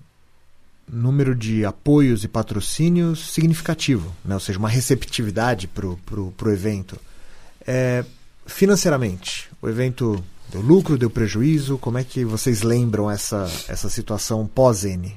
número 0.91 1.35
de 1.35 1.65
apoios 1.65 2.25
e 2.25 2.29
patrocínios 2.29 3.33
significativo, 3.33 4.15
né? 4.25 4.35
ou 4.35 4.41
seja, 4.41 4.59
uma 4.59 4.69
receptividade 4.69 5.67
para 5.67 5.87
o 5.87 6.51
evento. 6.51 6.99
É, 7.67 8.05
financeiramente, 8.47 9.49
o 9.61 9.69
evento 9.69 10.23
deu 10.51 10.61
lucro, 10.61 10.97
deu 10.97 11.11
prejuízo? 11.11 11.79
Como 11.79 11.99
é 11.99 12.05
que 12.05 12.25
vocês 12.25 12.63
lembram 12.63 13.11
essa, 13.11 13.45
essa 13.69 13.89
situação 13.89 14.47
pós-N? 14.47 15.15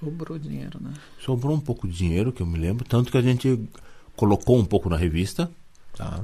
Sobrou 0.00 0.38
dinheiro, 0.38 0.78
né? 0.82 0.92
Sobrou 1.24 1.56
um 1.56 1.60
pouco 1.60 1.86
de 1.86 1.96
dinheiro, 1.96 2.32
que 2.32 2.42
eu 2.42 2.46
me 2.46 2.58
lembro, 2.58 2.84
tanto 2.84 3.10
que 3.10 3.16
a 3.16 3.22
gente 3.22 3.68
colocou 4.16 4.58
um 4.58 4.64
pouco 4.64 4.88
na 4.88 4.96
revista 4.96 5.50
Tá. 5.96 6.20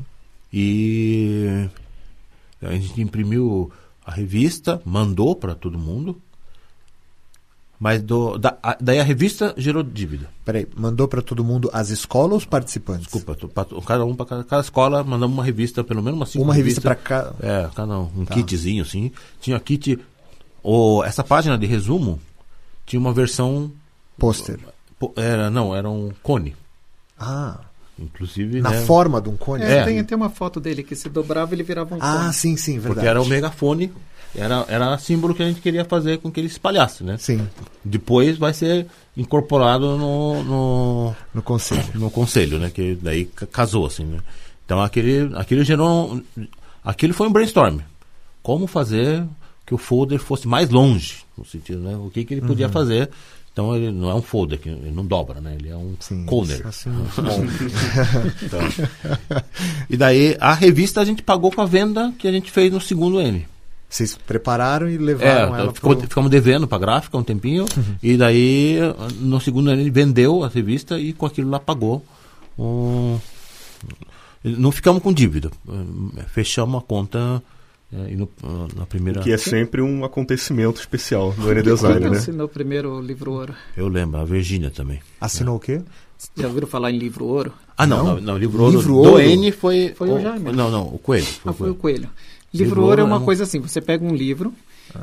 e 0.53 1.69
a 2.61 2.73
gente 2.73 3.01
imprimiu 3.01 3.71
a 4.05 4.11
revista, 4.11 4.83
mandou 4.85 5.37
para 5.37 5.55
todo 5.55 5.79
mundo, 5.79 6.21
mas 7.81 8.03
do, 8.03 8.37
da- 8.37 8.59
a- 8.63 8.77
daí 8.79 9.01
a 9.01 9.03
revista 9.03 9.55
gerou 9.57 9.83
dívida. 9.83 10.29
Peraí, 10.45 10.69
mandou 10.77 11.09
para 11.09 11.23
todo 11.23 11.43
mundo 11.43 11.71
as 11.73 11.89
escolas 11.89 12.33
ou 12.33 12.37
os 12.39 12.45
participantes? 12.45 13.05
Desculpa, 13.05 13.35
tô- 13.35 13.49
pra- 13.49 13.65
cada 13.87 14.05
um 14.05 14.15
para 14.15 14.27
cada, 14.27 14.45
cada 14.45 14.61
escola 14.63 15.03
mandamos 15.03 15.35
uma 15.37 15.43
revista, 15.45 15.83
pelo 15.83 16.03
menos 16.03 16.19
umas 16.19 16.29
cinco 16.29 16.45
Uma 16.45 16.53
revista 16.55 16.81
para 16.83 16.93
revistas. 16.93 17.35
cá. 17.41 17.47
É, 17.47 17.69
cada 17.75 17.99
um, 17.99 18.11
um 18.19 18.25
Tá. 18.27 18.35
kitzinho 18.35 18.83
assim. 18.83 19.11
Tinha 19.41 19.59
kit. 19.59 19.99
O, 20.63 21.03
essa 21.05 21.25
página 21.25 21.57
de 21.57 21.65
resumo 21.67 22.21
tinha 22.85 23.01
uma 23.01 23.15
versão. 23.15 23.73
Pôster. 24.19 24.61
pô, 24.99 25.13
Era, 25.17 25.49
não, 25.49 25.75
era 25.75 25.89
um 25.89 26.11
cone. 26.23 26.55
Ah, 27.19 27.61
Inclusive. 27.99 28.61
na 28.61 28.71
né, 28.71 28.83
forma 28.85 29.21
de 29.21 29.29
um 29.31 29.37
cone? 29.37 29.63
É, 29.65 29.79
É. 29.79 29.85
Tem, 29.85 30.05
tem 30.05 30.17
uma 30.17 30.29
foto 30.31 30.61
dele 30.61 30.83
que 30.83 30.95
se 30.95 31.09
dobrava 31.09 31.55
ele 31.55 31.63
virava 31.63 31.95
um 31.95 31.99
Ah, 32.01 32.19
cone. 32.19 32.33
sim, 32.35 32.57
sim, 32.57 32.75
verdade. 32.75 32.95
Porque 32.95 33.07
era 33.09 33.21
o 33.23 33.27
megafone. 33.27 33.91
Era, 34.35 34.65
era 34.69 34.97
símbolo 34.99 35.35
que 35.35 35.43
a 35.43 35.47
gente 35.49 35.61
queria 35.61 35.85
fazer 35.85 36.19
com 36.19 36.31
que 36.31 36.39
ele 36.39 36.47
espalhasse, 36.47 37.03
né? 37.03 37.17
Sim, 37.19 37.49
Depois 37.85 38.39
vai 38.39 38.55
ser 38.55 38.87
incorporado 39.17 39.97
no, 39.99 40.45
no, 40.45 41.15
no 41.35 41.43
conselho. 41.43 41.85
no 41.95 42.11
conselho, 42.11 42.59
né? 42.59 42.71
Que 42.73 42.95
daí 42.95 43.25
ca- 43.25 43.47
casou, 43.47 43.87
assim, 43.87 44.05
né? 44.05 44.19
Então 44.65 44.81
aquele, 44.81 45.31
aquele 45.37 45.65
gerou. 45.65 46.23
Aquilo 46.85 47.13
foi 47.13 47.27
um 47.27 47.33
brainstorm. 47.33 47.81
Como 48.43 48.67
fazer 48.69 49.25
que 49.67 49.75
o 49.75 49.79
folder 49.79 50.19
fosse 50.21 50.47
mais 50.49 50.71
longe, 50.71 51.17
no 51.37 51.45
sentido, 51.45 51.81
né? 51.81 51.97
O 51.97 52.09
que, 52.11 52.25
que 52.25 52.35
ele 52.35 52.41
podia 52.47 52.67
Uhum. 52.67 52.73
fazer. 52.73 53.11
Então 53.53 53.75
ele 53.75 53.91
não 53.91 54.09
é 54.11 54.15
um 54.15 54.23
folder, 54.23 54.61
que 54.61 54.69
ele 54.69 54.93
não 54.93 55.05
dobra, 55.05 55.41
né? 55.41 55.57
Ele 55.59 55.69
é 55.71 55.77
um 55.77 55.97
Sim. 55.99 56.25
Assim. 56.65 56.91
Então, 58.43 58.61
e 59.89 59.97
daí 59.97 60.37
a 60.41 60.55
revista 60.55 61.01
a 61.01 61.05
gente 61.05 61.23
pagou 61.23 61.51
com 61.51 61.61
a 61.61 61.67
venda 61.67 62.13
que 62.19 62.29
a 62.29 62.33
gente 62.33 62.51
fez 62.51 62.73
no 62.73 62.81
segundo 62.81 63.21
N. 63.21 63.47
Vocês 63.91 64.17
prepararam 64.17 64.89
e 64.89 64.95
É, 64.95 64.99
levaram 64.99 65.57
ela 65.57 65.73
ficou- 65.75 65.97
pro... 65.97 66.07
ficamos 66.07 66.31
devendo 66.31 66.69
pra 66.69 66.79
gráfica 66.79 67.19
um 67.19 67.25
tempinho. 67.25 67.67
E 68.01 68.17
daí, 68.17 68.79
no 69.19 69.41
segundo 69.41 69.69
ano, 69.69 69.81
ele 69.83 69.91
vendeu 69.91 70.45
a 70.45 70.49
revista 70.49 70.97
e 70.99 71.13
com 71.13 71.27
aquilo 71.27 71.51
lá 71.51 71.59
pagou. 71.59 72.03
um- 72.59 73.19
Não 74.45 74.71
ficamos 74.73 75.03
com 75.03 75.13
dívida. 75.13 75.51
Fechamos 76.29 76.81
a 76.83 76.85
conta 76.87 77.43
e 78.09 78.15
no- 78.17 78.29
na 78.77 78.87
primeira. 78.87 79.21
Que 79.23 79.33
é 79.33 79.37
sempre 79.37 79.83
um 79.83 80.05
acontecimento 80.05 80.81
especial 80.81 81.33
do 81.33 81.51
N 81.53 81.63
Quem 81.63 81.73
Design, 81.75 82.11
né? 82.11 82.17
assinou 82.17 82.47
o 82.47 82.49
primeiro 82.49 83.01
livro 83.01 83.33
ouro? 83.33 83.55
Eu 83.77 83.89
lembro, 83.89 84.21
a 84.21 84.25
Virgínia 84.25 84.71
também. 84.71 85.01
Assinou 85.21 85.57
o 85.57 85.61
quê? 85.61 85.83
Já 86.37 86.47
ouviram 86.49 86.69
falar 86.69 86.91
em 86.91 86.99
livro 86.99 87.25
ouro? 87.25 87.53
Ah, 87.77 87.87
não, 87.87 87.99
Não? 88.05 88.15
não, 88.17 88.21
não, 88.21 88.39
livro 88.39 88.63
ouro 88.63 88.77
Livro 88.77 88.93
do 88.93 88.99
ouro? 88.99 89.21
N 89.21 89.51
foi. 89.53 89.93
Foi 89.97 90.09
o 90.11 90.21
Jaime. 90.21 90.53
Não, 90.53 90.71
não, 90.71 90.83
o 90.87 90.99
Coelho. 90.99 91.27
Ah, 91.45 91.53
foi 91.53 91.71
o 91.71 91.75
Coelho. 91.75 92.09
Livro, 92.53 92.83
ouro 92.83 93.01
é 93.01 93.05
uma 93.05 93.21
coisa 93.21 93.45
assim, 93.45 93.61
você 93.61 93.81
pega 93.81 94.05
um 94.05 94.15
livro 94.15 94.53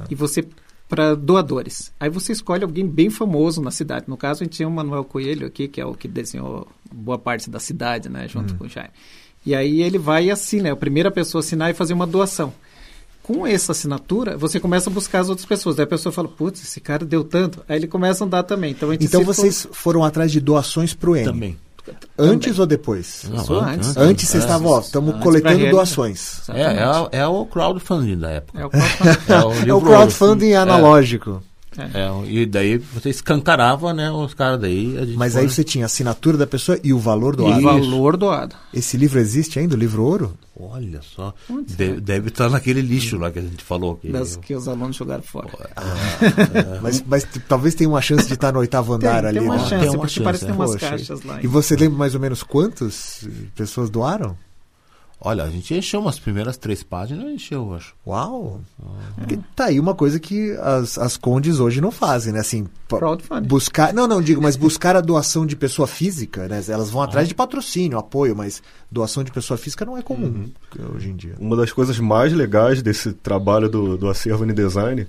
e 0.10 0.16
você 0.16 0.46
para 0.90 1.16
doadores. 1.16 1.92
Aí 2.00 2.10
você 2.10 2.32
escolhe 2.32 2.64
alguém 2.64 2.88
bem 2.88 3.10
famoso 3.10 3.62
na 3.62 3.72
cidade. 3.72 4.06
No 4.08 4.16
caso, 4.16 4.42
a 4.42 4.46
gente 4.46 4.56
tinha 4.56 4.68
o 4.68 4.72
Manuel 4.72 5.04
Coelho 5.04 5.48
aqui, 5.48 5.68
que 5.68 5.82
é 5.82 5.86
o 5.86 5.94
que 5.94 6.08
desenhou 6.08 6.68
boa 6.92 7.18
parte 7.18 7.50
da 7.50 7.60
cidade, 7.60 8.10
né, 8.10 8.28
junto 8.28 8.56
com 8.56 8.66
o 8.66 8.70
Jaime. 8.70 8.92
E 9.46 9.54
aí 9.54 9.82
ele 9.82 9.98
vai 9.98 10.26
e 10.26 10.32
assina, 10.32 10.70
é 10.70 10.72
a 10.72 10.76
primeira 10.76 11.12
pessoa 11.12 11.40
a 11.40 11.44
assinar 11.44 11.70
e 11.70 11.74
fazer 11.74 11.94
uma 11.94 12.08
doação. 12.08 12.54
Com 13.22 13.46
essa 13.46 13.74
assinatura, 13.74 14.38
você 14.38 14.60
começa 14.60 14.90
a 14.90 14.94
buscar 14.94 15.20
as 15.20 15.30
outras 15.30 15.46
pessoas. 15.46 15.76
Daí 15.76 15.84
a 15.84 15.88
pessoa 15.88 16.14
fala, 16.14 16.30
putz, 16.30 16.64
esse 16.64 16.80
cara 16.80 17.06
deu 17.06 17.26
tanto. 17.26 17.62
Aí 17.68 17.78
ele 17.78 17.88
começa 17.88 18.24
a 18.24 18.28
dar 18.28 18.44
também. 18.44 18.72
Então, 18.72 18.90
a 18.90 18.94
gente 18.94 19.06
Então 19.06 19.24
vocês 19.26 19.68
foram 19.74 20.04
atrás 20.06 20.32
de 20.32 20.40
doações 20.40 20.94
pro 20.94 21.16
N. 21.16 21.26
Também. 21.26 21.58
Antes 22.18 22.60
ou 22.60 22.66
depois? 22.66 23.26
Não, 23.30 23.44
Só 23.46 23.60
antes, 23.62 23.90
antes. 23.90 23.98
Antes 23.98 24.28
vocês 24.30 24.44
É. 24.44 24.48
estavam, 24.48 24.72
ó, 24.72 24.80
estamos 24.80 25.16
coletando 25.22 25.70
doações. 25.70 26.42
É, 26.50 26.62
é, 27.14 27.20
é 27.20 27.28
o 27.28 27.46
crowdfunding 27.46 28.18
da 28.18 28.30
época. 28.32 28.60
É 28.60 28.66
o 28.66 28.70
crowdfunding. 28.70 29.18
É 29.30 29.44
o, 29.44 29.70
É 29.70 29.74
o 29.74 29.82
crowdfunding 29.82 30.50
ouro. 30.56 30.62
analógico. 30.62 31.44
É, 31.78 32.10
e 32.30 32.46
daí 32.46 32.78
você 32.78 33.10
escancarava, 33.10 33.94
né, 33.94 34.10
os 34.12 34.34
caras 34.34 34.60
daí. 34.60 34.98
a 34.98 35.06
gente 35.06 35.18
Mas 35.18 35.34
foi- 35.34 35.42
aí 35.44 35.50
você 35.50 35.64
tinha 35.64 35.86
a 35.86 35.88
assinatura 35.88 36.38
da 36.38 36.48
pessoa 36.48 36.80
e 36.84 36.92
o 36.94 37.00
valor 37.00 37.34
E 37.36 37.38
doado. 37.38 37.62
valor 37.62 38.18
doado. 38.18 38.56
Esse 38.74 38.98
livro 38.98 39.20
existe 39.20 39.60
ainda, 39.60 39.76
o 39.76 39.78
livro 39.78 40.04
ouro? 40.04 40.38
Olha 40.60 41.02
só. 41.04 41.34
Onde 41.50 41.76
Deve, 42.02 42.30
estar 42.30 42.50
naquele 42.50 42.82
lixo 42.82 43.18
lá 43.18 43.30
que 43.30 43.38
a 43.38 43.42
gente 43.44 43.64
falou. 43.64 43.96
Que 43.98 44.12
Das 44.12 44.36
que 44.38 44.56
os 44.56 44.68
alunos 44.68 44.96
jogaram 44.96 45.22
fora. 45.22 45.50
Mas, 46.82 47.04
mas 47.06 47.24
t- 47.24 47.40
talvez 47.42 47.76
tenha 47.76 47.90
uma 47.90 48.02
chance 48.02 48.26
de 48.28 48.34
estar 48.34 48.52
no 48.52 48.60
oitavo 48.60 48.94
andar 48.94 49.20
tem, 49.22 49.30
ali. 49.30 49.40
tem 49.40 49.48
uma 49.48 49.58
né? 49.58 49.60
chance, 49.66 49.80
Tem 49.82 49.90
uma 49.90 49.98
porque 50.00 50.14
chance, 50.14 50.24
parece 50.24 50.46
que 50.46 50.46
é. 50.46 50.54
tem 50.54 50.60
umas 50.60 50.72
Poxa, 50.72 50.90
caixas 50.90 51.24
lá. 51.24 51.40
E 51.44 51.48
você 51.48 51.76
lembra 51.76 51.98
mais 52.00 52.16
ou 52.16 52.20
menos 52.22 52.42
quantas 52.44 53.28
pessoas 53.56 53.90
doaram? 53.92 54.36
Olha, 55.20 55.44
a 55.44 55.50
gente 55.50 55.74
encheu 55.74 56.00
umas 56.00 56.20
primeiras 56.20 56.58
três 56.58 56.84
páginas, 56.84 57.26
encheu, 57.32 57.64
eu 57.70 57.74
acho. 57.74 57.96
Uau! 58.06 58.62
Porque 59.16 59.40
tá 59.56 59.66
aí 59.66 59.80
uma 59.80 59.96
coisa 59.96 60.20
que 60.20 60.52
as, 60.62 60.96
as 60.98 61.18
condes 61.18 61.60
hoje 61.60 61.82
não 61.82 61.90
fazem, 61.92 62.32
né? 62.32 62.40
Assim, 62.40 62.68
Crowdfunding. 62.88 63.48
buscar. 63.48 63.92
Não, 63.94 64.08
não, 64.08 64.22
digo, 64.22 64.42
mas 64.42 64.56
buscar 64.56 64.96
a 64.96 65.02
doação 65.02 65.44
de 65.46 65.56
pessoa 65.56 65.88
física, 65.88 66.48
né? 66.48 66.62
Elas 66.68 66.92
vão 66.92 67.02
atrás 67.02 67.28
de 67.28 67.34
patrocínio, 67.34 67.98
apoio, 67.98 68.36
mas 68.36 68.62
doação 68.92 69.24
de 69.24 69.32
pessoa 69.32 69.58
física 69.58 69.84
não 69.84 69.98
é 69.98 70.04
comum 70.04 70.46
hoje 70.94 71.10
em 71.10 71.16
dia. 71.16 71.34
Uma 71.40 71.56
das 71.56 71.72
coisas 71.74 72.00
mais 72.00 72.32
legais 72.32 72.84
desse 72.84 73.12
trabalho 73.12 73.68
do, 73.68 73.98
do 73.98 74.08
acervo 74.08 74.44
N 74.46 74.54
Design 74.54 75.08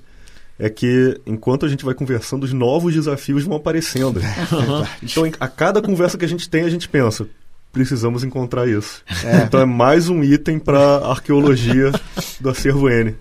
é 0.58 0.70
que 0.70 1.20
enquanto 1.26 1.66
a 1.66 1.68
gente 1.68 1.84
vai 1.84 1.92
conversando, 1.94 2.44
os 2.44 2.52
novos 2.54 2.94
desafios 2.94 3.44
vão 3.44 3.58
aparecendo. 3.58 4.20
então, 5.02 5.26
em- 5.26 5.32
a 5.38 5.46
cada 5.46 5.82
conversa 5.82 6.16
que 6.16 6.24
a 6.24 6.28
gente 6.28 6.48
tem, 6.48 6.64
a 6.64 6.70
gente 6.70 6.88
pensa, 6.88 7.28
precisamos 7.72 8.24
encontrar 8.24 8.66
isso. 8.68 9.02
Então 9.46 9.60
é 9.60 9.64
mais 9.64 10.08
um 10.08 10.22
item 10.24 10.58
para 10.58 10.98
arqueologia 11.06 11.92
do 12.40 12.48
acervo 12.50 12.88
N. 12.88 13.14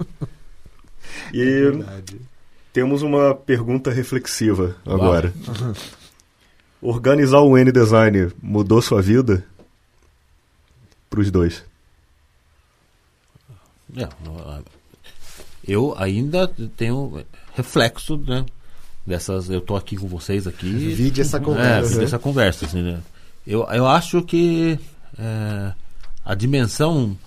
E 1.34 1.84
temos 2.74 3.02
uma 3.02 3.34
pergunta 3.36 3.92
reflexiva 3.92 4.76
agora. 4.86 5.34
Organizar 6.82 7.40
o 7.42 7.58
N-Design 7.58 8.32
mudou 8.42 8.82
sua 8.82 9.02
vida? 9.02 9.44
Pros 11.10 11.32
dois. 11.32 11.64
É, 13.96 14.08
não, 14.24 14.64
eu 15.68 15.96
ainda 15.98 16.48
tenho 16.76 17.24
reflexo, 17.56 18.18
né? 18.18 18.46
Dessas, 19.06 19.50
eu 19.50 19.62
tô 19.62 19.76
aqui 19.78 19.96
com 19.96 20.08
vocês 20.08 20.46
aqui. 20.46 20.70
Vide 20.70 21.22
essa 21.22 21.38
É, 21.38 21.40
conversa. 21.40 22.00
dessa 22.00 22.20
conversa, 22.20 22.66
assim, 22.66 22.82
né? 22.84 23.00
Eu, 23.48 23.66
eu 23.72 23.88
acho 23.88 24.22
que 24.22 24.78
é, 25.18 25.74
a 26.26 26.36
dimensão. 26.36 27.18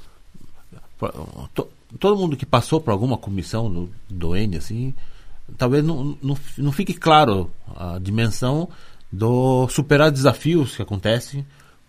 to- 1.55 1.69
todo 1.99 2.19
mundo 2.19 2.37
que 2.37 2.45
passou 2.45 2.79
por 2.79 2.91
alguma 2.91 3.17
comissão 3.17 3.73
do, 3.73 3.91
do 4.09 4.37
N, 4.37 4.59
assim, 4.59 4.95
talvez 5.57 5.83
não, 5.83 6.17
não, 6.23 6.37
não 6.59 6.73
fique 6.73 6.93
claro 6.93 7.51
a 7.75 7.99
dimensão 7.99 8.69
do 9.11 9.67
superar 9.69 10.11
desafios 10.11 10.77
que 10.77 10.83
acontecem. 10.83 11.45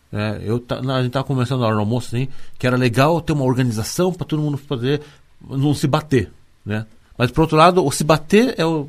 né? 0.10 0.42
eu, 0.44 0.64
a 0.70 0.98
gente 1.00 1.08
estava 1.08 1.26
conversando 1.26 1.60
do 1.60 1.66
almoço, 1.66 2.16
assim, 2.16 2.30
que 2.58 2.66
era 2.66 2.78
legal 2.78 3.20
ter 3.20 3.34
uma 3.34 3.44
organização 3.44 4.14
para 4.14 4.26
todo 4.26 4.42
mundo 4.42 4.58
poder 4.58 5.02
não 5.42 5.74
se 5.74 5.88
bater. 5.88 6.32
Né? 6.66 6.86
Mas, 7.18 7.32
por 7.32 7.42
outro 7.42 7.58
lado, 7.58 7.86
o 7.86 7.92
se 7.92 8.06
bater 8.06 8.56
é, 8.58 8.66
o, 8.66 8.88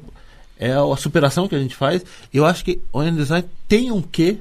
é 0.56 0.72
a 0.72 0.96
superação 0.96 1.48
que 1.48 1.56
a 1.56 1.60
gente 1.60 1.74
faz. 1.74 2.04
Eu 2.32 2.46
acho 2.46 2.64
que 2.64 2.80
o 2.92 3.02
N-Design 3.02 3.46
tem 3.68 3.90
um 3.90 4.00
quê 4.00 4.38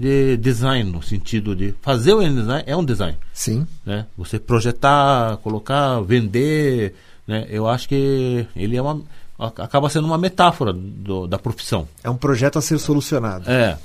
de 0.00 0.38
design, 0.38 0.90
no 0.90 1.02
sentido 1.02 1.54
de 1.54 1.74
fazer 1.82 2.14
o 2.14 2.22
N-Design 2.22 2.64
é 2.66 2.74
um 2.74 2.82
design 2.82 3.18
Sim. 3.34 3.66
né? 3.84 4.06
Você 4.16 4.38
projetar, 4.38 5.36
colocar, 5.38 6.00
vender, 6.00 6.94
né? 7.26 7.46
Eu 7.50 7.68
acho 7.68 7.86
que 7.86 8.46
ele 8.56 8.76
é 8.78 8.80
uma 8.82 9.02
a- 9.38 9.46
acaba 9.64 9.90
sendo 9.90 10.06
uma 10.06 10.16
metáfora 10.18 10.72
do- 10.72 11.26
da 11.26 11.38
profissão. 11.38 11.86
É 12.02 12.08
um 12.08 12.16
projeto 12.16 12.58
a 12.58 12.62
ser 12.62 12.78
solucionado. 12.78 13.50
É. 13.50 13.76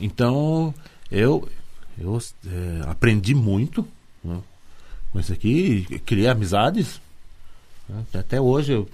Então 0.00 0.72
eu 1.10 1.48
eu 2.00 2.20
é, 2.46 2.88
aprendi 2.88 3.34
muito 3.34 3.86
né, 4.22 4.38
com 5.12 5.18
isso 5.20 5.32
aqui, 5.32 5.86
criei 6.06 6.28
amizades. 6.28 7.00
né, 7.88 8.02
Até 8.14 8.40
hoje, 8.40 8.72
eu, 8.72 8.88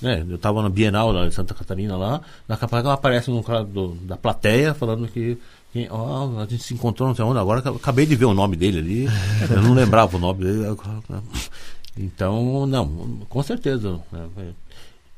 né, 0.00 0.24
eu 0.28 0.36
estava 0.36 0.62
na 0.62 0.68
Bienal 0.68 1.10
lá 1.12 1.26
em 1.26 1.30
Santa 1.30 1.52
Catarina 1.54 1.96
lá, 1.96 2.20
daqui 2.46 2.64
a 2.64 2.68
pouco 2.68 2.88
aparece 2.88 3.30
um 3.30 3.42
cara 3.42 3.64
do- 3.64 3.94
da 4.02 4.16
plateia 4.16 4.72
falando 4.74 5.08
que 5.08 5.36
que, 5.72 5.86
ó, 5.90 6.40
a 6.40 6.46
gente 6.46 6.62
se 6.62 6.74
encontrou 6.74 7.08
não 7.08 7.14
sei 7.14 7.24
onde, 7.24 7.38
agora 7.38 7.60
acabei 7.70 8.06
de 8.06 8.16
ver 8.16 8.24
o 8.24 8.34
nome 8.34 8.56
dele 8.56 8.78
ali, 8.78 9.06
eu 9.50 9.62
não 9.62 9.74
lembrava 9.74 10.16
o 10.16 10.20
nome 10.20 10.44
dele. 10.44 10.64
Então, 12.00 12.64
não, 12.64 12.86
com 13.28 13.42
certeza. 13.42 14.00
né, 14.12 14.28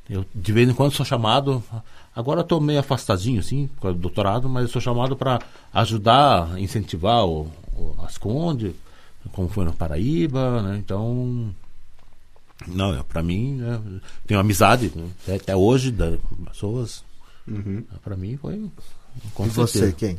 Eu 0.09 0.25
de 0.35 0.51
vez 0.51 0.67
em 0.67 0.73
quando 0.73 0.93
sou 0.93 1.05
chamado, 1.05 1.63
agora 2.17 2.41
estou 2.41 2.59
meio 2.59 2.81
afastadinho 2.81 3.41
assim, 3.41 3.67
por 3.67 3.83
causa 3.83 3.99
do 3.99 4.01
doutorado, 4.01 4.49
mas 4.49 4.71
sou 4.71 4.81
chamado 4.81 5.15
para 5.15 5.41
ajudar, 5.75 6.59
incentivar 6.59 7.27
o, 7.27 7.51
o 7.75 7.95
as 8.03 8.17
Conde, 8.17 8.75
como 9.33 9.51
foi 9.51 9.67
no 9.67 9.75
Paraíba, 9.75 10.63
né? 10.63 10.79
Então, 10.79 11.55
não, 12.67 13.03
para 13.05 13.23
mim, 13.23 13.57
né, 13.57 13.79
tenho 14.27 14.41
amizade 14.41 14.91
né, 14.95 15.11
até, 15.23 15.37
até 15.37 15.57
hoje 15.57 15.91
das 15.91 16.19
pessoas. 16.49 17.05
Para 18.03 18.17
mim 18.17 18.37
foi 18.37 18.71
com 19.35 19.47
e 19.47 19.49
você, 19.51 19.79
certeza. 19.81 19.97
quem? 19.97 20.19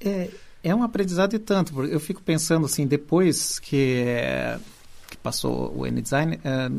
É, 0.00 0.30
é 0.62 0.74
um 0.74 0.82
aprendizado 0.82 1.34
e 1.34 1.38
tanto. 1.38 1.72
porque 1.72 1.94
Eu 1.94 2.00
fico 2.00 2.22
pensando 2.22 2.66
assim, 2.66 2.86
depois 2.86 3.58
que, 3.58 4.04
é, 4.06 4.58
que 5.10 5.16
passou 5.16 5.72
o 5.76 5.86
N-Design, 5.86 6.38
é, 6.44 6.70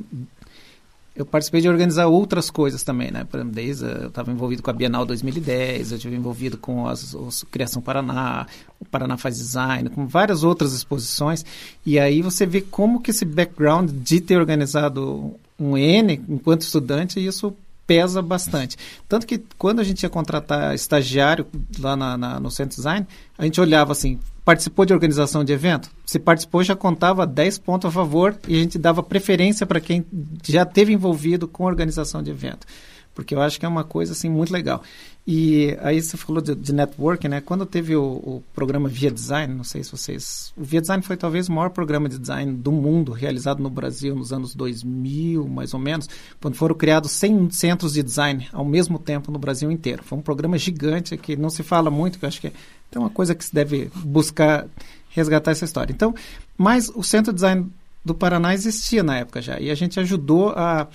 eu 1.18 1.26
participei 1.26 1.62
de 1.62 1.68
organizar 1.68 2.06
outras 2.06 2.52
coisas 2.52 2.84
também, 2.84 3.10
né? 3.10 3.24
Por 3.24 3.38
exemplo, 3.38 3.56
desde, 3.56 3.86
eh, 3.86 4.00
eu 4.04 4.08
estava 4.10 4.32
envolvido 4.32 4.62
com 4.62 4.70
a 4.70 4.74
Bienal 4.74 5.04
2010, 5.04 5.92
eu 5.92 5.98
estive 5.98 6.16
envolvido 6.16 6.60
com 6.60 6.84
os 6.84 7.44
Criação 7.50 7.82
Paraná, 7.82 8.46
o 8.80 8.86
Paraná 8.86 9.18
Faz 9.18 9.38
Design, 9.38 9.90
com 9.90 10.06
várias 10.06 10.44
outras 10.44 10.74
exposições. 10.74 11.44
E 11.84 11.98
aí 11.98 12.22
você 12.22 12.46
vê 12.46 12.62
como 12.62 13.02
que 13.02 13.10
esse 13.10 13.26
background 13.26 13.90
de 13.90 14.22
ter 14.22 14.38
organizado 14.38 15.36
um 15.60 15.76
N 15.76 16.22
enquanto 16.30 16.62
estudante, 16.62 17.26
isso 17.26 17.56
pesa 17.88 18.22
bastante. 18.22 18.76
Tanto 19.08 19.26
que 19.26 19.42
quando 19.58 19.80
a 19.80 19.84
gente 19.84 20.04
ia 20.04 20.10
contratar 20.10 20.76
estagiário 20.76 21.48
lá 21.80 21.96
na, 21.96 22.18
na- 22.18 22.40
no 22.40 22.52
Centro 22.52 22.76
Design, 22.76 23.08
a 23.38 23.46
gente 23.46 23.60
olhava 23.62 23.94
assim, 23.94 24.20
participou 24.44 24.86
de 24.86 24.94
organização 24.94 25.44
de 25.44 25.54
evento? 25.54 25.90
Se 26.06 26.20
participou, 26.20 26.62
já 26.64 26.76
contava 26.76 27.26
10 27.26 27.58
pontos 27.60 27.88
a 27.88 27.92
favor 27.92 28.38
e 28.48 28.56
a 28.56 28.60
gente 28.60 28.78
dava 28.78 29.02
preferência 29.02 29.66
para 29.66 29.80
quem 29.80 30.06
já 30.46 30.66
teve 30.66 30.92
envolvido 30.94 31.48
com 31.48 31.64
organização 31.64 32.22
de 32.22 32.30
evento. 32.30 32.68
Porque 33.16 33.34
eu 33.34 33.42
acho 33.42 33.60
que 33.60 33.66
é 33.66 33.70
uma 33.70 33.84
coisa 33.84 34.12
assim 34.14 34.30
muito 34.30 34.52
legal. 34.54 34.84
E 35.30 35.78
aí 35.82 36.02
você 36.02 36.16
falou 36.16 36.42
de, 36.42 36.56
de 36.56 36.72
networking, 36.72 37.28
né? 37.28 37.42
Quando 37.42 37.66
teve 37.66 37.94
o, 37.98 38.02
o 38.02 38.44
programa 38.56 38.88
Via 38.88 39.12
Design, 39.12 39.54
não 39.54 39.64
sei 39.66 39.84
se 39.84 39.92
vocês. 39.92 40.54
O 40.56 40.64
Via 40.64 40.80
Design 40.80 41.04
foi 41.04 41.18
talvez 41.18 41.50
o 41.50 41.52
maior 41.52 41.70
programa 41.70 42.08
de 42.08 42.18
design 42.18 42.54
do 42.54 42.72
mundo, 42.72 43.12
realizado 43.12 43.62
no 43.62 43.70
Brasil 43.70 44.16
nos 44.16 44.32
anos 44.32 44.56
2000, 44.56 45.46
mais 45.46 45.74
ou 45.74 45.82
menos, 45.82 46.08
quando 46.40 46.56
foram 46.56 46.74
criados 46.74 47.12
100 47.12 47.50
centros 47.50 47.92
de 47.92 48.02
design 48.04 48.48
ao 48.54 48.64
mesmo 48.64 48.98
tempo 48.98 49.30
no 49.30 49.38
Brasil 49.38 49.70
inteiro. 49.70 50.02
Foi 50.02 50.18
um 50.18 50.22
programa 50.22 50.58
gigante 50.58 51.18
que 51.18 51.36
não 51.36 51.50
se 51.50 51.62
fala 51.62 51.92
muito, 51.92 52.18
que 52.18 52.24
eu 52.24 52.30
acho 52.30 52.40
que 52.40 52.48
é 52.48 52.98
uma 52.98 53.10
coisa 53.10 53.36
que 53.36 53.44
se 53.44 53.54
deve 53.54 53.92
buscar 53.96 54.66
resgatar 55.10 55.52
essa 55.52 55.66
história. 55.66 55.92
Então, 55.92 56.16
mas 56.58 56.88
o 56.96 57.04
Centro 57.04 57.34
de 57.34 57.36
Design 57.36 57.70
do 58.06 58.16
Paraná 58.16 58.54
existia 58.54 59.04
na 59.04 59.18
época 59.18 59.42
já, 59.42 59.60
e 59.60 59.70
a 59.70 59.76
gente 59.76 60.00
ajudou 60.00 60.52
a- 60.56 60.88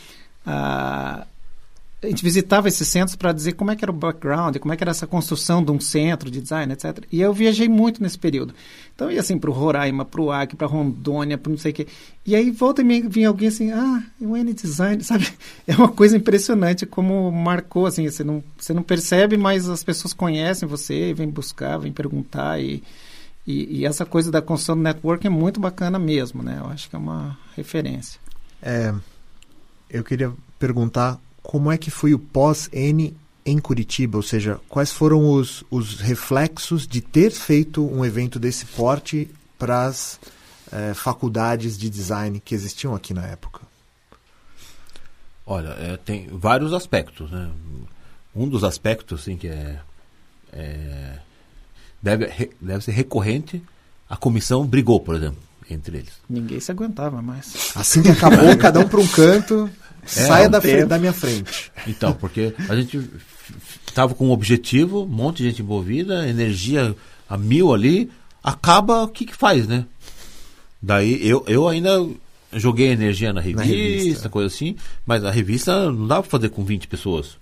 a 0.47 1.27
a 2.03 2.09
gente 2.09 2.23
visitava 2.25 2.67
esses 2.67 2.89
centros 2.89 3.15
para 3.15 3.33
dizer 3.33 3.53
como 3.53 3.71
é 3.71 3.77
que 3.77 3.85
era 3.85 3.93
o 3.93 3.95
background, 3.95 4.57
como 4.57 4.75
é 4.75 4.77
que 4.77 4.83
era 4.83 4.91
essa 4.91 5.07
construção 5.07 5.65
de 5.65 5.71
um 5.71 5.79
centro 5.79 6.29
de 6.31 6.41
design, 6.41 6.73
etc. 6.73 7.05
E 7.13 7.21
eu 7.21 7.33
viajei 7.33 7.69
muito 7.69 8.03
nesse 8.03 8.19
período. 8.19 8.53
Então 8.93 9.09
ia 9.09 9.21
assim 9.21 9.39
para 9.39 9.49
o 9.49 9.53
Roraima, 9.53 10.05
para 10.05 10.21
o 10.21 10.33
Acre, 10.33 10.57
para 10.57 10.67
Rondônia, 10.67 11.39
para 11.39 11.51
não 11.51 11.57
sei 11.57 11.71
o 11.71 11.75
quê. 11.75 11.87
E 12.27 12.35
aí 12.35 12.51
volta 12.51 12.83
e 12.83 12.85
meia 12.85 13.09
vinha 13.09 13.29
alguém 13.29 13.49
assim, 13.49 13.71
ah, 13.71 14.03
o 14.21 14.37
N 14.37 14.53
design, 14.53 15.03
sabe? 15.05 15.29
É 15.65 15.77
uma 15.77 15.89
coisa 15.89 16.17
impressionante 16.17 16.85
como 16.85 17.31
marcou 17.31 17.87
assim, 17.87 18.11
você 18.11 18.25
não, 18.25 18.43
você 18.59 18.75
não 18.75 18.83
percebe, 18.83 19.37
mas 19.37 19.69
as 19.69 19.85
pessoas 19.85 20.13
conhecem 20.13 20.69
você, 20.69 21.15
vêm 21.15 21.29
buscar, 21.29 21.79
vêm 21.79 21.93
perguntar 21.93 22.61
e, 22.61 22.83
e, 23.47 23.79
e 23.79 23.87
essa 23.87 24.05
coisa 24.05 24.29
da 24.29 24.43
construção 24.43 24.77
do 24.77 24.83
network 24.83 25.25
é 25.25 25.31
muito 25.31 25.61
bacana 25.61 26.01
mesmo, 26.01 26.43
né? 26.43 26.59
Eu 26.61 26.67
acho 26.69 26.91
que 26.91 26.97
é 26.97 26.99
uma 26.99 27.39
referência. 27.57 28.21
É, 28.61 28.93
eu 29.89 30.03
queria 30.03 30.33
perguntar 30.59 31.21
como 31.43 31.71
é 31.71 31.79
que 31.79 31.91
foi 31.91 32.15
o 32.15 32.19
pós-N 32.19 33.17
em 33.45 33.59
Curitiba, 33.59 34.17
ou 34.17 34.23
seja, 34.23 34.61
quais 34.69 34.93
foram 34.93 35.33
os, 35.33 35.65
os 35.71 36.01
reflexos 36.01 36.87
de 36.87 37.01
ter 37.01 37.31
feito 37.31 37.85
um 37.85 38.05
evento 38.05 38.39
desse 38.39 38.65
porte 38.65 39.29
para 39.59 39.87
as 39.87 40.21
eh, 40.71 40.95
faculdades 40.95 41.77
de 41.77 41.91
design 41.91 42.39
que 42.39 42.55
existiam 42.55 42.95
aqui 42.95 43.13
na 43.13 43.27
época? 43.27 43.61
Olha, 45.45 45.71
é, 45.71 45.97
tem 45.97 46.29
vários 46.29 46.73
aspectos, 46.73 47.31
né? 47.31 47.51
Um 48.35 48.49
dos 48.49 48.63
aspectos, 48.63 49.21
assim, 49.21 49.37
que 49.37 49.49
é, 49.49 49.81
é- 50.53 51.19
deve, 52.01 52.51
deve 52.61 52.85
ser 52.85 52.93
recorrente, 52.93 53.63
a 54.09 54.17
comissão 54.17 54.65
brigou, 54.65 55.01
por 55.01 55.17
exemplo, 55.17 55.39
entre 55.69 55.99
eles. 55.99 56.13
Ninguém 56.31 56.61
se 56.61 56.71
aguentava 56.71 57.21
mais. 57.21 57.73
Assim 57.75 58.03
que 58.03 58.11
acabou, 58.11 58.57
cada 58.57 58.81
um 58.81 58.89
para 58.89 59.01
um 59.01 59.07
canto, 59.09 59.69
saia 60.05 60.49
um 60.49 60.51
da, 60.51 60.61
fre- 60.61 60.77
tempo. 60.77 60.89
da 60.89 60.99
minha 60.99 61.13
frente. 61.13 61.71
Então, 61.87 62.13
porque 62.15 62.55
a 62.69 62.75
gente 62.77 63.01
estava 63.87 64.15
com 64.15 64.29
um 64.29 64.31
objetivo, 64.33 65.03
um 65.05 65.07
monte 65.09 65.39
de 65.39 65.51
gente 65.51 65.63
envolvida, 65.63 66.29
energia 66.29 66.95
a 67.29 67.37
mil 67.37 67.73
ali, 67.73 68.11
acaba, 68.43 69.05
o 69.05 69.09
que 69.09 69.25
que 69.27 69.35
faz, 69.37 69.67
né? 69.67 69.85
Daí 70.81 71.27
eu, 71.27 71.45
eu 71.47 71.69
ainda 71.69 72.05
joguei 72.53 72.89
energia 72.89 73.33
na 73.33 73.41
revista, 73.41 73.73
revista. 73.73 74.29
coisa 74.29 74.49
assim, 74.55 74.77
mas 75.07 75.25
a 75.25 75.31
revista 75.31 75.91
não 75.91 76.07
dava 76.07 76.23
pra 76.23 76.31
fazer 76.31 76.49
com 76.51 76.65
20 76.65 76.89
pessoas. 76.89 77.37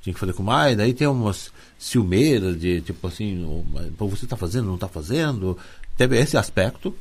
Tinha 0.00 0.14
que 0.14 0.20
fazer 0.20 0.32
com 0.32 0.42
mais, 0.42 0.76
daí 0.76 0.94
tem 0.94 1.06
umas 1.06 1.52
ciumeiras 1.78 2.58
de 2.58 2.80
tipo 2.80 3.06
assim, 3.06 3.64
você 3.98 4.26
tá 4.26 4.36
fazendo, 4.36 4.66
não 4.66 4.78
tá 4.78 4.88
fazendo. 4.88 5.58
Teve 5.96 6.16
esse 6.18 6.36
aspecto. 6.36 6.94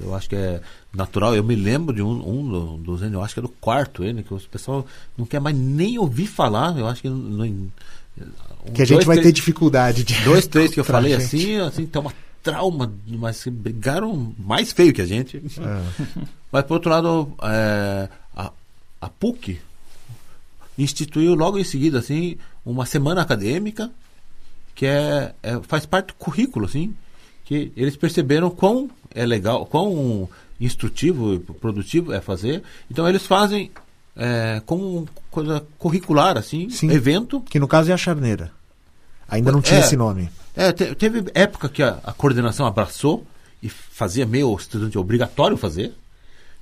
Eu 0.00 0.14
acho 0.14 0.28
que 0.28 0.36
é 0.36 0.60
natural. 0.92 1.34
Eu 1.34 1.44
me 1.44 1.54
lembro 1.54 1.94
de 1.94 2.02
um, 2.02 2.10
um 2.10 2.48
do- 2.48 2.76
dos 2.78 3.02
N, 3.02 3.12
eu 3.14 3.22
acho 3.22 3.34
que 3.34 3.40
é 3.40 3.42
do 3.42 3.48
quarto 3.48 4.02
N, 4.04 4.22
que 4.22 4.32
o 4.34 4.40
pessoal 4.40 4.86
não 5.16 5.24
quer 5.26 5.40
mais 5.40 5.56
nem 5.56 5.98
ouvir 5.98 6.26
falar. 6.26 6.76
Eu 6.78 6.86
acho 6.86 7.00
que 7.02 7.08
não. 7.08 7.16
não- 7.16 7.44
um, 7.46 7.68
Que 8.74 8.82
a 8.82 8.84
gente 8.84 8.94
dois, 8.96 9.04
vai 9.06 9.16
ter 9.16 9.22
três- 9.22 9.34
dificuldade 9.34 10.04
de. 10.04 10.14
Dois, 10.24 10.46
três 10.46 10.72
que 10.72 10.80
eu 10.80 10.84
falei 10.84 11.12
gente. 11.12 11.24
assim, 11.24 11.56
assim, 11.58 11.86
tem 11.86 12.00
uma 12.00 12.12
trauma, 12.42 12.92
mas 13.06 13.42
brigaram 13.46 14.34
mais 14.38 14.72
feio 14.72 14.92
que 14.92 15.00
a 15.02 15.06
gente. 15.06 15.38
É. 15.38 16.04
Mas 16.52 16.64
por 16.64 16.74
outro 16.74 16.90
lado, 16.90 17.32
é, 17.42 18.08
a, 18.36 18.52
a 19.00 19.08
PUC 19.08 19.58
instituiu 20.76 21.34
logo 21.34 21.58
em 21.58 21.64
seguida 21.64 21.98
assim 21.98 22.36
uma 22.66 22.84
semana 22.86 23.22
acadêmica 23.22 23.90
que 24.74 24.86
é, 24.86 25.32
é- 25.42 25.60
faz 25.62 25.86
parte 25.86 26.08
do 26.08 26.14
currículo 26.14 26.66
assim 26.66 26.94
que 27.44 27.70
eles 27.76 27.96
perceberam 27.96 28.50
quão 28.50 28.90
é 29.14 29.24
legal 29.24 29.64
quão 29.66 30.28
instrutivo 30.60 31.34
e 31.34 31.38
produtivo 31.38 32.12
é 32.12 32.20
fazer 32.20 32.62
então 32.90 33.08
eles 33.08 33.24
fazem 33.26 33.70
é, 34.16 34.62
como 34.66 35.08
coisa 35.30 35.64
curricular 35.78 36.36
assim 36.38 36.68
Sim. 36.70 36.90
evento 36.90 37.40
Que 37.40 37.58
no 37.58 37.66
caso 37.68 37.90
é 37.90 37.94
a 37.94 37.96
charneira. 37.96 38.50
Ainda 39.28 39.50
não 39.50 39.60
tinha 39.62 39.80
É. 39.80 39.82
esse 39.82 39.96
nome. 39.96 40.28
É, 40.54 40.70
te- 40.70 40.94
teve 40.94 41.24
época 41.34 41.68
que 41.68 41.82
a, 41.82 41.98
a 42.04 42.12
coordenação 42.12 42.66
abraçou 42.66 43.26
e 43.62 43.68
fazia 43.68 44.24
meio 44.26 44.50
o 44.50 44.56
estudante 44.56 44.96
obrigatório 44.98 45.56
fazer. 45.56 45.92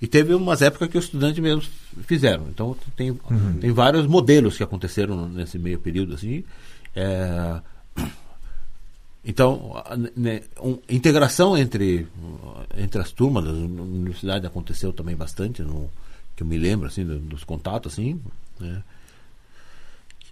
E 0.01 0.07
teve 0.07 0.33
umas 0.35 0.63
épocas 0.63 0.89
que 0.89 0.97
os 0.97 1.05
estudantes 1.05 1.39
mesmo 1.43 1.63
fizeram. 2.07 2.47
Então 2.49 2.75
tem, 2.97 3.13
tem 3.61 3.71
vários 3.73 4.07
modelos 4.07 4.57
que 4.57 4.63
aconteceram 4.63 5.29
nesse 5.29 5.59
meio 5.59 5.79
período 5.79 6.15
assim. 6.15 6.43
É, 6.97 7.61
então, 9.25 9.83
né, 10.17 10.43
um- 10.61 10.79
integração 10.89 11.57
entre, 11.57 12.07
entre 12.77 13.01
as 13.01 13.11
turmas 13.13 13.45
da 13.45 13.51
universidade 13.53 14.47
aconteceu 14.47 14.93
também 14.93 15.15
bastante, 15.17 15.63
no, 15.63 15.89
que 16.37 16.43
eu 16.43 16.47
me 16.47 16.59
lembro 16.59 16.89
assim, 16.89 17.05
do- 17.05 17.19
dos 17.21 17.45
contatos 17.45 17.93
assim. 17.93 18.21
Né? 18.59 18.83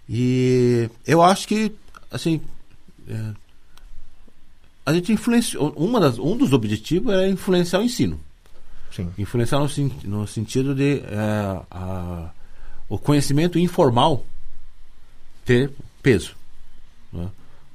E 0.09 0.89
eu 1.05 1.21
acho 1.21 1.47
que 1.47 1.71
assim 2.09 2.41
é, 3.07 3.33
a 4.85 4.93
gente 4.93 5.11
influenciou. 5.13 5.69
Uma 5.77 5.99
das, 5.99 6.17
um 6.19 6.35
dos 6.35 6.51
objetivos 6.53 7.13
era 7.13 7.27
influenciar 7.29 7.79
o 7.79 7.83
ensino. 7.83 8.19
Sim. 8.93 9.09
Influenciar 9.17 9.59
no, 9.59 9.67
no 10.03 10.27
sentido 10.27 10.75
de 10.75 10.99
é, 10.99 11.61
a- 11.71 12.29
o 12.89 12.97
conhecimento 12.97 13.57
informal 13.57 14.25
ter 15.45 15.71
peso. 16.03 16.35
né? 17.13 17.29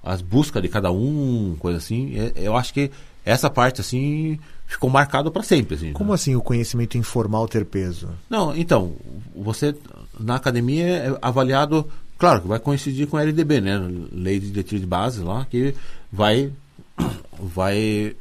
As 0.06 0.22
buscas 0.22 0.62
de 0.62 0.68
cada 0.68 0.90
um, 0.92 1.56
coisa 1.58 1.78
assim. 1.78 2.14
é- 2.18 2.32
eu 2.36 2.56
acho 2.56 2.72
que 2.72 2.90
essa 3.24 3.50
parte 3.50 3.80
assim 3.80 4.38
ficou 4.66 4.88
marcada 4.88 5.30
para 5.32 5.42
sempre. 5.42 5.74
Assim, 5.74 5.92
Como 5.92 6.10
né? 6.10 6.14
assim 6.14 6.36
o 6.36 6.40
conhecimento 6.40 6.96
informal 6.96 7.48
ter 7.48 7.64
peso? 7.64 8.08
Não, 8.30 8.56
então, 8.56 8.92
você 9.34 9.74
na 10.18 10.36
academia 10.36 10.86
é 10.86 11.18
avaliado, 11.20 11.86
claro 12.18 12.42
que 12.42 12.48
vai 12.48 12.60
coincidir 12.60 13.08
com 13.08 13.16
a 13.16 13.22
LDB, 13.22 13.60
né? 13.60 13.78
Lei 14.12 14.38
de 14.38 14.46
Diretriz 14.50 14.80
de 14.80 14.86
Base 14.86 15.20
lá, 15.22 15.44
que 15.44 15.74
vai, 16.10 16.52
vai 17.38 18.14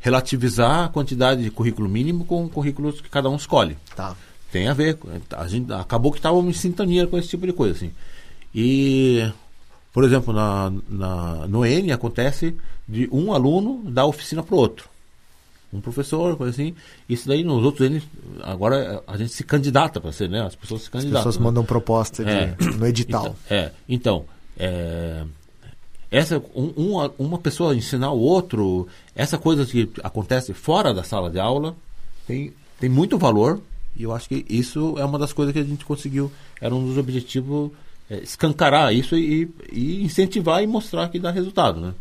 relativizar 0.00 0.86
a 0.86 0.88
quantidade 0.88 1.42
de 1.42 1.50
currículo 1.50 1.88
mínimo 1.88 2.24
com 2.24 2.48
currículos 2.48 3.00
que 3.00 3.08
cada 3.08 3.28
um 3.28 3.36
escolhe. 3.36 3.76
Tá. 3.94 4.16
Tem 4.50 4.66
a 4.68 4.74
ver. 4.74 4.98
A 5.36 5.46
gente, 5.46 5.72
acabou 5.72 6.10
que 6.10 6.18
estávamos 6.18 6.56
em 6.56 6.58
sintonia 6.58 7.06
com 7.06 7.16
esse 7.18 7.28
tipo 7.28 7.46
de 7.46 7.52
coisa. 7.52 7.74
Assim. 7.74 7.90
E, 8.54 9.30
por 9.92 10.04
exemplo, 10.04 10.32
na, 10.32 10.72
na, 10.88 11.46
no 11.48 11.64
N 11.66 11.92
acontece 11.92 12.54
de 12.88 13.08
um 13.12 13.32
aluno 13.32 13.82
dar 13.90 14.06
oficina 14.06 14.42
para 14.42 14.54
o 14.54 14.58
outro. 14.58 14.88
Um 15.72 15.80
professor, 15.80 16.36
coisa 16.36 16.52
assim. 16.52 16.74
Isso 17.08 17.26
daí 17.26 17.42
nos 17.42 17.64
outros 17.64 17.88
N, 17.90 18.02
agora 18.42 19.02
a 19.06 19.16
gente 19.16 19.32
se 19.32 19.42
candidata 19.42 20.00
para 20.00 20.12
ser, 20.12 20.28
né? 20.28 20.42
As 20.42 20.54
pessoas 20.54 20.82
se 20.82 20.86
As 20.88 20.92
candidatam. 20.92 21.20
pessoas 21.20 21.36
né? 21.38 21.42
mandam 21.44 21.64
proposta 21.64 22.22
de- 22.24 22.30
É. 22.30 22.56
no 22.78 22.86
edital. 22.86 23.34
Então, 23.46 23.56
é, 23.56 23.70
então 23.88 24.24
é, 24.58 25.24
essa, 26.10 26.38
um- 26.54 26.72
uma, 26.76 27.10
uma 27.18 27.38
pessoa 27.38 27.74
ensinar 27.74 28.12
o 28.12 28.18
outro, 28.20 28.86
essa 29.14 29.38
coisa 29.38 29.64
que 29.64 29.88
acontece 30.02 30.52
fora 30.52 30.92
da 30.92 31.02
sala 31.02 31.30
de 31.30 31.40
aula, 31.40 31.74
tem, 32.26 32.52
tem 32.78 32.90
muito 32.90 33.16
valor. 33.16 33.60
E 33.96 34.02
eu 34.04 34.12
acho 34.12 34.28
que 34.28 34.44
isso 34.48 34.94
é 34.98 35.04
uma 35.04 35.18
das 35.18 35.32
coisas 35.32 35.52
que 35.54 35.58
a 35.58 35.64
gente 35.64 35.84
conseguiu. 35.86 36.30
Era 36.60 36.74
um 36.74 36.84
dos 36.86 36.98
objetivos, 36.98 37.70
é, 38.12 38.22
escancarar 38.22 38.92
isso 38.92 39.16
e, 39.16 39.50
e 39.72 40.04
incentivar 40.04 40.62
e 40.62 40.66
mostrar 40.66 41.08
que 41.08 41.18
dá 41.18 41.30
resultado, 41.30 41.80
né? 41.80 41.94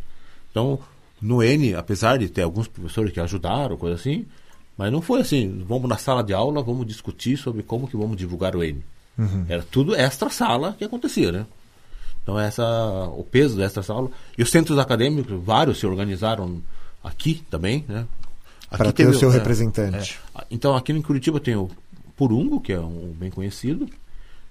Então, 0.51 0.77
no 1.21 1.41
N, 1.41 1.73
apesar 1.73 2.17
de 2.17 2.27
ter 2.27 2.41
alguns 2.41 2.67
professores 2.67 3.13
que 3.13 3.19
ajudaram, 3.21 3.77
coisa 3.77 3.95
assim, 3.95 4.25
mas 4.77 4.91
não 4.91 5.01
foi 5.01 5.21
assim, 5.21 5.63
vamos 5.65 5.87
na 5.87 5.97
sala 5.97 6.21
de 6.21 6.33
aula, 6.33 6.61
vamos 6.61 6.85
discutir 6.85 7.37
sobre 7.37 7.63
como 7.63 7.87
que 7.87 7.95
vamos 7.95 8.17
divulgar 8.17 8.57
o 8.57 8.61
N. 8.63 8.83
Era 9.47 9.63
tudo 9.63 9.95
extra 9.95 10.29
sala 10.29 10.75
que 10.77 10.83
acontecia, 10.83 11.31
né? 11.31 11.45
Então 12.21 12.37
essa 12.37 12.63
o 13.15 13.23
peso 13.23 13.55
dessa 13.55 13.81
sala 13.81 14.09
e 14.37 14.43
os 14.43 14.51
centros 14.51 14.77
acadêmicos, 14.79 15.41
vários 15.41 15.79
se 15.79 15.87
organizaram 15.87 16.61
aqui 17.01 17.41
também, 17.49 17.85
né? 17.87 18.05
Para 18.69 18.91
ter 18.91 19.07
o 19.07 19.17
seu 19.17 19.29
é, 19.31 19.33
representante. 19.33 20.19
é. 20.35 20.45
Então 20.51 20.75
aqui 20.75 20.91
em 20.91 21.01
Curitiba 21.01 21.39
tem 21.39 21.55
o 21.55 21.69
Purungo, 22.17 22.59
que 22.59 22.73
é 22.73 22.79
um 22.79 23.13
bem 23.17 23.29
conhecido, 23.29 23.87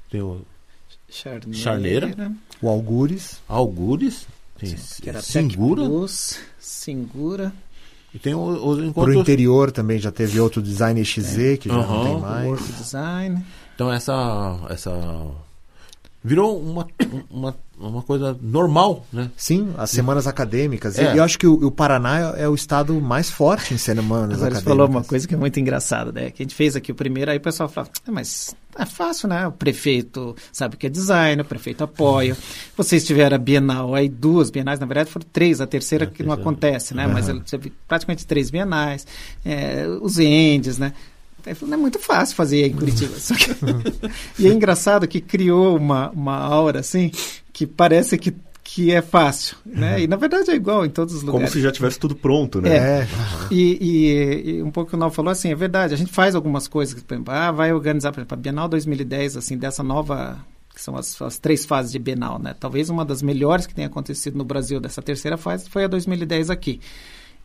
tem 0.08 0.22
o 0.22 0.40
Charneira. 1.08 1.52
Charneira. 2.08 2.32
O 2.62 2.68
Algures. 2.68 3.38
Algures, 3.48 4.26
tem 4.58 4.74
Que 5.00 5.08
era 5.08 5.20
Singura 5.22 5.82
Tecplus, 5.82 6.38
Singura. 6.58 7.52
e 8.14 8.18
tem 8.18 8.34
o- 8.34 8.40
os 8.48 8.76
Para 8.76 8.84
o 8.84 8.86
encontros. 8.86 9.16
interior 9.16 9.70
também 9.72 9.98
já 9.98 10.12
teve 10.12 10.38
outro 10.40 10.60
design 10.62 11.02
XZ, 11.04 11.58
que 11.58 11.68
já 11.68 11.74
não 11.74 11.82
Aham. 11.82 12.04
tem 12.04 12.18
mais. 12.20 12.46
Work 12.46 12.72
Design. 12.72 13.44
Então 13.74 13.92
essa 13.92 14.58
essa 14.68 14.90
virou 16.22 16.60
uma, 16.60 16.86
uma, 17.30 17.56
uma 17.78 18.02
coisa 18.02 18.36
normal, 18.42 19.06
né? 19.12 19.30
Sim, 19.36 19.72
as 19.78 19.90
semanas 19.90 20.26
acadêmicas. 20.26 20.98
E 20.98 21.00
É. 21.02 21.18
eu 21.18 21.22
acho 21.24 21.38
que 21.38 21.46
o, 21.46 21.54
o 21.66 21.70
Paraná 21.70 22.34
é 22.36 22.46
o 22.48 22.54
estado 22.54 23.00
mais 23.00 23.30
forte 23.30 23.72
em 23.72 23.78
semanas 23.78 24.36
Agora 24.36 24.50
você 24.50 24.58
acadêmicas. 24.58 24.64
falou 24.64 24.86
uma 24.88 25.02
coisa 25.02 25.26
que 25.26 25.34
é 25.34 25.36
muito 25.38 25.58
engraçada, 25.58 26.12
né? 26.12 26.30
Que 26.30 26.42
a 26.42 26.44
gente 26.44 26.54
fez 26.54 26.76
aqui 26.76 26.92
o 26.92 26.94
primeiro, 26.94 27.30
aí 27.30 27.38
o 27.38 27.40
pessoal 27.40 27.68
fala, 27.68 27.88
ah, 28.06 28.12
mas 28.12 28.54
é 28.78 28.84
fácil, 28.84 29.28
né? 29.28 29.46
O 29.46 29.52
prefeito 29.52 30.36
sabe 30.52 30.76
que 30.76 30.86
é 30.86 30.90
design, 30.90 31.40
o 31.40 31.44
prefeito 31.44 31.82
apoia. 31.84 32.36
Vocês 32.76 33.04
tiveram 33.04 33.36
a 33.36 33.38
Bienal, 33.38 33.94
aí 33.94 34.08
duas 34.08 34.50
Bienais, 34.50 34.78
na 34.78 34.84
verdade 34.86 35.10
foram 35.10 35.26
três, 35.32 35.60
a 35.60 35.66
terceira 35.66 36.04
que 36.06 36.22
não 36.22 36.32
acontece, 36.32 36.94
né? 36.94 37.06
Mas 37.06 37.26
você 37.28 37.56
viu 37.56 37.72
praticamente 37.88 38.26
três 38.26 38.50
Bienais, 38.50 39.06
é, 39.44 39.86
os 40.02 40.18
Endes, 40.18 40.76
né? 40.76 40.92
Não 41.62 41.74
é 41.74 41.76
muito 41.76 41.98
fácil 41.98 42.36
fazer 42.36 42.66
em 42.66 42.72
Curitiba. 42.72 43.14
Que- 43.16 43.52
e 44.42 44.46
é 44.48 44.52
engraçado 44.52 45.06
que 45.08 45.20
criou 45.20 45.76
uma, 45.76 46.10
uma 46.10 46.36
aura, 46.36 46.80
assim, 46.80 47.10
que 47.52 47.66
parece 47.66 48.16
que, 48.18 48.34
que 48.62 48.92
é 48.92 49.02
fácil, 49.02 49.56
né? 49.66 50.00
E 50.02 50.06
na 50.06 50.16
verdade 50.16 50.50
é 50.50 50.54
igual 50.54 50.84
em 50.86 50.90
todos 50.90 51.14
os 51.14 51.20
Como 51.20 51.32
lugares. 51.32 51.52
se 51.52 51.60
já 51.60 51.72
tivesse 51.72 51.98
tudo 51.98 52.14
pronto, 52.14 52.60
né? 52.60 52.76
É, 53.02 53.08
E, 53.50 53.78
e- 53.80 54.50
e 54.58 54.62
um 54.62 54.70
pouco 54.70 54.90
que 54.90 54.96
o 54.96 54.98
Nau 54.98 55.10
falou, 55.10 55.30
assim, 55.32 55.50
é 55.50 55.54
verdade, 55.54 55.92
a 55.94 55.96
gente 55.96 56.12
faz 56.12 56.34
algumas 56.34 56.68
coisas, 56.68 57.02
por 57.02 57.14
exemplo, 57.14 57.34
ah, 57.34 57.50
vai 57.50 57.72
organizar, 57.72 58.12
por 58.12 58.20
exemplo, 58.20 58.34
a 58.34 58.40
Bienal 58.40 58.68
2010, 58.68 59.36
assim, 59.36 59.58
dessa 59.58 59.82
nova, 59.82 60.38
que 60.74 60.80
são 60.80 60.96
as, 60.96 61.20
as 61.20 61.38
três 61.38 61.64
fases 61.66 61.90
de 61.90 61.98
Bienal, 61.98 62.38
né? 62.38 62.54
Talvez 62.58 62.88
uma 62.90 63.04
das 63.04 63.22
melhores 63.22 63.66
que 63.66 63.74
tenha 63.74 63.88
acontecido 63.88 64.36
no 64.38 64.44
Brasil 64.44 64.78
dessa 64.80 65.02
terceira 65.02 65.36
fase 65.36 65.68
foi 65.68 65.84
a 65.84 65.88
2010 65.88 66.48
aqui. 66.50 66.80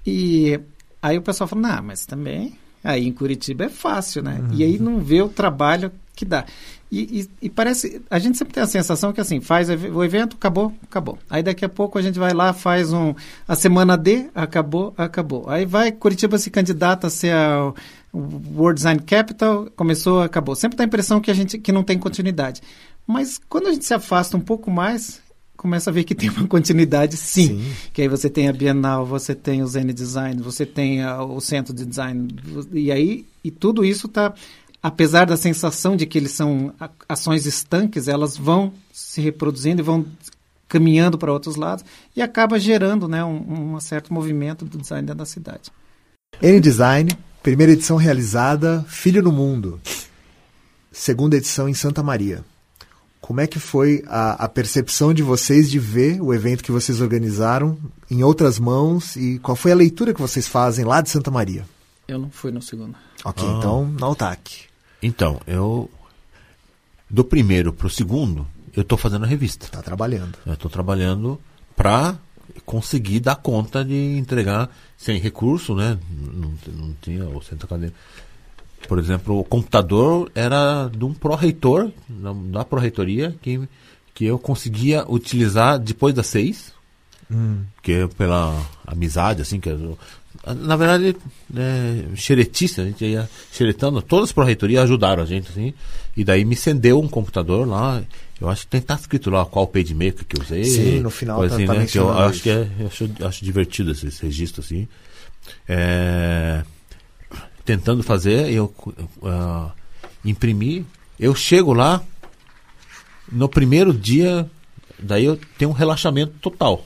E 0.05 0.59
aí 1.01 1.17
o 1.17 1.21
pessoal 1.21 1.47
falou, 1.47 1.67
não, 1.67 1.81
mas 1.83 2.05
também, 2.05 2.55
aí 2.85 3.05
em 3.07 3.11
Curitiba 3.11 3.65
é 3.65 3.69
fácil, 3.69 4.21
né? 4.23 4.41
E 4.53 4.63
aí 4.63 4.79
não 4.79 4.99
vê 4.99 5.21
o 5.21 5.27
trabalho 5.27 5.91
que 6.15 6.23
dá. 6.23 6.45
E, 6.91 7.21
e- 7.21 7.29
e 7.47 7.49
parece, 7.49 8.01
a 8.09 8.19
gente 8.19 8.37
sempre 8.37 8.53
tem 8.53 8.63
a 8.63 8.67
sensação 8.67 9.11
que 9.11 9.19
assim, 9.19 9.41
faz 9.41 9.67
o 9.69 10.03
evento, 10.03 10.35
acabou, 10.37 10.71
acabou. 10.83 11.17
Aí 11.29 11.41
daqui 11.43 11.65
a 11.65 11.69
pouco 11.69 11.97
a 11.97 12.01
gente 12.01 12.17
vai 12.19 12.31
lá, 12.31 12.53
faz 12.53 12.93
um, 12.93 13.13
a 13.47 13.55
semana 13.55 13.97
D, 13.97 14.27
acabou, 14.35 14.93
acabou. 14.97 15.49
Aí 15.49 15.65
vai, 15.65 15.91
Curitiba 15.91 16.37
se 16.37 16.49
candidata 16.49 17.07
a 17.07 17.09
ser 17.09 17.33
a 17.33 17.73
o 18.13 18.41
World 18.57 18.77
Design 18.77 19.01
Capital, 19.01 19.67
começou, 19.75 20.21
acabou. 20.21 20.55
Sempre 20.55 20.77
dá 20.77 20.85
a 20.85 20.87
impressão 20.87 21.19
que 21.19 21.29
a 21.29 21.33
gente, 21.33 21.57
que 21.57 21.71
não 21.73 21.83
tem 21.83 21.99
continuidade. 21.99 22.61
Mas 23.05 23.41
quando 23.49 23.67
a 23.67 23.71
gente 23.73 23.83
se 23.83 23.93
afasta 23.93 24.37
um 24.37 24.39
pouco 24.39 24.71
mais, 24.71 25.19
começa 25.65 25.89
a 25.89 25.93
ver 25.93 26.03
que 26.03 26.13
tem 26.13 26.29
uma 26.29 26.47
continuidade 26.47 27.17
sim. 27.17 27.47
Sim. 27.59 27.73
Que 27.91 28.03
aí 28.03 28.07
você 28.07 28.29
tem 28.29 28.47
a 28.47 28.53
Bienal, 28.53 29.03
você 29.03 29.33
tem 29.33 29.63
o 29.63 29.67
Zen 29.67 29.87
Design, 29.87 30.39
você 30.41 30.63
tem 30.65 31.01
a- 31.01 31.23
o 31.23 31.41
Centro 31.41 31.73
de 31.73 31.83
Design. 31.83 32.27
E 32.71 32.91
aí, 32.91 33.25
e 33.43 33.49
tudo 33.49 33.83
isso 33.83 34.05
está, 34.05 34.31
apesar 34.81 35.25
da 35.25 35.35
sensação 35.35 35.95
de 35.95 36.05
que 36.05 36.17
eles 36.19 36.31
são 36.31 36.71
ações 37.09 37.47
estanques, 37.47 38.07
elas 38.07 38.37
vão 38.37 38.71
se 38.93 39.21
reproduzindo 39.21 39.81
e 39.81 39.83
vão 39.83 40.05
caminhando 40.67 41.17
para 41.17 41.33
outros 41.33 41.55
lados 41.55 41.83
e 42.15 42.21
acaba 42.21 42.59
gerando 42.59 43.07
né, 43.07 43.23
um, 43.23 43.75
um 43.75 43.79
certo 43.79 44.13
movimento 44.13 44.65
do 44.65 44.77
design 44.77 45.05
dentro 45.05 45.19
da 45.19 45.25
cidade. 45.25 45.71
N-Design, 46.41 47.09
primeira 47.41 47.71
edição 47.73 47.97
realizada, 47.97 48.85
Filho 48.87 49.23
no 49.23 49.31
Mundo. 49.31 49.79
Segunda 50.91 51.37
edição 51.37 51.67
em 51.67 51.73
Santa 51.73 52.03
Maria. 52.03 52.43
Como 53.25 53.41
é 53.41 53.47
que 53.47 53.57
foi 53.57 54.03
a, 54.05 54.45
a 54.45 54.47
percepção 54.47 55.11
de 55.11 55.23
vocês 55.23 55.71
de 55.71 55.79
ver 55.79 56.21
o 56.21 56.31
evento 56.31 56.63
que 56.63 56.71
vocês 56.71 57.01
organizaram 57.01 57.75
em 58.07 58.23
outras 58.23 58.59
mãos 58.59 59.15
e 59.15 59.39
qual 59.39 59.55
foi 59.55 59.71
a 59.71 59.75
leitura 59.75 60.13
que 60.13 60.21
vocês 60.21 60.47
fazem 60.47 60.85
lá 60.85 61.01
de 61.01 61.09
Santa 61.09 61.31
Maria? 61.31 61.65
Eu 62.07 62.19
não 62.19 62.29
fui 62.29 62.51
no 62.51 62.61
segundo. 62.61 62.95
Ok, 63.23 63.43
Ah. 63.43 63.55
então, 63.57 63.91
na 63.99 64.07
UTAC. 64.09 64.65
Então, 65.01 65.41
eu 65.47 65.89
do 67.09 67.23
primeiro 67.23 67.73
pro 67.73 67.89
segundo, 67.89 68.45
eu 68.75 68.83
tô 68.83 68.95
fazendo 68.95 69.25
a 69.25 69.27
revista. 69.27 69.69
Tá 69.69 69.81
trabalhando. 69.81 70.37
Eu 70.45 70.53
estou 70.53 70.69
trabalhando 70.69 71.41
para 71.75 72.19
conseguir 72.63 73.21
dar 73.21 73.37
conta 73.37 73.83
de 73.83 73.95
entregar 74.19 74.69
sem 74.95 75.19
recurso, 75.19 75.73
né? 75.73 75.97
Não, 76.31 76.53
não 76.77 76.95
tinha 77.01 77.27
o 77.27 77.41
centro 77.41 77.65
acadêmico. 77.65 77.97
Por 78.87 78.99
exemplo, 78.99 79.39
o 79.39 79.43
computador 79.43 80.31
era 80.35 80.87
de 80.95 81.03
um 81.03 81.13
pró-reitor, 81.13 81.91
da, 82.51 82.63
pró-reitoria, 82.63 83.35
que, 83.41 83.59
que 84.13 84.25
eu 84.25 84.37
conseguia 84.37 85.03
utilizar 85.09 85.79
depois 85.79 86.13
das 86.13 86.27
seis, 86.27 86.71
que 87.81 87.91
é 87.91 88.07
pela 88.07 88.55
amizade, 88.85 89.41
assim, 89.41 89.59
que 89.59 89.69
eu- 89.69 89.97
Na 90.45 90.75
verdade, 90.75 91.15
é, 91.55 92.03
xeretice, 92.15 92.79
a 92.81 92.85
gente 92.85 93.03
ia 93.03 93.27
xeretando, 93.51 93.99
todas 94.03 94.25
as 94.29 94.31
pró-reitorias 94.31 94.83
ajudaram 94.83 95.23
a 95.23 95.25
gente, 95.25 95.49
assim, 95.49 95.73
e 96.15 96.23
daí 96.23 96.45
me 96.45 96.53
acendeu 96.53 96.99
um 96.99 97.07
computador 97.07 97.67
lá, 97.67 98.03
eu 98.39 98.47
acho 98.47 98.61
que 98.61 98.67
tem 98.67 98.81
que 98.81 98.83
estar 98.83 98.95
escrito 98.99 99.31
lá 99.31 99.43
qual 99.45 99.65
pagemaker 99.65 100.23
que 100.25 100.37
eu 100.37 100.43
usei. 100.43 100.63
Sim, 100.65 100.99
no 100.99 101.09
final 101.09 101.39
tá- 101.39 101.55
assim, 101.55 101.65
tá 101.65 101.73
né, 101.73 101.85
que 101.87 101.97
eu 101.97 102.05
mencionando 102.05 102.29
acho 102.29 102.43
que 102.43 102.49
é, 102.51 102.69
eu 102.79 102.87
acho, 102.87 103.09
acho 103.23 103.43
divertido 103.43 103.91
esse, 103.91 104.05
esse 104.05 104.21
registro, 104.21 104.61
assim. 104.61 104.87
É, 105.67 106.63
tentando 107.65 108.03
fazer, 108.03 108.51
eu 108.51 108.73
ah, 109.23 109.71
imprimi, 110.23 110.85
eu 111.19 111.33
chego 111.33 111.73
lá, 111.73 112.01
no 113.31 113.49
primeiro 113.49 113.91
dia, 113.91 114.49
daí 114.99 115.25
eu 115.25 115.39
tenho 115.57 115.71
um 115.71 115.73
relaxamento 115.73 116.33
total. 116.39 116.85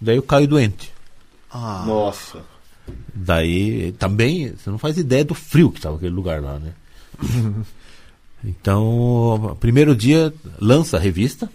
Daí 0.00 0.16
eu 0.16 0.22
caio 0.22 0.48
doente. 0.48 0.92
Ah, 1.50 1.84
Nossa. 1.86 2.42
Daí 3.14 3.92
também, 3.92 4.54
você 4.54 4.70
não 4.70 4.78
faz 4.78 4.98
ideia 4.98 5.24
do 5.24 5.34
frio 5.34 5.70
que 5.70 5.78
estava 5.78 5.96
aquele 5.96 6.14
lugar 6.14 6.42
lá, 6.42 6.58
né? 6.58 6.72
então, 8.44 9.56
primeiro 9.60 9.94
dia 9.94 10.34
lança 10.60 10.96
a 10.96 11.00
revista. 11.00 11.48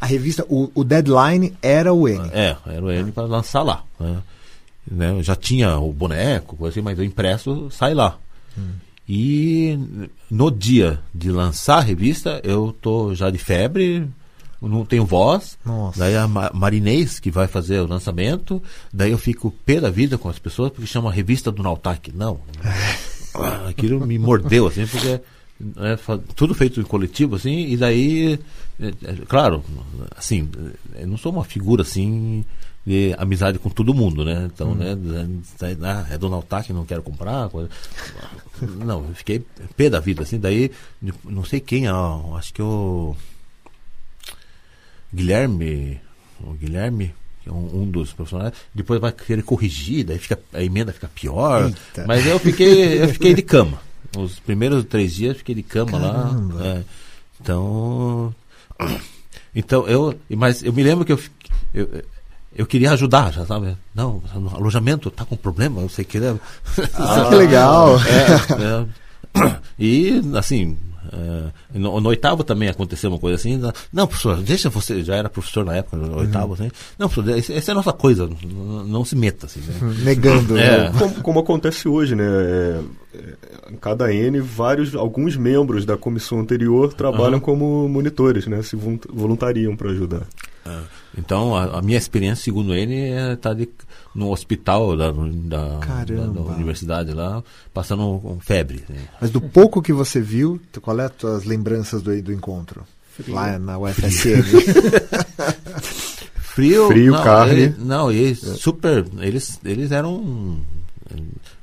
a 0.00 0.06
revista, 0.06 0.44
o, 0.48 0.70
o 0.74 0.84
deadline 0.84 1.56
era 1.62 1.92
o 1.92 2.06
N. 2.06 2.28
É, 2.32 2.56
era 2.66 2.84
o 2.84 2.90
N 2.90 3.10
para 3.10 3.24
lançar 3.24 3.62
lá. 3.62 3.82
Né? 3.98 4.22
Né, 4.90 5.22
Já 5.22 5.36
tinha 5.36 5.78
o 5.78 5.92
boneco, 5.92 6.56
coisa 6.56 6.72
assim, 6.74 6.82
mas 6.84 6.98
o 6.98 7.04
impresso 7.04 7.68
sai 7.70 7.94
lá. 7.94 8.18
E 9.08 9.78
no 10.30 10.50
dia 10.50 11.00
de 11.14 11.30
lançar 11.30 11.78
a 11.78 11.82
revista, 11.82 12.40
eu 12.44 12.74
tô 12.80 13.14
já 13.14 13.30
de 13.30 13.38
febre, 13.38 14.06
não 14.60 14.84
tenho 14.84 15.04
voz. 15.04 15.58
Nossa. 15.64 15.98
Daí 15.98 16.16
a 16.16 16.28
Ma- 16.28 16.50
Marinês 16.54 17.18
que 17.18 17.30
vai 17.30 17.46
fazer 17.48 17.80
o 17.80 17.86
lançamento, 17.86 18.62
daí 18.92 19.10
eu 19.10 19.18
fico 19.18 19.50
pé 19.64 19.80
da 19.80 19.90
vida 19.90 20.16
com 20.16 20.28
as 20.28 20.38
pessoas 20.38 20.70
porque 20.70 20.86
chama 20.86 21.10
revista 21.12 21.50
do 21.50 21.62
Nautac. 21.62 22.12
Não. 22.12 22.40
Aquilo 23.68 24.06
me 24.06 24.18
mordeu, 24.18 24.66
assim, 24.66 24.86
porque 24.86 25.20
é, 25.78 25.98
tudo 26.36 26.54
feito 26.54 26.80
em 26.80 26.84
coletivo, 26.84 27.36
assim, 27.36 27.66
e 27.68 27.76
daí, 27.76 28.38
é, 28.80 28.86
é, 28.86 29.14
claro, 29.26 29.64
assim, 30.16 30.48
eu 30.96 31.06
não 31.06 31.16
sou 31.16 31.32
uma 31.32 31.44
figura 31.44 31.82
assim 31.82 32.44
de 32.84 33.14
amizade 33.16 33.58
com 33.58 33.70
todo 33.70 33.94
mundo, 33.94 34.24
né? 34.24 34.50
Então, 34.52 34.74
né, 34.74 34.96
daí, 35.60 35.76
ah, 35.82 36.06
é 36.10 36.18
do 36.18 36.28
Nautac, 36.28 36.72
não 36.72 36.84
quero 36.84 37.02
comprar. 37.02 37.48
coisa- 37.48 37.70
Não, 38.60 39.04
eu 39.08 39.14
fiquei 39.14 39.44
pé 39.76 39.88
da 39.88 40.00
vida, 40.00 40.22
assim, 40.22 40.38
daí, 40.38 40.70
não 41.24 41.44
sei 41.44 41.60
quem, 41.60 41.88
ó, 41.90 42.36
acho 42.36 42.52
que 42.52 42.60
o 42.62 43.14
Guilherme, 45.14 46.00
o 46.40 46.52
Guilherme, 46.54 47.14
que 47.42 47.48
é 47.48 47.52
um, 47.52 47.82
um 47.82 47.90
dos 47.90 48.12
profissionais, 48.12 48.52
depois 48.74 49.00
vai 49.00 49.12
querer 49.12 49.42
corrigir, 49.42 50.04
daí 50.04 50.18
fica, 50.18 50.38
a 50.52 50.62
emenda 50.62 50.92
fica 50.92 51.08
pior. 51.08 51.66
Eita. 51.66 52.04
Mas 52.06 52.26
eu 52.26 52.38
fiquei, 52.38 53.02
eu 53.02 53.08
fiquei 53.08 53.34
de 53.34 53.42
cama. 53.42 53.80
Os 54.16 54.38
primeiros 54.40 54.84
três 54.84 55.14
dias 55.14 55.32
eu 55.32 55.38
fiquei 55.38 55.54
de 55.54 55.62
cama 55.62 55.92
Caramba. 56.00 56.54
lá. 56.54 56.64
é. 56.66 56.82
Então, 57.40 58.34
então 59.54 59.86
eu, 59.88 60.18
mas 60.30 60.62
eu 60.62 60.72
me 60.72 60.82
lembro 60.82 61.04
que 61.04 61.12
eu, 61.12 61.20
eu, 61.74 62.04
eu 62.56 62.66
queria 62.66 62.92
ajudar, 62.92 63.32
já 63.32 63.44
sabe? 63.46 63.76
Não, 63.94 64.22
alojamento 64.54 65.10
tá 65.10 65.24
com 65.24 65.36
problema, 65.36 65.80
não 65.80 65.88
sei 65.88 66.04
o 66.04 66.08
que. 66.08 66.18
Né? 66.20 66.38
Ah, 66.94 67.26
que 67.28 67.34
legal. 67.34 67.96
É, 68.06 69.42
é. 69.48 69.56
E, 69.78 70.20
assim, 70.36 70.76
é, 71.10 71.78
no, 71.78 71.98
no 72.00 72.08
oitavo 72.10 72.44
também 72.44 72.68
aconteceu 72.68 73.08
uma 73.10 73.18
coisa 73.18 73.36
assim. 73.36 73.56
na- 73.56 73.72
Não, 73.92 74.06
professor, 74.06 74.36
deixa 74.42 74.68
você, 74.68 75.02
já 75.02 75.14
era 75.16 75.28
professor 75.30 75.64
na 75.64 75.74
época, 75.76 75.96
no 75.96 76.18
oitavo, 76.18 76.52
assim. 76.54 76.70
Não, 76.98 77.08
professor, 77.08 77.54
essa 77.56 77.70
é 77.70 77.72
a 77.72 77.74
nossa 77.74 77.92
coisa, 77.94 78.28
não, 78.44 78.84
não 78.84 79.04
se 79.04 79.16
meta, 79.16 79.46
assim. 79.46 79.60
Né? 79.60 79.94
Negando. 80.04 80.58
É. 80.58 80.90
né? 80.90 80.98
Como, 80.98 81.14
como 81.22 81.40
acontece 81.40 81.88
hoje, 81.88 82.14
né? 82.14 82.24
É, 82.24 82.80
é, 83.14 83.72
em 83.72 83.76
cada 83.76 84.12
N, 84.12 84.38
vários, 84.40 84.94
alguns 84.94 85.34
membros 85.36 85.86
da 85.86 85.96
comissão 85.96 86.40
anterior 86.40 86.92
trabalham 86.92 87.40
como 87.40 87.88
monitores, 87.88 88.46
né? 88.46 88.62
Se 88.62 88.76
volu- 88.76 89.00
voluntariam 89.08 89.74
para 89.74 89.90
ajudar. 89.90 90.22
Então, 91.16 91.54
a, 91.54 91.78
a 91.78 91.82
minha 91.82 91.98
experiência, 91.98 92.42
segundo 92.44 92.74
ele, 92.74 92.94
é 92.94 93.34
estar 93.34 93.52
de, 93.54 93.68
no 94.14 94.30
hospital 94.30 94.96
da, 94.96 95.10
da, 95.12 95.78
da, 95.78 96.26
da 96.26 96.40
universidade 96.54 97.12
lá, 97.12 97.42
passando 97.74 98.18
com 98.20 98.40
febre. 98.40 98.82
né? 98.88 98.96
Mas 99.20 99.30
do 99.30 99.40
pouco 99.40 99.82
que 99.82 99.92
você 99.92 100.20
viu, 100.20 100.60
qual 100.80 100.98
é 101.00 101.04
as 101.06 101.12
tuas 101.12 101.44
lembranças 101.44 102.00
do, 102.02 102.20
do 102.22 102.32
encontro? 102.32 102.82
Lá 103.28 103.58
na 103.58 103.78
UFSM. 103.78 104.42
Frio, 106.40 106.88
Frio, 106.88 107.12
não, 107.12 107.22
carne. 107.22 107.52
ele- 107.60 107.74
não, 107.78 108.10
eles 108.12 108.38
super. 108.40 109.06
Eles, 109.20 109.58
eles 109.64 109.90
eram 109.90 110.58
eh, 111.10 111.16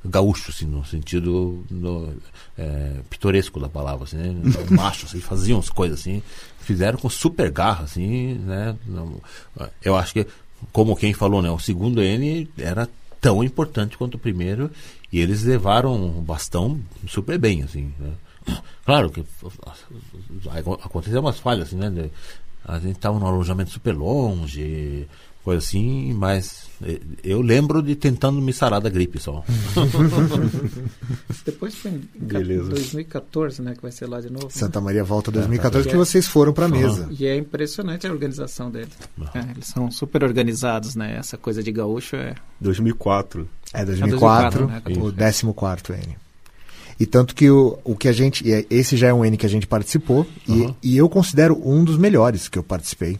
gaúchos, 0.06 0.56
assim, 0.56 0.66
no 0.66 0.84
sentido 0.86 1.64
no, 1.70 2.12
eh, 2.58 2.96
pitoresco 3.10 3.60
da 3.60 3.70
palavra, 3.70 4.06
assim, 4.06 4.18
né? 4.18 4.34
Machos, 4.72 5.10
assim, 5.10 5.20
faziam 5.22 5.60
as 5.60 5.70
coisas 5.70 6.00
assim, 6.00 6.24
fizeram 6.70 7.00
com 7.00 7.10
super 7.10 7.50
garra, 7.50 7.86
assim, 7.86 8.36
né? 8.36 8.76
Eu 9.84 9.98
acho 9.98 10.14
que, 10.14 10.28
como 10.72 10.96
quem 10.96 11.14
falou, 11.14 11.41
né? 11.41 11.50
O 11.50 11.58
segundo 11.58 12.00
N 12.04 12.48
era 12.60 12.88
tão 13.20 13.44
importante 13.44 13.98
quanto 13.98 14.16
o 14.16 14.20
primeiro 14.20 14.70
e 15.12 15.20
eles 15.20 15.44
levaram 15.44 15.96
o 15.96 16.22
bastão 16.22 16.80
super 17.08 17.40
bem, 17.40 17.64
assim, 17.64 17.91
né? 17.98 18.12
Claro 18.86 19.10
que 19.10 19.26
aconteceram 20.84 21.22
umas 21.22 21.40
falhas, 21.40 21.70
assim, 21.70 21.76
né? 21.76 22.10
a 22.64 22.78
gente 22.78 22.98
estava 22.98 23.18
num 23.18 23.26
alojamento 23.26 23.72
super 23.72 23.96
longe, 23.96 25.08
coisa 25.44 25.58
assim, 25.58 26.14
mas 26.14 26.69
eu 27.24 27.42
lembro 27.42 27.82
de 27.82 27.96
tentando 27.96 28.42
me 28.42 28.54
sarar 28.54 28.80
da 28.82 28.90
gripe 28.90 29.20
só. 29.20 29.44
Depois 31.46 31.76
foi 31.76 31.92
em 31.92 32.02
Beleza. 32.16 32.70
2014, 32.70 33.62
né, 33.62 33.74
que 33.76 33.82
vai 33.82 33.92
ser 33.92 34.06
lá 34.08 34.22
de 34.22 34.30
novo. 34.30 34.46
né? 34.46 34.52
Santa 34.52 34.80
Maria 34.82 35.04
Volta 35.04 35.32
2014, 35.32 35.90
que 35.90 35.96
vocês 35.96 36.28
foram 36.28 36.54
pra 36.54 36.68
mesa. 36.68 37.08
E 37.12 37.26
é 37.26 37.36
impressionante 37.36 38.08
a 38.08 38.12
organização 38.12 38.70
deles. 38.72 38.90
É, 39.34 39.40
eles 39.52 39.68
são 39.68 39.90
super 39.92 40.24
organizados, 40.24 40.96
né? 40.96 41.18
Essa 41.18 41.38
coisa 41.38 41.62
de 41.64 41.72
gaúcho 41.72 42.16
é 42.16 42.36
2004. 42.62 43.48
É 43.74 43.86
2004, 43.86 44.68
2004, 44.68 45.50
o 45.50 45.54
14 45.54 45.94
N. 46.08 46.18
E 47.00 47.06
tanto 47.06 47.34
que 47.34 47.50
o, 47.50 47.80
o 47.84 47.96
que 47.96 48.08
a 48.08 48.12
gente. 48.12 48.52
é- 48.52 48.66
Esse 48.70 48.98
já 48.98 49.08
é 49.08 49.14
um 49.14 49.24
N 49.24 49.38
que 49.38 49.46
a 49.46 49.50
gente 49.50 49.66
participou, 49.68 50.28
Uhum. 50.48 50.76
e, 50.84 50.94
e 50.94 50.98
eu 50.98 51.08
considero 51.08 51.60
um 51.64 51.84
dos 51.84 51.98
melhores 51.98 52.48
que 52.50 52.58
eu 52.60 52.64
participei. 52.64 53.18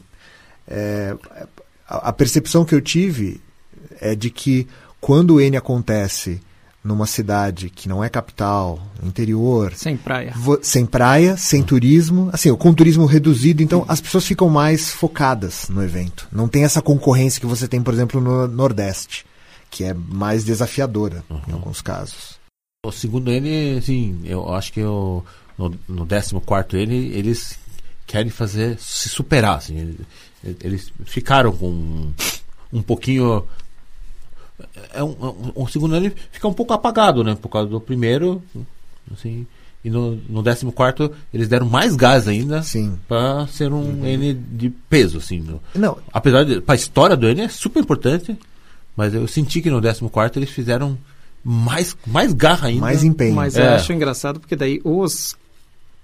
É, 0.68 1.16
a, 1.88 2.10
a 2.10 2.14
percepção 2.14 2.66
que 2.66 2.76
eu 2.76 2.82
tive 2.82 3.40
é 4.00 4.16
de 4.16 4.30
que 4.30 4.68
quando 5.00 5.36
o 5.36 5.42
N 5.42 5.58
acontece 5.58 6.42
numa 6.84 7.06
cidade 7.06 7.70
que 7.70 7.90
não 7.90 8.04
é 8.04 8.10
capital, 8.10 8.80
interior, 9.04 9.74
sem 9.76 9.98
praia. 9.98 10.34
sem 10.62 10.86
praia, 10.86 11.36
sem 11.36 11.62
turismo, 11.62 12.30
assim, 12.32 12.54
com 12.56 12.74
turismo 12.74 13.06
reduzido, 13.06 13.62
então 13.62 13.84
as 13.88 14.00
pessoas 14.00 14.26
ficam 14.26 14.50
mais 14.50 14.92
focadas 14.92 15.68
no 15.70 15.84
evento. 15.84 16.28
Não 16.32 16.48
tem 16.48 16.64
essa 16.64 16.82
concorrência 16.82 17.40
que 17.40 17.46
você 17.46 17.68
tem, 17.68 17.84
por 17.84 17.94
exemplo, 17.94 18.22
no 18.22 18.48
Nordeste, 18.48 19.26
que 19.70 19.84
é 19.84 19.94
mais 19.94 20.44
desafiadora 20.44 21.24
em 21.48 21.52
alguns 21.52 21.82
casos. 21.82 22.40
O 22.86 22.92
segundo 22.92 23.30
ele, 23.30 23.78
assim, 23.78 24.22
eu 24.24 24.54
acho 24.54 24.72
que 24.72 24.80
eu, 24.80 25.24
no, 25.58 25.78
no 25.88 26.08
14 26.08 26.78
ele, 26.78 27.12
eles 27.14 27.60
querem 28.08 28.32
fazer, 28.32 28.80
se 28.80 29.10
superar, 29.10 29.58
assim. 29.58 29.78
Eles, 29.78 30.58
eles 30.64 30.94
ficaram 31.06 31.52
com 31.52 31.70
um, 31.70 32.14
um 32.72 32.82
pouquinho. 32.82 33.46
É 34.94 35.04
um, 35.04 35.10
um, 35.12 35.52
o 35.56 35.68
segundo 35.68 35.96
ele 35.96 36.14
fica 36.32 36.48
um 36.48 36.54
pouco 36.54 36.74
apagado, 36.74 37.24
né? 37.24 37.36
Por 37.40 37.50
causa 37.50 37.70
do 37.70 37.80
primeiro, 37.80 38.42
assim. 39.14 39.46
E 39.84 39.90
no, 39.90 40.16
no 40.28 40.44
14 40.44 41.14
eles 41.34 41.48
deram 41.48 41.66
mais 41.66 41.96
gás 41.96 42.28
ainda 42.28 42.62
Sim. 42.62 42.98
para 43.08 43.48
ser 43.48 43.72
um 43.72 44.06
N 44.06 44.34
de 44.34 44.70
peso, 44.70 45.20
assim. 45.20 45.40
no- 45.40 45.62
Não, 45.74 45.98
apesar 46.12 46.44
de 46.44 46.60
para 46.60 46.74
a 46.74 46.76
história 46.76 47.16
do 47.16 47.28
N 47.28 47.42
é 47.42 47.48
super 47.48 47.80
importante, 47.80 48.38
mas 48.98 49.14
eu 49.14 49.26
senti 49.28 49.62
que 49.62 49.70
no 49.70 49.82
14 49.82 50.38
eles 50.38 50.50
fizeram 50.50 50.98
mais 51.42 51.96
mais 52.06 52.34
garra 52.34 52.68
ainda. 52.68 52.82
mais 52.82 53.04
empenho. 53.06 53.34
Mas 53.36 53.56
eu 53.56 53.64
É. 53.64 53.76
acho 53.76 53.94
engraçado 53.94 54.42
porque 54.42 54.58
daí 54.58 54.82
os 54.84 55.38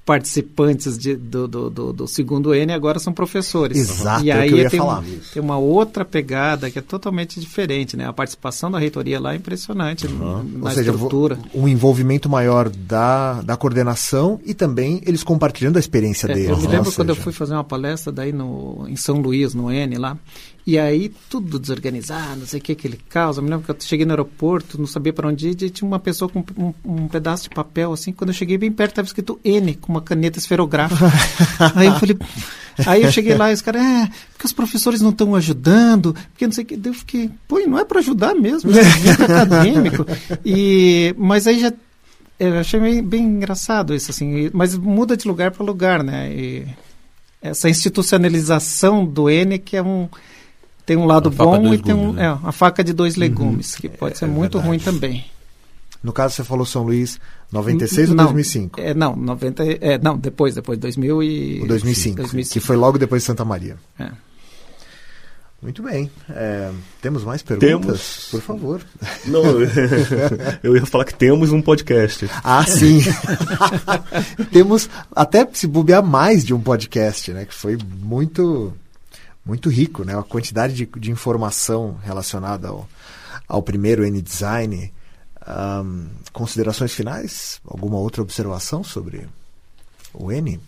participantes 0.06 0.98
de- 0.98 1.16
do, 1.16 1.48
do, 1.48 1.70
do, 1.70 1.94
do 1.94 2.08
segundo 2.08 2.54
N 2.54 2.72
agora 2.72 3.00
são 3.00 3.12
professores. 3.12 3.78
Exato, 3.78 4.24
e 4.24 4.30
é 4.30 4.34
aí 4.34 4.50
que 4.50 4.54
eu 4.54 4.60
ia 4.60 4.70
tem, 4.70 4.80
falar. 4.80 5.00
uma- 5.00 5.06
tem 5.34 5.42
uma 5.42 5.58
outra 5.58 6.06
pegada 6.06 6.70
que 6.70 6.78
é 6.78 6.82
totalmente 6.82 7.40
diferente, 7.40 7.98
né? 7.98 8.08
A 8.08 8.14
participação 8.14 8.70
da 8.70 8.78
reitoria 8.80 9.20
lá 9.20 9.34
é 9.34 9.38
impressionante 9.38 10.08
na 10.08 10.26
Ou 10.62 10.70
seja, 10.72 10.92
estrutura. 10.92 11.40
um 11.54 11.68
envolvimento 11.68 12.30
maior 12.30 12.70
da, 12.70 13.42
da 13.42 13.58
coordenação 13.58 14.40
e 14.46 14.54
também 14.54 15.02
eles 15.06 15.24
compartilhando 15.24 15.78
a 15.78 15.80
experiência 15.80 16.28
É, 16.28 16.34
deles. 16.34 16.50
eu 16.50 16.58
me 16.58 16.64
né? 16.64 16.70
lembro 16.74 16.90
Ou 16.90 16.96
quando 16.96 17.10
eu 17.10 17.16
seja, 17.16 17.24
fui 17.24 17.34
fazer 17.34 17.54
uma 17.54 17.64
palestra 17.64 18.12
daí 18.12 18.32
no, 18.32 18.86
em 18.88 18.96
São 18.96 19.20
Luís, 19.20 19.54
no 19.56 19.72
N 19.72 19.98
lá, 19.98 20.18
e 20.66 20.80
aí 20.80 21.14
tudo 21.30 21.60
desorganizado, 21.60 22.40
não 22.40 22.48
sei 22.48 22.60
o 22.60 22.64
que, 22.64 22.72
aquele 22.72 22.98
caos. 23.10 23.38
Eu 23.38 23.44
me 23.44 23.50
lembro 23.50 23.66
que 23.66 23.72
eu 23.72 23.78
cheguei 23.80 24.06
no 24.06 24.14
aeroporto, 24.14 24.80
não 24.80 24.88
sabia 24.88 25.14
para 25.14 25.28
onde 25.28 25.50
ir, 25.50 25.62
e 25.62 25.70
tinha 25.70 25.88
uma 25.88 26.00
pessoa 26.00 26.30
com 26.30 26.44
um, 26.58 26.74
um 26.84 27.08
pedaço 27.08 27.44
de 27.44 27.50
papel, 27.50 27.94
assim, 27.94 28.12
quando 28.12 28.32
eu 28.32 28.34
cheguei 28.34 28.58
bem 28.58 28.72
perto 28.72 28.92
estava 28.92 29.06
escrito 29.06 29.40
N, 29.44 29.76
com 29.76 29.92
uma 29.92 30.02
caneta 30.02 30.40
esferográfica. 30.40 31.06
aí 31.76 31.88
eu 31.88 32.00
falei, 32.00 32.18
Aí 32.86 33.04
eu 33.04 33.12
cheguei 33.12 33.36
lá 33.36 33.52
e 33.52 33.54
os 33.54 33.62
caras, 33.62 33.82
é, 33.82 34.10
porque 34.34 34.46
os 34.46 34.54
professores 34.54 35.02
não 35.02 35.12
estão 35.12 35.34
ajudando, 35.36 36.14
porque 36.32 36.46
não 36.46 36.52
sei 36.52 36.64
o 36.64 36.68
que. 36.68 36.76
Daí 36.76 36.92
Eu 36.92 36.96
fiquei, 36.96 37.32
pô, 37.48 37.60
não 37.60 37.80
é 37.80 37.86
para 37.86 38.00
ajudar 38.00 38.36
mesmo, 38.36 38.72
é 38.72 38.80
evento 38.80 39.24
acadêmico. 39.24 40.06
E, 40.46 41.16
mas 41.18 41.48
aí 41.48 41.60
já 41.60 41.72
eu 42.40 42.60
achei 42.60 42.80
bem, 42.80 43.02
bem 43.02 43.24
engraçado 43.24 43.96
isso, 43.96 44.12
assim, 44.12 44.50
mas 44.54 44.76
muda 44.78 45.16
de 45.16 45.28
lugar 45.28 45.52
para 45.52 45.66
lugar, 45.66 46.04
né? 46.04 46.32
E 46.34 46.68
essa 47.42 47.70
institucionalização 47.70 49.06
do 49.06 49.30
N 49.30 49.58
que 49.58 49.78
é 49.78 49.82
um 49.82 50.10
tem 50.86 50.96
um 50.96 51.06
lado 51.06 51.30
bom 51.32 51.74
e 51.74 51.78
tem 51.78 51.94
um, 51.94 52.14
né? 52.14 52.26
é, 52.26 52.48
a 52.48 52.52
faca 52.52 52.84
de 52.84 52.94
dois 52.94 53.16
legumes, 53.16 53.76
que 53.76 53.90
pode 53.90 54.18
ser 54.18 54.26
é 54.26 54.28
muito 54.28 54.60
verdade. 54.60 54.68
ruim 54.68 54.80
também. 54.80 55.26
No 56.04 56.14
caso, 56.14 56.36
você 56.36 56.44
falou 56.44 56.66
São 56.66 56.84
Luís 56.84 57.20
96 57.52 58.10
ou 58.10 58.16
Não, 58.16 58.26
2005? 58.26 58.80
É, 58.80 58.94
não, 58.94 59.16
90, 59.16 59.64
é, 59.64 59.98
não, 59.98 60.16
depois, 60.18 60.54
depois, 60.54 60.78
2000 60.78 61.24
e... 61.24 61.62
O 61.64 61.68
2005, 61.68 62.18
2005. 62.18 62.54
que 62.54 62.60
foi 62.60 62.76
logo 62.76 63.00
depois 63.00 63.24
de 63.24 63.26
Santa 63.26 63.44
Maria. 63.44 63.76
É. 64.00 64.12
Muito 65.66 65.82
bem. 65.82 66.12
É, 66.30 66.70
temos 67.02 67.24
mais 67.24 67.42
perguntas? 67.42 67.82
Temos. 67.82 68.28
Por 68.30 68.42
favor. 68.42 68.82
Não, 69.26 69.44
eu 70.62 70.76
ia 70.78 70.86
falar 70.86 71.06
que 71.06 71.16
temos 71.16 71.52
um 71.52 71.60
podcast. 71.60 72.30
Ah, 72.44 72.64
sim. 72.68 73.00
temos 74.54 74.88
até 75.16 75.48
se 75.54 75.66
bobear 75.66 76.04
mais 76.04 76.46
de 76.46 76.54
um 76.54 76.62
podcast, 76.62 77.32
né? 77.34 77.46
Que 77.46 77.54
foi 77.56 77.80
muito, 78.00 78.74
muito 79.46 79.70
rico, 79.70 80.04
né? 80.04 80.18
A 80.18 80.24
quantidade 80.24 80.74
de, 80.74 80.86
de 80.86 81.12
informação 81.12 81.98
relacionada 82.04 82.70
ao, 82.70 82.90
ao 83.48 83.62
primeiro 83.62 84.04
N-Design. 84.04 84.92
Ahn, 85.46 86.08
considerações 86.34 86.94
finais? 86.94 87.62
Alguma 87.64 87.98
outra 87.98 88.24
observação 88.24 88.84
sobre 88.84 89.28
o 90.12 90.32
N? 90.32 90.60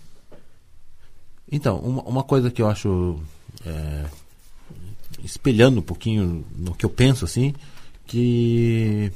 Então, 1.51 1.79
uma, 1.79 2.03
uma 2.03 2.23
coisa 2.23 2.51
que 2.51 2.61
eu 2.61 2.69
acho, 2.69 3.19
é, 3.65 4.05
espelhando 5.23 5.79
um 5.79 5.83
pouquinho 5.83 6.45
no 6.55 6.75
que 6.75 6.85
eu 6.85 6.89
penso, 6.89 7.25
assim, 7.25 7.55
que 8.05 9.11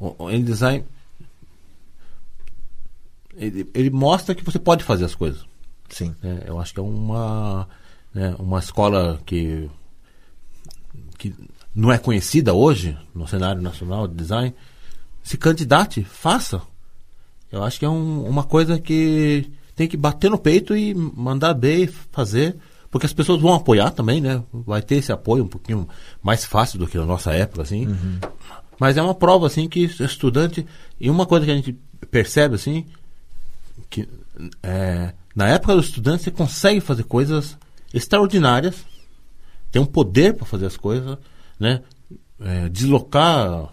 o, 0.00 0.24
o 0.24 0.30
N-Design, 0.30 0.84
ele, 3.34 3.68
ele 3.74 3.90
mostra 3.90 4.34
que 4.34 4.44
você 4.44 4.58
pode 4.58 4.84
fazer 4.84 5.04
as 5.04 5.14
coisas. 5.14 5.44
Sim. 5.90 6.14
né? 6.22 6.44
Eu 6.46 6.58
acho 6.58 6.72
que 6.72 6.80
é 6.80 6.82
uma, 6.82 7.68
né, 8.14 8.34
uma 8.38 8.58
escola 8.58 9.20
que, 9.24 9.68
que 11.18 11.34
não 11.74 11.90
é 11.90 11.98
conhecida 11.98 12.52
hoje 12.54 12.96
no 13.14 13.26
cenário 13.26 13.62
nacional 13.62 14.06
de 14.06 14.14
design. 14.14 14.54
Se 15.22 15.36
candidate, 15.36 16.02
faça. 16.04 16.60
Eu 17.50 17.62
acho 17.62 17.78
que 17.78 17.84
é 17.84 17.88
um- 17.88 18.26
uma 18.26 18.44
coisa 18.44 18.78
que 18.78 19.50
tem 19.74 19.88
que 19.88 19.96
bater 19.96 20.30
no 20.30 20.38
peito 20.38 20.76
e 20.76 20.94
mandar 20.94 21.54
bem, 21.54 21.86
fazer. 22.10 22.56
Porque 22.90 23.06
as 23.06 23.12
pessoas 23.12 23.40
vão 23.40 23.54
apoiar 23.54 23.90
também, 23.90 24.20
né? 24.20 24.42
Vai 24.52 24.82
ter 24.82 24.96
esse 24.96 25.10
apoio 25.10 25.44
um 25.44 25.48
pouquinho 25.48 25.88
mais 26.22 26.44
fácil 26.44 26.78
do 26.78 26.86
que 26.86 26.98
na 26.98 27.06
nossa 27.06 27.32
época, 27.32 27.62
assim. 27.62 27.86
Mas 28.78 28.96
é 28.98 29.02
uma 29.02 29.14
prova, 29.14 29.46
assim, 29.46 29.66
que 29.68 29.80
estudante... 29.84 30.66
E 31.00 31.08
uma 31.08 31.24
coisa 31.24 31.46
que 31.46 31.52
a 31.52 31.54
gente 31.56 31.72
percebe, 32.10 32.54
assim, 32.56 32.84
que 33.88 34.06
é, 34.62 35.14
na 35.34 35.48
época 35.48 35.74
do 35.74 35.80
estudante 35.80 36.24
você 36.24 36.30
consegue 36.30 36.80
fazer 36.80 37.04
coisas 37.04 37.56
extraordinárias, 37.92 38.76
tem 39.70 39.80
um 39.80 39.86
poder 39.86 40.34
para 40.34 40.46
fazer 40.46 40.66
as 40.66 40.76
coisas, 40.76 41.18
né? 41.58 41.82
É, 42.40 42.68
deslocar 42.68 43.70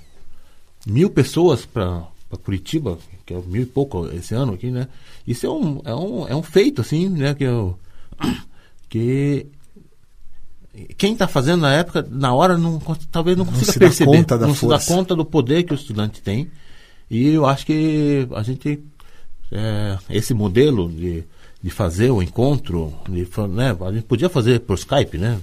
mil 0.86 1.10
pessoas 1.10 1.66
para 1.66 2.08
Curitiba, 2.44 2.98
que 3.26 3.34
é 3.34 3.42
mil 3.42 3.64
e 3.64 3.66
pouco 3.66 4.08
esse 4.12 4.34
ano 4.34 4.54
aqui, 4.54 4.72
né? 4.72 4.88
Isso 5.28 5.46
é 5.46 5.50
um, 5.50 5.82
é 5.84 5.96
um, 5.96 6.28
é 6.28 6.36
um 6.36 6.44
feito, 6.44 6.82
assim, 6.82 7.10
né? 7.10 7.34
Que, 7.34 7.44
eu, 7.46 7.78
que 8.88 9.48
quem 10.98 11.14
está 11.14 11.28
fazendo 11.28 11.62
na 11.62 11.74
época, 11.74 12.08
na 12.10 12.34
hora, 12.34 12.58
não, 12.58 12.80
talvez 13.12 13.36
não 13.38 13.46
Não 13.46 13.52
consiga 13.52 13.72
se 13.72 13.80
dá 13.80 13.86
perceber, 13.86 14.18
conta 14.18 14.38
da 14.38 14.48
não 14.48 14.56
se 14.56 14.68
dá 14.68 14.80
força. 14.80 14.94
conta 14.94 15.16
do 15.16 15.26
poder 15.26 15.64
que 15.64 15.74
o 15.74 15.76
estudante 15.76 16.22
tem. 16.22 16.50
E 17.10 17.30
eu 17.30 17.46
acho 17.46 17.66
que 17.66 18.28
a 18.34 18.44
gente 18.44 18.84
é, 19.52 19.98
esse 20.10 20.34
modelo 20.34 20.90
de, 20.90 21.24
de 21.62 21.70
fazer 21.70 22.10
o 22.10 22.24
encontro, 22.24 22.94
de, 23.10 23.28
né, 23.50 23.76
a 23.82 23.92
gente 23.92 24.06
podia 24.06 24.30
fazer 24.30 24.62
por 24.62 24.76
Skype, 24.76 25.18
né? 25.18 25.38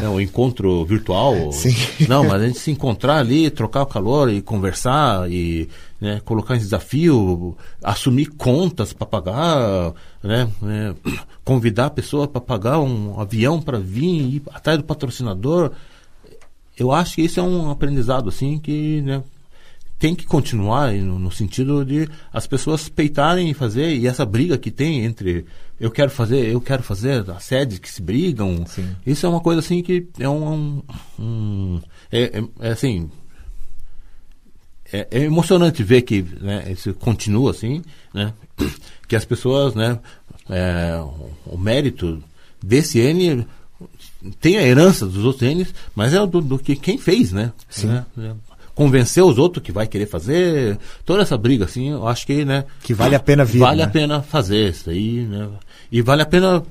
É, 0.00 0.08
o 0.08 0.20
encontro 0.20 0.84
virtual. 0.84 1.50
Sim. 1.50 1.74
Não, 2.08 2.22
mas 2.22 2.40
a 2.40 2.46
gente 2.46 2.60
se 2.60 2.70
encontrar 2.70 3.18
ali, 3.18 3.50
trocar 3.50 3.82
o 3.82 3.86
calor 3.86 4.30
e 4.30 4.40
conversar 4.40 5.28
e 5.28 5.68
né, 6.00 6.20
colocar 6.24 6.54
em 6.54 6.60
desafio, 6.60 7.56
assumir 7.82 8.26
contas 8.26 8.92
para 8.92 9.06
pagar, 9.06 9.92
né, 10.22 10.48
né, 10.60 10.94
convidar 11.44 11.86
a 11.86 11.90
pessoa 11.90 12.28
para 12.28 12.40
pagar 12.40 12.78
um 12.78 13.20
avião 13.20 13.60
para 13.60 13.78
vir 13.80 14.34
ir 14.36 14.42
atrás 14.52 14.78
do 14.78 14.84
patrocinador. 14.84 15.72
Eu 16.78 16.92
acho 16.92 17.16
que 17.16 17.22
isso 17.22 17.40
é 17.40 17.42
um 17.42 17.68
aprendizado 17.68 18.28
assim 18.28 18.58
que 18.58 19.02
né, 19.02 19.22
tem 20.02 20.16
que 20.16 20.26
continuar 20.26 20.92
no, 20.94 21.16
no 21.16 21.30
sentido 21.30 21.84
de 21.84 22.08
as 22.32 22.44
pessoas 22.44 22.88
peitarem 22.88 23.48
e 23.50 23.54
fazer 23.54 23.94
e 23.94 24.08
essa 24.08 24.26
briga 24.26 24.58
que 24.58 24.68
tem 24.68 25.04
entre 25.04 25.46
eu 25.78 25.92
quero 25.92 26.10
fazer 26.10 26.44
eu 26.48 26.60
quero 26.60 26.82
fazer 26.82 27.30
as 27.30 27.44
sedes 27.44 27.78
que 27.78 27.88
se 27.88 28.02
brigam 28.02 28.66
Sim. 28.66 28.96
isso 29.06 29.24
é 29.24 29.28
uma 29.28 29.38
coisa 29.38 29.60
assim 29.60 29.80
que 29.80 30.08
é 30.18 30.28
um, 30.28 30.82
um- 31.16 31.80
é, 32.10 32.36
é- 32.36 32.44
é 32.58 32.72
assim 32.72 33.08
é, 34.92 35.06
é 35.08 35.20
emocionante 35.20 35.84
ver 35.84 36.02
que 36.02 36.20
né, 36.40 36.64
isso 36.72 36.92
continua 36.94 37.52
assim 37.52 37.80
né 38.12 38.34
que 39.06 39.14
as 39.14 39.24
pessoas 39.24 39.76
né 39.76 40.00
é, 40.50 41.00
o, 41.46 41.56
mérito 41.56 42.20
desse 42.60 42.98
N 42.98 43.46
tem 44.40 44.58
a 44.58 44.62
herança 44.62 45.06
dos 45.06 45.24
outros 45.24 45.48
N's, 45.48 45.72
mas 45.94 46.12
é 46.12 46.26
do, 46.26 46.40
do 46.40 46.58
que 46.58 46.76
quem 46.76 46.96
fez, 46.98 47.32
né? 47.32 47.52
Né? 47.86 48.06
É, 48.18 48.34
Convencer 48.82 49.22
os 49.24 49.38
outros 49.38 49.62
que 49.64 49.72
vai 49.72 49.86
querer 49.86 50.06
fazer, 50.06 50.78
toda 51.04 51.22
essa 51.22 51.36
briga, 51.36 51.64
assim, 51.64 51.90
eu 51.90 52.06
acho 52.08 52.26
que, 52.26 52.44
né? 52.44 52.64
Que 52.82 52.92
vale 52.94 53.14
a 53.14 53.20
pena 53.20 53.44
vir, 53.44 53.58
Vale 53.60 53.78
né? 53.78 53.84
a 53.84 53.88
pena 53.88 54.22
fazer 54.22 54.70
isso 54.70 54.90
aí, 54.90 55.20
né? 55.22 55.48
E 55.90 56.00
vale 56.02 56.22
a 56.22 56.26
pena 56.26 56.62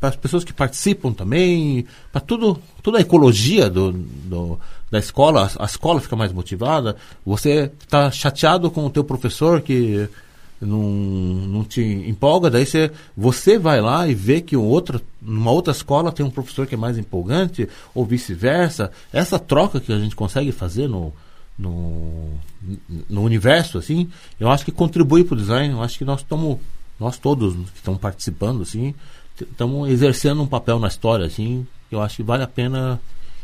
para 0.00 0.08
as 0.08 0.16
pessoas 0.16 0.42
que 0.44 0.52
participam 0.52 1.12
também, 1.12 1.84
para 2.10 2.20
tudo, 2.20 2.58
toda 2.82 2.98
a 2.98 3.00
ecologia 3.02 3.68
do, 3.68 3.92
do- 3.92 4.58
da 4.90 4.98
escola, 4.98 5.50
a, 5.58 5.62
a 5.62 5.66
escola 5.66 6.00
fica 6.00 6.16
mais 6.16 6.32
motivada. 6.32 6.96
Você 7.24 7.70
está 7.80 8.10
chateado 8.10 8.70
com 8.70 8.84
o 8.86 8.90
teu 8.90 9.04
professor 9.04 9.60
que 9.60 10.08
não, 10.60 10.78
não 10.82 11.64
te 11.64 11.80
empolga, 11.82 12.50
daí 12.50 12.66
você, 12.66 12.90
você 13.16 13.58
vai 13.58 13.80
lá 13.80 14.08
e 14.08 14.14
vê 14.14 14.40
que 14.40 14.56
um 14.56 14.64
outro, 14.64 15.00
numa 15.22 15.50
outra 15.50 15.72
escola 15.72 16.10
tem 16.12 16.24
um 16.26 16.30
professor 16.30 16.66
que 16.66 16.74
é 16.74 16.78
mais 16.78 16.98
empolgante, 16.98 17.68
ou 17.94 18.04
vice-versa. 18.04 18.90
Essa 19.12 19.38
troca 19.38 19.78
que 19.80 19.92
a 19.92 19.98
gente 19.98 20.16
consegue 20.16 20.50
fazer 20.52 20.88
no, 20.88 21.12
no, 21.60 22.32
no 23.08 23.22
universo, 23.22 23.76
assim, 23.76 24.10
eu 24.38 24.50
acho 24.50 24.64
que 24.64 24.72
contribui 24.72 25.22
para 25.24 25.34
o 25.34 25.38
design. 25.38 25.74
Eu 25.74 25.82
acho 25.82 25.98
que 25.98 26.04
nós 26.04 26.20
estamos, 26.20 26.58
nós 26.98 27.18
todos 27.18 27.54
que 27.54 27.76
estamos 27.76 28.00
participando, 28.00 28.62
assim, 28.62 28.94
estamos 29.38 29.90
exercendo 29.90 30.42
um 30.42 30.46
papel 30.46 30.78
na 30.78 30.88
história, 30.88 31.26
assim, 31.26 31.66
eu 31.90 32.00
acho 32.00 32.16
que 32.16 32.22
vale 32.22 32.42
a 32.42 32.48
pena 32.48 33.00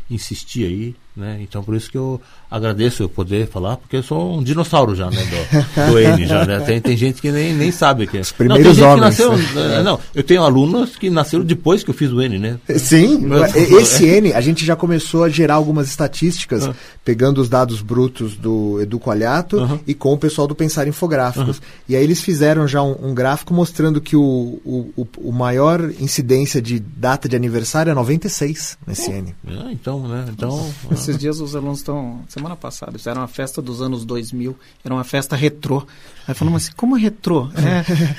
insistir 0.09 0.65
aí, 0.65 0.95
né? 1.17 1.39
Então 1.41 1.63
por 1.63 1.75
isso 1.75 1.89
que 1.91 1.97
eu 1.97 2.21
agradeço 2.49 3.03
eu 3.03 3.09
poder 3.09 3.47
falar, 3.47 3.75
porque 3.77 3.97
eu 3.97 4.03
sou 4.03 4.37
um 4.37 4.43
dinossauro 4.43 4.95
já, 4.95 5.09
né? 5.09 5.17
Do, 5.25 5.91
do 5.91 5.99
N 5.99 6.25
já, 6.25 6.45
né? 6.45 6.59
Tem, 6.61 6.79
tem 6.79 6.95
gente 6.95 7.21
que 7.21 7.31
nem, 7.31 7.53
nem 7.53 7.71
sabe 7.71 8.07
que 8.07 8.17
é. 8.17 8.21
Os 8.21 8.31
primeiros 8.31 8.77
não, 8.77 8.87
homens, 8.91 9.01
nasceu, 9.01 9.35
né? 9.35 9.81
Não, 9.83 9.99
eu 10.15 10.23
tenho 10.23 10.43
alunos 10.43 10.95
que 10.95 11.09
nasceram 11.09 11.43
depois 11.43 11.83
que 11.83 11.89
eu 11.89 11.93
fiz 11.95 12.11
o 12.11 12.21
N, 12.21 12.37
né? 12.39 12.57
Sim, 12.77 13.17
Mas- 13.19 13.55
esse 13.55 14.05
N, 14.05 14.33
a 14.33 14.39
gente 14.41 14.63
já 14.65 14.75
começou 14.75 15.23
a 15.23 15.29
gerar 15.29 15.55
algumas 15.55 15.87
estatísticas, 15.89 16.67
Ah. 16.67 16.73
pegando 17.03 17.41
os 17.41 17.49
dados 17.49 17.81
brutos 17.81 18.35
do 18.35 18.79
Edu 18.81 18.99
Coalhato 18.99 19.59
Aham. 19.59 19.79
e 19.87 19.93
com 19.93 20.13
o 20.13 20.17
pessoal 20.17 20.47
do 20.47 20.53
Pensar 20.55 20.87
Infográficos. 20.87 21.61
E 21.89 21.95
aí 21.95 22.03
eles 22.03 22.21
fizeram 22.21 22.67
já 22.67 22.81
um, 22.83 23.09
um 23.09 23.13
gráfico 23.13 23.53
mostrando 23.53 23.99
que 23.99 24.15
o, 24.15 24.59
o, 24.65 25.07
o- 25.17 25.31
maior 25.31 25.91
incidência 25.99 26.61
de 26.61 26.79
data 26.79 27.27
de 27.29 27.35
aniversário 27.35 27.91
é 27.91 27.93
96 27.93 28.77
nesse 28.87 29.09
N. 29.11 29.33
É, 29.47 29.71
então, 29.71 30.07
né? 30.07 30.25
Então, 30.29 30.69
Esses 31.07 31.19
dias 31.21 31.39
os 31.39 31.55
alunos 31.55 31.79
estão. 31.79 32.21
Semana 32.27 32.55
passada, 32.55 32.97
fizeram 32.97 33.21
uma 33.21 33.27
festa 33.27 33.61
dos 33.61 33.81
anos 33.81 34.03
2000, 34.03 34.55
era 34.83 34.93
uma 34.93 35.03
festa 35.05 35.35
retrô. 35.35 35.85
Aí 36.27 36.33
falamos 36.35 36.63
assim: 36.63 36.73
como 36.75 36.95
retrô? 36.95 37.49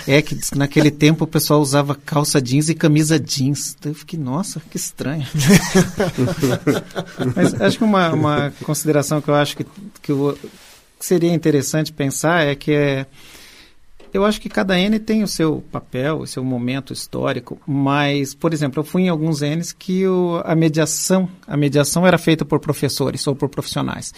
É, 0.07 0.17
é 0.19 0.23
que 0.23 0.39
naquele 0.57 0.91
tempo 0.91 1.25
o 1.25 1.27
pessoal 1.27 1.61
usava 1.61 1.95
calça 1.95 2.41
jeans 2.41 2.69
e 2.71 2.75
camisa 2.75 3.21
jeans. 3.21 3.77
Daí 3.81 3.91
eu 3.93 3.95
fiquei, 3.95 4.19
nossa, 4.19 4.61
que 4.71 4.77
estranho. 4.79 5.27
Mas 7.37 7.61
acho 7.61 7.79
que 7.79 7.85
uma, 7.85 8.13
uma 8.13 8.53
consideração 8.65 9.21
que 9.21 9.29
eu 9.29 9.35
acho 9.35 9.57
que, 9.57 9.67
que 10.03 10.13
eu- 10.13 10.39
que 10.99 11.07
seria 11.07 11.33
interessante 11.33 11.93
pensar 11.93 12.45
é 12.47 12.55
que 12.55 12.73
é. 12.73 13.07
Eu 14.13 14.25
acho 14.25 14.41
que 14.41 14.49
cada 14.49 14.79
N 14.79 14.99
tem 14.99 15.23
o 15.23 15.29
seu 15.29 15.63
papel, 15.71 16.19
o 16.21 16.27
seu 16.27 16.43
momento 16.45 16.93
histórico, 16.93 17.59
mas, 17.67 18.35
por 18.35 18.53
exemplo, 18.53 18.81
eu 18.81 18.85
fui 18.85 19.03
em 19.03 19.09
alguns 19.09 19.41
Ns 19.43 19.73
que 19.73 20.07
o- 20.07 20.41
a 20.45 20.55
mediação, 20.55 21.29
a 21.47 21.57
mediação 21.57 22.07
era 22.07 22.19
feita 22.19 22.45
por 22.45 22.59
professores 22.61 23.27
ou 23.27 23.35
por 23.35 23.49
profissionais. 23.49 24.13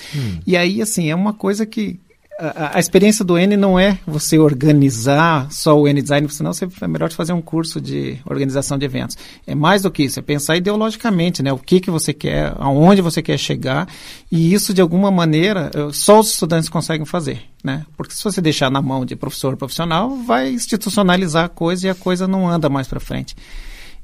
E 0.46 0.56
aí, 0.56 0.80
assim, 0.82 1.10
é 1.10 1.14
uma 1.14 1.32
coisa 1.32 1.64
que 1.66 1.98
a, 2.40 2.76
a 2.76 2.80
experiência 2.80 3.24
do 3.24 3.36
N 3.36 3.56
não 3.56 3.78
é 3.78 3.98
você 4.06 4.38
organizar 4.38 5.50
só 5.52 5.78
o 5.78 5.86
N 5.86 6.00
design, 6.00 6.28
senão 6.30 6.52
você 6.52 6.66
é 6.80 6.88
melhor 6.88 7.12
fazer 7.12 7.34
um 7.34 7.42
curso 7.42 7.80
de 7.80 8.18
organização 8.24 8.78
de 8.78 8.86
eventos. 8.86 9.16
É 9.46 9.54
mais 9.54 9.82
do 9.82 9.90
que 9.90 10.04
isso, 10.04 10.18
é 10.18 10.22
pensar 10.22 10.56
ideologicamente, 10.56 11.42
né? 11.42 11.52
O 11.52 11.58
que 11.58 11.80
que 11.80 11.90
você 11.90 12.14
quer, 12.14 12.54
aonde 12.58 13.02
você 13.02 13.20
quer 13.20 13.38
chegar, 13.38 13.86
e 14.32 14.54
isso 14.54 14.72
de 14.72 14.80
alguma 14.80 15.10
maneira 15.10 15.70
só 15.92 16.20
os 16.20 16.30
estudantes 16.30 16.70
conseguem 16.70 17.04
fazer, 17.04 17.42
né? 17.62 17.84
Porque 17.96 18.14
se 18.14 18.24
você 18.24 18.40
deixar 18.40 18.70
na 18.70 18.80
mão 18.80 19.04
de 19.04 19.14
professor 19.14 19.56
profissional, 19.56 20.16
vai 20.16 20.50
institucionalizar 20.50 21.44
a 21.44 21.48
coisa 21.48 21.86
e 21.86 21.90
a 21.90 21.94
coisa 21.94 22.26
não 22.26 22.48
anda 22.48 22.70
mais 22.70 22.88
para 22.88 23.00
frente. 23.00 23.36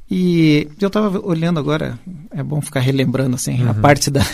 E 0.09 0.69
eu 0.81 0.87
estava 0.87 1.19
olhando 1.19 1.59
agora, 1.59 1.99
é 2.31 2.41
bom 2.41 2.61
ficar 2.61 2.79
relembrando 2.79 3.35
assim, 3.35 3.67
a 3.67 3.75
parte 3.75 4.09
da, 4.09 4.25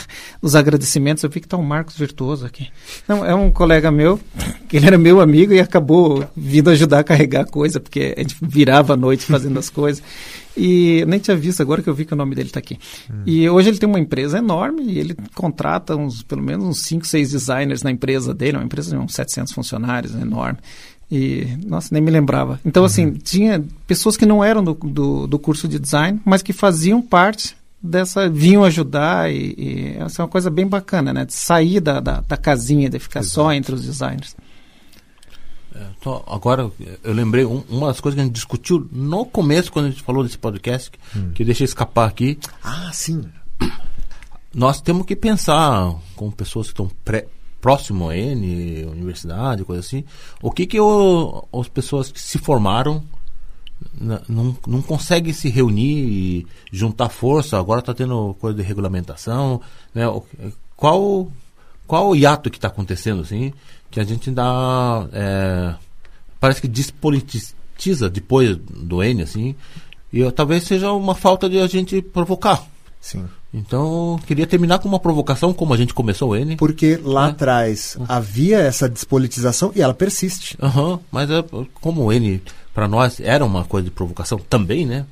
dos 0.40 0.54
agradecimentos. 0.54 1.24
Eu 1.24 1.30
vi 1.30 1.40
que 1.40 1.46
está 1.46 1.56
um 1.56 1.62
Marcos 1.62 1.96
Virtuoso 1.96 2.44
aqui. 2.44 2.68
Não, 3.08 3.24
é 3.24 3.34
um 3.34 3.50
colega 3.50 3.90
meu, 3.90 4.20
que 4.68 4.76
ele 4.76 4.86
era 4.86 4.98
meu 4.98 5.18
amigo 5.18 5.54
e 5.54 5.60
acabou 5.60 6.28
vindo 6.36 6.68
ajudar 6.68 6.98
a 6.98 7.04
carregar 7.04 7.46
coisa, 7.46 7.80
porque 7.80 8.14
a 8.14 8.20
gente 8.20 8.36
virava 8.42 8.92
à 8.92 8.96
noite 8.96 9.24
fazendo 9.24 9.58
as 9.58 9.68
coisas. 9.70 10.02
E 10.54 11.02
nem 11.06 11.18
tinha 11.18 11.34
visto 11.34 11.62
agora 11.62 11.82
que 11.82 11.88
eu 11.88 11.94
vi 11.94 12.04
que 12.04 12.12
o 12.12 12.16
nome 12.16 12.34
dele 12.34 12.48
está 12.48 12.58
aqui. 12.58 12.78
E 13.24 13.48
hoje 13.48 13.70
ele 13.70 13.78
tem 13.78 13.88
uma 13.88 13.98
empresa 13.98 14.36
enorme 14.36 14.82
e 14.82 14.98
ele 14.98 15.16
contrata 15.34 15.96
uns, 15.96 16.22
pelo 16.22 16.42
menos 16.42 16.66
uns 16.66 16.82
5, 16.82 17.06
6 17.06 17.30
designers 17.30 17.82
na 17.82 17.90
empresa 17.90 18.34
dele, 18.34 18.58
uma 18.58 18.64
empresa 18.64 18.90
de 18.90 18.96
uns 18.96 19.14
700 19.14 19.50
funcionários, 19.54 20.14
enorme. 20.14 20.58
E, 21.14 21.58
nossa, 21.66 21.90
nem 21.92 22.02
me 22.02 22.10
lembrava. 22.10 22.58
Então, 22.64 22.84
assim, 22.84 23.12
tinha 23.12 23.62
pessoas 23.86 24.16
que 24.16 24.24
não 24.24 24.42
eram 24.42 24.64
do, 24.64 24.72
do, 24.72 25.26
do 25.26 25.38
curso 25.38 25.68
de 25.68 25.78
design, 25.78 26.18
mas 26.24 26.40
que 26.42 26.54
faziam 26.54 27.02
parte 27.02 27.54
dessa, 27.82 28.30
vinham 28.30 28.64
ajudar 28.64 29.30
e, 29.30 29.54
e 29.58 29.96
essa 29.98 30.22
é 30.22 30.24
uma 30.24 30.28
coisa 30.30 30.48
bem 30.48 30.66
bacana, 30.66 31.12
né? 31.12 31.26
De 31.26 31.34
sair 31.34 31.80
da, 31.80 32.00
da, 32.00 32.20
da 32.22 32.36
casinha, 32.38 32.88
de 32.88 32.98
ficar 32.98 33.22
só 33.24 33.52
entre 33.52 33.74
os 33.74 33.84
designers. 33.84 34.34
Então, 35.98 36.22
agora, 36.26 36.70
eu 37.02 37.12
lembrei 37.12 37.44
um- 37.44 37.62
uma 37.68 37.88
das 37.88 38.00
coisas 38.00 38.14
que 38.16 38.20
a 38.20 38.24
gente 38.24 38.34
discutiu 38.34 38.86
no 38.92 39.24
começo, 39.24 39.72
quando 39.72 39.86
a 39.86 39.90
gente 39.90 40.02
falou 40.02 40.22
desse 40.22 40.38
podcast, 40.38 40.90
que, 40.90 40.98
que 41.34 41.42
eu 41.42 41.46
deixei 41.46 41.64
escapar 41.64 42.08
aqui. 42.08 42.38
Ah, 42.62 42.90
sim. 42.92 43.24
Nós 44.54 44.80
temos 44.82 45.06
que 45.06 45.16
pensar 45.16 45.94
com 46.14 46.30
pessoas 46.30 46.66
que 46.66 46.72
estão 46.72 46.90
pré- 47.04 47.26
próximo 47.62 48.10
a 48.10 48.16
N, 48.16 48.84
universidade, 48.86 49.64
coisa 49.64 49.80
assim, 49.80 50.04
o 50.42 50.50
que 50.50 50.66
que 50.66 50.78
o- 50.80 51.46
as 51.58 51.68
pessoas 51.68 52.10
que 52.12 52.20
se 52.20 52.36
formaram 52.36 53.02
não, 54.28 54.56
não 54.66 54.82
conseguem 54.82 55.32
se 55.32 55.48
reunir 55.48 55.96
e 55.96 56.46
juntar 56.72 57.08
força, 57.08 57.58
agora 57.58 57.80
está 57.80 57.94
tendo 57.94 58.36
coisa 58.40 58.56
de 58.56 58.62
regulamentação, 58.62 59.60
né? 59.94 60.02
Qual, 60.76 61.30
qual 61.86 62.08
o 62.10 62.16
hiato 62.16 62.50
que 62.50 62.58
está 62.58 62.68
acontecendo, 62.68 63.22
assim, 63.22 63.52
que 63.90 64.00
a 64.00 64.04
gente 64.04 64.30
dá, 64.30 65.06
é, 65.12 65.74
parece 66.40 66.60
que 66.60 66.68
despolitiza 66.68 68.10
depois 68.10 68.56
do 68.56 69.02
N, 69.02 69.22
assim, 69.22 69.54
e 70.12 70.28
talvez 70.32 70.64
seja 70.64 70.92
uma 70.92 71.14
falta 71.14 71.48
de 71.48 71.58
a 71.58 71.66
gente 71.66 72.02
provocar. 72.02 72.62
Sim. 73.00 73.24
Então, 73.54 74.18
queria 74.26 74.46
terminar 74.46 74.78
com 74.78 74.88
uma 74.88 74.98
provocação, 74.98 75.52
como 75.52 75.74
a 75.74 75.76
gente 75.76 75.92
começou 75.92 76.30
o 76.30 76.36
N. 76.36 76.56
Porque 76.56 76.98
lá 77.02 77.26
É. 77.26 77.30
atrás 77.30 77.98
havia 78.08 78.58
essa 78.58 78.88
despolitização 78.88 79.72
e 79.74 79.82
ela 79.82 79.92
persiste. 79.92 80.56
Aham, 80.62 80.98
mas 81.10 81.30
é, 81.30 81.44
como 81.74 82.02
o 82.04 82.12
N, 82.12 82.40
para 82.72 82.88
nós, 82.88 83.20
era 83.20 83.44
uma 83.44 83.64
coisa 83.64 83.84
de 83.84 83.90
provocação 83.90 84.38
também, 84.38 84.86
né? 84.86 85.04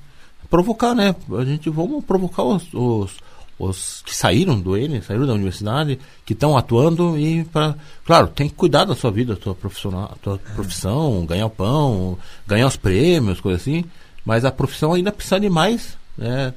Provocar, 0.49 0.95
né? 0.95 1.15
A 1.39 1.45
gente, 1.45 1.69
vamos 1.69 2.03
provocar 2.05 2.43
os, 2.43 2.67
os, 2.73 3.13
os 3.59 4.03
que 4.05 4.17
saíram 4.17 4.59
do 4.59 4.77
N, 4.77 5.01
saíram 5.03 5.27
da 5.27 5.35
universidade, 5.35 5.99
que 6.25 6.33
estão 6.33 6.57
atuando 6.57 7.17
e 7.19 7.45
para 7.45 7.77
Claro, 8.07 8.27
tem 8.29 8.49
que 8.49 8.55
cuidar 8.55 8.85
da 8.85 8.97
sua 8.97 9.11
vida, 9.13 9.35
da 9.35 9.41
tua, 9.41 9.55
profissional, 9.55 10.17
tua 10.21 10.39
profissão, 10.57 11.25
ganhar 11.27 11.47
o 11.47 11.51
pão, 11.51 12.19
ganhar 12.47 12.67
os 12.67 12.77
prêmios, 12.77 13.39
coisa 13.41 13.59
assim, 13.59 13.85
mas 14.25 14.45
a 14.45 14.51
profissão 14.51 14.95
ainda 14.95 15.13
precisa 15.13 15.39
de 15.39 15.49
mais, 15.51 15.97
né? 16.17 16.53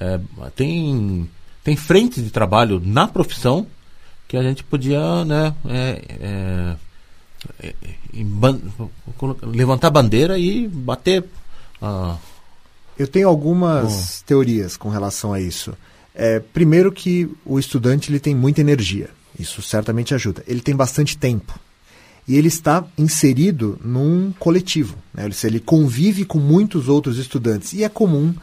É, 0.00 0.20
tem, 0.54 1.28
tem 1.64 1.76
frente 1.76 2.20
de 2.22 2.30
trabalho 2.30 2.80
na 2.84 3.08
profissão 3.08 3.66
que 4.26 4.36
a 4.36 4.42
gente 4.42 4.62
podia, 4.62 5.24
né, 5.24 5.54
é, 5.66 6.02
é, 6.20 6.76
é, 7.68 7.74
ban- 8.24 8.60
levantar 9.42 9.90
bandeira 9.90 10.38
e 10.38 10.68
bater. 10.68 11.24
ah, 11.80 12.16
Eu 12.98 13.06
tenho 13.08 13.28
algumas 13.28 14.22
teorias 14.26 14.76
com 14.76 14.88
relação 14.88 15.32
a 15.32 15.40
isso. 15.40 15.72
É, 16.14 16.40
primeiro 16.40 16.90
que 16.92 17.30
o 17.44 17.58
estudante 17.58 18.10
ele 18.10 18.18
tem 18.20 18.34
muita 18.34 18.60
energia. 18.60 19.08
Isso 19.38 19.62
certamente 19.62 20.14
ajuda. 20.14 20.42
Ele 20.48 20.60
tem 20.60 20.74
bastante 20.74 21.16
tempo. 21.16 21.58
E 22.26 22.36
ele 22.36 22.48
está 22.48 22.84
inserido 22.98 23.78
num 23.84 24.32
coletivo. 24.38 24.96
Né? 25.14 25.24
Ele, 25.26 25.34
ele 25.44 25.60
convive 25.60 26.24
com 26.24 26.38
muitos 26.38 26.88
outros 26.88 27.16
estudantes. 27.18 27.72
E 27.72 27.84
é 27.84 27.88
comum 27.88 28.34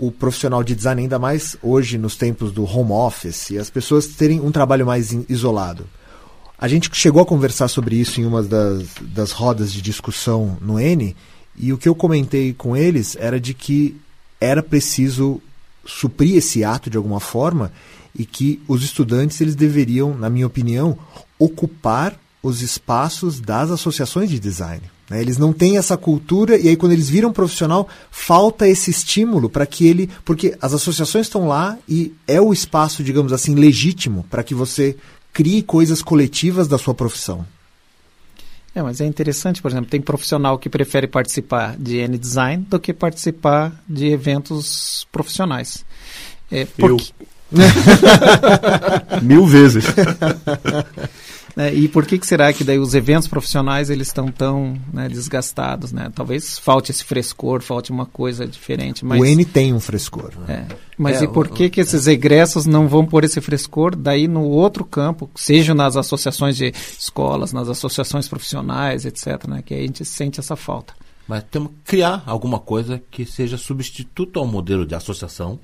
o 0.00 0.10
profissional 0.10 0.64
de 0.64 0.74
design, 0.74 1.02
ainda 1.02 1.18
mais 1.18 1.56
hoje 1.62 1.98
nos 1.98 2.16
tempos 2.16 2.50
do 2.50 2.64
home 2.64 2.90
office, 2.92 3.50
e 3.50 3.58
as 3.58 3.68
pessoas 3.68 4.06
terem 4.06 4.40
um 4.40 4.50
trabalho 4.50 4.86
mais 4.86 5.12
isolado. 5.28 5.86
A 6.58 6.66
gente 6.66 6.90
chegou 6.92 7.22
a 7.22 7.26
conversar 7.26 7.68
sobre 7.68 7.96
isso 7.96 8.20
em 8.20 8.24
uma 8.24 8.42
das, 8.42 8.84
das 9.02 9.30
rodas 9.30 9.70
de 9.70 9.82
discussão 9.82 10.56
no 10.60 10.80
N, 10.80 11.14
e 11.54 11.72
o 11.72 11.78
que 11.78 11.88
eu 11.88 11.94
comentei 11.94 12.54
com 12.54 12.74
eles 12.74 13.14
era 13.20 13.38
de 13.38 13.52
que 13.52 13.94
era 14.40 14.62
preciso 14.62 15.40
suprir 15.84 16.36
esse 16.36 16.64
ato 16.64 16.88
de 16.88 16.96
alguma 16.96 17.20
forma 17.20 17.70
e 18.18 18.24
que 18.24 18.60
os 18.66 18.82
estudantes 18.82 19.40
eles 19.40 19.54
deveriam, 19.54 20.16
na 20.16 20.30
minha 20.30 20.46
opinião, 20.46 20.98
ocupar 21.38 22.18
os 22.42 22.62
espaços 22.62 23.38
das 23.38 23.70
associações 23.70 24.30
de 24.30 24.38
design. 24.38 24.82
Né? 25.10 25.20
Eles 25.20 25.36
não 25.36 25.52
têm 25.52 25.76
essa 25.76 25.96
cultura 25.96 26.56
e 26.56 26.68
aí 26.68 26.76
quando 26.76 26.92
eles 26.92 27.10
viram 27.10 27.32
profissional 27.32 27.88
falta 28.10 28.68
esse 28.68 28.90
estímulo 28.90 29.50
para 29.50 29.66
que 29.66 29.86
ele, 29.86 30.08
porque 30.24 30.56
as 30.62 30.72
associações 30.72 31.26
estão 31.26 31.48
lá 31.48 31.76
e 31.88 32.14
é 32.26 32.40
o 32.40 32.52
espaço, 32.52 33.02
digamos 33.02 33.32
assim, 33.32 33.54
legítimo 33.56 34.24
para 34.30 34.44
que 34.44 34.54
você 34.54 34.96
crie 35.32 35.62
coisas 35.62 36.00
coletivas 36.00 36.68
da 36.68 36.78
sua 36.78 36.94
profissão. 36.94 37.44
É, 38.72 38.80
mas 38.82 39.00
é 39.00 39.04
interessante, 39.04 39.60
por 39.60 39.68
exemplo, 39.68 39.90
tem 39.90 40.00
profissional 40.00 40.56
que 40.56 40.68
prefere 40.68 41.08
participar 41.08 41.76
de 41.76 41.96
N-Design 41.96 42.64
do 42.70 42.78
que 42.78 42.92
participar 42.94 43.72
de 43.88 44.06
eventos 44.06 45.08
profissionais. 45.10 45.84
É, 46.50 46.64
porque- 46.64 47.12
Mil 49.22 49.44
vezes. 49.44 49.84
né, 51.60 51.74
e 51.74 51.88
por 51.88 52.06
que, 52.06 52.18
que 52.18 52.26
será 52.26 52.52
que 52.52 52.64
daí 52.64 52.78
os 52.78 52.94
eventos 52.94 53.28
profissionais 53.28 53.90
eles 53.90 54.06
estão 54.08 54.30
tão 54.30 54.76
né, 54.92 55.08
desgastados, 55.08 55.92
né? 55.92 56.10
Talvez 56.14 56.58
falte 56.58 56.90
esse 56.90 57.04
frescor, 57.04 57.60
falte 57.62 57.90
uma 57.90 58.06
coisa 58.06 58.46
diferente, 58.46 59.04
mas... 59.04 59.20
O 59.20 59.24
N 59.24 59.44
tem 59.44 59.72
um 59.74 59.80
frescor. 59.80 60.32
É. 60.48 60.64
Mas 60.96 61.20
É, 61.20 61.24
e 61.24 61.28
por 61.28 61.46
o- 61.46 61.50
que, 61.50 61.68
que 61.70 61.80
esses 61.80 62.06
egressos 62.06 62.66
não 62.66 62.88
vão 62.88 63.04
pôr 63.06 63.24
esse 63.24 63.40
frescor 63.40 63.94
daí 63.96 64.26
no 64.28 64.42
outro 64.44 64.84
campo, 64.84 65.28
seja 65.34 65.74
nas 65.74 65.96
associações 65.96 66.56
de 66.56 66.72
escolas, 66.98 67.52
nas 67.52 67.68
associações 67.68 68.26
profissionais, 68.28 69.04
etc., 69.04 69.46
né? 69.48 69.62
Que 69.64 69.74
a 69.74 69.78
gente 69.80 70.04
sente 70.04 70.40
essa 70.40 70.56
falta. 70.56 70.94
mas 71.28 71.44
temos 71.50 71.70
que 71.70 71.76
criar 71.92 72.22
alguma 72.26 72.58
coisa 72.58 73.00
que 73.10 73.24
seja 73.24 73.56
substituto 73.56 74.38
ao 74.40 74.46
modelo 74.46 74.84
de 74.86 74.94
associação, 74.94 75.58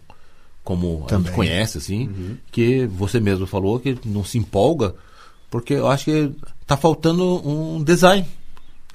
como 0.62 1.02
a 1.04 1.06
Também. 1.08 1.26
gente 1.26 1.34
conhece, 1.34 1.78
assim, 1.78 2.38
que 2.50 2.86
você 2.86 3.18
mesmo 3.20 3.46
falou 3.46 3.78
que 3.80 3.96
não 4.04 4.24
se 4.24 4.36
empolga, 4.38 4.94
porque 5.56 5.72
eu 5.72 5.88
acho 5.88 6.04
que 6.04 6.32
está 6.60 6.76
faltando 6.76 7.24
um 7.48 7.82
design. 7.82 8.26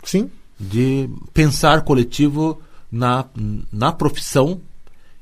Sim. 0.04 0.30
de 0.60 1.10
pensar 1.34 1.82
coletivo 1.82 2.62
na, 2.92 3.26
na 3.72 3.92
profissão 3.92 4.62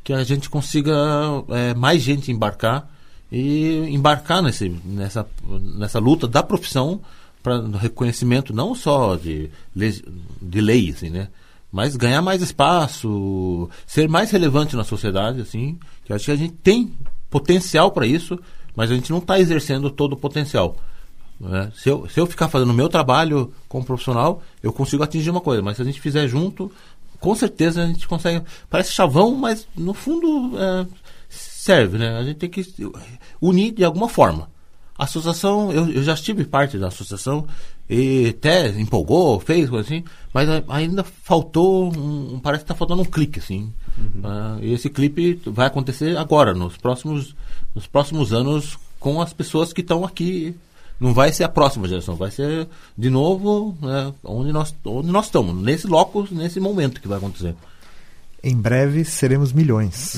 que 0.03 0.11
a 0.11 0.24
gente 0.24 0.49
consiga 0.49 0.94
é, 1.49 1.74
mais 1.74 2.02
gente 2.02 2.30
embarcar 2.30 2.90
e 3.32 3.86
embarcar 3.90 4.41
nesse, 4.41 4.70
nessa, 4.84 5.26
nessa 5.78 5.99
luta 5.99 6.28
da 6.28 6.44
profissão 6.44 6.99
para 7.41 7.61
reconhecimento 7.78 8.53
não 8.53 8.76
só 8.76 9.16
de, 9.16 9.49
de 9.74 10.61
lei, 10.61 10.90
assim, 10.90 11.10
né? 11.10 11.30
mas 11.72 11.95
ganhar 11.95 12.22
mais 12.22 12.41
espaço, 12.41 13.70
ser 13.88 14.10
mais 14.10 14.32
relevante 14.32 14.76
na 14.76 14.84
sociedade, 14.84 15.40
assim, 15.40 15.78
que 16.03 16.11
eu 16.11 16.18
acho 16.18 16.26
que 16.26 16.32
a 16.32 16.36
gente 16.36 16.56
tem 16.56 16.94
potencial 17.30 17.91
para 17.91 18.06
isso, 18.06 18.38
mas 18.76 18.91
a 18.91 18.95
gente 18.95 19.11
não 19.11 19.20
está 19.20 19.40
exercendo 19.40 19.90
todo 19.90 20.14
o 20.14 20.18
potencial. 20.18 20.76
Né? 21.40 21.72
Se, 21.76 21.90
eu, 21.90 22.07
se 22.10 22.20
eu 22.20 22.26
ficar 22.26 22.49
fazendo 22.49 22.72
o 22.72 22.74
meu 22.74 22.90
trabalho 22.90 23.53
como 23.68 23.86
profissional, 23.86 24.41
eu 24.61 24.74
consigo 24.74 25.03
atingir 25.03 25.30
uma 25.30 25.41
coisa, 25.41 25.61
mas 25.61 25.78
se 25.78 25.82
a 25.82 25.86
gente 25.86 26.02
fizer 26.02 26.28
junto, 26.28 26.72
com 27.20 27.34
certeza 27.36 27.84
a 27.84 27.88
gente 27.88 28.07
consegue. 28.07 28.44
Parece 28.70 28.91
chavão, 28.91 29.36
mas 29.36 29.68
no 29.76 29.94
fundo 29.94 30.52
é, 30.57 30.86
serve, 31.30 31.98
né? 31.98 32.18
A 32.18 32.24
gente 32.24 32.38
tem 32.38 32.49
que 32.49 32.66
unir 33.41 33.72
de 33.72 33.84
alguma 33.84 34.10
forma. 34.10 34.49
A 34.98 35.06
associação, 35.06 35.72
eu, 35.72 35.90
eu 35.90 36.03
já 36.03 36.14
estive 36.14 36.44
parte 36.44 36.78
da 36.78 36.88
associação 36.88 37.48
e 37.90 38.36
até 38.38 38.68
empolgou, 38.68 39.40
fez 39.40 39.70
coisa 39.70 39.88
assim, 39.88 40.03
mas 40.34 40.49
ainda 40.68 41.03
faltou, 41.03 41.90
um, 41.95 42.38
parece 42.40 42.64
que 42.64 42.66
está 42.66 42.76
faltando 42.76 43.02
um 43.02 43.06
clique, 43.06 43.40
assim. 43.40 43.74
Ah, 44.24 44.57
e 44.61 44.74
esse 44.74 44.90
clipe 44.90 45.41
vai 45.45 45.68
acontecer 45.68 46.18
agora, 46.18 46.53
nos 46.53 46.76
próximos, 46.76 47.34
nos 47.74 47.88
próximos 47.88 48.34
anos, 48.34 48.78
com 48.99 49.22
as 49.22 49.32
pessoas 49.32 49.72
que 49.72 49.80
estão 49.80 50.03
aqui 50.03 50.53
não 50.99 51.13
vai 51.13 51.31
ser 51.31 51.43
a 51.43 51.49
próxima 51.49 51.88
geração, 51.88 52.15
vai 52.15 52.31
ser 52.31 52.67
de 52.97 53.09
novo 53.09 53.77
né, 53.81 54.13
onde, 54.23 54.51
nós, 54.51 54.76
onde 54.85 55.11
nós 55.11 55.26
estamos, 55.26 55.55
nesse 55.55 55.88
locus, 55.88 56.31
nesse 56.31 56.59
momento 56.59 57.01
que 57.01 57.07
vai 57.07 57.17
acontecer. 57.17 57.55
Em 58.43 58.55
breve 58.55 59.03
seremos 59.03 59.51
milhões. 59.51 60.17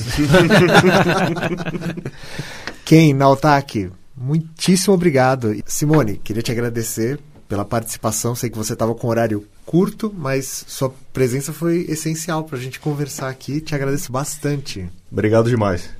Quem, 2.84 3.12
Nautaki, 3.14 3.90
muitíssimo 4.16 4.94
obrigado. 4.94 5.54
Simone, 5.66 6.16
queria 6.18 6.42
te 6.42 6.52
agradecer 6.52 7.18
pela 7.48 7.64
participação. 7.64 8.34
Sei 8.34 8.48
que 8.48 8.56
você 8.56 8.72
estava 8.72 8.94
com 8.94 9.08
horário 9.08 9.46
curto, 9.66 10.12
mas 10.16 10.64
sua 10.68 10.92
presença 11.12 11.52
foi 11.52 11.84
essencial 11.88 12.44
para 12.44 12.56
a 12.56 12.60
gente 12.60 12.78
conversar 12.80 13.28
aqui. 13.28 13.60
Te 13.60 13.74
agradeço 13.74 14.10
bastante. 14.12 14.88
Obrigado 15.10 15.50
demais. 15.50 15.90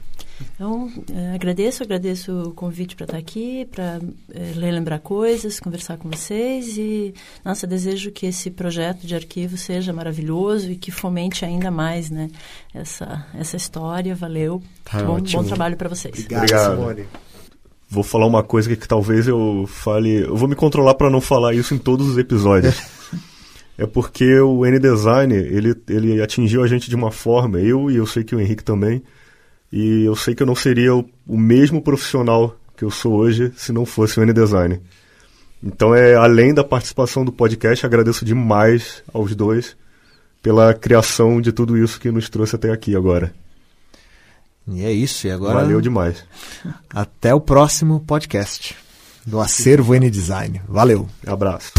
Então, 0.55 0.91
eh, 1.13 1.35
agradeço, 1.35 1.83
agradeço 1.83 2.33
o 2.49 2.53
convite 2.53 2.95
para 2.97 3.05
estar 3.05 3.19
aqui, 3.19 3.67
para 3.71 4.01
eh, 4.33 4.53
relembrar 4.55 5.01
coisas, 5.01 5.61
conversar 5.61 5.97
com 5.97 6.09
vocês 6.11 6.77
e, 6.77 7.15
nossa, 7.45 7.67
desejo 7.67 8.11
que 8.11 8.27
esse 8.27 8.51
projeto 8.51 9.07
de 9.07 9.15
arquivo 9.15 9.57
seja 9.57 9.93
maravilhoso 9.93 10.71
e 10.71 10.77
que 10.77 10.91
fomente 10.91 11.45
ainda 11.45 11.71
mais, 11.71 12.11
né, 12.11 12.29
essa, 12.75 13.27
essa 13.35 13.57
história. 13.57 14.15
Valeu. 14.15 14.63
Tá 14.85 15.03
bom, 15.03 15.15
ótimo. 15.15 15.43
bom 15.43 15.49
trabalho 15.49 15.77
para 15.77 15.89
vocês. 15.89 16.15
Obrigado, 16.15 16.43
Obrigado. 16.43 16.77
Simone. 16.77 17.07
Vou 17.89 18.03
falar 18.03 18.27
uma 18.27 18.43
coisa 18.43 18.71
que, 18.71 18.77
que 18.77 18.89
talvez 18.89 19.29
eu 19.29 19.67
fale. 19.69 20.23
Eu 20.23 20.35
vou 20.35 20.49
me 20.49 20.55
controlar 20.55 20.95
para 20.95 21.11
não 21.11 21.21
falar 21.21 21.55
isso 21.55 21.75
em 21.75 21.79
todos 21.79 22.09
os 22.09 22.17
episódios. 22.17 22.81
é 23.77 23.87
porque 23.87 24.41
o 24.41 24.65
N-Design, 24.65 25.35
ele, 25.35 25.75
ele 25.89 26.23
atingiu 26.23 26.63
a 26.63 26.67
gente 26.67 26.89
de 26.89 26.97
uma 26.97 27.11
forma, 27.11 27.61
eu 27.61 27.91
e 27.91 27.97
eu 27.97 28.07
sei 28.07 28.25
que 28.25 28.35
o 28.35 28.41
Henrique 28.41 28.65
também, 28.65 29.03
e 29.73 30.05
eu 30.05 30.15
sei 30.15 30.35
que 30.35 30.43
eu 30.43 30.47
não 30.47 30.55
seria 30.55 30.95
o, 30.95 31.09
o 31.27 31.39
mesmo 31.39 31.81
profissional 31.81 32.57
que 32.77 32.85
eu 32.85 32.91
sou 32.91 33.15
hoje 33.15 33.53
se 33.57 33.73
não 33.73 33.87
fosse 33.87 34.21
o 34.21 34.23
N-Design. 34.23 34.81
Então, 35.63 35.95
é 35.95 36.15
além 36.15 36.53
da 36.53 36.65
participação 36.65 37.25
do 37.25 37.33
podcast, 37.33 37.87
agradeço 37.87 38.25
demais 38.25 39.03
aos 39.13 39.35
dois 39.35 39.77
pela 40.43 40.75
criação 40.75 41.41
de 41.41 41.53
tudo 41.53 41.79
isso 41.79 42.01
que 42.01 42.11
nos 42.11 42.29
trouxe 42.29 42.57
até 42.57 42.71
aqui 42.71 42.97
agora. 42.97 43.33
E 44.67 44.85
é 44.85 44.93
isso. 44.93 45.27
E 45.27 45.31
agora, 45.31 45.61
Valeu 45.61 45.81
demais. 45.81 46.25
até 46.91 47.35
o 47.35 47.41
próximo 47.41 48.01
podcast 48.01 48.77
do 49.25 49.41
Acervo 49.41 49.95
N 49.95 50.11
Design. 50.11 50.61
Valeu. 50.69 51.09
Abraço. 51.27 51.73